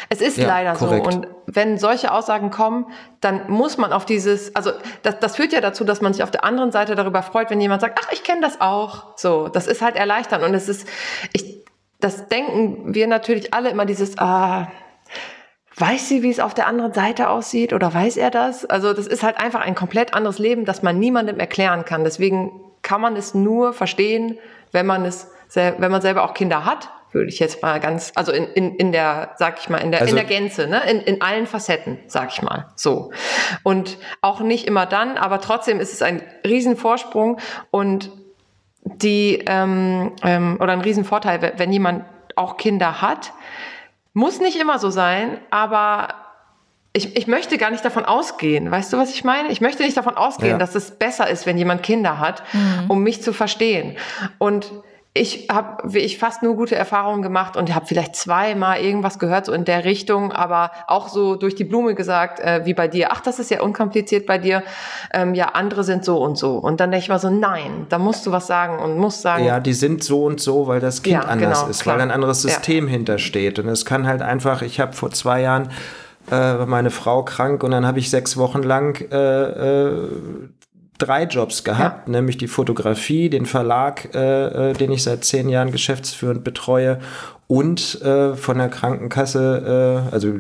Es 0.10 0.22
ist 0.22 0.40
ja, 0.40 0.48
leider 0.48 0.74
korrekt. 0.74 1.06
so. 1.06 1.20
Und 1.20 1.28
wenn 1.46 1.78
solche 1.78 2.12
Aussagen 2.12 2.50
kommen, 2.50 2.88
dann 3.22 3.50
muss 3.50 3.78
man 3.78 3.94
auf 3.94 4.06
dieses, 4.06 4.56
also 4.56 4.72
das, 5.02 5.20
das 5.20 5.36
führt 5.36 5.54
ja 5.54 5.62
dazu, 5.62 5.84
dass 5.84 6.02
man 6.02 6.14
sich 6.14 6.24
auf 6.24 6.32
der 6.32 6.44
anderen 6.44 6.72
Seite 6.72 6.96
darüber 6.96 7.24
freut, 7.24 7.50
wenn 7.50 7.62
jemand 7.62 7.82
sagt, 7.82 8.00
ach, 8.04 8.12
ich 8.12 8.24
kenne 8.24 8.42
das 8.42 8.62
auch. 8.62 9.18
So, 9.18 9.48
das 9.48 9.68
ist 9.68 9.82
halt 9.82 9.96
erleichternd. 9.96 10.44
Und 10.44 10.54
es 10.54 10.70
ist, 10.70 10.88
ich, 11.34 11.66
das 12.00 12.28
denken 12.28 12.94
wir 12.94 13.08
natürlich 13.08 13.54
alle 13.54 13.70
immer 13.70 13.86
dieses, 13.86 14.18
ah, 14.18 14.72
weiß 15.78 16.08
sie, 16.08 16.24
wie 16.24 16.30
es 16.30 16.40
auf 16.40 16.54
der 16.54 16.68
anderen 16.68 16.94
Seite 16.94 17.30
aussieht 17.30 17.74
oder 17.74 17.94
weiß 17.94 18.18
er 18.18 18.30
das? 18.30 18.66
Also 18.66 18.94
das 18.94 19.08
ist 19.08 19.24
halt 19.24 19.40
einfach 19.40 19.62
ein 19.62 19.76
komplett 19.76 20.14
anderes 20.14 20.40
Leben, 20.40 20.66
das 20.66 20.84
man 20.84 21.00
niemandem 21.00 21.40
erklären 21.40 21.86
kann. 21.86 22.04
Deswegen 22.04 22.52
kann 22.82 23.02
man 23.02 23.16
es 23.16 23.34
nur 23.34 23.74
verstehen, 23.74 24.38
wenn 24.72 24.86
man 24.86 25.06
es, 25.06 25.32
wenn 25.54 25.92
man 25.92 26.02
selber 26.02 26.24
auch 26.24 26.34
Kinder 26.34 26.66
hat 26.66 26.90
würde 27.14 27.30
ich 27.30 27.40
jetzt 27.40 27.62
mal 27.62 27.80
ganz, 27.80 28.12
also 28.16 28.32
in, 28.32 28.46
in, 28.54 28.76
in 28.76 28.92
der, 28.92 29.34
sag 29.38 29.60
ich 29.60 29.70
mal, 29.70 29.78
in 29.78 29.92
der, 29.92 30.02
also, 30.02 30.12
in 30.12 30.16
der 30.16 30.26
Gänze, 30.26 30.68
ne? 30.68 30.82
in, 30.90 31.02
in 31.02 31.22
allen 31.22 31.48
Facetten, 31.48 32.00
sag 32.08 32.32
ich 32.32 32.42
mal, 32.42 32.68
so. 32.76 33.12
Und 33.64 33.98
auch 34.22 34.42
nicht 34.42 34.68
immer 34.68 34.86
dann, 34.86 35.18
aber 35.18 35.42
trotzdem 35.42 35.80
ist 35.80 35.94
es 35.94 36.02
ein 36.02 36.22
Riesenvorsprung 36.46 37.40
und 37.72 38.12
die, 38.84 39.44
ähm, 39.48 40.14
ähm, 40.24 40.58
oder 40.60 40.74
ein 40.74 40.82
Riesenvorteil, 40.82 41.54
wenn 41.58 41.72
jemand 41.72 42.06
auch 42.36 42.58
Kinder 42.58 43.02
hat, 43.02 43.34
muss 44.14 44.40
nicht 44.40 44.60
immer 44.60 44.80
so 44.80 44.90
sein, 44.90 45.40
aber 45.50 46.10
ich, 46.94 47.18
ich 47.18 47.26
möchte 47.28 47.58
gar 47.58 47.72
nicht 47.72 47.84
davon 47.84 48.06
ausgehen. 48.06 48.70
Weißt 48.70 48.94
du, 48.94 48.98
was 48.98 49.14
ich 49.14 49.24
meine? 49.24 49.50
Ich 49.52 49.62
möchte 49.62 49.82
nicht 49.84 49.98
davon 49.98 50.16
ausgehen, 50.16 50.52
ja. 50.52 50.58
dass 50.60 50.76
es 50.76 50.92
besser 50.92 51.28
ist, 51.28 51.48
wenn 51.48 51.58
jemand 51.58 51.82
Kinder 51.82 52.20
hat, 52.20 52.44
mhm. 52.54 52.86
um 52.88 53.04
mich 53.04 53.24
zu 53.24 53.34
verstehen. 53.34 53.98
Und 54.38 54.72
ich 55.16 55.48
habe 55.52 56.00
ich 56.00 56.18
fast 56.18 56.42
nur 56.42 56.56
gute 56.56 56.76
Erfahrungen 56.76 57.22
gemacht 57.22 57.56
und 57.56 57.74
habe 57.76 57.86
vielleicht 57.86 58.16
zweimal 58.16 58.80
irgendwas 58.80 59.20
gehört 59.20 59.46
so 59.46 59.52
in 59.52 59.64
der 59.64 59.86
Richtung, 59.86 60.32
aber 60.32 60.72
auch 60.88 61.08
so 61.08 61.36
durch 61.36 61.54
die 61.54 61.66
Blume 61.66 61.94
gesagt, 61.94 62.40
äh, 62.40 62.66
wie 62.66 62.74
bei 62.74 62.88
dir. 62.88 63.12
Ach, 63.12 63.22
das 63.22 63.38
ist 63.38 63.52
ja 63.52 63.62
unkompliziert 63.62 64.26
bei 64.26 64.40
dir. 64.40 64.64
Ähm, 65.14 65.36
ja, 65.36 65.50
andere 65.50 65.84
sind 65.84 66.04
so 66.04 66.18
und 66.18 66.36
so. 66.40 66.58
Und 66.58 66.80
dann 66.80 66.90
denke 66.90 67.04
ich 67.04 67.10
mal 67.10 67.20
so, 67.20 67.30
nein, 67.30 67.86
da 67.90 68.00
musst 68.00 68.26
du 68.26 68.32
was 68.32 68.48
sagen 68.48 68.80
und 68.80 68.98
musst 68.98 69.22
sagen. 69.22 69.46
Ja, 69.46 69.60
die 69.60 69.74
sind 69.74 70.04
so 70.04 70.26
und 70.26 70.40
so, 70.42 70.66
weil 70.66 70.80
das 70.80 71.04
Kind 71.04 71.22
ja, 71.22 71.30
anders 71.30 71.60
genau, 71.60 71.70
ist, 71.70 71.84
klar. 71.84 71.96
weil 71.96 72.02
ein 72.02 72.12
anderes 72.12 72.42
System 72.42 72.88
ja. 72.88 72.94
hintersteht. 72.94 73.60
Und 73.60 73.68
es 73.68 73.86
kann 73.86 74.08
halt 74.08 74.24
einfach. 74.24 74.64
Ich 74.64 74.80
habe 74.80 74.94
vor 74.94 75.12
zwei 75.12 75.42
Jahren 75.42 75.70
äh, 76.32 76.66
meine 76.66 76.90
Frau 76.90 77.24
krank 77.24 77.64
und 77.64 77.70
dann 77.70 77.86
habe 77.86 78.00
ich 78.00 78.10
sechs 78.10 78.36
Wochen 78.36 78.64
lang 78.64 79.00
äh, 79.12 79.18
äh, 79.18 80.10
drei 80.98 81.24
Jobs 81.24 81.64
gehabt, 81.64 82.08
ja. 82.08 82.12
nämlich 82.12 82.38
die 82.38 82.48
Fotografie, 82.48 83.30
den 83.30 83.46
Verlag, 83.46 84.14
äh, 84.14 84.72
äh, 84.72 84.74
den 84.74 84.92
ich 84.92 85.04
seit 85.04 85.24
zehn 85.26 85.50
Jahren 85.50 85.72
geschäftsführend 85.72 86.44
betreue 86.44 87.00
und 87.48 88.02
äh, 88.02 88.36
von 88.36 88.58
der 88.58 88.70
Krankenkasse, 88.70 90.06
äh, 90.10 90.14
also 90.14 90.40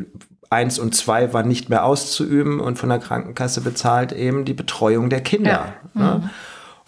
eins 0.49 0.79
und 0.79 0.95
zwei 0.95 1.33
war 1.33 1.43
nicht 1.43 1.69
mehr 1.69 1.83
auszuüben 1.83 2.59
und 2.59 2.77
von 2.77 2.89
der 2.89 2.99
Krankenkasse 2.99 3.61
bezahlt 3.61 4.11
eben 4.11 4.45
die 4.45 4.53
Betreuung 4.53 5.09
der 5.09 5.21
Kinder. 5.21 5.73
Ja. 5.95 6.01
Ne? 6.01 6.21
Mhm. 6.23 6.29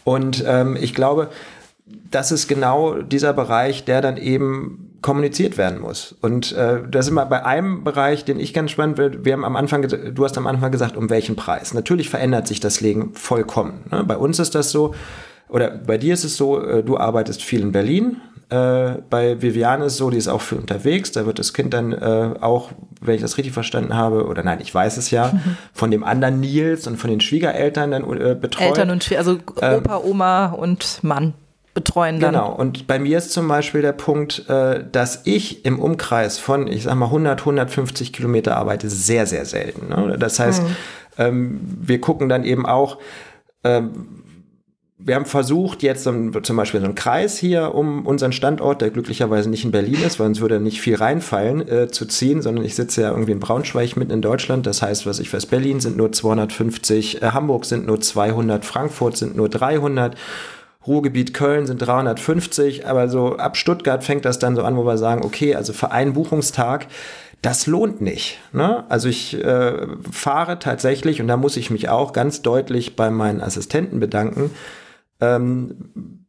Und 0.03 0.43
ähm, 0.47 0.77
ich 0.79 0.93
glaube, 0.93 1.29
das 2.11 2.31
ist 2.31 2.47
genau 2.47 3.01
dieser 3.01 3.33
Bereich, 3.33 3.85
der 3.85 4.01
dann 4.01 4.17
eben 4.17 4.84
kommuniziert 5.05 5.59
werden 5.59 5.81
muss. 5.81 6.15
Und 6.21 6.51
äh, 6.53 6.79
da 6.89 7.03
sind 7.03 7.13
wir 7.13 7.27
bei 7.27 7.45
einem 7.45 7.83
Bereich, 7.83 8.25
den 8.25 8.39
ich 8.39 8.55
ganz 8.55 8.71
spannend 8.71 8.97
finde. 8.97 9.23
Wir 9.23 9.33
haben 9.33 9.45
am 9.45 9.55
Anfang, 9.55 9.87
du 9.87 10.23
hast 10.23 10.35
am 10.35 10.47
Anfang 10.47 10.71
gesagt, 10.71 10.97
um 10.97 11.11
welchen 11.11 11.35
Preis. 11.35 11.75
Natürlich 11.75 12.09
verändert 12.09 12.47
sich 12.47 12.59
das 12.59 12.81
Leben 12.81 13.13
vollkommen. 13.13 13.83
Ne? 13.91 14.03
Bei 14.03 14.17
uns 14.17 14.39
ist 14.39 14.55
das 14.55 14.71
so, 14.71 14.95
oder 15.47 15.69
bei 15.69 15.99
dir 15.99 16.15
ist 16.15 16.23
es 16.23 16.37
so, 16.37 16.59
äh, 16.59 16.81
du 16.83 16.97
arbeitest 16.97 17.43
viel 17.43 17.61
in 17.61 17.71
Berlin. 17.71 18.17
Äh, 18.49 18.95
bei 19.07 19.39
Viviane 19.43 19.85
ist 19.85 19.93
es 19.93 19.99
so, 19.99 20.09
die 20.09 20.17
ist 20.17 20.27
auch 20.27 20.41
viel 20.41 20.57
unterwegs. 20.57 21.11
Da 21.11 21.27
wird 21.27 21.37
das 21.37 21.53
Kind 21.53 21.75
dann 21.75 21.93
äh, 21.93 22.33
auch, 22.41 22.71
wenn 22.99 23.13
ich 23.13 23.21
das 23.21 23.37
richtig 23.37 23.53
verstanden 23.53 23.93
habe, 23.93 24.25
oder 24.25 24.41
nein, 24.41 24.57
ich 24.59 24.73
weiß 24.73 24.97
es 24.97 25.11
ja, 25.11 25.33
von 25.71 25.91
dem 25.91 26.03
anderen 26.03 26.39
Nils 26.39 26.87
und 26.87 26.97
von 26.97 27.11
den 27.11 27.21
Schwiegereltern 27.21 27.91
dann 27.91 28.03
äh, 28.19 28.33
betreut. 28.33 28.69
Eltern 28.69 28.89
und 28.89 29.03
Schwieger, 29.03 29.19
also 29.19 29.37
ähm, 29.61 29.83
Opa, 29.83 29.97
Oma 29.97 30.45
und 30.47 31.03
Mann 31.03 31.35
betreuen 31.75 32.19
dann. 32.19 32.33
Genau, 32.33 32.51
und 32.51 32.87
bei 32.87 32.97
mir 32.97 33.19
ist 33.19 33.31
zum 33.31 33.47
Beispiel 33.47 33.83
der 33.83 33.91
Punkt, 33.91 34.49
äh, 34.49 34.83
dass 34.91 35.21
ich 35.25 35.65
im 35.65 35.77
Umkreis 35.77 36.39
von, 36.39 36.67
ich 36.67 36.83
sag 36.83 36.95
mal, 36.95 37.07
100, 37.07 37.41
150 37.41 38.13
Kilometer 38.13 38.57
arbeite, 38.57 38.89
sehr, 38.89 39.27
sehr 39.27 39.45
selten. 39.45 39.89
Ne? 39.89 40.17
Das 40.17 40.39
heißt, 40.39 40.63
mhm. 40.63 40.75
ähm, 41.17 41.59
wir 41.81 42.01
gucken 42.01 42.29
dann 42.29 42.45
eben 42.45 42.65
auch, 42.65 42.97
ähm, 43.63 44.23
wir 44.97 45.15
haben 45.15 45.25
versucht, 45.25 45.83
jetzt 45.83 46.03
zum 46.03 46.31
Beispiel 46.31 46.79
so 46.79 46.85
einen 46.85 46.95
Kreis 46.95 47.37
hier 47.37 47.75
um 47.75 48.07
unseren 48.07 48.31
Standort, 48.31 48.81
der 48.81 48.89
glücklicherweise 48.89 49.49
nicht 49.49 49.65
in 49.65 49.71
Berlin 49.71 50.01
ist, 50.05 50.19
weil 50.19 50.27
uns 50.27 50.39
würde 50.39 50.61
nicht 50.61 50.79
viel 50.79 50.95
reinfallen, 50.95 51.67
äh, 51.67 51.87
zu 51.89 52.05
ziehen, 52.05 52.41
sondern 52.41 52.63
ich 52.63 52.75
sitze 52.75 53.01
ja 53.01 53.11
irgendwie 53.11 53.33
in 53.33 53.41
Braunschweig 53.41 53.97
mitten 53.97 54.11
in 54.11 54.21
Deutschland. 54.21 54.65
Das 54.65 54.81
heißt, 54.81 55.05
was 55.05 55.19
ich 55.19 55.31
weiß, 55.31 55.47
Berlin 55.47 55.81
sind 55.81 55.97
nur 55.97 56.13
250, 56.13 57.21
äh, 57.21 57.31
Hamburg 57.31 57.65
sind 57.65 57.85
nur 57.85 57.99
200, 57.99 58.63
Frankfurt 58.63 59.17
sind 59.17 59.35
nur 59.35 59.49
300. 59.49 60.15
Ruhrgebiet 60.87 61.33
Köln 61.33 61.65
sind 61.65 61.79
350, 61.79 62.87
aber 62.87 63.09
so 63.09 63.37
ab 63.37 63.57
Stuttgart 63.57 64.03
fängt 64.03 64.25
das 64.25 64.39
dann 64.39 64.55
so 64.55 64.63
an, 64.63 64.77
wo 64.77 64.85
wir 64.85 64.97
sagen, 64.97 65.23
okay, 65.23 65.55
also 65.55 65.73
für 65.73 65.91
einen 65.91 66.13
Buchungstag, 66.13 66.87
das 67.41 67.67
lohnt 67.67 68.01
nicht. 68.01 68.39
Ne? 68.53 68.85
Also 68.89 69.07
ich 69.07 69.41
äh, 69.43 69.87
fahre 70.11 70.59
tatsächlich, 70.59 71.21
und 71.21 71.27
da 71.27 71.37
muss 71.37 71.57
ich 71.57 71.69
mich 71.69 71.89
auch 71.89 72.13
ganz 72.13 72.41
deutlich 72.41 72.95
bei 72.95 73.09
meinen 73.09 73.41
Assistenten 73.41 73.99
bedanken, 73.99 74.51
ähm, 75.21 76.25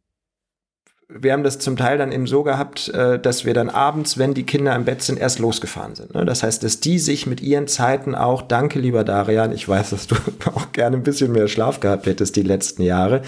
wir 1.08 1.32
haben 1.32 1.44
das 1.44 1.60
zum 1.60 1.76
Teil 1.76 1.98
dann 1.98 2.10
eben 2.10 2.26
so 2.26 2.42
gehabt, 2.42 2.88
äh, 2.88 3.18
dass 3.18 3.44
wir 3.44 3.54
dann 3.54 3.70
abends, 3.70 4.18
wenn 4.18 4.34
die 4.34 4.44
Kinder 4.44 4.74
im 4.74 4.84
Bett 4.84 5.02
sind, 5.02 5.18
erst 5.18 5.38
losgefahren 5.38 5.94
sind. 5.94 6.14
Ne? 6.14 6.24
Das 6.24 6.42
heißt, 6.42 6.62
dass 6.62 6.80
die 6.80 6.98
sich 6.98 7.26
mit 7.26 7.40
ihren 7.40 7.68
Zeiten 7.68 8.14
auch, 8.14 8.42
danke 8.42 8.78
lieber 8.78 9.04
Darian, 9.04 9.52
ich 9.52 9.68
weiß, 9.68 9.90
dass 9.90 10.06
du 10.08 10.16
auch 10.54 10.72
gerne 10.72 10.96
ein 10.96 11.02
bisschen 11.02 11.32
mehr 11.32 11.48
Schlaf 11.48 11.80
gehabt 11.80 12.06
hättest 12.06 12.36
die 12.36 12.42
letzten 12.42 12.82
Jahre, 12.82 13.22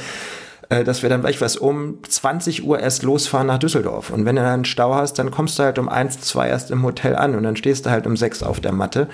dass 0.69 1.03
wir 1.03 1.09
dann 1.09 1.23
vielleicht 1.23 1.41
was 1.41 1.57
um 1.57 1.99
20 2.07 2.65
Uhr 2.65 2.79
erst 2.79 3.03
losfahren 3.03 3.47
nach 3.47 3.59
Düsseldorf. 3.59 4.11
Und 4.11 4.25
wenn 4.25 4.37
du 4.37 4.43
dann 4.43 4.53
einen 4.53 4.65
Stau 4.65 4.95
hast, 4.95 5.19
dann 5.19 5.31
kommst 5.31 5.59
du 5.59 5.63
halt 5.63 5.79
um 5.79 5.89
eins, 5.89 6.21
zwei 6.21 6.49
erst 6.49 6.71
im 6.71 6.83
Hotel 6.83 7.17
an 7.17 7.35
und 7.35 7.43
dann 7.43 7.57
stehst 7.57 7.87
du 7.87 7.91
halt 7.91 8.07
um 8.07 8.17
sechs 8.17 8.43
auf 8.43 8.61
der 8.61 8.73
Matte. 8.73 9.09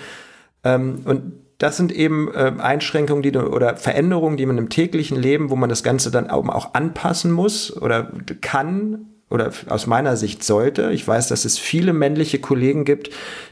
Ähm, 0.65 1.03
und 1.05 1.33
das 1.59 1.77
sind 1.77 1.93
eben 1.93 2.33
äh, 2.35 2.53
Einschränkungen, 2.59 3.23
die 3.23 3.33
du, 3.33 3.43
oder 3.43 3.77
Veränderungen, 3.77 4.37
die 4.37 4.47
man 4.47 4.59
im 4.59 4.69
täglichen 4.69 5.17
Leben, 5.17 5.51
wo 5.51 5.57
man 5.57 5.69
das 5.69 5.83
Ganze 5.83 6.11
dann 6.11 6.29
auch 6.29 6.75
anpassen 6.75 7.31
muss 7.31 7.77
oder 7.81 8.11
kann 8.41 9.07
oder 9.31 9.51
aus 9.69 9.87
meiner 9.87 10.17
Sicht 10.17 10.45
sollte. 10.45 10.91
Ich 10.93 11.07
weiß, 11.07 11.29
dass 11.29 11.45
es 11.45 11.59
viele 11.59 11.93
männliche 11.93 12.41
Kollegen 12.41 12.85
gibt, 12.85 13.11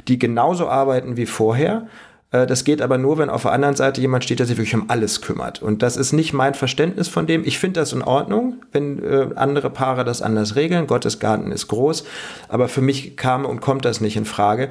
die 0.09 0.19
genauso 0.19 0.69
arbeiten 0.69 1.17
wie 1.17 1.27
vorher. 1.27 1.87
Äh, 2.33 2.47
das 2.47 2.65
geht 2.65 2.83
aber 2.83 2.99
nur, 2.99 3.19
wenn 3.19 3.31
auf 3.31 3.43
der 3.43 3.53
anderen 3.53 3.77
Seite 3.77 4.01
jemand 4.01 4.25
steht, 4.25 4.41
der 4.41 4.47
sich 4.47 4.57
wirklich 4.57 4.75
um 4.75 4.91
alles 4.91 5.21
kümmert. 5.21 5.63
Und 5.63 5.83
das 5.83 5.97
ist 5.97 6.13
nicht 6.13 6.33
mein 6.33 6.55
Verständnis 6.55 7.09
von 7.09 7.27
dem. 7.27 7.45
Ich 7.45 7.59
finde 7.59 7.81
das 7.81 7.93
in 7.93 8.03
Ordnung, 8.03 8.63
wenn 8.73 9.03
äh, 9.03 9.29
andere 9.37 9.71
Paare 9.71 10.05
das 10.05 10.23
anders 10.23 10.57
regeln. 10.57 10.87
Gottes 10.87 11.21
Garten 11.21 11.53
ist 11.53 11.69
groß. 11.69 12.05
Aber 12.49 12.69
für 12.69 12.81
mich 12.81 13.17
kam 13.17 13.45
und 13.45 13.61
kommt 13.61 13.85
das 13.85 14.01
nicht 14.01 14.17
in 14.17 14.25
Frage. 14.25 14.71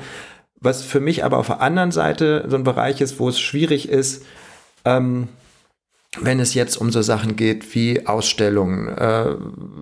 Was 0.60 0.84
für 0.84 1.00
mich 1.00 1.24
aber 1.24 1.38
auf 1.38 1.48
der 1.48 1.62
anderen 1.62 1.92
Seite 1.92 2.46
so 2.48 2.56
ein 2.56 2.64
Bereich 2.64 3.02
ist, 3.02 3.20
wo 3.20 3.30
es 3.30 3.40
schwierig 3.40 3.90
ist, 3.90 4.26
ähm, 4.86 5.28
wenn 6.20 6.42
es 6.42 6.54
jetzt 6.54 6.76
um 6.76 6.92
so 6.92 7.02
Sachen 7.02 7.38
geht 7.38 7.74
wie 7.74 8.06
Ausstellungen, 8.06 8.90
äh, 8.90 9.36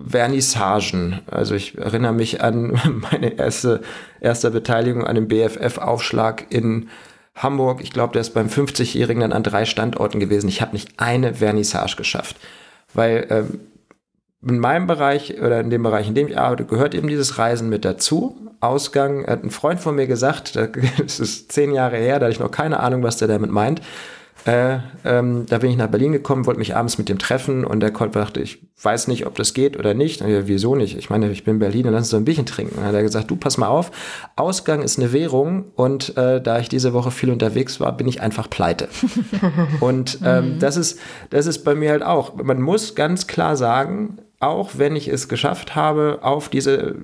Vernissagen. 0.08 1.20
Also 1.26 1.56
ich 1.56 1.76
erinnere 1.76 2.12
mich 2.12 2.40
an 2.40 2.80
meine 3.10 3.36
erste, 3.36 3.82
erste 4.20 4.50
Beteiligung 4.50 5.04
an 5.04 5.16
dem 5.16 5.28
BFF-Aufschlag 5.28 6.46
in 6.50 6.88
Hamburg. 7.34 7.80
Ich 7.82 7.92
glaube, 7.92 8.12
der 8.12 8.20
ist 8.20 8.34
beim 8.34 8.48
50-Jährigen 8.48 9.20
dann 9.20 9.32
an 9.32 9.42
drei 9.42 9.64
Standorten 9.64 10.20
gewesen. 10.20 10.48
Ich 10.48 10.60
habe 10.60 10.72
nicht 10.72 10.94
eine 10.98 11.34
Vernissage 11.34 11.96
geschafft, 11.96 12.36
weil 12.92 13.26
ähm, 13.30 13.60
in 14.46 14.58
meinem 14.58 14.86
Bereich 14.86 15.40
oder 15.40 15.60
in 15.60 15.70
dem 15.70 15.82
Bereich, 15.82 16.08
in 16.08 16.14
dem 16.14 16.28
ich 16.28 16.38
arbeite, 16.38 16.64
gehört 16.64 16.94
eben 16.94 17.08
dieses 17.08 17.38
Reisen 17.38 17.68
mit 17.68 17.84
dazu. 17.84 18.36
Ausgang, 18.60 19.26
hat 19.26 19.42
ein 19.42 19.50
Freund 19.50 19.80
von 19.80 19.94
mir 19.94 20.06
gesagt, 20.06 20.56
das 20.98 21.20
ist 21.20 21.52
zehn 21.52 21.72
Jahre 21.72 21.96
her, 21.96 22.18
da 22.18 22.26
hatte 22.26 22.34
ich 22.34 22.40
noch 22.40 22.50
keine 22.50 22.80
Ahnung, 22.80 23.02
was 23.02 23.16
der 23.16 23.28
damit 23.28 23.50
meint. 23.50 23.80
Äh, 24.46 24.78
ähm, 25.04 25.44
da 25.46 25.58
bin 25.58 25.70
ich 25.70 25.76
nach 25.76 25.88
Berlin 25.88 26.12
gekommen, 26.12 26.46
wollte 26.46 26.58
mich 26.58 26.74
abends 26.74 26.96
mit 26.96 27.08
dem 27.08 27.18
treffen 27.18 27.64
und 27.64 27.80
der 27.80 27.90
Colt 27.90 28.16
dachte, 28.16 28.40
ich 28.40 28.66
weiß 28.82 29.08
nicht, 29.08 29.26
ob 29.26 29.34
das 29.34 29.52
geht 29.52 29.78
oder 29.78 29.92
nicht. 29.92 30.22
Und 30.22 30.28
ich, 30.28 30.46
wieso 30.46 30.74
nicht? 30.74 30.96
Ich 30.96 31.10
meine, 31.10 31.30
ich 31.30 31.44
bin 31.44 31.54
in 31.54 31.60
Berlin, 31.60 31.84
dann 31.84 31.92
lass 31.92 32.04
uns 32.04 32.10
so 32.10 32.16
ein 32.16 32.24
Bierchen 32.24 32.46
trinken. 32.46 32.74
Und 32.74 32.80
dann 32.80 32.88
hat 32.88 32.94
er 32.94 33.02
gesagt, 33.02 33.30
du 33.30 33.36
pass 33.36 33.58
mal 33.58 33.68
auf, 33.68 33.90
Ausgang 34.36 34.82
ist 34.82 34.98
eine 34.98 35.12
Währung 35.12 35.66
und 35.74 36.16
äh, 36.16 36.40
da 36.40 36.58
ich 36.58 36.68
diese 36.68 36.92
Woche 36.92 37.10
viel 37.10 37.30
unterwegs 37.30 37.80
war, 37.80 37.96
bin 37.96 38.08
ich 38.08 38.22
einfach 38.22 38.48
pleite. 38.48 38.88
und 39.80 40.18
ähm, 40.24 40.54
mhm. 40.54 40.58
das 40.58 40.76
ist, 40.76 40.98
das 41.30 41.46
ist 41.46 41.64
bei 41.64 41.74
mir 41.74 41.90
halt 41.90 42.02
auch. 42.02 42.34
Man 42.34 42.62
muss 42.62 42.94
ganz 42.94 43.26
klar 43.26 43.56
sagen, 43.56 44.18
auch 44.38 44.70
wenn 44.76 44.96
ich 44.96 45.08
es 45.08 45.28
geschafft 45.28 45.74
habe, 45.76 46.20
auf 46.22 46.48
diese 46.48 46.96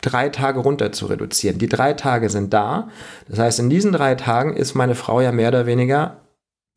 drei 0.00 0.30
Tage 0.30 0.60
runter 0.60 0.92
zu 0.92 1.06
reduzieren. 1.06 1.58
Die 1.58 1.68
drei 1.68 1.92
Tage 1.92 2.30
sind 2.30 2.54
da. 2.54 2.88
Das 3.28 3.38
heißt, 3.38 3.58
in 3.60 3.68
diesen 3.68 3.92
drei 3.92 4.14
Tagen 4.14 4.56
ist 4.56 4.74
meine 4.74 4.94
Frau 4.94 5.20
ja 5.20 5.30
mehr 5.30 5.48
oder 5.48 5.66
weniger 5.66 6.16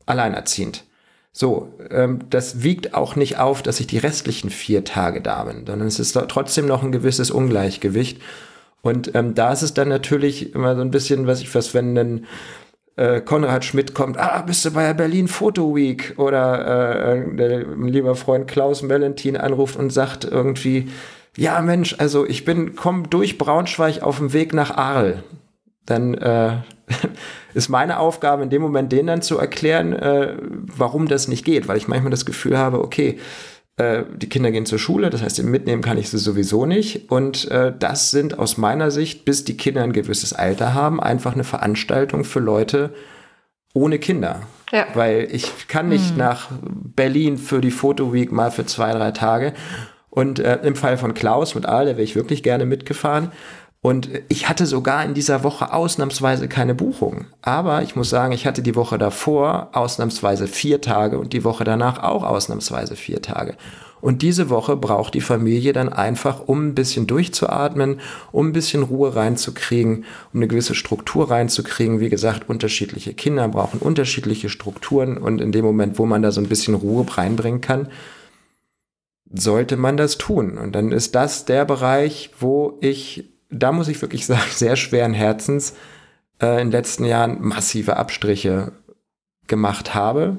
alleinerziehend. 0.06 0.84
So, 1.32 1.74
ähm, 1.90 2.20
das 2.30 2.62
wiegt 2.62 2.94
auch 2.94 3.16
nicht 3.16 3.38
auf, 3.38 3.62
dass 3.62 3.80
ich 3.80 3.88
die 3.88 3.98
restlichen 3.98 4.50
vier 4.50 4.84
Tage 4.84 5.20
da 5.20 5.42
bin, 5.44 5.66
sondern 5.66 5.88
es 5.88 5.98
ist 5.98 6.16
trotzdem 6.28 6.66
noch 6.66 6.84
ein 6.84 6.92
gewisses 6.92 7.32
Ungleichgewicht. 7.32 8.22
Und 8.82 9.14
ähm, 9.14 9.34
da 9.34 9.52
ist 9.52 9.62
es 9.62 9.74
dann 9.74 9.88
natürlich 9.88 10.54
immer 10.54 10.76
so 10.76 10.82
ein 10.82 10.90
bisschen, 10.90 11.26
was 11.26 11.40
ich 11.40 11.52
was, 11.54 11.74
wenn 11.74 11.98
ein 11.98 12.26
äh, 12.96 13.20
Konrad 13.20 13.64
Schmidt 13.64 13.94
kommt, 13.94 14.18
ah, 14.18 14.42
bist 14.42 14.64
du 14.64 14.70
bei 14.70 14.86
der 14.86 14.94
Berlin 14.94 15.26
Photo 15.26 15.74
Week? 15.74 16.14
Oder 16.18 17.14
äh, 17.14 17.36
der 17.36 17.66
lieber 17.76 18.14
Freund 18.14 18.46
Klaus 18.46 18.88
Valentin 18.88 19.36
anruft 19.36 19.76
und 19.76 19.90
sagt 19.90 20.24
irgendwie, 20.24 20.88
ja 21.36 21.60
Mensch, 21.62 21.96
also 21.98 22.26
ich 22.26 22.44
bin, 22.44 22.76
komm 22.76 23.10
durch 23.10 23.38
Braunschweig 23.38 24.02
auf 24.02 24.18
dem 24.18 24.32
Weg 24.32 24.54
nach 24.54 24.70
Arl. 24.70 25.24
Dann 25.86 26.14
äh, 26.14 26.58
ist 27.54 27.68
meine 27.68 27.98
Aufgabe 27.98 28.42
in 28.42 28.50
dem 28.50 28.62
Moment 28.62 28.92
denen 28.92 29.06
dann 29.06 29.22
zu 29.22 29.38
erklären, 29.38 29.92
äh, 29.92 30.36
warum 30.40 31.08
das 31.08 31.28
nicht 31.28 31.44
geht, 31.44 31.68
weil 31.68 31.76
ich 31.76 31.88
manchmal 31.88 32.10
das 32.10 32.26
Gefühl 32.26 32.58
habe, 32.58 32.80
okay, 32.82 33.18
äh, 33.76 34.04
die 34.16 34.28
Kinder 34.28 34.52
gehen 34.52 34.66
zur 34.66 34.78
Schule, 34.78 35.10
das 35.10 35.22
heißt, 35.22 35.42
mitnehmen 35.42 35.82
kann 35.82 35.98
ich 35.98 36.08
sie 36.08 36.18
sowieso 36.18 36.64
nicht. 36.64 37.10
Und 37.10 37.50
äh, 37.50 37.72
das 37.76 38.10
sind 38.10 38.38
aus 38.38 38.56
meiner 38.56 38.90
Sicht, 38.90 39.24
bis 39.24 39.44
die 39.44 39.56
Kinder 39.56 39.82
ein 39.82 39.92
gewisses 39.92 40.32
Alter 40.32 40.74
haben, 40.74 41.00
einfach 41.00 41.34
eine 41.34 41.44
Veranstaltung 41.44 42.24
für 42.24 42.40
Leute 42.40 42.94
ohne 43.74 43.98
Kinder. 43.98 44.42
Ja. 44.70 44.86
Weil 44.94 45.28
ich 45.30 45.68
kann 45.68 45.88
nicht 45.88 46.10
hm. 46.10 46.16
nach 46.16 46.50
Berlin 46.62 47.36
für 47.36 47.60
die 47.60 47.72
Foto 47.72 48.12
Week 48.12 48.30
mal 48.30 48.50
für 48.50 48.64
zwei, 48.64 48.92
drei 48.92 49.10
Tage. 49.10 49.52
Und 50.08 50.38
äh, 50.38 50.60
im 50.62 50.76
Fall 50.76 50.96
von 50.96 51.12
Klaus 51.12 51.56
mit 51.56 51.66
Aal, 51.66 51.86
da 51.86 51.90
wäre 51.92 52.02
ich 52.02 52.14
wirklich 52.14 52.44
gerne 52.44 52.66
mitgefahren. 52.66 53.32
Und 53.84 54.08
ich 54.30 54.48
hatte 54.48 54.64
sogar 54.64 55.04
in 55.04 55.12
dieser 55.12 55.44
Woche 55.44 55.74
ausnahmsweise 55.74 56.48
keine 56.48 56.74
Buchung. 56.74 57.26
Aber 57.42 57.82
ich 57.82 57.96
muss 57.96 58.08
sagen, 58.08 58.32
ich 58.32 58.46
hatte 58.46 58.62
die 58.62 58.76
Woche 58.76 58.96
davor 58.96 59.68
ausnahmsweise 59.74 60.46
vier 60.46 60.80
Tage 60.80 61.18
und 61.18 61.34
die 61.34 61.44
Woche 61.44 61.64
danach 61.64 62.02
auch 62.02 62.22
ausnahmsweise 62.22 62.96
vier 62.96 63.20
Tage. 63.20 63.58
Und 64.00 64.22
diese 64.22 64.48
Woche 64.48 64.76
braucht 64.76 65.12
die 65.12 65.20
Familie 65.20 65.74
dann 65.74 65.90
einfach, 65.90 66.48
um 66.48 66.68
ein 66.68 66.74
bisschen 66.74 67.06
durchzuatmen, 67.06 68.00
um 68.32 68.48
ein 68.48 68.52
bisschen 68.54 68.84
Ruhe 68.84 69.16
reinzukriegen, 69.16 70.06
um 70.32 70.40
eine 70.40 70.48
gewisse 70.48 70.74
Struktur 70.74 71.30
reinzukriegen. 71.30 72.00
Wie 72.00 72.08
gesagt, 72.08 72.48
unterschiedliche 72.48 73.12
Kinder 73.12 73.48
brauchen 73.48 73.80
unterschiedliche 73.80 74.48
Strukturen 74.48 75.18
und 75.18 75.42
in 75.42 75.52
dem 75.52 75.66
Moment, 75.66 75.98
wo 75.98 76.06
man 76.06 76.22
da 76.22 76.30
so 76.30 76.40
ein 76.40 76.48
bisschen 76.48 76.72
Ruhe 76.72 77.04
reinbringen 77.06 77.60
kann, 77.60 77.88
sollte 79.30 79.76
man 79.76 79.98
das 79.98 80.16
tun. 80.16 80.56
Und 80.56 80.74
dann 80.74 80.90
ist 80.90 81.14
das 81.14 81.44
der 81.44 81.66
Bereich, 81.66 82.30
wo 82.40 82.78
ich 82.80 83.33
da 83.50 83.72
muss 83.72 83.88
ich 83.88 84.00
wirklich 84.00 84.26
sagen, 84.26 84.42
sehr 84.50 84.76
schweren 84.76 85.14
Herzens 85.14 85.74
äh, 86.40 86.60
in 86.60 86.68
den 86.68 86.72
letzten 86.72 87.04
Jahren 87.04 87.42
massive 87.42 87.96
Abstriche 87.96 88.72
gemacht 89.46 89.94
habe 89.94 90.38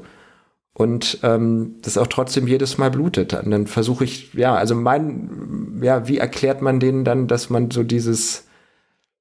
und 0.73 1.19
ähm, 1.23 1.75
das 1.81 1.97
auch 1.97 2.07
trotzdem 2.07 2.47
jedes 2.47 2.77
Mal 2.77 2.91
blutet. 2.91 3.33
Und 3.33 3.51
dann 3.51 3.65
versuche 3.65 4.03
ich, 4.03 4.33
ja, 4.33 4.55
also 4.55 4.75
mein, 4.75 5.79
ja, 5.81 6.07
wie 6.07 6.17
erklärt 6.17 6.61
man 6.61 6.81
denen 6.81 7.05
dann, 7.05 7.27
dass 7.27 7.49
man 7.49 7.71
so 7.71 7.83
dieses, 7.83 8.45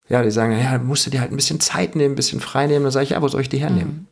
ja, 0.08 0.22
die 0.22 0.32
sagen, 0.32 0.58
ja, 0.58 0.78
musst 0.78 1.06
du 1.06 1.10
dir 1.10 1.20
halt 1.20 1.30
ein 1.30 1.36
bisschen 1.36 1.60
Zeit 1.60 1.94
nehmen, 1.94 2.14
ein 2.14 2.16
bisschen 2.16 2.40
frei 2.40 2.66
nehmen. 2.66 2.82
Dann 2.82 2.92
sage 2.92 3.04
ich, 3.04 3.10
ja, 3.10 3.22
wo 3.22 3.28
soll 3.28 3.40
ich 3.40 3.48
die 3.48 3.58
hernehmen? 3.58 3.92
Mhm. 3.92 4.06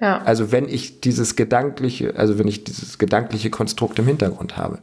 Ja. 0.00 0.22
Also 0.22 0.50
wenn 0.50 0.68
ich 0.68 1.00
dieses 1.00 1.36
gedankliche, 1.36 2.16
also 2.16 2.38
wenn 2.38 2.48
ich 2.48 2.64
dieses 2.64 2.98
gedankliche 2.98 3.50
Konstrukt 3.50 3.98
im 3.98 4.06
Hintergrund 4.06 4.56
habe. 4.56 4.78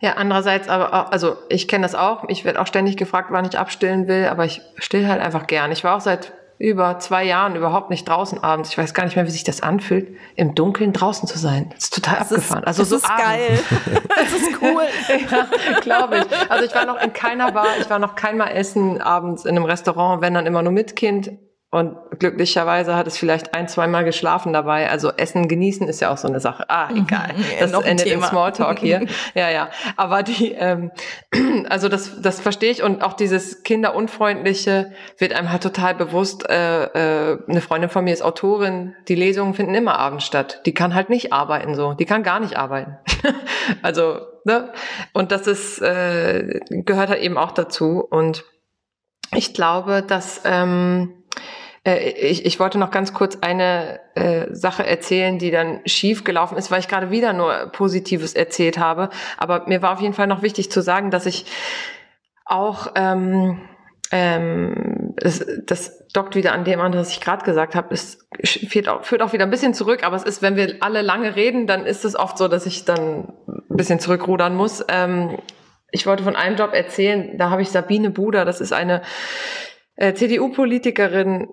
Ja, 0.00 0.14
andererseits 0.14 0.68
aber 0.68 0.92
auch, 0.92 1.10
also 1.10 1.36
ich 1.48 1.68
kenne 1.68 1.82
das 1.82 1.94
auch. 1.94 2.24
Ich 2.28 2.44
werde 2.44 2.60
auch 2.60 2.66
ständig 2.66 2.96
gefragt, 2.96 3.28
wann 3.30 3.46
ich 3.46 3.58
abstillen 3.58 4.08
will, 4.08 4.26
aber 4.26 4.44
ich 4.44 4.60
still 4.76 5.08
halt 5.08 5.22
einfach 5.22 5.46
gern. 5.46 5.72
Ich 5.72 5.84
war 5.84 5.96
auch 5.96 6.00
seit 6.00 6.32
über 6.58 6.98
zwei 6.98 7.24
Jahren 7.24 7.54
überhaupt 7.54 7.90
nicht 7.90 8.08
draußen 8.08 8.42
abends. 8.42 8.70
Ich 8.70 8.78
weiß 8.78 8.94
gar 8.94 9.04
nicht 9.04 9.16
mehr, 9.16 9.26
wie 9.26 9.30
sich 9.30 9.44
das 9.44 9.62
anfühlt, 9.62 10.16
im 10.36 10.54
Dunkeln 10.54 10.92
draußen 10.92 11.28
zu 11.28 11.38
sein. 11.38 11.70
Das 11.74 11.84
ist 11.84 11.94
total 11.94 12.18
das 12.18 12.32
abgefahren. 12.32 12.62
Ist, 12.62 12.66
also 12.66 12.82
das 12.82 12.88
so 12.90 12.96
ist 12.96 13.10
abends. 13.10 13.24
geil. 13.24 13.58
das 14.08 14.32
ist 14.32 14.62
cool. 14.62 14.82
ja, 15.30 15.80
glaube 15.80 16.18
ich. 16.18 16.50
Also 16.50 16.64
ich 16.64 16.74
war 16.74 16.86
noch 16.86 17.00
in 17.00 17.12
keiner 17.12 17.52
Bar, 17.52 17.66
ich 17.80 17.90
war 17.90 17.98
noch 17.98 18.14
keinmal 18.14 18.52
essen 18.52 19.00
abends 19.02 19.44
in 19.44 19.56
einem 19.56 19.64
Restaurant, 19.64 20.22
wenn 20.22 20.34
dann 20.34 20.46
immer 20.46 20.62
nur 20.62 20.72
mit 20.72 20.96
Kind. 20.96 21.30
Und 21.76 21.98
glücklicherweise 22.20 22.96
hat 22.96 23.06
es 23.06 23.18
vielleicht 23.18 23.54
ein, 23.54 23.68
zweimal 23.68 24.02
geschlafen 24.02 24.54
dabei. 24.54 24.88
Also 24.88 25.10
Essen 25.10 25.46
genießen 25.46 25.86
ist 25.88 26.00
ja 26.00 26.10
auch 26.10 26.16
so 26.16 26.26
eine 26.26 26.40
Sache. 26.40 26.70
Ah, 26.70 26.88
mhm. 26.90 27.02
egal. 27.02 27.34
Das 27.60 27.70
ja, 27.70 27.80
endet 27.82 28.06
im 28.06 28.22
Smalltalk 28.22 28.78
hier. 28.78 29.06
ja, 29.34 29.50
ja. 29.50 29.68
Aber 29.98 30.22
die, 30.22 30.52
ähm, 30.52 30.90
also 31.68 31.90
das, 31.90 32.22
das 32.22 32.40
verstehe 32.40 32.70
ich. 32.70 32.82
Und 32.82 33.02
auch 33.02 33.12
dieses 33.12 33.62
Kinderunfreundliche 33.62 34.92
wird 35.18 35.34
einem 35.34 35.52
halt 35.52 35.62
total 35.62 35.94
bewusst. 35.94 36.48
Äh, 36.48 36.84
äh, 37.32 37.38
eine 37.46 37.60
Freundin 37.60 37.90
von 37.90 38.04
mir 38.04 38.14
ist 38.14 38.22
Autorin. 38.22 38.94
Die 39.08 39.14
Lesungen 39.14 39.52
finden 39.52 39.74
immer 39.74 39.98
abends 39.98 40.24
statt. 40.24 40.62
Die 40.64 40.72
kann 40.72 40.94
halt 40.94 41.10
nicht 41.10 41.34
arbeiten 41.34 41.74
so. 41.74 41.92
Die 41.92 42.06
kann 42.06 42.22
gar 42.22 42.40
nicht 42.40 42.56
arbeiten. 42.56 42.96
also, 43.82 44.20
ne? 44.44 44.72
Und 45.12 45.30
das 45.30 45.46
ist, 45.46 45.82
äh, 45.82 46.58
gehört 46.70 47.10
halt 47.10 47.20
eben 47.20 47.36
auch 47.36 47.52
dazu. 47.52 48.00
Und 48.00 48.44
ich 49.34 49.52
glaube, 49.52 50.02
dass 50.02 50.40
ähm, 50.46 51.12
äh, 51.12 51.25
ich, 51.94 52.44
ich 52.44 52.58
wollte 52.58 52.78
noch 52.78 52.90
ganz 52.90 53.14
kurz 53.14 53.38
eine 53.40 54.00
äh, 54.14 54.46
Sache 54.52 54.84
erzählen, 54.84 55.38
die 55.38 55.50
dann 55.50 55.80
schief 55.86 56.24
gelaufen 56.24 56.58
ist, 56.58 56.70
weil 56.70 56.80
ich 56.80 56.88
gerade 56.88 57.10
wieder 57.10 57.32
nur 57.32 57.70
Positives 57.72 58.34
erzählt 58.34 58.78
habe. 58.78 59.10
Aber 59.38 59.64
mir 59.66 59.82
war 59.82 59.92
auf 59.92 60.00
jeden 60.00 60.14
Fall 60.14 60.26
noch 60.26 60.42
wichtig 60.42 60.70
zu 60.70 60.82
sagen, 60.82 61.10
dass 61.10 61.26
ich 61.26 61.46
auch 62.44 62.88
ähm, 62.96 63.60
ähm, 64.12 65.14
das, 65.16 65.44
das 65.66 66.06
dockt 66.08 66.36
wieder 66.36 66.52
an 66.52 66.64
dem 66.64 66.80
an, 66.80 66.94
was 66.94 67.10
ich 67.10 67.20
gerade 67.20 67.44
gesagt 67.44 67.74
habe. 67.74 67.92
Es 67.94 68.26
führt 68.44 68.88
auch, 68.88 69.04
führt 69.04 69.22
auch 69.22 69.32
wieder 69.32 69.44
ein 69.44 69.50
bisschen 69.50 69.74
zurück, 69.74 70.04
aber 70.04 70.16
es 70.16 70.22
ist, 70.22 70.42
wenn 70.42 70.56
wir 70.56 70.76
alle 70.80 71.02
lange 71.02 71.36
reden, 71.36 71.66
dann 71.66 71.86
ist 71.86 72.04
es 72.04 72.16
oft 72.16 72.38
so, 72.38 72.48
dass 72.48 72.66
ich 72.66 72.84
dann 72.84 73.32
ein 73.48 73.76
bisschen 73.76 74.00
zurückrudern 74.00 74.54
muss. 74.54 74.84
Ähm, 74.88 75.38
ich 75.90 76.06
wollte 76.06 76.24
von 76.24 76.36
einem 76.36 76.56
Job 76.56 76.72
erzählen, 76.72 77.36
da 77.38 77.50
habe 77.50 77.62
ich 77.62 77.70
Sabine 77.70 78.10
Buder, 78.10 78.44
das 78.44 78.60
ist 78.60 78.72
eine 78.72 79.02
äh, 79.96 80.14
CDU-Politikerin, 80.14 81.48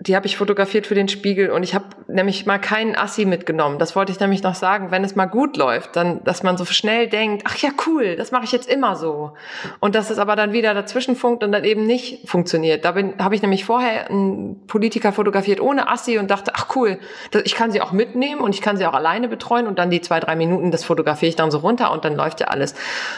die 0.00 0.14
habe 0.14 0.26
ich 0.26 0.36
fotografiert 0.36 0.86
für 0.86 0.94
den 0.94 1.08
Spiegel 1.08 1.50
und 1.50 1.64
ich 1.64 1.74
habe 1.74 1.86
nämlich 2.06 2.46
mal 2.46 2.58
keinen 2.58 2.94
Assi 2.94 3.24
mitgenommen. 3.24 3.80
Das 3.80 3.96
wollte 3.96 4.12
ich 4.12 4.20
nämlich 4.20 4.44
noch 4.44 4.54
sagen. 4.54 4.92
Wenn 4.92 5.02
es 5.02 5.16
mal 5.16 5.26
gut 5.26 5.56
läuft, 5.56 5.96
dann, 5.96 6.22
dass 6.22 6.44
man 6.44 6.56
so 6.56 6.64
schnell 6.64 7.08
denkt, 7.08 7.42
ach 7.48 7.56
ja, 7.56 7.70
cool, 7.84 8.14
das 8.14 8.30
mache 8.30 8.44
ich 8.44 8.52
jetzt 8.52 8.70
immer 8.70 8.94
so. 8.94 9.32
Und 9.80 9.96
dass 9.96 10.10
es 10.10 10.20
aber 10.20 10.36
dann 10.36 10.52
wieder 10.52 10.72
dazwischen 10.72 11.16
funkt 11.16 11.42
und 11.42 11.50
dann 11.50 11.64
eben 11.64 11.84
nicht 11.84 12.28
funktioniert. 12.28 12.84
Da 12.84 12.94
habe 12.94 13.34
ich 13.34 13.42
nämlich 13.42 13.64
vorher 13.64 14.08
einen 14.08 14.64
Politiker 14.68 15.10
fotografiert 15.10 15.60
ohne 15.60 15.90
Assi 15.90 16.16
und 16.18 16.30
dachte, 16.30 16.52
ach 16.54 16.76
cool, 16.76 17.00
ich 17.42 17.56
kann 17.56 17.72
sie 17.72 17.80
auch 17.80 17.90
mitnehmen 17.90 18.40
und 18.40 18.54
ich 18.54 18.62
kann 18.62 18.76
sie 18.76 18.86
auch 18.86 18.94
alleine 18.94 19.26
betreuen 19.26 19.66
und 19.66 19.80
dann 19.80 19.90
die 19.90 20.00
zwei, 20.00 20.20
drei 20.20 20.36
Minuten, 20.36 20.70
das 20.70 20.84
fotografiere 20.84 21.30
ich 21.30 21.36
dann 21.36 21.50
so 21.50 21.58
runter 21.58 21.90
und 21.90 22.04
dann 22.04 22.14
läuft 22.14 22.38
ja 22.38 22.46
alles. 22.46 22.76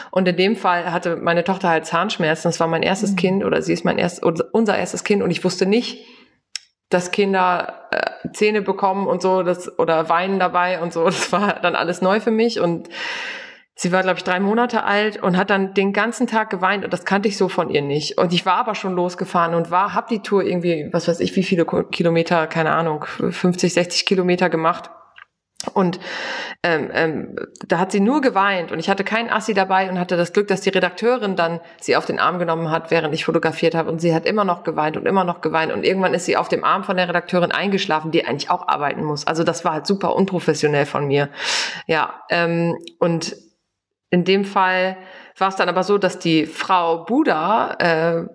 Und 0.09 0.27
in 0.27 0.35
dem 0.35 0.55
Fall 0.55 0.91
hatte 0.91 1.15
meine 1.15 1.43
Tochter 1.43 1.69
halt 1.69 1.85
Zahnschmerzen. 1.85 2.49
Das 2.49 2.59
war 2.59 2.67
mein 2.67 2.81
erstes 2.81 3.11
mhm. 3.11 3.17
Kind 3.17 3.43
oder 3.43 3.61
sie 3.61 3.73
ist 3.73 3.85
mein 3.85 3.99
erstes, 3.99 4.23
unser 4.51 4.75
erstes 4.79 5.03
Kind 5.03 5.21
und 5.21 5.29
ich 5.29 5.43
wusste 5.43 5.67
nicht, 5.67 6.07
dass 6.91 7.11
Kinder 7.11 7.87
äh, 7.91 8.29
Zähne 8.33 8.61
bekommen 8.61 9.07
und 9.07 9.21
so, 9.21 9.43
das 9.43 9.79
oder 9.79 10.09
weinen 10.09 10.39
dabei 10.39 10.81
und 10.81 10.93
so. 10.93 11.05
Das 11.05 11.31
war 11.31 11.53
dann 11.61 11.75
alles 11.75 12.01
neu 12.01 12.19
für 12.19 12.31
mich 12.31 12.59
und 12.59 12.89
sie 13.75 13.91
war 13.91 14.03
glaube 14.03 14.17
ich 14.17 14.23
drei 14.23 14.39
Monate 14.39 14.83
alt 14.83 15.21
und 15.21 15.37
hat 15.37 15.49
dann 15.49 15.73
den 15.73 15.93
ganzen 15.93 16.27
Tag 16.27 16.49
geweint 16.49 16.83
und 16.83 16.93
das 16.93 17.05
kannte 17.05 17.27
ich 17.27 17.37
so 17.37 17.49
von 17.49 17.69
ihr 17.69 17.81
nicht. 17.81 18.17
Und 18.17 18.33
ich 18.33 18.45
war 18.45 18.57
aber 18.57 18.75
schon 18.75 18.93
losgefahren 18.93 19.55
und 19.55 19.71
war, 19.71 19.93
hab 19.93 20.07
die 20.07 20.21
Tour 20.21 20.43
irgendwie, 20.43 20.89
was 20.91 21.07
weiß 21.07 21.19
ich, 21.19 21.35
wie 21.35 21.43
viele 21.43 21.65
Kilometer, 21.65 22.47
keine 22.47 22.71
Ahnung, 22.71 23.05
50, 23.05 23.73
60 23.73 24.05
Kilometer 24.05 24.49
gemacht 24.49 24.89
und 25.69 25.99
ähm, 26.63 26.89
ähm, 26.93 27.35
da 27.67 27.79
hat 27.79 27.91
sie 27.91 27.99
nur 27.99 28.21
geweint 28.21 28.71
und 28.71 28.79
ich 28.79 28.89
hatte 28.89 29.03
keinen 29.03 29.29
Assi 29.29 29.53
dabei 29.53 29.89
und 29.89 29.99
hatte 29.99 30.17
das 30.17 30.33
Glück, 30.33 30.47
dass 30.47 30.61
die 30.61 30.69
Redakteurin 30.69 31.35
dann 31.35 31.59
sie 31.79 31.95
auf 31.95 32.05
den 32.05 32.19
Arm 32.19 32.39
genommen 32.39 32.69
hat, 32.69 32.91
während 32.91 33.13
ich 33.13 33.25
fotografiert 33.25 33.75
habe 33.75 33.89
und 33.89 33.99
sie 33.99 34.13
hat 34.13 34.25
immer 34.25 34.43
noch 34.43 34.63
geweint 34.63 34.97
und 34.97 35.07
immer 35.07 35.23
noch 35.23 35.41
geweint 35.41 35.71
und 35.71 35.83
irgendwann 35.83 36.13
ist 36.13 36.25
sie 36.25 36.37
auf 36.37 36.49
dem 36.49 36.63
Arm 36.63 36.83
von 36.83 36.97
der 36.97 37.07
Redakteurin 37.07 37.51
eingeschlafen, 37.51 38.11
die 38.11 38.25
eigentlich 38.25 38.49
auch 38.49 38.67
arbeiten 38.67 39.03
muss. 39.03 39.27
Also 39.27 39.43
das 39.43 39.65
war 39.65 39.73
halt 39.73 39.87
super 39.87 40.15
unprofessionell 40.15 40.85
von 40.85 41.07
mir. 41.07 41.29
Ja, 41.87 42.21
ähm, 42.29 42.75
und 42.99 43.35
in 44.09 44.25
dem 44.25 44.45
Fall 44.45 44.97
war 45.37 45.47
es 45.47 45.55
dann 45.55 45.69
aber 45.69 45.83
so, 45.83 45.97
dass 45.97 46.19
die 46.19 46.45
Frau 46.45 47.05
Buda 47.05 47.75
äh, 47.79 48.25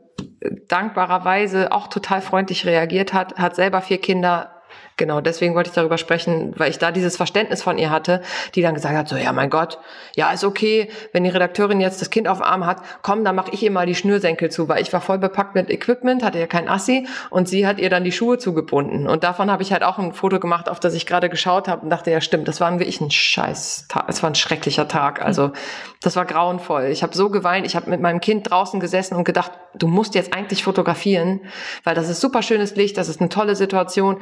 dankbarerweise 0.69 1.73
auch 1.73 1.89
total 1.89 2.20
freundlich 2.20 2.66
reagiert 2.66 3.12
hat, 3.12 3.36
hat 3.36 3.55
selber 3.55 3.81
vier 3.81 3.98
Kinder, 3.98 4.56
Genau, 4.98 5.20
deswegen 5.20 5.55
wollte 5.55 5.68
ich 5.68 5.74
darüber 5.74 5.98
sprechen, 5.98 6.55
weil 6.56 6.70
ich 6.70 6.78
da 6.78 6.90
dieses 6.90 7.18
Verständnis 7.18 7.62
von 7.62 7.77
ihr 7.77 7.90
hatte, 7.90 8.23
die 8.55 8.62
dann 8.62 8.74
gesagt 8.74 8.97
hat, 8.97 9.09
so, 9.09 9.16
ja, 9.16 9.31
mein 9.32 9.51
Gott, 9.51 9.78
ja, 10.14 10.31
ist 10.31 10.43
okay, 10.43 10.89
wenn 11.12 11.23
die 11.23 11.28
Redakteurin 11.28 11.82
jetzt 11.82 12.01
das 12.01 12.09
Kind 12.09 12.28
auf 12.28 12.39
dem 12.39 12.44
Arm 12.44 12.64
hat, 12.64 12.78
komm, 13.02 13.23
dann 13.23 13.36
mache 13.36 13.51
ich 13.52 13.62
ihr 13.62 13.70
mal 13.70 13.85
die 13.85 13.94
Schnürsenkel 13.94 14.51
zu, 14.51 14.70
weil 14.70 14.81
ich 14.81 14.94
war 14.94 15.02
voll 15.02 15.18
bepackt 15.18 15.55
mit 15.55 15.68
Equipment, 15.68 16.23
hatte 16.23 16.39
ja 16.39 16.47
kein 16.47 16.66
Assi 16.66 17.06
und 17.28 17.47
sie 17.47 17.66
hat 17.66 17.78
ihr 17.78 17.90
dann 17.90 18.05
die 18.05 18.12
Schuhe 18.12 18.39
zugebunden. 18.39 19.06
Und 19.06 19.23
davon 19.23 19.51
habe 19.51 19.62
ich 19.62 19.70
halt 19.70 19.82
auch 19.82 19.98
ein 19.98 20.14
Foto 20.14 20.40
gemacht, 20.40 20.70
auf 20.70 20.81
das 20.81 20.94
ich 20.94 21.05
gerade 21.05 21.28
geschaut 21.28 21.68
habe 21.68 21.82
und 21.82 21.90
dachte, 21.90 22.10
ja, 22.10 22.23
stimmt, 22.23 22.48
das 22.48 22.62
war 22.62 22.73
wirklich 22.73 23.02
ein 23.02 23.10
scheiß 23.10 23.89
Tag, 23.89 24.06
es 24.09 24.23
war 24.23 24.31
ein 24.31 24.35
schrecklicher 24.35 24.89
Tag. 24.89 25.20
Also, 25.23 25.52
das 26.01 26.16
war 26.16 26.24
grauenvoll. 26.24 26.85
Ich 26.85 27.02
habe 27.02 27.14
so 27.14 27.28
geweint, 27.28 27.66
ich 27.66 27.77
habe 27.77 27.90
mit 27.90 28.01
meinem 28.01 28.20
Kind 28.20 28.51
draußen 28.51 28.81
gesessen 28.81 29.14
und 29.14 29.24
gedacht, 29.24 29.52
du 29.74 29.89
musst 29.89 30.14
jetzt 30.14 30.35
eigentlich 30.35 30.64
fotografieren, 30.64 31.40
weil 31.85 31.94
das 31.94 32.09
ist 32.09 32.23
super 32.23 32.43
schönes 32.43 32.77
Licht, 32.77 32.97
das 32.97 33.10
ist 33.10 33.20
eine 33.20 33.28
tolle 33.28 33.56
Situation 33.56 34.18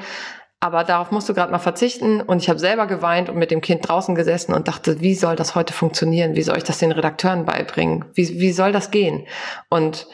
aber 0.60 0.84
darauf 0.84 1.10
musst 1.10 1.28
du 1.28 1.34
gerade 1.34 1.52
mal 1.52 1.58
verzichten. 1.58 2.20
Und 2.20 2.42
ich 2.42 2.48
habe 2.48 2.58
selber 2.58 2.86
geweint 2.86 3.28
und 3.28 3.36
mit 3.36 3.50
dem 3.50 3.60
Kind 3.60 3.86
draußen 3.86 4.14
gesessen 4.14 4.54
und 4.54 4.68
dachte, 4.68 5.00
wie 5.00 5.14
soll 5.14 5.36
das 5.36 5.54
heute 5.54 5.72
funktionieren? 5.72 6.36
Wie 6.36 6.42
soll 6.42 6.56
ich 6.56 6.64
das 6.64 6.78
den 6.78 6.92
Redakteuren 6.92 7.44
beibringen? 7.44 8.06
Wie, 8.14 8.40
wie 8.40 8.52
soll 8.52 8.72
das 8.72 8.90
gehen? 8.90 9.26
Und 9.68 10.06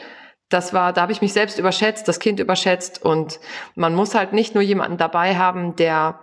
das 0.49 0.73
war, 0.73 0.91
da 0.93 1.01
habe 1.01 1.11
ich 1.11 1.21
mich 1.21 1.33
selbst 1.33 1.57
überschätzt, 1.57 2.07
das 2.07 2.19
Kind 2.19 2.39
überschätzt 2.39 3.01
und 3.01 3.39
man 3.75 3.95
muss 3.95 4.15
halt 4.15 4.33
nicht 4.33 4.53
nur 4.53 4.63
jemanden 4.63 4.97
dabei 4.97 5.37
haben, 5.37 5.77
der 5.77 6.19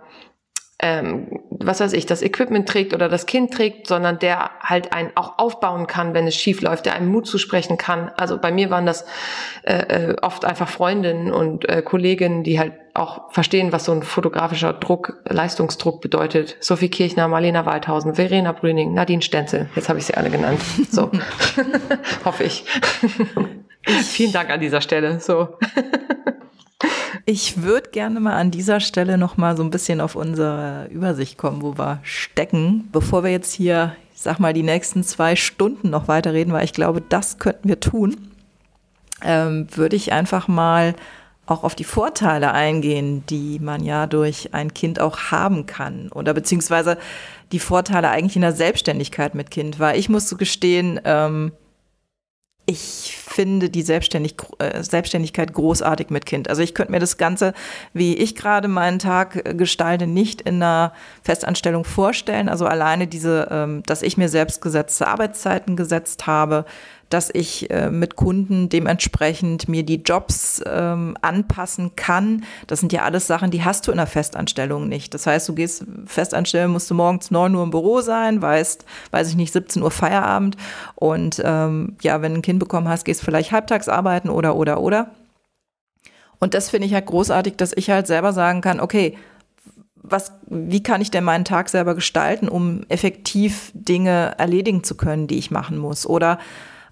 ähm, 0.81 1.41
was 1.49 1.81
weiß 1.81 1.91
ich, 1.91 2.05
das 2.05 2.21
Equipment 2.21 2.67
trägt 2.67 2.93
oder 2.93 3.09
das 3.09 3.25
Kind 3.25 3.53
trägt, 3.53 3.87
sondern 3.87 4.17
der 4.17 4.51
halt 4.61 4.93
einen 4.93 5.11
auch 5.15 5.37
aufbauen 5.37 5.87
kann, 5.87 6.13
wenn 6.13 6.25
es 6.25 6.35
schief 6.35 6.61
läuft, 6.61 6.85
der 6.85 6.93
einem 6.93 7.11
Mut 7.11 7.27
zusprechen 7.27 7.77
kann. 7.77 8.11
Also 8.15 8.37
bei 8.37 8.51
mir 8.51 8.69
waren 8.69 8.85
das 8.85 9.05
äh, 9.63 10.11
äh, 10.11 10.15
oft 10.21 10.45
einfach 10.45 10.69
Freundinnen 10.69 11.33
und 11.33 11.67
äh, 11.67 11.81
Kolleginnen, 11.81 12.43
die 12.43 12.59
halt 12.59 12.73
auch 12.93 13.31
verstehen, 13.31 13.73
was 13.73 13.85
so 13.85 13.91
ein 13.91 14.03
fotografischer 14.03 14.71
Druck, 14.71 15.21
Leistungsdruck 15.27 15.99
bedeutet. 15.99 16.55
Sophie 16.61 16.89
Kirchner, 16.89 17.27
Marlena 17.27 17.65
Waldhausen, 17.65 18.15
Verena 18.15 18.53
Brüning, 18.53 18.93
Nadine 18.93 19.21
Stenzel. 19.21 19.69
Jetzt 19.75 19.89
habe 19.89 19.99
ich 19.99 20.05
sie 20.05 20.15
alle 20.15 20.29
genannt. 20.29 20.61
So, 20.89 21.11
hoffe 22.25 22.45
ich. 22.45 22.63
Vielen 23.85 24.31
Dank 24.31 24.49
an 24.49 24.61
dieser 24.61 24.81
Stelle. 24.81 25.19
So. 25.19 25.57
Ich 27.25 27.61
würde 27.61 27.89
gerne 27.89 28.19
mal 28.19 28.35
an 28.35 28.51
dieser 28.51 28.79
Stelle 28.79 29.17
noch 29.17 29.37
mal 29.37 29.57
so 29.57 29.63
ein 29.63 29.69
bisschen 29.69 30.01
auf 30.01 30.15
unsere 30.15 30.87
Übersicht 30.91 31.37
kommen, 31.37 31.61
wo 31.61 31.77
wir 31.77 31.99
stecken, 32.03 32.87
bevor 32.91 33.23
wir 33.23 33.31
jetzt 33.31 33.53
hier, 33.53 33.95
ich 34.13 34.21
sag 34.21 34.39
mal, 34.39 34.53
die 34.53 34.63
nächsten 34.63 35.03
zwei 35.03 35.35
Stunden 35.35 35.89
noch 35.89 36.07
weiterreden, 36.07 36.53
weil 36.53 36.65
ich 36.65 36.73
glaube, 36.73 37.01
das 37.01 37.37
könnten 37.37 37.67
wir 37.67 37.79
tun. 37.79 38.15
Ähm, 39.21 39.67
würde 39.75 39.95
ich 39.95 40.13
einfach 40.13 40.47
mal 40.47 40.95
auch 41.45 41.63
auf 41.63 41.75
die 41.75 41.83
Vorteile 41.83 42.51
eingehen, 42.51 43.23
die 43.27 43.59
man 43.59 43.83
ja 43.83 44.07
durch 44.07 44.53
ein 44.53 44.73
Kind 44.73 45.01
auch 45.01 45.17
haben 45.31 45.65
kann 45.65 46.09
oder 46.11 46.33
beziehungsweise 46.33 46.97
die 47.51 47.59
Vorteile 47.59 48.09
eigentlich 48.09 48.35
in 48.35 48.43
der 48.43 48.53
Selbstständigkeit 48.53 49.35
mit 49.35 49.51
Kind, 49.51 49.79
weil 49.79 49.97
ich 49.97 50.09
muss 50.09 50.29
so 50.29 50.37
gestehen, 50.37 51.01
ähm, 51.03 51.51
ich 52.69 53.17
finde 53.17 53.71
die 53.71 53.81
Selbstständig 53.81 54.35
äh, 54.59 54.83
Selbstständigkeit 54.83 55.53
großartig 55.53 56.11
mit 56.11 56.27
Kind. 56.27 56.49
Also 56.49 56.61
ich 56.61 56.75
könnte 56.75 56.91
mir 56.91 56.99
das 56.99 57.17
Ganze, 57.17 57.53
wie 57.93 58.13
ich 58.15 58.35
gerade 58.35 58.67
meinen 58.67 58.99
Tag 58.99 59.41
äh, 59.43 59.55
gestalte, 59.55 60.05
nicht 60.05 60.41
in 60.41 60.61
einer 60.61 60.93
Festanstellung 61.23 61.83
vorstellen. 61.83 62.47
Also 62.47 62.67
alleine 62.67 63.07
diese, 63.07 63.47
ähm, 63.49 63.81
dass 63.87 64.03
ich 64.03 64.17
mir 64.17 64.29
selbst 64.29 64.61
gesetzte 64.61 65.07
Arbeitszeiten 65.07 65.75
gesetzt 65.75 66.27
habe, 66.27 66.65
dass 67.09 67.29
ich 67.33 67.69
äh, 67.71 67.89
mit 67.89 68.15
Kunden 68.15 68.69
dementsprechend 68.69 69.67
mir 69.67 69.83
die 69.83 70.01
Jobs 70.03 70.61
ähm, 70.65 71.17
anpassen 71.21 71.95
kann. 71.95 72.43
Das 72.67 72.79
sind 72.79 72.93
ja 72.93 73.03
alles 73.03 73.27
Sachen, 73.27 73.51
die 73.51 73.63
hast 73.63 73.87
du 73.87 73.91
in 73.91 73.97
der 73.97 74.07
Festanstellung 74.07 74.87
nicht. 74.87 75.13
Das 75.13 75.25
heißt, 75.25 75.49
du 75.49 75.55
gehst 75.55 75.85
festanstellen, 76.05 76.71
musst 76.71 76.89
du 76.89 76.95
morgens 76.95 77.31
neun 77.31 77.55
Uhr 77.55 77.63
im 77.63 77.71
Büro 77.71 78.01
sein, 78.01 78.41
weißt, 78.41 78.85
weiß 79.11 79.29
ich 79.29 79.35
nicht, 79.35 79.53
17 79.53 79.81
Uhr 79.81 79.91
Feierabend. 79.91 80.55
Und 80.95 81.41
ähm, 81.43 81.97
ja, 82.01 82.21
wenn 82.21 82.33
du 82.33 82.39
ein 82.39 82.43
Kind 82.43 82.59
bekommen 82.59 82.87
hast, 82.87 83.05
gehst 83.05 83.23
vielleicht 83.23 83.51
halbtags 83.51 83.89
arbeiten 83.89 84.29
oder, 84.29 84.55
oder, 84.55 84.79
oder. 84.79 85.09
Und 86.39 86.53
das 86.53 86.69
finde 86.69 86.87
ich 86.87 86.93
halt 86.93 87.07
großartig, 87.07 87.55
dass 87.57 87.73
ich 87.75 87.89
halt 87.89 88.07
selber 88.07 88.33
sagen 88.33 88.61
kann, 88.61 88.79
okay, 88.79 89.17
was, 89.95 90.31
wie 90.47 90.81
kann 90.81 91.01
ich 91.01 91.11
denn 91.11 91.23
meinen 91.23 91.45
Tag 91.45 91.69
selber 91.69 91.95
gestalten, 91.95 92.47
um 92.47 92.83
effektiv 92.89 93.71
Dinge 93.73 94.35
erledigen 94.37 94.83
zu 94.83 94.95
können, 94.95 95.27
die 95.27 95.37
ich 95.37 95.51
machen 95.51 95.77
muss? 95.77 96.05
Oder 96.05 96.39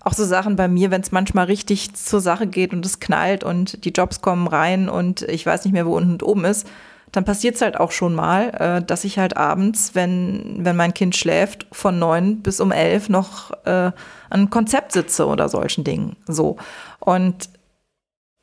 auch 0.02 0.14
so 0.14 0.26
Sachen 0.26 0.56
bei 0.56 0.68
mir, 0.68 0.92
wenn 0.92 1.02
es 1.02 1.12
manchmal 1.12 1.46
richtig 1.46 1.94
zur 1.96 2.22
Sache 2.22 2.48
geht 2.48 2.74
und 2.74 2.86
es 2.86 3.00
knallt 3.00 3.44
und 3.44 3.84
die 3.86 3.92
Jobs 3.92 4.22
kommen 4.22 4.48
rein 4.48 4.90
und 4.90 5.24
ich 5.24 5.46
weiß 5.46 5.66
nicht 5.66 5.74
mehr, 5.74 5.86
wo 5.86 5.96
unten 5.96 6.12
und 6.14 6.24
oben 6.24 6.46
ist, 6.46 6.68
dann 7.12 7.26
passiert 7.26 7.56
es 7.56 7.62
halt 7.62 7.80
auch 7.80 7.92
schon 7.92 8.14
mal, 8.16 8.50
äh, 8.50 8.86
dass 8.86 9.04
ich 9.04 9.18
halt 9.18 9.38
abends, 9.38 9.92
wenn, 9.94 10.58
wenn 10.60 10.76
mein 10.76 10.94
Kind 10.94 11.16
schläft, 11.16 11.66
von 11.72 12.00
neun 12.00 12.42
bis 12.42 12.60
um 12.60 12.72
elf 12.72 13.10
noch 13.10 13.52
äh, 13.66 13.92
an 14.30 14.50
Konzept 14.50 14.92
sitze 14.92 15.26
oder 15.26 15.50
solchen 15.50 15.84
Dingen. 15.84 16.18
So. 16.28 16.58
Und 17.00 17.50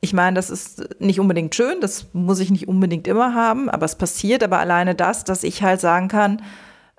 ich 0.01 0.13
meine, 0.13 0.35
das 0.35 0.51
ist 0.51 1.01
nicht 1.01 1.21
unbedingt 1.21 1.55
schön, 1.55 1.81
das 1.81 2.07
muss 2.13 2.41
ich 2.41 2.51
nicht 2.51 2.69
unbedingt 2.69 3.07
immer 3.07 3.35
haben, 3.35 3.71
aber 3.71 3.87
es 3.87 3.97
passiert. 3.97 4.43
Aber 4.43 4.59
alleine 4.59 4.95
das, 4.95 5.25
dass 5.25 5.45
ich 5.45 5.63
halt 5.63 5.81
sagen 5.81 6.09
kann, 6.09 6.43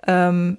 ähm, 0.06 0.58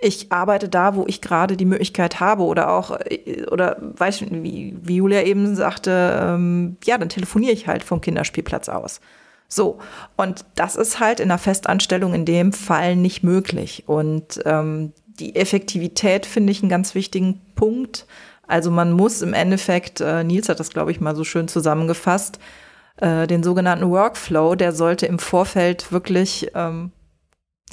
ich 0.00 0.32
arbeite 0.32 0.68
da, 0.68 0.96
wo 0.96 1.04
ich 1.06 1.20
gerade 1.20 1.56
die 1.56 1.66
Möglichkeit 1.66 2.20
habe 2.20 2.42
oder 2.44 2.72
auch, 2.72 2.98
äh, 3.04 3.44
oder 3.50 3.76
weiß 3.80 4.22
wie, 4.30 4.76
wie 4.80 4.96
Julia 4.96 5.22
eben 5.22 5.54
sagte, 5.54 6.18
ähm, 6.22 6.76
ja, 6.84 6.96
dann 6.98 7.10
telefoniere 7.10 7.52
ich 7.52 7.66
halt 7.66 7.84
vom 7.84 8.00
Kinderspielplatz 8.00 8.68
aus. 8.68 9.00
So, 9.46 9.78
und 10.16 10.44
das 10.54 10.76
ist 10.76 11.00
halt 11.00 11.20
in 11.20 11.30
einer 11.30 11.38
Festanstellung 11.38 12.14
in 12.14 12.24
dem 12.24 12.52
Fall 12.52 12.96
nicht 12.96 13.22
möglich. 13.22 13.84
Und 13.86 14.40
ähm, 14.46 14.92
die 15.06 15.36
Effektivität 15.36 16.24
finde 16.24 16.52
ich 16.52 16.62
einen 16.62 16.70
ganz 16.70 16.94
wichtigen 16.94 17.40
Punkt. 17.56 18.06
Also 18.46 18.70
man 18.70 18.92
muss 18.92 19.22
im 19.22 19.34
Endeffekt, 19.34 20.00
äh, 20.00 20.24
Nils 20.24 20.48
hat 20.48 20.60
das, 20.60 20.70
glaube 20.70 20.92
ich, 20.92 21.00
mal 21.00 21.16
so 21.16 21.24
schön 21.24 21.48
zusammengefasst, 21.48 22.38
äh, 22.96 23.26
den 23.26 23.42
sogenannten 23.42 23.90
Workflow, 23.90 24.54
der 24.54 24.72
sollte 24.72 25.06
im 25.06 25.18
Vorfeld 25.18 25.92
wirklich 25.92 26.50
ähm, 26.54 26.92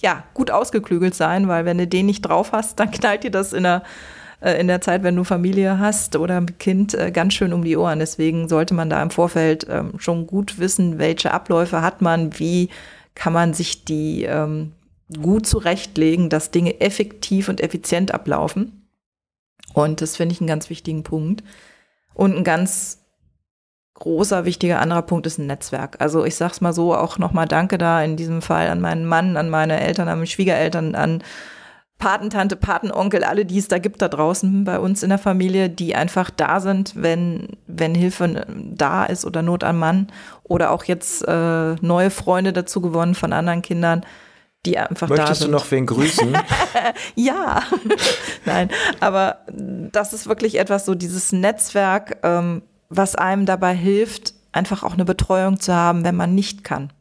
ja, 0.02 0.24
gut 0.34 0.52
ausgeklügelt 0.52 1.16
sein, 1.16 1.48
weil 1.48 1.66
wenn 1.66 1.78
du 1.78 1.88
den 1.88 2.06
nicht 2.06 2.22
drauf 2.22 2.52
hast, 2.52 2.80
dann 2.80 2.92
knallt 2.92 3.24
dir 3.24 3.32
das 3.32 3.54
in 3.54 3.64
der, 3.64 3.84
äh, 4.42 4.60
in 4.60 4.68
der 4.68 4.82
Zeit, 4.82 5.04
wenn 5.04 5.16
du 5.16 5.24
Familie 5.24 5.80
hast 5.80 6.16
oder 6.16 6.46
Kind, 6.60 6.94
äh, 6.94 7.12
ganz 7.12 7.34
schön 7.34 7.54
um 7.54 7.64
die 7.64 7.78
Ohren. 7.78 8.00
Deswegen 8.00 8.48
sollte 8.48 8.74
man 8.74 8.90
da 8.90 9.02
im 9.02 9.10
Vorfeld 9.10 9.66
ähm, 9.70 9.94
schon 9.98 10.28
gut 10.28 10.60
wissen, 10.60 11.00
welche 11.00 11.34
Abläufe 11.34 11.82
hat 11.82 12.02
man, 12.02 12.38
wie 12.40 12.70
kann 13.16 13.34
man 13.34 13.54
sich 13.54 13.86
die 13.86 14.24
ähm, 14.24 14.74
gut 15.22 15.48
zurechtlegen, 15.48 16.30
dass 16.30 16.52
Dinge 16.52 16.82
effektiv 16.82 17.50
und 17.50 17.62
effizient 17.62 18.14
ablaufen. 18.14 18.88
Und 19.74 20.02
das 20.02 20.18
finde 20.18 20.34
ich 20.34 20.42
einen 20.42 20.48
ganz 20.48 20.70
wichtigen 20.70 21.04
Punkt. 21.04 21.44
Und 22.14 22.36
ein 22.36 22.44
ganz 22.44 23.07
großer, 24.00 24.46
wichtiger 24.46 24.80
anderer 24.80 25.02
Punkt 25.02 25.28
ist 25.28 25.38
ein 25.38 25.48
Netzwerk. 25.48 25.98
Also 26.00 26.26
ich 26.26 26.36
sag's 26.36 26.62
mal 26.62 26.74
so, 26.74 26.96
auch 26.96 27.18
nochmal 27.18 27.48
Danke 27.48 27.78
da 27.78 28.02
in 28.02 28.16
diesem 28.16 28.42
Fall 28.42 28.68
an 28.70 28.82
meinen 28.82 29.06
Mann, 29.06 29.38
an 29.38 29.50
meine 29.50 29.80
Eltern, 29.80 30.08
an 30.08 30.20
meine 30.20 30.28
Schwiegereltern, 30.28 30.96
an 30.96 31.24
Patentante, 32.00 32.56
Patenonkel, 32.56 33.24
alle, 33.24 33.46
die 33.46 33.58
es 33.58 33.68
da 33.68 33.80
gibt 33.80 34.02
da 34.02 34.08
draußen 34.08 34.64
bei 34.64 34.80
uns 34.80 35.02
in 35.02 35.10
der 35.10 35.18
Familie, 35.18 35.68
die 35.70 35.96
einfach 35.96 36.30
da 36.30 36.60
sind, 36.60 36.94
wenn, 36.96 37.58
wenn 37.66 37.96
Hilfe 37.96 38.46
da 38.48 39.06
ist 39.06 39.26
oder 39.26 39.42
Not 39.42 39.64
am 39.64 39.80
Mann. 39.80 40.08
Oder 40.44 40.72
auch 40.72 40.84
jetzt 40.84 41.28
äh, 41.28 41.76
neue 41.76 42.12
Freunde 42.12 42.54
dazu 42.54 42.82
gewonnen 42.82 43.16
von 43.16 43.34
anderen 43.34 43.64
Kindern, 43.64 44.06
die 44.68 44.78
einfach 44.78 45.10
Möchtest 45.10 45.30
da 45.30 45.36
sind. 45.36 45.52
Möchtest 45.52 45.72
du 45.72 45.72
noch 45.72 45.72
wen 45.72 45.86
grüßen? 45.88 46.38
ja, 47.16 47.64
nein, 48.46 48.70
aber 49.00 49.40
das 49.48 50.14
ist 50.14 50.28
wirklich 50.28 50.60
etwas 50.60 50.86
so, 50.86 50.94
dieses 50.94 51.32
Netzwerk, 51.32 52.18
ähm, 52.22 52.62
was 52.90 53.16
einem 53.16 53.46
dabei 53.46 53.74
hilft, 53.76 54.34
einfach 54.52 54.84
auch 54.84 54.94
eine 54.94 55.06
Betreuung 55.06 55.60
zu 55.60 55.74
haben, 55.74 56.04
wenn 56.04 56.16
man 56.16 56.36
nicht 56.36 56.64
kann. 56.64 56.92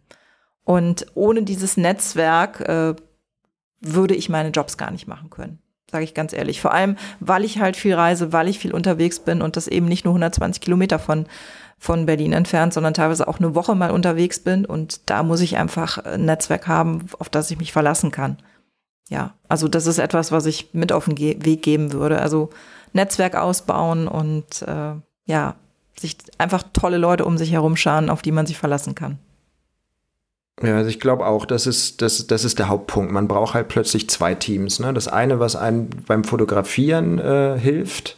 Und 0.64 1.06
ohne 1.14 1.42
dieses 1.42 1.76
Netzwerk 1.76 2.60
äh, 2.60 2.94
würde 3.80 4.14
ich 4.14 4.28
meine 4.28 4.50
Jobs 4.50 4.76
gar 4.76 4.90
nicht 4.90 5.06
machen 5.06 5.30
können. 5.30 5.60
Sage 5.90 6.04
ich 6.04 6.14
ganz 6.14 6.32
ehrlich. 6.32 6.60
Vor 6.60 6.72
allem, 6.72 6.96
weil 7.20 7.44
ich 7.44 7.60
halt 7.60 7.76
viel 7.76 7.94
reise, 7.94 8.32
weil 8.32 8.48
ich 8.48 8.58
viel 8.58 8.74
unterwegs 8.74 9.20
bin 9.20 9.40
und 9.40 9.56
das 9.56 9.68
eben 9.68 9.86
nicht 9.86 10.04
nur 10.04 10.12
120 10.12 10.60
Kilometer 10.60 10.98
von, 10.98 11.26
von 11.78 12.06
Berlin 12.06 12.32
entfernt, 12.32 12.74
sondern 12.74 12.94
teilweise 12.94 13.28
auch 13.28 13.38
eine 13.38 13.54
Woche 13.54 13.76
mal 13.76 13.92
unterwegs 13.92 14.40
bin. 14.40 14.64
Und 14.64 15.08
da 15.08 15.22
muss 15.22 15.40
ich 15.40 15.56
einfach 15.56 15.98
ein 15.98 16.24
Netzwerk 16.24 16.66
haben, 16.66 17.06
auf 17.20 17.28
das 17.28 17.50
ich 17.52 17.58
mich 17.58 17.72
verlassen 17.72 18.10
kann. 18.10 18.38
Ja, 19.08 19.34
also 19.48 19.68
das 19.68 19.86
ist 19.86 19.98
etwas, 19.98 20.32
was 20.32 20.46
ich 20.46 20.74
mit 20.74 20.90
auf 20.90 21.04
den 21.04 21.14
Ge 21.14 21.36
Weg 21.44 21.62
geben 21.62 21.92
würde. 21.92 22.20
Also 22.20 22.50
Netzwerk 22.92 23.36
ausbauen 23.36 24.08
und 24.08 24.62
äh, 24.62 24.94
ja, 25.26 25.54
sich 25.98 26.16
einfach 26.38 26.62
tolle 26.72 26.98
Leute 26.98 27.24
um 27.24 27.38
sich 27.38 27.52
herum 27.52 27.76
scharen, 27.76 28.10
auf 28.10 28.22
die 28.22 28.32
man 28.32 28.46
sich 28.46 28.58
verlassen 28.58 28.94
kann. 28.94 29.18
Ja, 30.62 30.76
also 30.76 30.88
ich 30.88 31.00
glaube 31.00 31.26
auch, 31.26 31.44
das 31.44 31.66
ist, 31.66 32.00
das, 32.00 32.26
das 32.26 32.44
ist 32.44 32.58
der 32.58 32.68
Hauptpunkt. 32.68 33.12
Man 33.12 33.28
braucht 33.28 33.54
halt 33.54 33.68
plötzlich 33.68 34.08
zwei 34.08 34.34
Teams. 34.34 34.80
Ne? 34.80 34.94
Das 34.94 35.06
eine, 35.06 35.38
was 35.38 35.54
einem 35.54 35.90
beim 36.06 36.24
Fotografieren 36.24 37.18
äh, 37.18 37.58
hilft. 37.58 38.16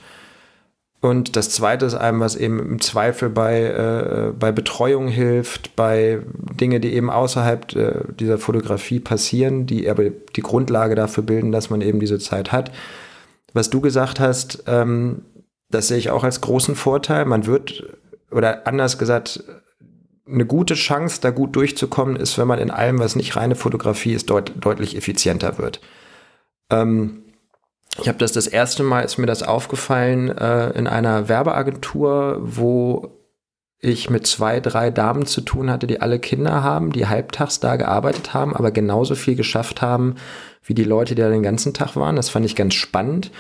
Und 1.00 1.36
das 1.36 1.50
zweite 1.50 1.86
ist 1.86 1.94
einem, 1.94 2.20
was 2.20 2.34
eben 2.34 2.58
im 2.58 2.80
Zweifel 2.80 3.28
bei, 3.30 3.62
äh, 3.62 4.32
bei 4.38 4.50
Betreuung 4.50 5.06
hilft, 5.06 5.76
bei 5.76 6.20
Dinge, 6.60 6.80
die 6.80 6.92
eben 6.92 7.08
außerhalb 7.08 7.76
äh, 7.76 7.92
dieser 8.18 8.38
Fotografie 8.38 8.98
passieren, 8.98 9.66
die 9.66 9.88
aber 9.88 10.10
die 10.10 10.40
Grundlage 10.40 10.96
dafür 10.96 11.22
bilden, 11.22 11.52
dass 11.52 11.70
man 11.70 11.82
eben 11.82 12.00
diese 12.00 12.18
Zeit 12.18 12.50
hat. 12.50 12.72
Was 13.52 13.70
du 13.70 13.80
gesagt 13.80 14.18
hast, 14.18 14.64
ähm, 14.66 15.22
das 15.70 15.88
sehe 15.88 15.98
ich 15.98 16.10
auch 16.10 16.24
als 16.24 16.40
großen 16.40 16.74
Vorteil. 16.74 17.24
Man 17.24 17.46
wird, 17.46 17.98
oder 18.30 18.66
anders 18.66 18.98
gesagt, 18.98 19.44
eine 20.26 20.46
gute 20.46 20.74
Chance, 20.74 21.20
da 21.20 21.30
gut 21.30 21.56
durchzukommen, 21.56 22.16
ist, 22.16 22.38
wenn 22.38 22.48
man 22.48 22.58
in 22.58 22.70
allem, 22.70 22.98
was 22.98 23.16
nicht 23.16 23.36
reine 23.36 23.54
Fotografie 23.54 24.12
ist, 24.12 24.30
deut 24.30 24.52
deutlich 24.60 24.96
effizienter 24.96 25.58
wird. 25.58 25.80
Ähm, 26.70 27.24
ich 28.00 28.08
habe 28.08 28.18
das 28.18 28.32
das 28.32 28.46
erste 28.46 28.82
Mal, 28.82 29.00
ist 29.00 29.18
mir 29.18 29.26
das 29.26 29.42
aufgefallen, 29.42 30.28
äh, 30.28 30.70
in 30.70 30.86
einer 30.86 31.28
Werbeagentur, 31.28 32.38
wo 32.40 33.14
ich 33.80 34.10
mit 34.10 34.26
zwei, 34.26 34.60
drei 34.60 34.90
Damen 34.90 35.24
zu 35.26 35.40
tun 35.40 35.70
hatte, 35.70 35.86
die 35.86 36.00
alle 36.00 36.18
Kinder 36.18 36.62
haben, 36.62 36.92
die 36.92 37.06
halbtags 37.06 37.60
da 37.60 37.76
gearbeitet 37.76 38.34
haben, 38.34 38.54
aber 38.54 38.70
genauso 38.70 39.14
viel 39.14 39.36
geschafft 39.36 39.82
haben 39.82 40.16
wie 40.64 40.74
die 40.74 40.84
Leute, 40.84 41.14
die 41.14 41.22
da 41.22 41.30
den 41.30 41.42
ganzen 41.42 41.74
Tag 41.74 41.96
waren. 41.96 42.16
Das 42.16 42.28
fand 42.28 42.44
ich 42.44 42.56
ganz 42.56 42.74
spannend. 42.74 43.30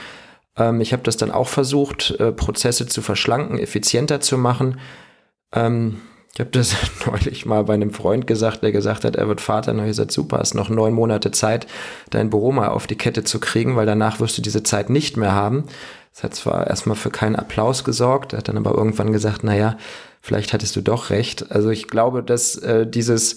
Ähm, 0.58 0.80
ich 0.80 0.92
habe 0.92 1.02
das 1.02 1.16
dann 1.16 1.30
auch 1.30 1.48
versucht, 1.48 2.10
äh, 2.18 2.32
Prozesse 2.32 2.86
zu 2.86 3.00
verschlanken, 3.00 3.58
effizienter 3.58 4.20
zu 4.20 4.36
machen. 4.36 4.80
Ähm, 5.52 6.00
ich 6.34 6.40
habe 6.40 6.50
das 6.50 6.76
neulich 7.06 7.46
mal 7.46 7.64
bei 7.64 7.74
einem 7.74 7.92
Freund 7.92 8.26
gesagt, 8.26 8.62
der 8.62 8.72
gesagt 8.72 9.04
hat, 9.04 9.16
er 9.16 9.28
wird 9.28 9.40
Vater. 9.40 9.72
Und 9.72 9.80
ich 9.80 9.86
gesagt, 9.86 10.12
super, 10.12 10.38
hast 10.38 10.54
noch 10.54 10.68
neun 10.68 10.92
Monate 10.92 11.30
Zeit, 11.30 11.66
dein 12.10 12.30
Büro 12.30 12.52
mal 12.52 12.68
auf 12.68 12.86
die 12.86 12.96
Kette 12.96 13.24
zu 13.24 13.40
kriegen, 13.40 13.76
weil 13.76 13.86
danach 13.86 14.20
wirst 14.20 14.38
du 14.38 14.42
diese 14.42 14.62
Zeit 14.62 14.90
nicht 14.90 15.16
mehr 15.16 15.32
haben. 15.32 15.64
Das 16.14 16.24
hat 16.24 16.34
zwar 16.34 16.66
erstmal 16.66 16.96
für 16.96 17.10
keinen 17.10 17.36
Applaus 17.36 17.84
gesorgt, 17.84 18.32
hat 18.32 18.48
dann 18.48 18.56
aber 18.56 18.72
irgendwann 18.72 19.12
gesagt, 19.12 19.44
naja, 19.44 19.76
vielleicht 20.20 20.52
hattest 20.52 20.74
du 20.74 20.80
doch 20.80 21.10
recht. 21.10 21.50
Also 21.52 21.70
ich 21.70 21.86
glaube, 21.88 22.22
dass 22.22 22.56
äh, 22.56 22.86
dieses 22.86 23.36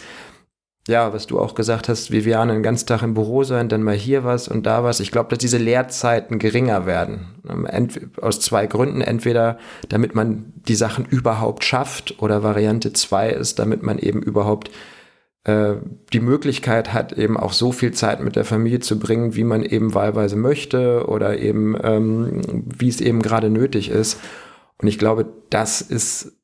ja, 0.88 1.14
was 1.14 1.28
du 1.28 1.40
auch 1.40 1.54
gesagt 1.54 1.90
hast, 1.90 2.12
Viviane 2.12 2.54
den 2.54 2.64
ganzen 2.64 2.88
Tag 2.88 3.04
im 3.04 3.14
Büro 3.14 3.44
sein, 3.44 3.70
dann 3.70 3.84
mal 3.84 3.96
hier 3.96 4.24
was 4.24 4.48
und 4.48 4.66
da 4.66 4.84
was. 4.84 5.00
Ich 5.00 5.12
glaube, 5.12 5.30
dass 5.30 5.38
diese 5.38 5.60
Leerzeiten 5.60 6.40
geringer 6.40 6.86
werden. 6.88 7.28
Ent 7.68 8.00
aus 8.20 8.40
zwei 8.40 8.66
Gründen. 8.66 9.02
Entweder 9.02 9.60
damit 9.90 10.16
man 10.16 10.54
die 10.56 10.76
Sachen 10.76 11.06
überhaupt 11.06 11.64
schafft 11.64 12.22
oder 12.22 12.42
Variante 12.42 12.94
zwei 12.94 13.30
ist, 13.30 13.60
damit 13.60 13.84
man 13.84 14.00
eben 14.00 14.24
überhaupt 14.24 14.72
äh, 15.44 15.76
die 16.14 16.20
Möglichkeit 16.20 16.94
hat, 16.94 17.14
eben 17.14 17.38
auch 17.38 17.54
so 17.54 17.72
viel 17.72 17.92
Zeit 17.92 18.22
mit 18.24 18.36
der 18.36 18.46
Familie 18.46 18.80
zu 18.80 18.98
bringen, 18.98 19.36
wie 19.36 19.44
man 19.44 19.64
eben 19.64 19.94
wahlweise 19.94 20.36
möchte 20.36 21.06
oder 21.08 21.38
eben 21.38 21.78
ähm, 21.84 22.64
wie 22.66 22.90
es 22.90 23.02
eben 23.02 23.22
gerade 23.22 23.52
nötig 23.52 23.90
ist. 23.90 24.20
Und 24.80 24.88
ich 24.88 24.98
glaube, 24.98 25.28
das 25.52 25.82
ist 25.82 26.41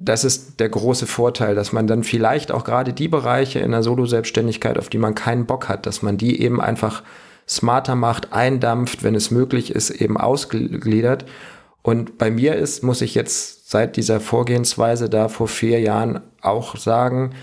das 0.00 0.24
ist 0.24 0.60
der 0.60 0.68
große 0.68 1.06
Vorteil, 1.06 1.54
dass 1.54 1.72
man 1.72 1.86
dann 1.86 2.04
vielleicht 2.04 2.52
auch 2.52 2.64
gerade 2.64 2.92
die 2.92 3.08
Bereiche 3.08 3.58
in 3.58 3.72
der 3.72 3.82
Solo-Selbstständigkeit, 3.82 4.78
auf 4.78 4.88
die 4.88 4.98
man 4.98 5.14
keinen 5.14 5.46
Bock 5.46 5.68
hat, 5.68 5.86
dass 5.86 6.02
man 6.02 6.16
die 6.16 6.40
eben 6.40 6.60
einfach 6.60 7.02
smarter 7.48 7.94
macht, 7.94 8.32
eindampft, 8.32 9.02
wenn 9.02 9.14
es 9.14 9.30
möglich 9.30 9.74
ist, 9.74 9.90
eben 9.90 10.16
ausgliedert. 10.16 11.24
Und 11.82 12.18
bei 12.18 12.30
mir 12.30 12.54
ist, 12.54 12.84
muss 12.84 13.00
ich 13.00 13.14
jetzt 13.14 13.70
seit 13.70 13.96
dieser 13.96 14.20
Vorgehensweise 14.20 15.08
da 15.08 15.28
vor 15.28 15.48
vier 15.48 15.80
Jahren 15.80 16.20
auch 16.42 16.76
sagen, 16.76 17.34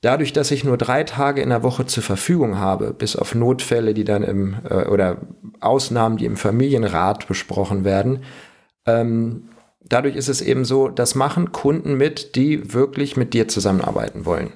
dadurch, 0.00 0.32
dass 0.32 0.50
ich 0.50 0.64
nur 0.64 0.78
drei 0.78 1.04
Tage 1.04 1.42
in 1.42 1.50
der 1.50 1.62
Woche 1.62 1.86
zur 1.86 2.02
Verfügung 2.02 2.58
habe, 2.58 2.94
bis 2.94 3.16
auf 3.16 3.34
Notfälle, 3.34 3.94
die 3.94 4.04
dann 4.04 4.22
im, 4.22 4.56
äh, 4.68 4.86
oder 4.86 5.18
Ausnahmen, 5.60 6.16
die 6.16 6.26
im 6.26 6.36
Familienrat 6.36 7.26
besprochen 7.28 7.84
werden, 7.84 8.22
ähm, 8.86 9.48
dadurch 9.88 10.16
ist 10.16 10.28
es 10.28 10.40
eben 10.40 10.64
so, 10.64 10.88
das 10.88 11.14
machen 11.14 11.52
Kunden 11.52 11.96
mit, 11.96 12.36
die 12.36 12.72
wirklich 12.72 13.16
mit 13.16 13.34
dir 13.34 13.48
zusammenarbeiten 13.48 14.26
wollen. 14.26 14.50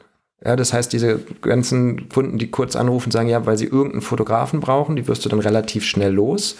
Ja, 0.44 0.54
das 0.54 0.72
heißt, 0.72 0.92
diese 0.92 1.20
ganzen 1.40 2.08
Kunden, 2.08 2.38
die 2.38 2.50
kurz 2.50 2.76
anrufen, 2.76 3.10
sagen 3.10 3.28
ja, 3.28 3.46
weil 3.46 3.56
sie 3.56 3.64
irgendeinen 3.64 4.02
Fotografen 4.02 4.60
brauchen, 4.60 4.96
die 4.96 5.08
wirst 5.08 5.24
du 5.24 5.28
dann 5.28 5.40
relativ 5.40 5.84
schnell 5.84 6.12
los. 6.12 6.56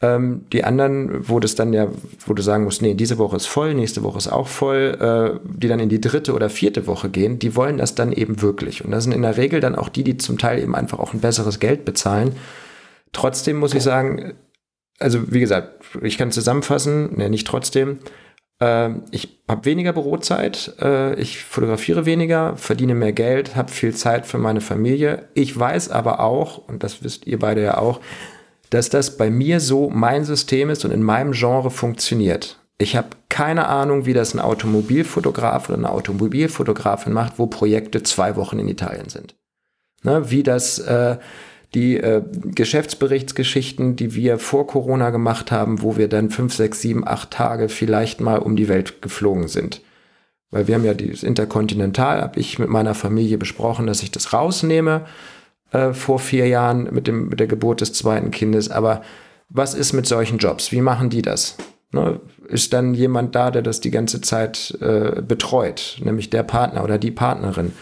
Ähm, 0.00 0.46
die 0.52 0.64
anderen, 0.64 1.28
wo 1.28 1.38
das 1.38 1.54
dann 1.54 1.72
ja, 1.72 1.88
wo 2.26 2.34
du 2.34 2.42
sagen 2.42 2.64
musst, 2.64 2.82
nee, 2.82 2.94
diese 2.94 3.18
Woche 3.18 3.36
ist 3.36 3.46
voll, 3.46 3.74
nächste 3.74 4.02
Woche 4.02 4.18
ist 4.18 4.28
auch 4.28 4.48
voll, 4.48 4.96
äh, 5.00 5.38
die 5.44 5.68
dann 5.68 5.80
in 5.80 5.88
die 5.88 6.00
dritte 6.00 6.34
oder 6.34 6.50
vierte 6.50 6.86
Woche 6.86 7.10
gehen, 7.10 7.38
die 7.38 7.54
wollen 7.54 7.78
das 7.78 7.94
dann 7.94 8.12
eben 8.12 8.42
wirklich. 8.42 8.84
Und 8.84 8.90
das 8.90 9.04
sind 9.04 9.12
in 9.12 9.22
der 9.22 9.36
Regel 9.36 9.60
dann 9.60 9.76
auch 9.76 9.88
die, 9.88 10.02
die 10.02 10.16
zum 10.16 10.36
Teil 10.36 10.58
eben 10.58 10.74
einfach 10.74 10.98
auch 10.98 11.14
ein 11.14 11.20
besseres 11.20 11.60
Geld 11.60 11.84
bezahlen. 11.84 12.32
Trotzdem 13.12 13.58
muss 13.58 13.74
ich 13.74 13.82
sagen, 13.82 14.34
also 14.98 15.32
wie 15.32 15.40
gesagt, 15.40 15.84
ich 16.02 16.18
kann 16.18 16.32
zusammenfassen, 16.32 17.16
ne, 17.16 17.28
nicht 17.28 17.46
trotzdem. 17.46 17.98
Äh, 18.60 18.90
ich 19.10 19.42
habe 19.48 19.64
weniger 19.64 19.92
Bürozeit, 19.92 20.74
äh, 20.80 21.14
ich 21.20 21.42
fotografiere 21.42 22.06
weniger, 22.06 22.56
verdiene 22.56 22.94
mehr 22.94 23.12
Geld, 23.12 23.56
habe 23.56 23.70
viel 23.70 23.94
Zeit 23.94 24.26
für 24.26 24.38
meine 24.38 24.60
Familie. 24.60 25.28
Ich 25.34 25.58
weiß 25.58 25.90
aber 25.90 26.20
auch, 26.20 26.68
und 26.68 26.82
das 26.82 27.02
wisst 27.02 27.26
ihr 27.26 27.38
beide 27.38 27.62
ja 27.62 27.78
auch, 27.78 28.00
dass 28.70 28.88
das 28.88 29.16
bei 29.16 29.30
mir 29.30 29.60
so 29.60 29.90
mein 29.90 30.24
System 30.24 30.70
ist 30.70 30.84
und 30.84 30.90
in 30.90 31.02
meinem 31.02 31.32
Genre 31.32 31.70
funktioniert. 31.70 32.58
Ich 32.78 32.96
habe 32.96 33.10
keine 33.28 33.68
Ahnung, 33.68 34.04
wie 34.06 34.14
das 34.14 34.34
ein 34.34 34.40
Automobilfotograf 34.40 35.68
oder 35.68 35.78
eine 35.78 35.90
Automobilfotografin 35.90 37.12
macht, 37.12 37.38
wo 37.38 37.46
Projekte 37.46 38.02
zwei 38.02 38.36
Wochen 38.36 38.58
in 38.58 38.68
Italien 38.68 39.08
sind. 39.08 39.36
Ne, 40.02 40.30
wie 40.30 40.42
das 40.42 40.78
äh, 40.80 41.16
die 41.74 41.96
äh, 41.96 42.22
Geschäftsberichtsgeschichten, 42.54 43.96
die 43.96 44.14
wir 44.14 44.38
vor 44.38 44.66
Corona 44.66 45.10
gemacht 45.10 45.50
haben, 45.50 45.82
wo 45.82 45.96
wir 45.96 46.08
dann 46.08 46.30
fünf, 46.30 46.54
sechs, 46.54 46.80
sieben, 46.80 47.06
acht 47.06 47.30
Tage 47.30 47.68
vielleicht 47.68 48.20
mal 48.20 48.38
um 48.38 48.56
die 48.56 48.68
Welt 48.68 49.02
geflogen 49.02 49.48
sind. 49.48 49.82
Weil 50.50 50.68
wir 50.68 50.76
haben 50.76 50.84
ja 50.84 50.94
dieses 50.94 51.24
Interkontinental, 51.24 52.20
habe 52.20 52.38
ich 52.38 52.58
mit 52.58 52.68
meiner 52.68 52.94
Familie 52.94 53.38
besprochen, 53.38 53.86
dass 53.86 54.02
ich 54.02 54.12
das 54.12 54.32
rausnehme 54.32 55.04
äh, 55.72 55.92
vor 55.92 56.20
vier 56.20 56.46
Jahren 56.46 56.88
mit, 56.92 57.08
dem, 57.08 57.28
mit 57.28 57.40
der 57.40 57.48
Geburt 57.48 57.80
des 57.80 57.92
zweiten 57.92 58.30
Kindes. 58.30 58.70
Aber 58.70 59.02
was 59.48 59.74
ist 59.74 59.92
mit 59.92 60.06
solchen 60.06 60.38
Jobs? 60.38 60.70
Wie 60.70 60.80
machen 60.80 61.10
die 61.10 61.22
das? 61.22 61.56
Ne? 61.90 62.20
Ist 62.48 62.72
dann 62.72 62.94
jemand 62.94 63.34
da, 63.34 63.50
der 63.50 63.62
das 63.62 63.80
die 63.80 63.90
ganze 63.90 64.20
Zeit 64.20 64.76
äh, 64.80 65.22
betreut, 65.22 65.98
nämlich 66.04 66.30
der 66.30 66.44
Partner 66.44 66.84
oder 66.84 66.98
die 66.98 67.10
Partnerin? 67.10 67.72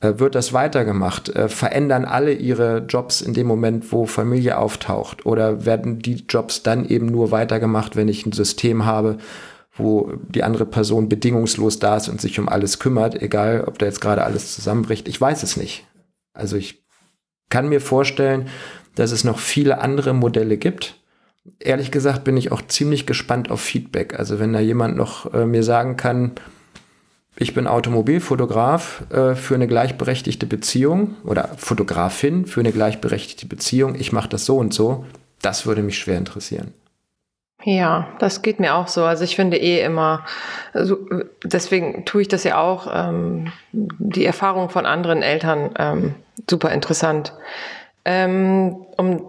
Äh, 0.00 0.18
wird 0.18 0.34
das 0.34 0.52
weitergemacht? 0.52 1.28
Äh, 1.30 1.48
verändern 1.48 2.04
alle 2.04 2.32
ihre 2.32 2.78
Jobs 2.88 3.20
in 3.20 3.34
dem 3.34 3.46
Moment, 3.46 3.92
wo 3.92 4.06
Familie 4.06 4.58
auftaucht? 4.58 5.26
Oder 5.26 5.64
werden 5.64 5.98
die 5.98 6.24
Jobs 6.28 6.62
dann 6.62 6.86
eben 6.86 7.06
nur 7.06 7.30
weitergemacht, 7.30 7.96
wenn 7.96 8.08
ich 8.08 8.24
ein 8.24 8.32
System 8.32 8.84
habe, 8.84 9.18
wo 9.74 10.12
die 10.28 10.42
andere 10.42 10.66
Person 10.66 11.08
bedingungslos 11.08 11.78
da 11.78 11.96
ist 11.96 12.08
und 12.08 12.20
sich 12.20 12.38
um 12.38 12.48
alles 12.48 12.78
kümmert, 12.78 13.20
egal 13.20 13.64
ob 13.66 13.78
da 13.78 13.86
jetzt 13.86 14.00
gerade 14.00 14.24
alles 14.24 14.54
zusammenbricht? 14.54 15.08
Ich 15.08 15.20
weiß 15.20 15.42
es 15.42 15.56
nicht. 15.56 15.86
Also 16.32 16.56
ich 16.56 16.84
kann 17.50 17.68
mir 17.68 17.80
vorstellen, 17.80 18.48
dass 18.94 19.12
es 19.12 19.24
noch 19.24 19.38
viele 19.38 19.80
andere 19.80 20.12
Modelle 20.12 20.58
gibt. 20.58 21.00
ehrlich 21.60 21.90
gesagt 21.90 22.24
bin 22.24 22.36
ich 22.36 22.52
auch 22.52 22.62
ziemlich 22.62 23.06
gespannt 23.06 23.50
auf 23.50 23.60
Feedback. 23.60 24.18
Also 24.18 24.38
wenn 24.38 24.52
da 24.52 24.60
jemand 24.60 24.96
noch 24.96 25.32
äh, 25.32 25.46
mir 25.46 25.62
sagen 25.62 25.96
kann, 25.96 26.32
ich 27.38 27.54
bin 27.54 27.66
Automobilfotograf 27.66 29.04
äh, 29.10 29.34
für 29.34 29.54
eine 29.54 29.68
gleichberechtigte 29.68 30.46
Beziehung 30.46 31.16
oder 31.24 31.50
Fotografin 31.56 32.46
für 32.46 32.60
eine 32.60 32.72
gleichberechtigte 32.72 33.46
Beziehung, 33.46 33.94
ich 33.94 34.12
mache 34.12 34.28
das 34.28 34.44
so 34.44 34.56
und 34.56 34.74
so, 34.74 35.04
das 35.40 35.66
würde 35.66 35.82
mich 35.82 35.98
schwer 35.98 36.18
interessieren. 36.18 36.74
Ja, 37.64 38.08
das 38.20 38.42
geht 38.42 38.60
mir 38.60 38.74
auch 38.74 38.86
so. 38.86 39.04
Also 39.04 39.24
ich 39.24 39.34
finde 39.34 39.56
eh 39.56 39.82
immer, 39.82 40.24
also 40.72 40.96
deswegen 41.42 42.04
tue 42.04 42.22
ich 42.22 42.28
das 42.28 42.44
ja 42.44 42.60
auch, 42.60 42.88
ähm, 42.92 43.52
die 43.72 44.24
Erfahrung 44.24 44.70
von 44.70 44.86
anderen 44.86 45.22
Eltern 45.22 45.70
ähm, 45.76 46.14
super 46.48 46.70
interessant. 46.70 47.32
Ähm, 48.04 48.76
um 48.96 49.24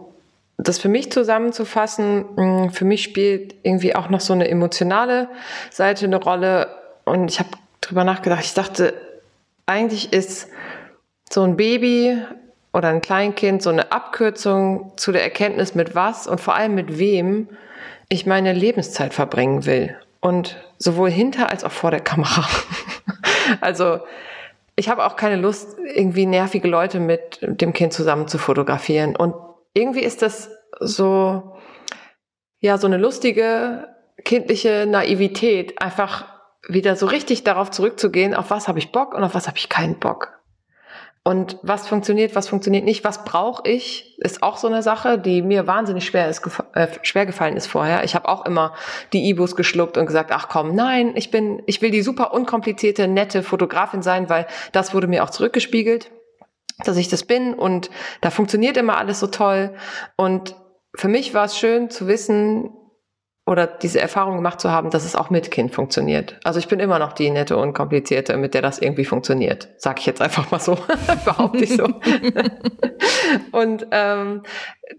das 0.57 0.77
für 0.77 0.90
mich 0.90 1.11
zusammenzufassen, 1.11 2.69
für 2.72 2.86
mich 2.86 3.03
spielt 3.03 3.56
irgendwie 3.64 3.95
auch 3.95 4.10
noch 4.10 4.19
so 4.19 4.34
eine 4.34 4.48
emotionale 4.48 5.30
Seite 5.72 6.06
eine 6.06 6.18
Rolle. 6.18 6.68
Und 7.06 7.31
ich 7.31 7.40
habe 7.40 7.49
drüber 7.81 8.03
nachgedacht. 8.03 8.43
Ich 8.43 8.53
dachte, 8.53 8.93
eigentlich 9.65 10.14
ist 10.14 10.47
so 11.30 11.43
ein 11.43 11.57
Baby 11.57 12.18
oder 12.73 12.89
ein 12.89 13.01
Kleinkind 13.01 13.61
so 13.61 13.69
eine 13.69 13.91
Abkürzung 13.91 14.91
zu 14.95 15.11
der 15.11 15.23
Erkenntnis, 15.23 15.76
mit 15.76 15.95
was 15.95 16.27
und 16.27 16.39
vor 16.39 16.56
allem 16.56 16.76
mit 16.76 16.97
wem 16.97 17.49
ich 18.10 18.26
meine 18.26 18.53
Lebenszeit 18.53 19.14
verbringen 19.14 19.65
will. 19.65 19.95
Und 20.22 20.57
sowohl 20.77 21.10
hinter 21.10 21.49
als 21.49 21.64
auch 21.64 21.72
vor 21.72 21.91
der 21.91 22.01
Kamera. 22.01 22.47
also 23.61 23.99
ich 24.76 24.89
habe 24.89 25.06
auch 25.06 25.15
keine 25.15 25.35
Lust, 25.35 25.77
irgendwie 25.93 26.26
nervige 26.26 26.68
Leute 26.68 26.99
mit 26.99 27.39
dem 27.41 27.73
Kind 27.73 27.93
zusammen 27.93 28.27
zu 28.27 28.38
fotografieren. 28.38 29.15
Und 29.15 29.35
irgendwie 29.73 30.01
ist 30.01 30.22
das 30.22 30.49
so, 30.80 31.57
ja, 32.60 32.77
so 32.77 32.88
eine 32.88 32.97
lustige, 32.97 33.88
kindliche 34.23 34.85
Naivität, 34.88 35.81
einfach 35.81 36.39
wieder 36.68 36.95
so 36.95 37.06
richtig 37.06 37.44
darauf 37.44 37.72
zurückzugehen, 37.72 38.36
auf 38.36 38.49
was 38.49 38.68
habe 38.68 38.80
ich 38.80 38.91
Bock 38.91 39.14
und 39.14 39.23
auf 39.23 39.36
was 39.36 39.48
habe 39.48 39.57
ich 39.57 39.69
keinen 39.69 39.99
Bock. 39.99 40.40
Und 41.23 41.60
was 41.61 41.88
funktioniert, 41.88 42.34
was 42.34 42.48
funktioniert 42.48 42.86
nicht, 42.86 43.03
was 43.03 43.26
brauche 43.26 43.69
ich, 43.69 44.18
ist 44.19 44.41
auch 44.41 44.57
so 44.57 44.68
eine 44.68 44.81
Sache, 44.81 45.19
die 45.19 45.41
mir 45.41 45.68
wahnsinnig 45.68 46.06
schwer, 46.06 46.30
ist, 46.30 46.41
äh, 46.73 46.88
schwer 47.03 47.26
gefallen 47.26 47.57
ist 47.57 47.68
vorher. 47.68 48.03
Ich 48.03 48.15
habe 48.15 48.27
auch 48.27 48.45
immer 48.45 48.73
die 49.11 49.26
E-Books 49.26 49.56
geschluckt 49.56 49.98
und 49.98 50.06
gesagt, 50.06 50.31
ach 50.31 50.48
komm, 50.48 50.73
nein, 50.73 51.11
ich 51.15 51.30
bin, 51.30 51.61
ich 51.65 51.81
will 51.81 51.91
die 51.91 52.02
super 52.02 52.34
unkomplizierte, 52.34 53.07
nette 53.07 53.44
Fotografin 53.44 54.02
sein, 54.02 54.30
weil 54.30 54.48
das 54.72 54.94
wurde 54.94 55.07
mir 55.07 55.23
auch 55.23 55.30
zurückgespiegelt, 55.30 56.10
dass 56.86 56.98
ich 56.98 57.10
das 57.10 57.23
bin 57.23 57.53
und 57.53 57.90
da 58.22 58.31
funktioniert 58.31 58.77
immer 58.77 58.98
alles 58.98 59.19
so 59.19 59.27
toll. 59.27 59.76
Und 60.15 60.56
für 60.95 61.10
mich 61.10 61.34
war 61.34 61.45
es 61.45 61.57
schön 61.57 61.90
zu 61.90 62.07
wissen, 62.07 62.72
oder 63.49 63.65
diese 63.65 63.99
Erfahrung 63.99 64.35
gemacht 64.35 64.61
zu 64.61 64.69
haben, 64.69 64.91
dass 64.91 65.05
es 65.05 65.15
auch 65.15 65.31
mit 65.31 65.49
Kind 65.49 65.73
funktioniert. 65.73 66.39
Also 66.43 66.59
ich 66.59 66.67
bin 66.67 66.80
immer 66.80 66.99
noch 66.99 67.13
die 67.13 67.31
nette 67.31 67.57
und 67.57 67.73
komplizierte, 67.73 68.38
mit 68.38 68.53
der 68.53 68.61
das 68.61 68.77
irgendwie 68.77 69.05
funktioniert. 69.05 69.69
Sag 69.77 69.99
ich 69.99 70.05
jetzt 70.05 70.21
einfach 70.21 70.51
mal 70.51 70.59
so, 70.59 70.77
behaupte 71.26 71.63
ich 71.63 71.76
so. 71.76 71.85
und 73.51 73.88
ähm, 73.89 74.43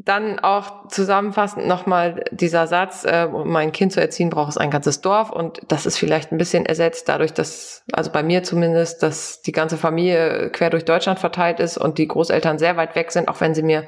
dann 0.01 0.40
auch 0.40 0.89
zusammenfassend 0.89 1.68
nochmal 1.68 2.24
dieser 2.32 2.66
Satz, 2.66 3.05
äh, 3.05 3.28
um 3.31 3.48
mein 3.48 3.70
Kind 3.70 3.93
zu 3.93 4.01
erziehen, 4.01 4.31
braucht 4.31 4.51
es 4.51 4.59
ein 4.59 4.70
ganzes 4.70 5.01
Dorf. 5.01 5.31
Und 5.31 5.60
das 5.68 5.86
ist 5.86 5.97
vielleicht 5.97 6.32
ein 6.32 6.39
bisschen 6.39 6.66
ersetzt 6.66 7.09
dadurch, 7.09 7.32
dass, 7.32 7.85
also 7.93 8.10
bei 8.10 8.24
mir 8.24 8.43
zumindest, 8.43 9.05
dass 9.05 9.43
die 9.43 9.52
ganze 9.52 9.77
Familie 9.77 10.51
quer 10.51 10.70
durch 10.70 10.85
Deutschland 10.85 11.20
verteilt 11.20 11.60
ist 11.60 11.78
und 11.78 11.98
die 11.98 12.09
Großeltern 12.09 12.59
sehr 12.59 12.77
weit 12.77 12.97
weg 12.97 13.12
sind, 13.12 13.28
auch 13.28 13.40
wenn 13.40 13.55
sie 13.55 13.62
mir 13.62 13.85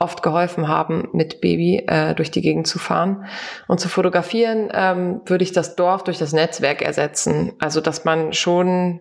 oft 0.00 0.22
geholfen 0.22 0.66
haben, 0.66 1.08
mit 1.12 1.40
Baby 1.40 1.84
äh, 1.86 2.14
durch 2.14 2.30
die 2.30 2.40
Gegend 2.40 2.66
zu 2.66 2.78
fahren. 2.78 3.26
Und 3.68 3.80
zu 3.80 3.88
fotografieren 3.88 4.70
ähm, 4.72 5.20
würde 5.26 5.44
ich 5.44 5.52
das 5.52 5.76
Dorf 5.76 6.02
durch 6.04 6.18
das 6.18 6.32
Netzwerk 6.32 6.82
ersetzen. 6.82 7.52
Also 7.60 7.80
dass 7.80 8.04
man 8.04 8.32
schon 8.32 9.00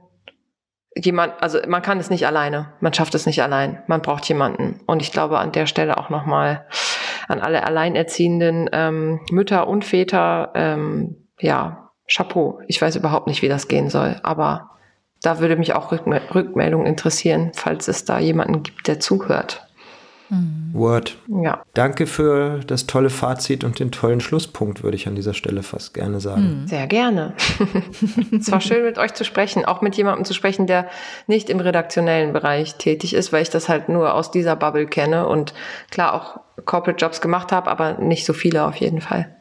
jemand, 0.95 1.41
also 1.41 1.59
man 1.67 1.81
kann 1.81 1.99
es 1.99 2.09
nicht 2.09 2.27
alleine, 2.27 2.73
man 2.81 2.93
schafft 2.93 3.15
es 3.15 3.25
nicht 3.25 3.41
allein, 3.41 3.81
man 3.87 4.01
braucht 4.01 4.27
jemanden. 4.27 4.81
Und 4.87 5.01
ich 5.01 5.11
glaube 5.13 5.39
an 5.39 5.53
der 5.53 5.67
Stelle 5.67 5.97
auch 5.97 6.09
nochmal 6.09 6.67
an 7.29 7.39
alle 7.39 7.63
alleinerziehenden 7.63 8.69
ähm, 8.73 9.21
Mütter 9.31 9.67
und 9.67 9.85
Väter, 9.85 10.51
ähm, 10.55 11.27
ja, 11.39 11.91
Chapeau. 12.11 12.59
Ich 12.67 12.81
weiß 12.81 12.97
überhaupt 12.97 13.27
nicht, 13.27 13.41
wie 13.41 13.49
das 13.49 13.67
gehen 13.67 13.89
soll, 13.89 14.19
aber 14.23 14.71
da 15.21 15.39
würde 15.39 15.55
mich 15.55 15.73
auch 15.73 15.91
Rückmeldung 15.91 16.85
interessieren, 16.85 17.51
falls 17.53 17.87
es 17.87 18.03
da 18.05 18.19
jemanden 18.19 18.63
gibt, 18.63 18.87
der 18.87 18.99
zuhört. 18.99 19.68
Mhm. 20.29 20.69
Word. 20.73 21.17
Ja. 21.27 21.63
Danke 21.73 22.07
für 22.07 22.59
das 22.65 22.87
tolle 22.87 23.09
Fazit 23.09 23.63
und 23.63 23.79
den 23.79 23.91
tollen 23.91 24.21
Schlusspunkt, 24.21 24.83
würde 24.83 24.95
ich 24.95 25.07
an 25.07 25.15
dieser 25.15 25.33
Stelle 25.33 25.63
fast 25.63 25.93
gerne 25.93 26.19
sagen. 26.19 26.61
Mhm. 26.61 26.67
Sehr 26.67 26.87
gerne. 26.87 27.33
es 28.39 28.51
war 28.51 28.61
schön, 28.61 28.83
mit 28.83 28.97
euch 28.97 29.13
zu 29.13 29.25
sprechen, 29.25 29.65
auch 29.65 29.81
mit 29.81 29.95
jemandem 29.95 30.25
zu 30.25 30.33
sprechen, 30.33 30.67
der 30.67 30.87
nicht 31.27 31.49
im 31.49 31.59
redaktionellen 31.59 32.33
Bereich 32.33 32.75
tätig 32.75 33.13
ist, 33.13 33.33
weil 33.33 33.41
ich 33.41 33.49
das 33.49 33.69
halt 33.69 33.89
nur 33.89 34.13
aus 34.13 34.31
dieser 34.31 34.55
Bubble 34.55 34.85
kenne 34.85 35.27
und 35.27 35.53
klar 35.89 36.13
auch 36.13 36.39
Corporate 36.65 37.03
Jobs 37.03 37.21
gemacht 37.21 37.51
habe, 37.51 37.69
aber 37.69 37.93
nicht 37.99 38.25
so 38.25 38.33
viele 38.33 38.65
auf 38.65 38.75
jeden 38.75 39.01
Fall. 39.01 39.35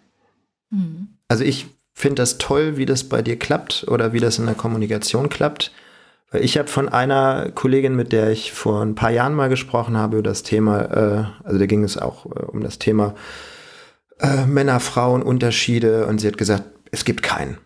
Mhm. 0.71 1.09
Also 1.29 1.45
ich 1.45 1.67
finde 1.95 2.23
das 2.23 2.39
toll, 2.39 2.77
wie 2.77 2.87
das 2.87 3.05
bei 3.05 3.23
dir 3.23 3.39
klappt 3.39 3.87
oder 3.89 4.13
wie 4.13 4.21
das 4.21 4.39
in 4.39 4.47
der 4.47 4.55
Kommunikation 4.55 5.29
klappt. 5.29 5.73
Weil 6.31 6.45
ich 6.45 6.59
habe 6.59 6.69
von 6.69 6.89
einer 6.89 7.51
Kollegin, 7.55 7.97
mit 7.97 8.13
der 8.13 8.31
ich 8.31 8.53
vor 8.53 8.83
ein 8.83 8.95
paar 8.95 9.11
Jahren 9.11 9.35
mal 9.35 9.49
gesprochen 9.49 9.97
habe, 9.97 10.19
über 10.19 10.29
das 10.29 10.43
Thema, 10.43 10.81
äh, 10.83 11.25
also 11.45 11.59
da 11.59 11.67
ging 11.67 11.85
es 11.85 11.97
auch 11.97 12.27
äh, 12.27 12.45
um 12.47 12.61
das 12.61 12.79
Thema 12.79 13.15
äh, 14.21 14.45
Männer-Frauen-Unterschiede 14.47 16.07
und 16.07 16.21
sie 16.21 16.29
hat 16.29 16.39
gesagt, 16.39 16.65
es 16.91 17.05
gibt 17.05 17.23
keinen. 17.23 17.59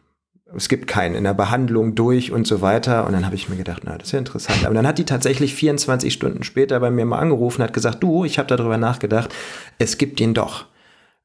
Es 0.55 0.69
gibt 0.69 0.87
keinen 0.87 1.15
in 1.15 1.25
der 1.25 1.35
Behandlung 1.35 1.95
durch 1.95 2.31
und 2.31 2.47
so 2.47 2.61
weiter. 2.61 3.07
Und 3.07 3.15
dann 3.15 3.25
habe 3.25 3.35
ich 3.35 3.49
mir 3.49 3.57
gedacht, 3.57 3.83
na, 3.85 3.97
das 3.97 4.09
ist 4.09 4.13
ja 4.13 4.19
interessant. 4.19 4.67
Aber 4.67 4.75
dann 4.75 4.87
hat 4.87 4.99
die 4.99 5.07
tatsächlich 5.07 5.55
24 5.55 6.13
Stunden 6.13 6.45
später 6.45 6.79
bei 6.79 6.91
mir 6.91 7.07
mal 7.07 7.19
angerufen 7.19 7.63
hat 7.63 7.73
gesagt, 7.73 8.03
du, 8.03 8.25
ich 8.25 8.39
habe 8.39 8.55
darüber 8.55 8.77
nachgedacht, 8.77 9.35
es 9.79 9.97
gibt 9.97 10.21
ihn 10.21 10.35
doch. 10.35 10.67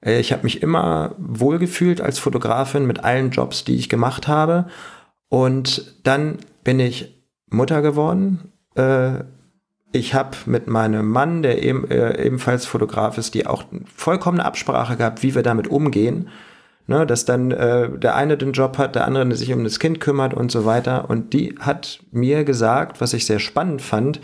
Äh, 0.01 0.19
ich 0.19 0.31
habe 0.31 0.43
mich 0.43 0.63
immer 0.63 1.13
wohlgefühlt 1.17 2.01
als 2.01 2.19
Fotografin 2.19 2.87
mit 2.87 3.03
allen 3.03 3.31
Jobs, 3.31 3.63
die 3.65 3.75
ich 3.75 3.89
gemacht 3.89 4.27
habe. 4.27 4.67
Und 5.29 5.93
dann 6.03 6.37
bin 6.63 6.79
ich 6.79 7.16
Mutter 7.49 7.81
geworden. 7.81 8.51
Äh, 8.75 9.23
ich 9.91 10.13
habe 10.13 10.37
mit 10.45 10.67
meinem 10.67 11.07
Mann, 11.09 11.41
der 11.41 11.63
eben, 11.63 11.89
äh, 11.89 12.23
ebenfalls 12.23 12.65
Fotograf 12.65 13.17
ist, 13.17 13.33
die 13.33 13.47
auch 13.47 13.63
vollkommene 13.93 14.45
Absprache 14.45 14.97
gehabt, 14.97 15.23
wie 15.23 15.35
wir 15.35 15.43
damit 15.43 15.67
umgehen. 15.67 16.29
Ne, 16.89 17.05
dass 17.05 17.25
dann 17.25 17.51
äh, 17.51 17.89
der 17.89 18.15
eine 18.15 18.37
den 18.37 18.53
Job 18.53 18.77
hat, 18.77 18.95
der 18.95 19.05
andere 19.05 19.35
sich 19.35 19.51
um 19.51 19.65
das 19.65 19.77
Kind 19.77 19.99
kümmert 19.99 20.33
und 20.33 20.53
so 20.53 20.63
weiter. 20.63 21.09
Und 21.09 21.33
die 21.33 21.55
hat 21.59 21.99
mir 22.11 22.45
gesagt, 22.45 23.01
was 23.01 23.11
ich 23.11 23.25
sehr 23.25 23.39
spannend 23.39 23.81
fand, 23.81 24.21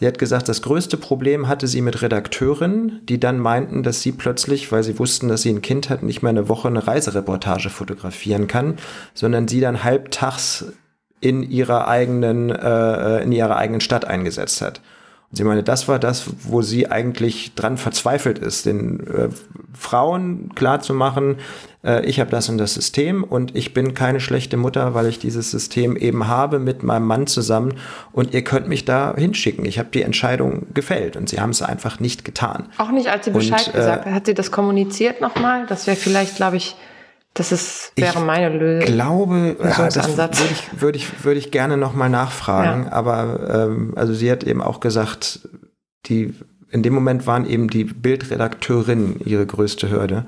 Sie 0.00 0.06
hat 0.06 0.18
gesagt, 0.18 0.48
das 0.48 0.62
größte 0.62 0.96
Problem 0.96 1.48
hatte 1.48 1.66
sie 1.66 1.80
mit 1.80 2.02
Redakteurinnen, 2.02 3.00
die 3.08 3.18
dann 3.18 3.40
meinten, 3.40 3.82
dass 3.82 4.00
sie 4.00 4.12
plötzlich, 4.12 4.70
weil 4.70 4.84
sie 4.84 4.98
wussten, 4.98 5.28
dass 5.28 5.42
sie 5.42 5.50
ein 5.50 5.62
Kind 5.62 5.90
hat, 5.90 6.04
nicht 6.04 6.22
mehr 6.22 6.30
eine 6.30 6.48
Woche 6.48 6.68
eine 6.68 6.86
Reisereportage 6.86 7.68
fotografieren 7.68 8.46
kann, 8.46 8.76
sondern 9.14 9.48
sie 9.48 9.60
dann 9.60 9.82
halbtags 9.82 10.66
in 11.20 11.42
ihrer 11.42 11.88
eigenen, 11.88 12.50
äh, 12.50 13.22
in 13.22 13.32
ihrer 13.32 13.56
eigenen 13.56 13.80
Stadt 13.80 14.04
eingesetzt 14.04 14.60
hat. 14.60 14.80
Und 15.30 15.36
sie 15.36 15.44
meine, 15.44 15.62
das 15.62 15.88
war 15.88 15.98
das, 15.98 16.24
wo 16.42 16.62
sie 16.62 16.90
eigentlich 16.90 17.54
dran 17.54 17.76
verzweifelt 17.76 18.38
ist, 18.38 18.66
den 18.66 19.06
äh, 19.06 19.28
Frauen 19.74 20.52
klarzumachen, 20.54 21.36
äh, 21.84 22.04
ich 22.04 22.20
habe 22.20 22.30
das 22.30 22.48
und 22.48 22.58
das 22.58 22.74
System 22.74 23.24
und 23.24 23.54
ich 23.54 23.74
bin 23.74 23.94
keine 23.94 24.20
schlechte 24.20 24.56
Mutter, 24.56 24.94
weil 24.94 25.06
ich 25.06 25.18
dieses 25.18 25.50
System 25.50 25.96
eben 25.96 26.26
habe 26.28 26.58
mit 26.58 26.82
meinem 26.82 27.06
Mann 27.06 27.26
zusammen 27.26 27.74
und 28.12 28.34
ihr 28.34 28.42
könnt 28.42 28.68
mich 28.68 28.84
da 28.84 29.14
hinschicken. 29.16 29.64
Ich 29.64 29.78
habe 29.78 29.88
die 29.92 30.02
Entscheidung 30.02 30.66
gefällt 30.74 31.16
und 31.16 31.28
sie 31.28 31.40
haben 31.40 31.50
es 31.50 31.62
einfach 31.62 32.00
nicht 32.00 32.24
getan. 32.24 32.66
Auch 32.78 32.90
nicht, 32.90 33.08
als 33.08 33.24
sie 33.24 33.30
Bescheid 33.30 33.66
und, 33.68 33.74
äh, 33.74 33.78
gesagt 33.78 34.06
hat. 34.06 34.12
Hat 34.12 34.26
sie 34.26 34.34
das 34.34 34.50
kommuniziert 34.50 35.20
nochmal? 35.20 35.66
Das 35.66 35.86
wäre 35.86 35.96
vielleicht, 35.96 36.36
glaube 36.36 36.56
ich, 36.56 36.76
das 37.34 37.52
ist, 37.52 37.92
wäre 37.96 38.20
meine 38.20 38.48
Lösung. 38.50 38.88
Ich 38.88 38.94
glaube, 38.94 39.56
ja, 39.62 39.88
das 39.88 40.16
würde 40.16 40.34
ich, 40.50 40.80
würde 40.80 40.98
ich, 40.98 41.24
würde 41.24 41.38
ich 41.38 41.50
gerne 41.50 41.76
nochmal 41.76 42.10
nachfragen. 42.10 42.84
Ja. 42.84 42.92
Aber 42.92 43.68
ähm, 43.68 43.92
also 43.96 44.12
sie 44.12 44.30
hat 44.30 44.42
eben 44.44 44.60
auch 44.60 44.80
gesagt, 44.80 45.48
die 46.06 46.34
in 46.70 46.82
dem 46.82 46.94
Moment 46.94 47.26
waren 47.26 47.46
eben 47.46 47.68
die 47.68 47.84
Bildredakteurinnen 47.84 49.20
ihre 49.24 49.46
größte 49.46 49.90
Hürde. 49.90 50.26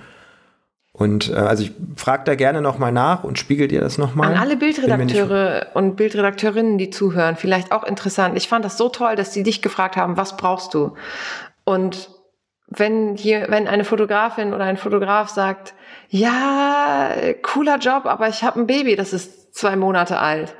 Und 0.93 1.31
äh, 1.31 1.35
also 1.35 1.63
ich 1.63 1.73
frage 1.97 2.25
da 2.25 2.35
gerne 2.35 2.61
nochmal 2.61 2.93
nach 2.93 3.25
und 3.25 3.39
spiegel 3.39 3.69
dir 3.69 3.81
das 3.81 3.99
nochmal. 3.99 4.33
An 4.33 4.39
alle 4.39 4.57
Bildredakteure 4.57 5.69
und 5.75 5.97
Bildredakteurinnen, 5.97 6.79
die 6.79 6.91
zuhören, 6.91 7.37
vielleicht 7.37 7.73
auch 7.73 7.85
interessant. 7.85 8.37
Ich 8.37 8.49
fand 8.49 8.65
das 8.65 8.77
so 8.77 8.89
toll, 8.89 9.17
dass 9.17 9.33
sie 9.33 9.43
dich 9.43 9.63
gefragt 9.63 9.97
haben, 9.97 10.17
was 10.17 10.37
brauchst 10.37 10.75
du? 10.75 10.95
Und 11.65 12.11
wenn 12.67 13.17
hier, 13.17 13.47
wenn 13.49 13.67
eine 13.67 13.85
Fotografin 13.85 14.55
oder 14.55 14.65
ein 14.65 14.77
Fotograf 14.77 15.29
sagt, 15.29 15.75
ja, 16.11 17.15
cooler 17.43 17.79
Job, 17.79 18.07
aber 18.07 18.29
ich 18.29 18.43
habe 18.43 18.61
ein 18.61 18.67
Baby, 18.67 18.97
das 18.97 19.13
ist 19.13 19.55
zwei 19.55 19.77
Monate 19.77 20.19
alt. 20.19 20.55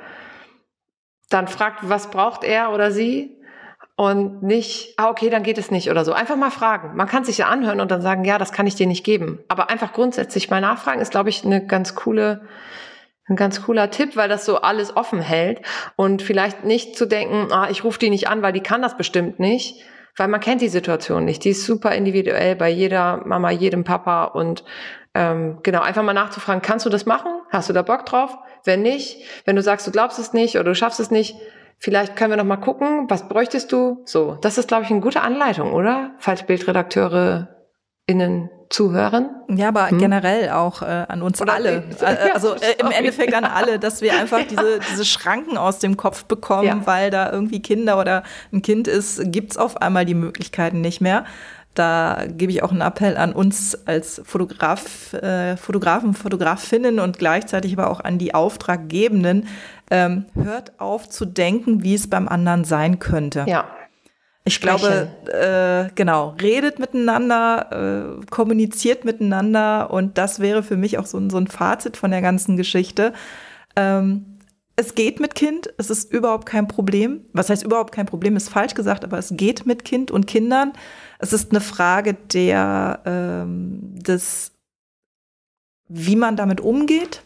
Dann 1.29 1.47
fragt, 1.47 1.87
was 1.87 2.09
braucht 2.09 2.43
er 2.43 2.71
oder 2.71 2.91
sie? 2.91 3.37
und 4.01 4.41
nicht, 4.41 4.95
ah, 4.97 5.09
okay, 5.09 5.29
dann 5.29 5.43
geht 5.43 5.59
es 5.59 5.69
nicht 5.69 5.91
oder 5.91 6.03
so. 6.03 6.11
Einfach 6.11 6.35
mal 6.35 6.49
fragen. 6.49 6.95
Man 6.95 7.07
kann 7.07 7.23
sich 7.23 7.37
ja 7.37 7.49
anhören 7.49 7.79
und 7.79 7.91
dann 7.91 8.01
sagen, 8.01 8.25
ja, 8.25 8.39
das 8.39 8.51
kann 8.51 8.65
ich 8.65 8.73
dir 8.73 8.87
nicht 8.87 9.03
geben. 9.03 9.37
Aber 9.47 9.69
einfach 9.69 9.93
grundsätzlich 9.93 10.49
mal 10.49 10.59
nachfragen 10.59 11.01
ist, 11.01 11.11
glaube 11.11 11.29
ich, 11.29 11.45
eine 11.45 11.67
ganz 11.67 11.93
coole, 11.93 12.41
ein 13.27 13.35
ganz 13.35 13.61
cooler 13.61 13.91
Tipp, 13.91 14.15
weil 14.15 14.27
das 14.27 14.43
so 14.43 14.61
alles 14.61 14.97
offen 14.97 15.21
hält 15.21 15.61
und 15.97 16.23
vielleicht 16.23 16.63
nicht 16.63 16.97
zu 16.97 17.05
denken, 17.05 17.51
ah, 17.51 17.69
ich 17.69 17.83
rufe 17.83 17.99
die 17.99 18.09
nicht 18.09 18.27
an, 18.27 18.41
weil 18.41 18.53
die 18.53 18.63
kann 18.63 18.81
das 18.81 18.97
bestimmt 18.97 19.39
nicht, 19.39 19.83
weil 20.17 20.29
man 20.29 20.39
kennt 20.39 20.61
die 20.61 20.69
Situation 20.69 21.23
nicht. 21.23 21.43
Die 21.43 21.49
ist 21.49 21.67
super 21.67 21.91
individuell 21.91 22.55
bei 22.55 22.69
jeder 22.69 23.21
Mama, 23.25 23.51
jedem 23.51 23.83
Papa 23.83 24.23
und 24.23 24.63
ähm, 25.13 25.59
genau, 25.63 25.81
einfach 25.81 26.03
mal 26.03 26.13
nachzufragen, 26.13 26.61
kannst 26.61 26.85
du 26.85 26.89
das 26.89 27.05
machen? 27.05 27.31
Hast 27.49 27.69
du 27.69 27.73
da 27.73 27.81
Bock 27.81 28.05
drauf? 28.05 28.37
Wenn 28.63 28.81
nicht, 28.81 29.17
wenn 29.45 29.55
du 29.55 29.61
sagst, 29.61 29.85
du 29.87 29.91
glaubst 29.91 30.19
es 30.19 30.33
nicht 30.33 30.55
oder 30.55 30.65
du 30.65 30.75
schaffst 30.75 30.99
es 30.99 31.11
nicht, 31.11 31.35
vielleicht 31.77 32.15
können 32.15 32.31
wir 32.31 32.37
noch 32.37 32.45
mal 32.45 32.57
gucken, 32.57 33.09
was 33.09 33.27
bräuchtest 33.27 33.71
du? 33.71 34.01
So, 34.05 34.37
das 34.41 34.57
ist, 34.57 34.67
glaube 34.67 34.83
ich, 34.83 34.91
eine 34.91 35.01
gute 35.01 35.21
Anleitung, 35.21 35.73
oder? 35.73 36.11
Falls 36.19 36.43
Bildredakteure 36.43 37.49
innen 38.07 38.49
zuhören. 38.69 39.29
Ja, 39.49 39.67
aber 39.67 39.89
hm? 39.89 39.99
generell 39.99 40.49
auch 40.49 40.81
äh, 40.81 41.05
an 41.07 41.21
uns 41.21 41.41
Oder 41.41 41.53
alle. 41.53 41.83
Äh, 42.01 42.31
also 42.33 42.55
äh, 42.55 42.75
im 42.79 42.89
Endeffekt 42.89 43.33
an 43.33 43.43
alle, 43.43 43.79
dass 43.79 44.01
wir 44.01 44.13
einfach 44.19 44.41
diese, 44.49 44.79
diese 44.79 45.05
Schranken 45.05 45.57
aus 45.57 45.79
dem 45.79 45.97
Kopf 45.97 46.25
bekommen, 46.25 46.67
ja. 46.67 46.85
weil 46.85 47.09
da 47.09 47.31
irgendwie 47.31 47.61
Kinder 47.61 47.99
oder 47.99 48.23
ein 48.53 48.61
Kind 48.61 48.87
ist, 48.87 49.21
gibt's 49.31 49.57
auf 49.57 49.81
einmal 49.81 50.05
die 50.05 50.13
Möglichkeiten 50.13 50.81
nicht 50.81 51.01
mehr. 51.01 51.25
Da 51.73 52.25
gebe 52.27 52.51
ich 52.51 52.63
auch 52.63 52.71
einen 52.71 52.81
Appell 52.81 53.15
an 53.15 53.31
uns 53.31 53.87
als 53.87 54.21
Fotograf, 54.25 55.13
äh, 55.13 55.55
Fotografen, 55.55 56.13
Fotografinnen 56.13 56.99
und 56.99 57.17
gleichzeitig 57.17 57.73
aber 57.73 57.89
auch 57.89 58.01
an 58.01 58.17
die 58.17 58.33
Auftraggebenden. 58.33 59.47
Ähm, 59.89 60.25
hört 60.33 60.79
auf 60.79 61.07
zu 61.07 61.25
denken, 61.25 61.83
wie 61.83 61.93
es 61.93 62.09
beim 62.09 62.27
anderen 62.27 62.65
sein 62.65 62.99
könnte. 62.99 63.45
Ja. 63.47 63.65
Ich 64.43 64.59
glaube, 64.59 65.07
äh, 65.27 65.93
genau, 65.93 66.35
redet 66.41 66.79
miteinander, 66.79 68.19
äh, 68.21 68.25
kommuniziert 68.31 69.05
miteinander 69.05 69.91
und 69.91 70.17
das 70.17 70.39
wäre 70.39 70.63
für 70.63 70.77
mich 70.77 70.97
auch 70.97 71.05
so, 71.05 71.29
so 71.29 71.37
ein 71.37 71.47
Fazit 71.47 71.95
von 71.95 72.09
der 72.09 72.21
ganzen 72.21 72.57
Geschichte. 72.57 73.13
Ähm, 73.75 74.39
es 74.75 74.95
geht 74.95 75.19
mit 75.19 75.35
Kind, 75.35 75.71
es 75.77 75.91
ist 75.91 76.11
überhaupt 76.11 76.47
kein 76.47 76.67
Problem. 76.67 77.21
Was 77.33 77.49
heißt 77.49 77.63
überhaupt 77.63 77.93
kein 77.93 78.07
Problem, 78.07 78.35
ist 78.35 78.49
falsch 78.49 78.73
gesagt, 78.73 79.03
aber 79.03 79.19
es 79.19 79.31
geht 79.35 79.67
mit 79.67 79.85
Kind 79.85 80.09
und 80.09 80.25
Kindern. 80.25 80.73
Es 81.21 81.33
ist 81.33 81.51
eine 81.51 81.61
Frage 81.61 82.13
der, 82.13 82.99
ähm, 83.05 83.95
des, 83.95 84.51
wie 85.87 86.15
man 86.15 86.35
damit 86.35 86.61
umgeht. 86.61 87.23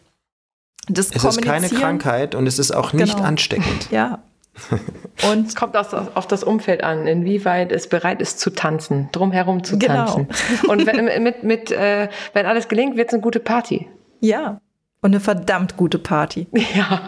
Des 0.88 1.12
es 1.12 1.24
ist 1.24 1.42
keine 1.42 1.70
Krankheit 1.70 2.36
und 2.36 2.46
es 2.46 2.60
ist 2.60 2.72
auch 2.72 2.94
nicht 2.94 3.16
genau. 3.16 3.28
ansteckend. 3.28 3.90
Ja, 3.90 4.22
und 5.32 5.48
es 5.48 5.56
kommt 5.56 5.76
auf 5.76 6.28
das 6.28 6.44
Umfeld 6.44 6.84
an, 6.84 7.08
inwieweit 7.08 7.72
es 7.72 7.88
bereit 7.88 8.22
ist 8.22 8.40
zu 8.40 8.52
tanzen, 8.52 9.10
drumherum 9.12 9.64
zu 9.64 9.78
genau. 9.78 10.06
tanzen. 10.06 10.28
Und 10.68 10.86
wenn, 10.86 11.24
mit, 11.24 11.44
mit, 11.44 11.72
äh, 11.72 12.10
wenn 12.34 12.46
alles 12.46 12.68
gelingt, 12.68 12.96
wird 12.96 13.10
es 13.10 13.14
eine 13.14 13.22
gute 13.22 13.40
Party. 13.40 13.88
Ja, 14.22 14.62
und 15.02 15.12
eine 15.12 15.20
verdammt 15.20 15.78
gute 15.78 16.00
Party. 16.00 16.48
Ja. 16.76 17.02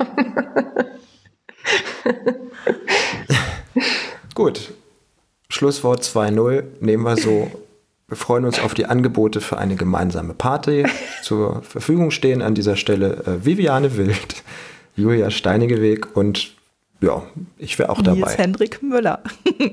Gut. 4.33 4.73
Schlusswort 5.49 6.03
2.0 6.03 6.63
nehmen 6.79 7.03
wir 7.03 7.17
so. 7.17 7.51
Wir 8.09 8.15
freuen 8.15 8.45
uns 8.45 8.61
auf 8.61 8.73
die 8.73 8.85
Angebote 8.85 9.41
für 9.41 9.57
eine 9.57 9.75
gemeinsame 9.75 10.33
Party. 10.33 10.85
Zur 11.23 11.61
Verfügung 11.63 12.09
stehen 12.09 12.41
an 12.41 12.55
dieser 12.55 12.77
Stelle 12.77 13.17
äh, 13.25 13.45
Viviane 13.45 13.97
Wild, 13.97 14.43
Julia 14.95 15.29
Steinigeweg 15.29 16.15
und 16.15 16.55
ja, 17.01 17.21
ich 17.57 17.77
wäre 17.77 17.89
auch 17.89 18.01
dabei. 18.01 18.19
Nils 18.19 18.37
Hendrik 18.37 18.81
Müller. 18.81 19.21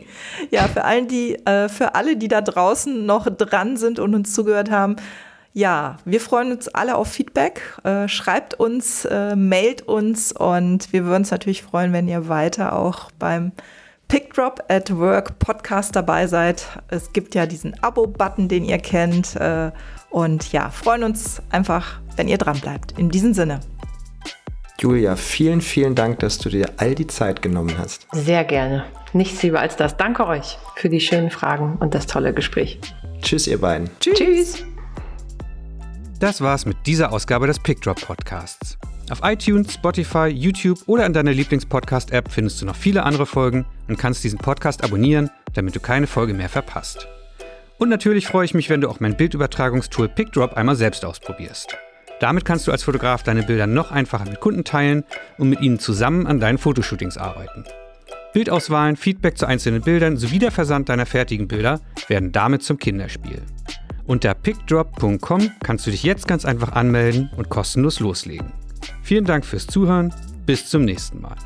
ja, 0.50 0.66
für, 0.66 0.82
allen, 0.84 1.06
die, 1.06 1.36
äh, 1.46 1.68
für 1.68 1.94
alle, 1.94 2.16
die 2.16 2.26
da 2.26 2.40
draußen 2.40 3.06
noch 3.06 3.30
dran 3.30 3.76
sind 3.76 4.00
und 4.00 4.16
uns 4.16 4.32
zugehört 4.32 4.70
haben, 4.70 4.96
ja, 5.52 5.98
wir 6.04 6.20
freuen 6.20 6.50
uns 6.50 6.66
alle 6.66 6.96
auf 6.96 7.08
Feedback. 7.08 7.62
Äh, 7.84 8.08
schreibt 8.08 8.54
uns, 8.54 9.04
äh, 9.04 9.36
mailt 9.36 9.82
uns 9.82 10.32
und 10.32 10.92
wir 10.92 11.04
würden 11.04 11.22
uns 11.22 11.30
natürlich 11.30 11.62
freuen, 11.62 11.92
wenn 11.92 12.08
ihr 12.08 12.28
weiter 12.28 12.74
auch 12.76 13.12
beim 13.20 13.52
Pickdrop 14.14 14.62
at 14.68 14.96
Work 14.96 15.40
Podcast 15.40 15.96
dabei 15.96 16.28
seid. 16.28 16.64
Es 16.86 17.12
gibt 17.12 17.34
ja 17.34 17.46
diesen 17.46 17.74
Abo-Button, 17.82 18.46
den 18.46 18.64
ihr 18.64 18.78
kennt. 18.78 19.34
Äh, 19.34 19.72
und 20.08 20.52
ja, 20.52 20.70
freuen 20.70 21.02
uns 21.02 21.42
einfach, 21.50 22.00
wenn 22.14 22.28
ihr 22.28 22.38
dran 22.38 22.60
bleibt. 22.60 22.96
In 22.96 23.10
diesem 23.10 23.34
Sinne. 23.34 23.58
Julia, 24.78 25.16
vielen, 25.16 25.60
vielen 25.60 25.96
Dank, 25.96 26.20
dass 26.20 26.38
du 26.38 26.48
dir 26.48 26.74
all 26.76 26.94
die 26.94 27.08
Zeit 27.08 27.42
genommen 27.42 27.76
hast. 27.76 28.06
Sehr 28.12 28.44
gerne. 28.44 28.84
Nichts 29.14 29.42
lieber 29.42 29.58
als 29.58 29.74
das. 29.74 29.96
Danke 29.96 30.28
euch 30.28 30.58
für 30.76 30.88
die 30.88 31.00
schönen 31.00 31.32
Fragen 31.32 31.74
und 31.80 31.92
das 31.92 32.06
tolle 32.06 32.32
Gespräch. 32.32 32.78
Tschüss, 33.20 33.48
ihr 33.48 33.60
beiden. 33.60 33.90
Tschüss. 33.98 34.14
Tschüss. 34.16 34.64
Das 36.20 36.40
war's 36.40 36.66
mit 36.66 36.76
dieser 36.86 37.12
Ausgabe 37.12 37.48
des 37.48 37.58
Pickdrop 37.58 38.00
Podcasts. 38.00 38.78
Auf 39.10 39.20
iTunes, 39.22 39.74
Spotify, 39.74 40.28
YouTube 40.28 40.80
oder 40.86 41.04
in 41.04 41.12
deiner 41.12 41.32
Lieblingspodcast-App 41.32 42.30
findest 42.30 42.62
du 42.62 42.66
noch 42.66 42.74
viele 42.74 43.02
andere 43.02 43.26
Folgen 43.26 43.66
und 43.86 43.98
kannst 43.98 44.24
diesen 44.24 44.38
Podcast 44.38 44.82
abonnieren, 44.82 45.30
damit 45.52 45.76
du 45.76 45.80
keine 45.80 46.06
Folge 46.06 46.32
mehr 46.32 46.48
verpasst. 46.48 47.06
Und 47.78 47.90
natürlich 47.90 48.26
freue 48.26 48.46
ich 48.46 48.54
mich, 48.54 48.70
wenn 48.70 48.80
du 48.80 48.88
auch 48.88 49.00
mein 49.00 49.16
Bildübertragungstool 49.16 50.08
Pickdrop 50.08 50.54
einmal 50.54 50.76
selbst 50.76 51.04
ausprobierst. 51.04 51.76
Damit 52.20 52.46
kannst 52.46 52.66
du 52.66 52.72
als 52.72 52.84
Fotograf 52.84 53.22
deine 53.22 53.42
Bilder 53.42 53.66
noch 53.66 53.90
einfacher 53.90 54.24
mit 54.24 54.40
Kunden 54.40 54.64
teilen 54.64 55.04
und 55.36 55.50
mit 55.50 55.60
ihnen 55.60 55.78
zusammen 55.78 56.26
an 56.26 56.40
deinen 56.40 56.58
Fotoshootings 56.58 57.18
arbeiten. 57.18 57.64
Bildauswahlen, 58.32 58.96
Feedback 58.96 59.36
zu 59.36 59.44
einzelnen 59.46 59.82
Bildern 59.82 60.16
sowie 60.16 60.38
der 60.38 60.50
Versand 60.50 60.88
deiner 60.88 61.04
fertigen 61.04 61.46
Bilder 61.46 61.80
werden 62.08 62.32
damit 62.32 62.62
zum 62.62 62.78
Kinderspiel. 62.78 63.42
Unter 64.06 64.32
pickdrop.com 64.32 65.50
kannst 65.62 65.86
du 65.86 65.90
dich 65.90 66.04
jetzt 66.04 66.26
ganz 66.26 66.44
einfach 66.44 66.72
anmelden 66.72 67.30
und 67.36 67.50
kostenlos 67.50 68.00
loslegen. 68.00 68.63
Vielen 69.02 69.24
Dank 69.24 69.44
fürs 69.44 69.66
Zuhören, 69.66 70.12
bis 70.46 70.68
zum 70.68 70.84
nächsten 70.84 71.20
Mal. 71.20 71.36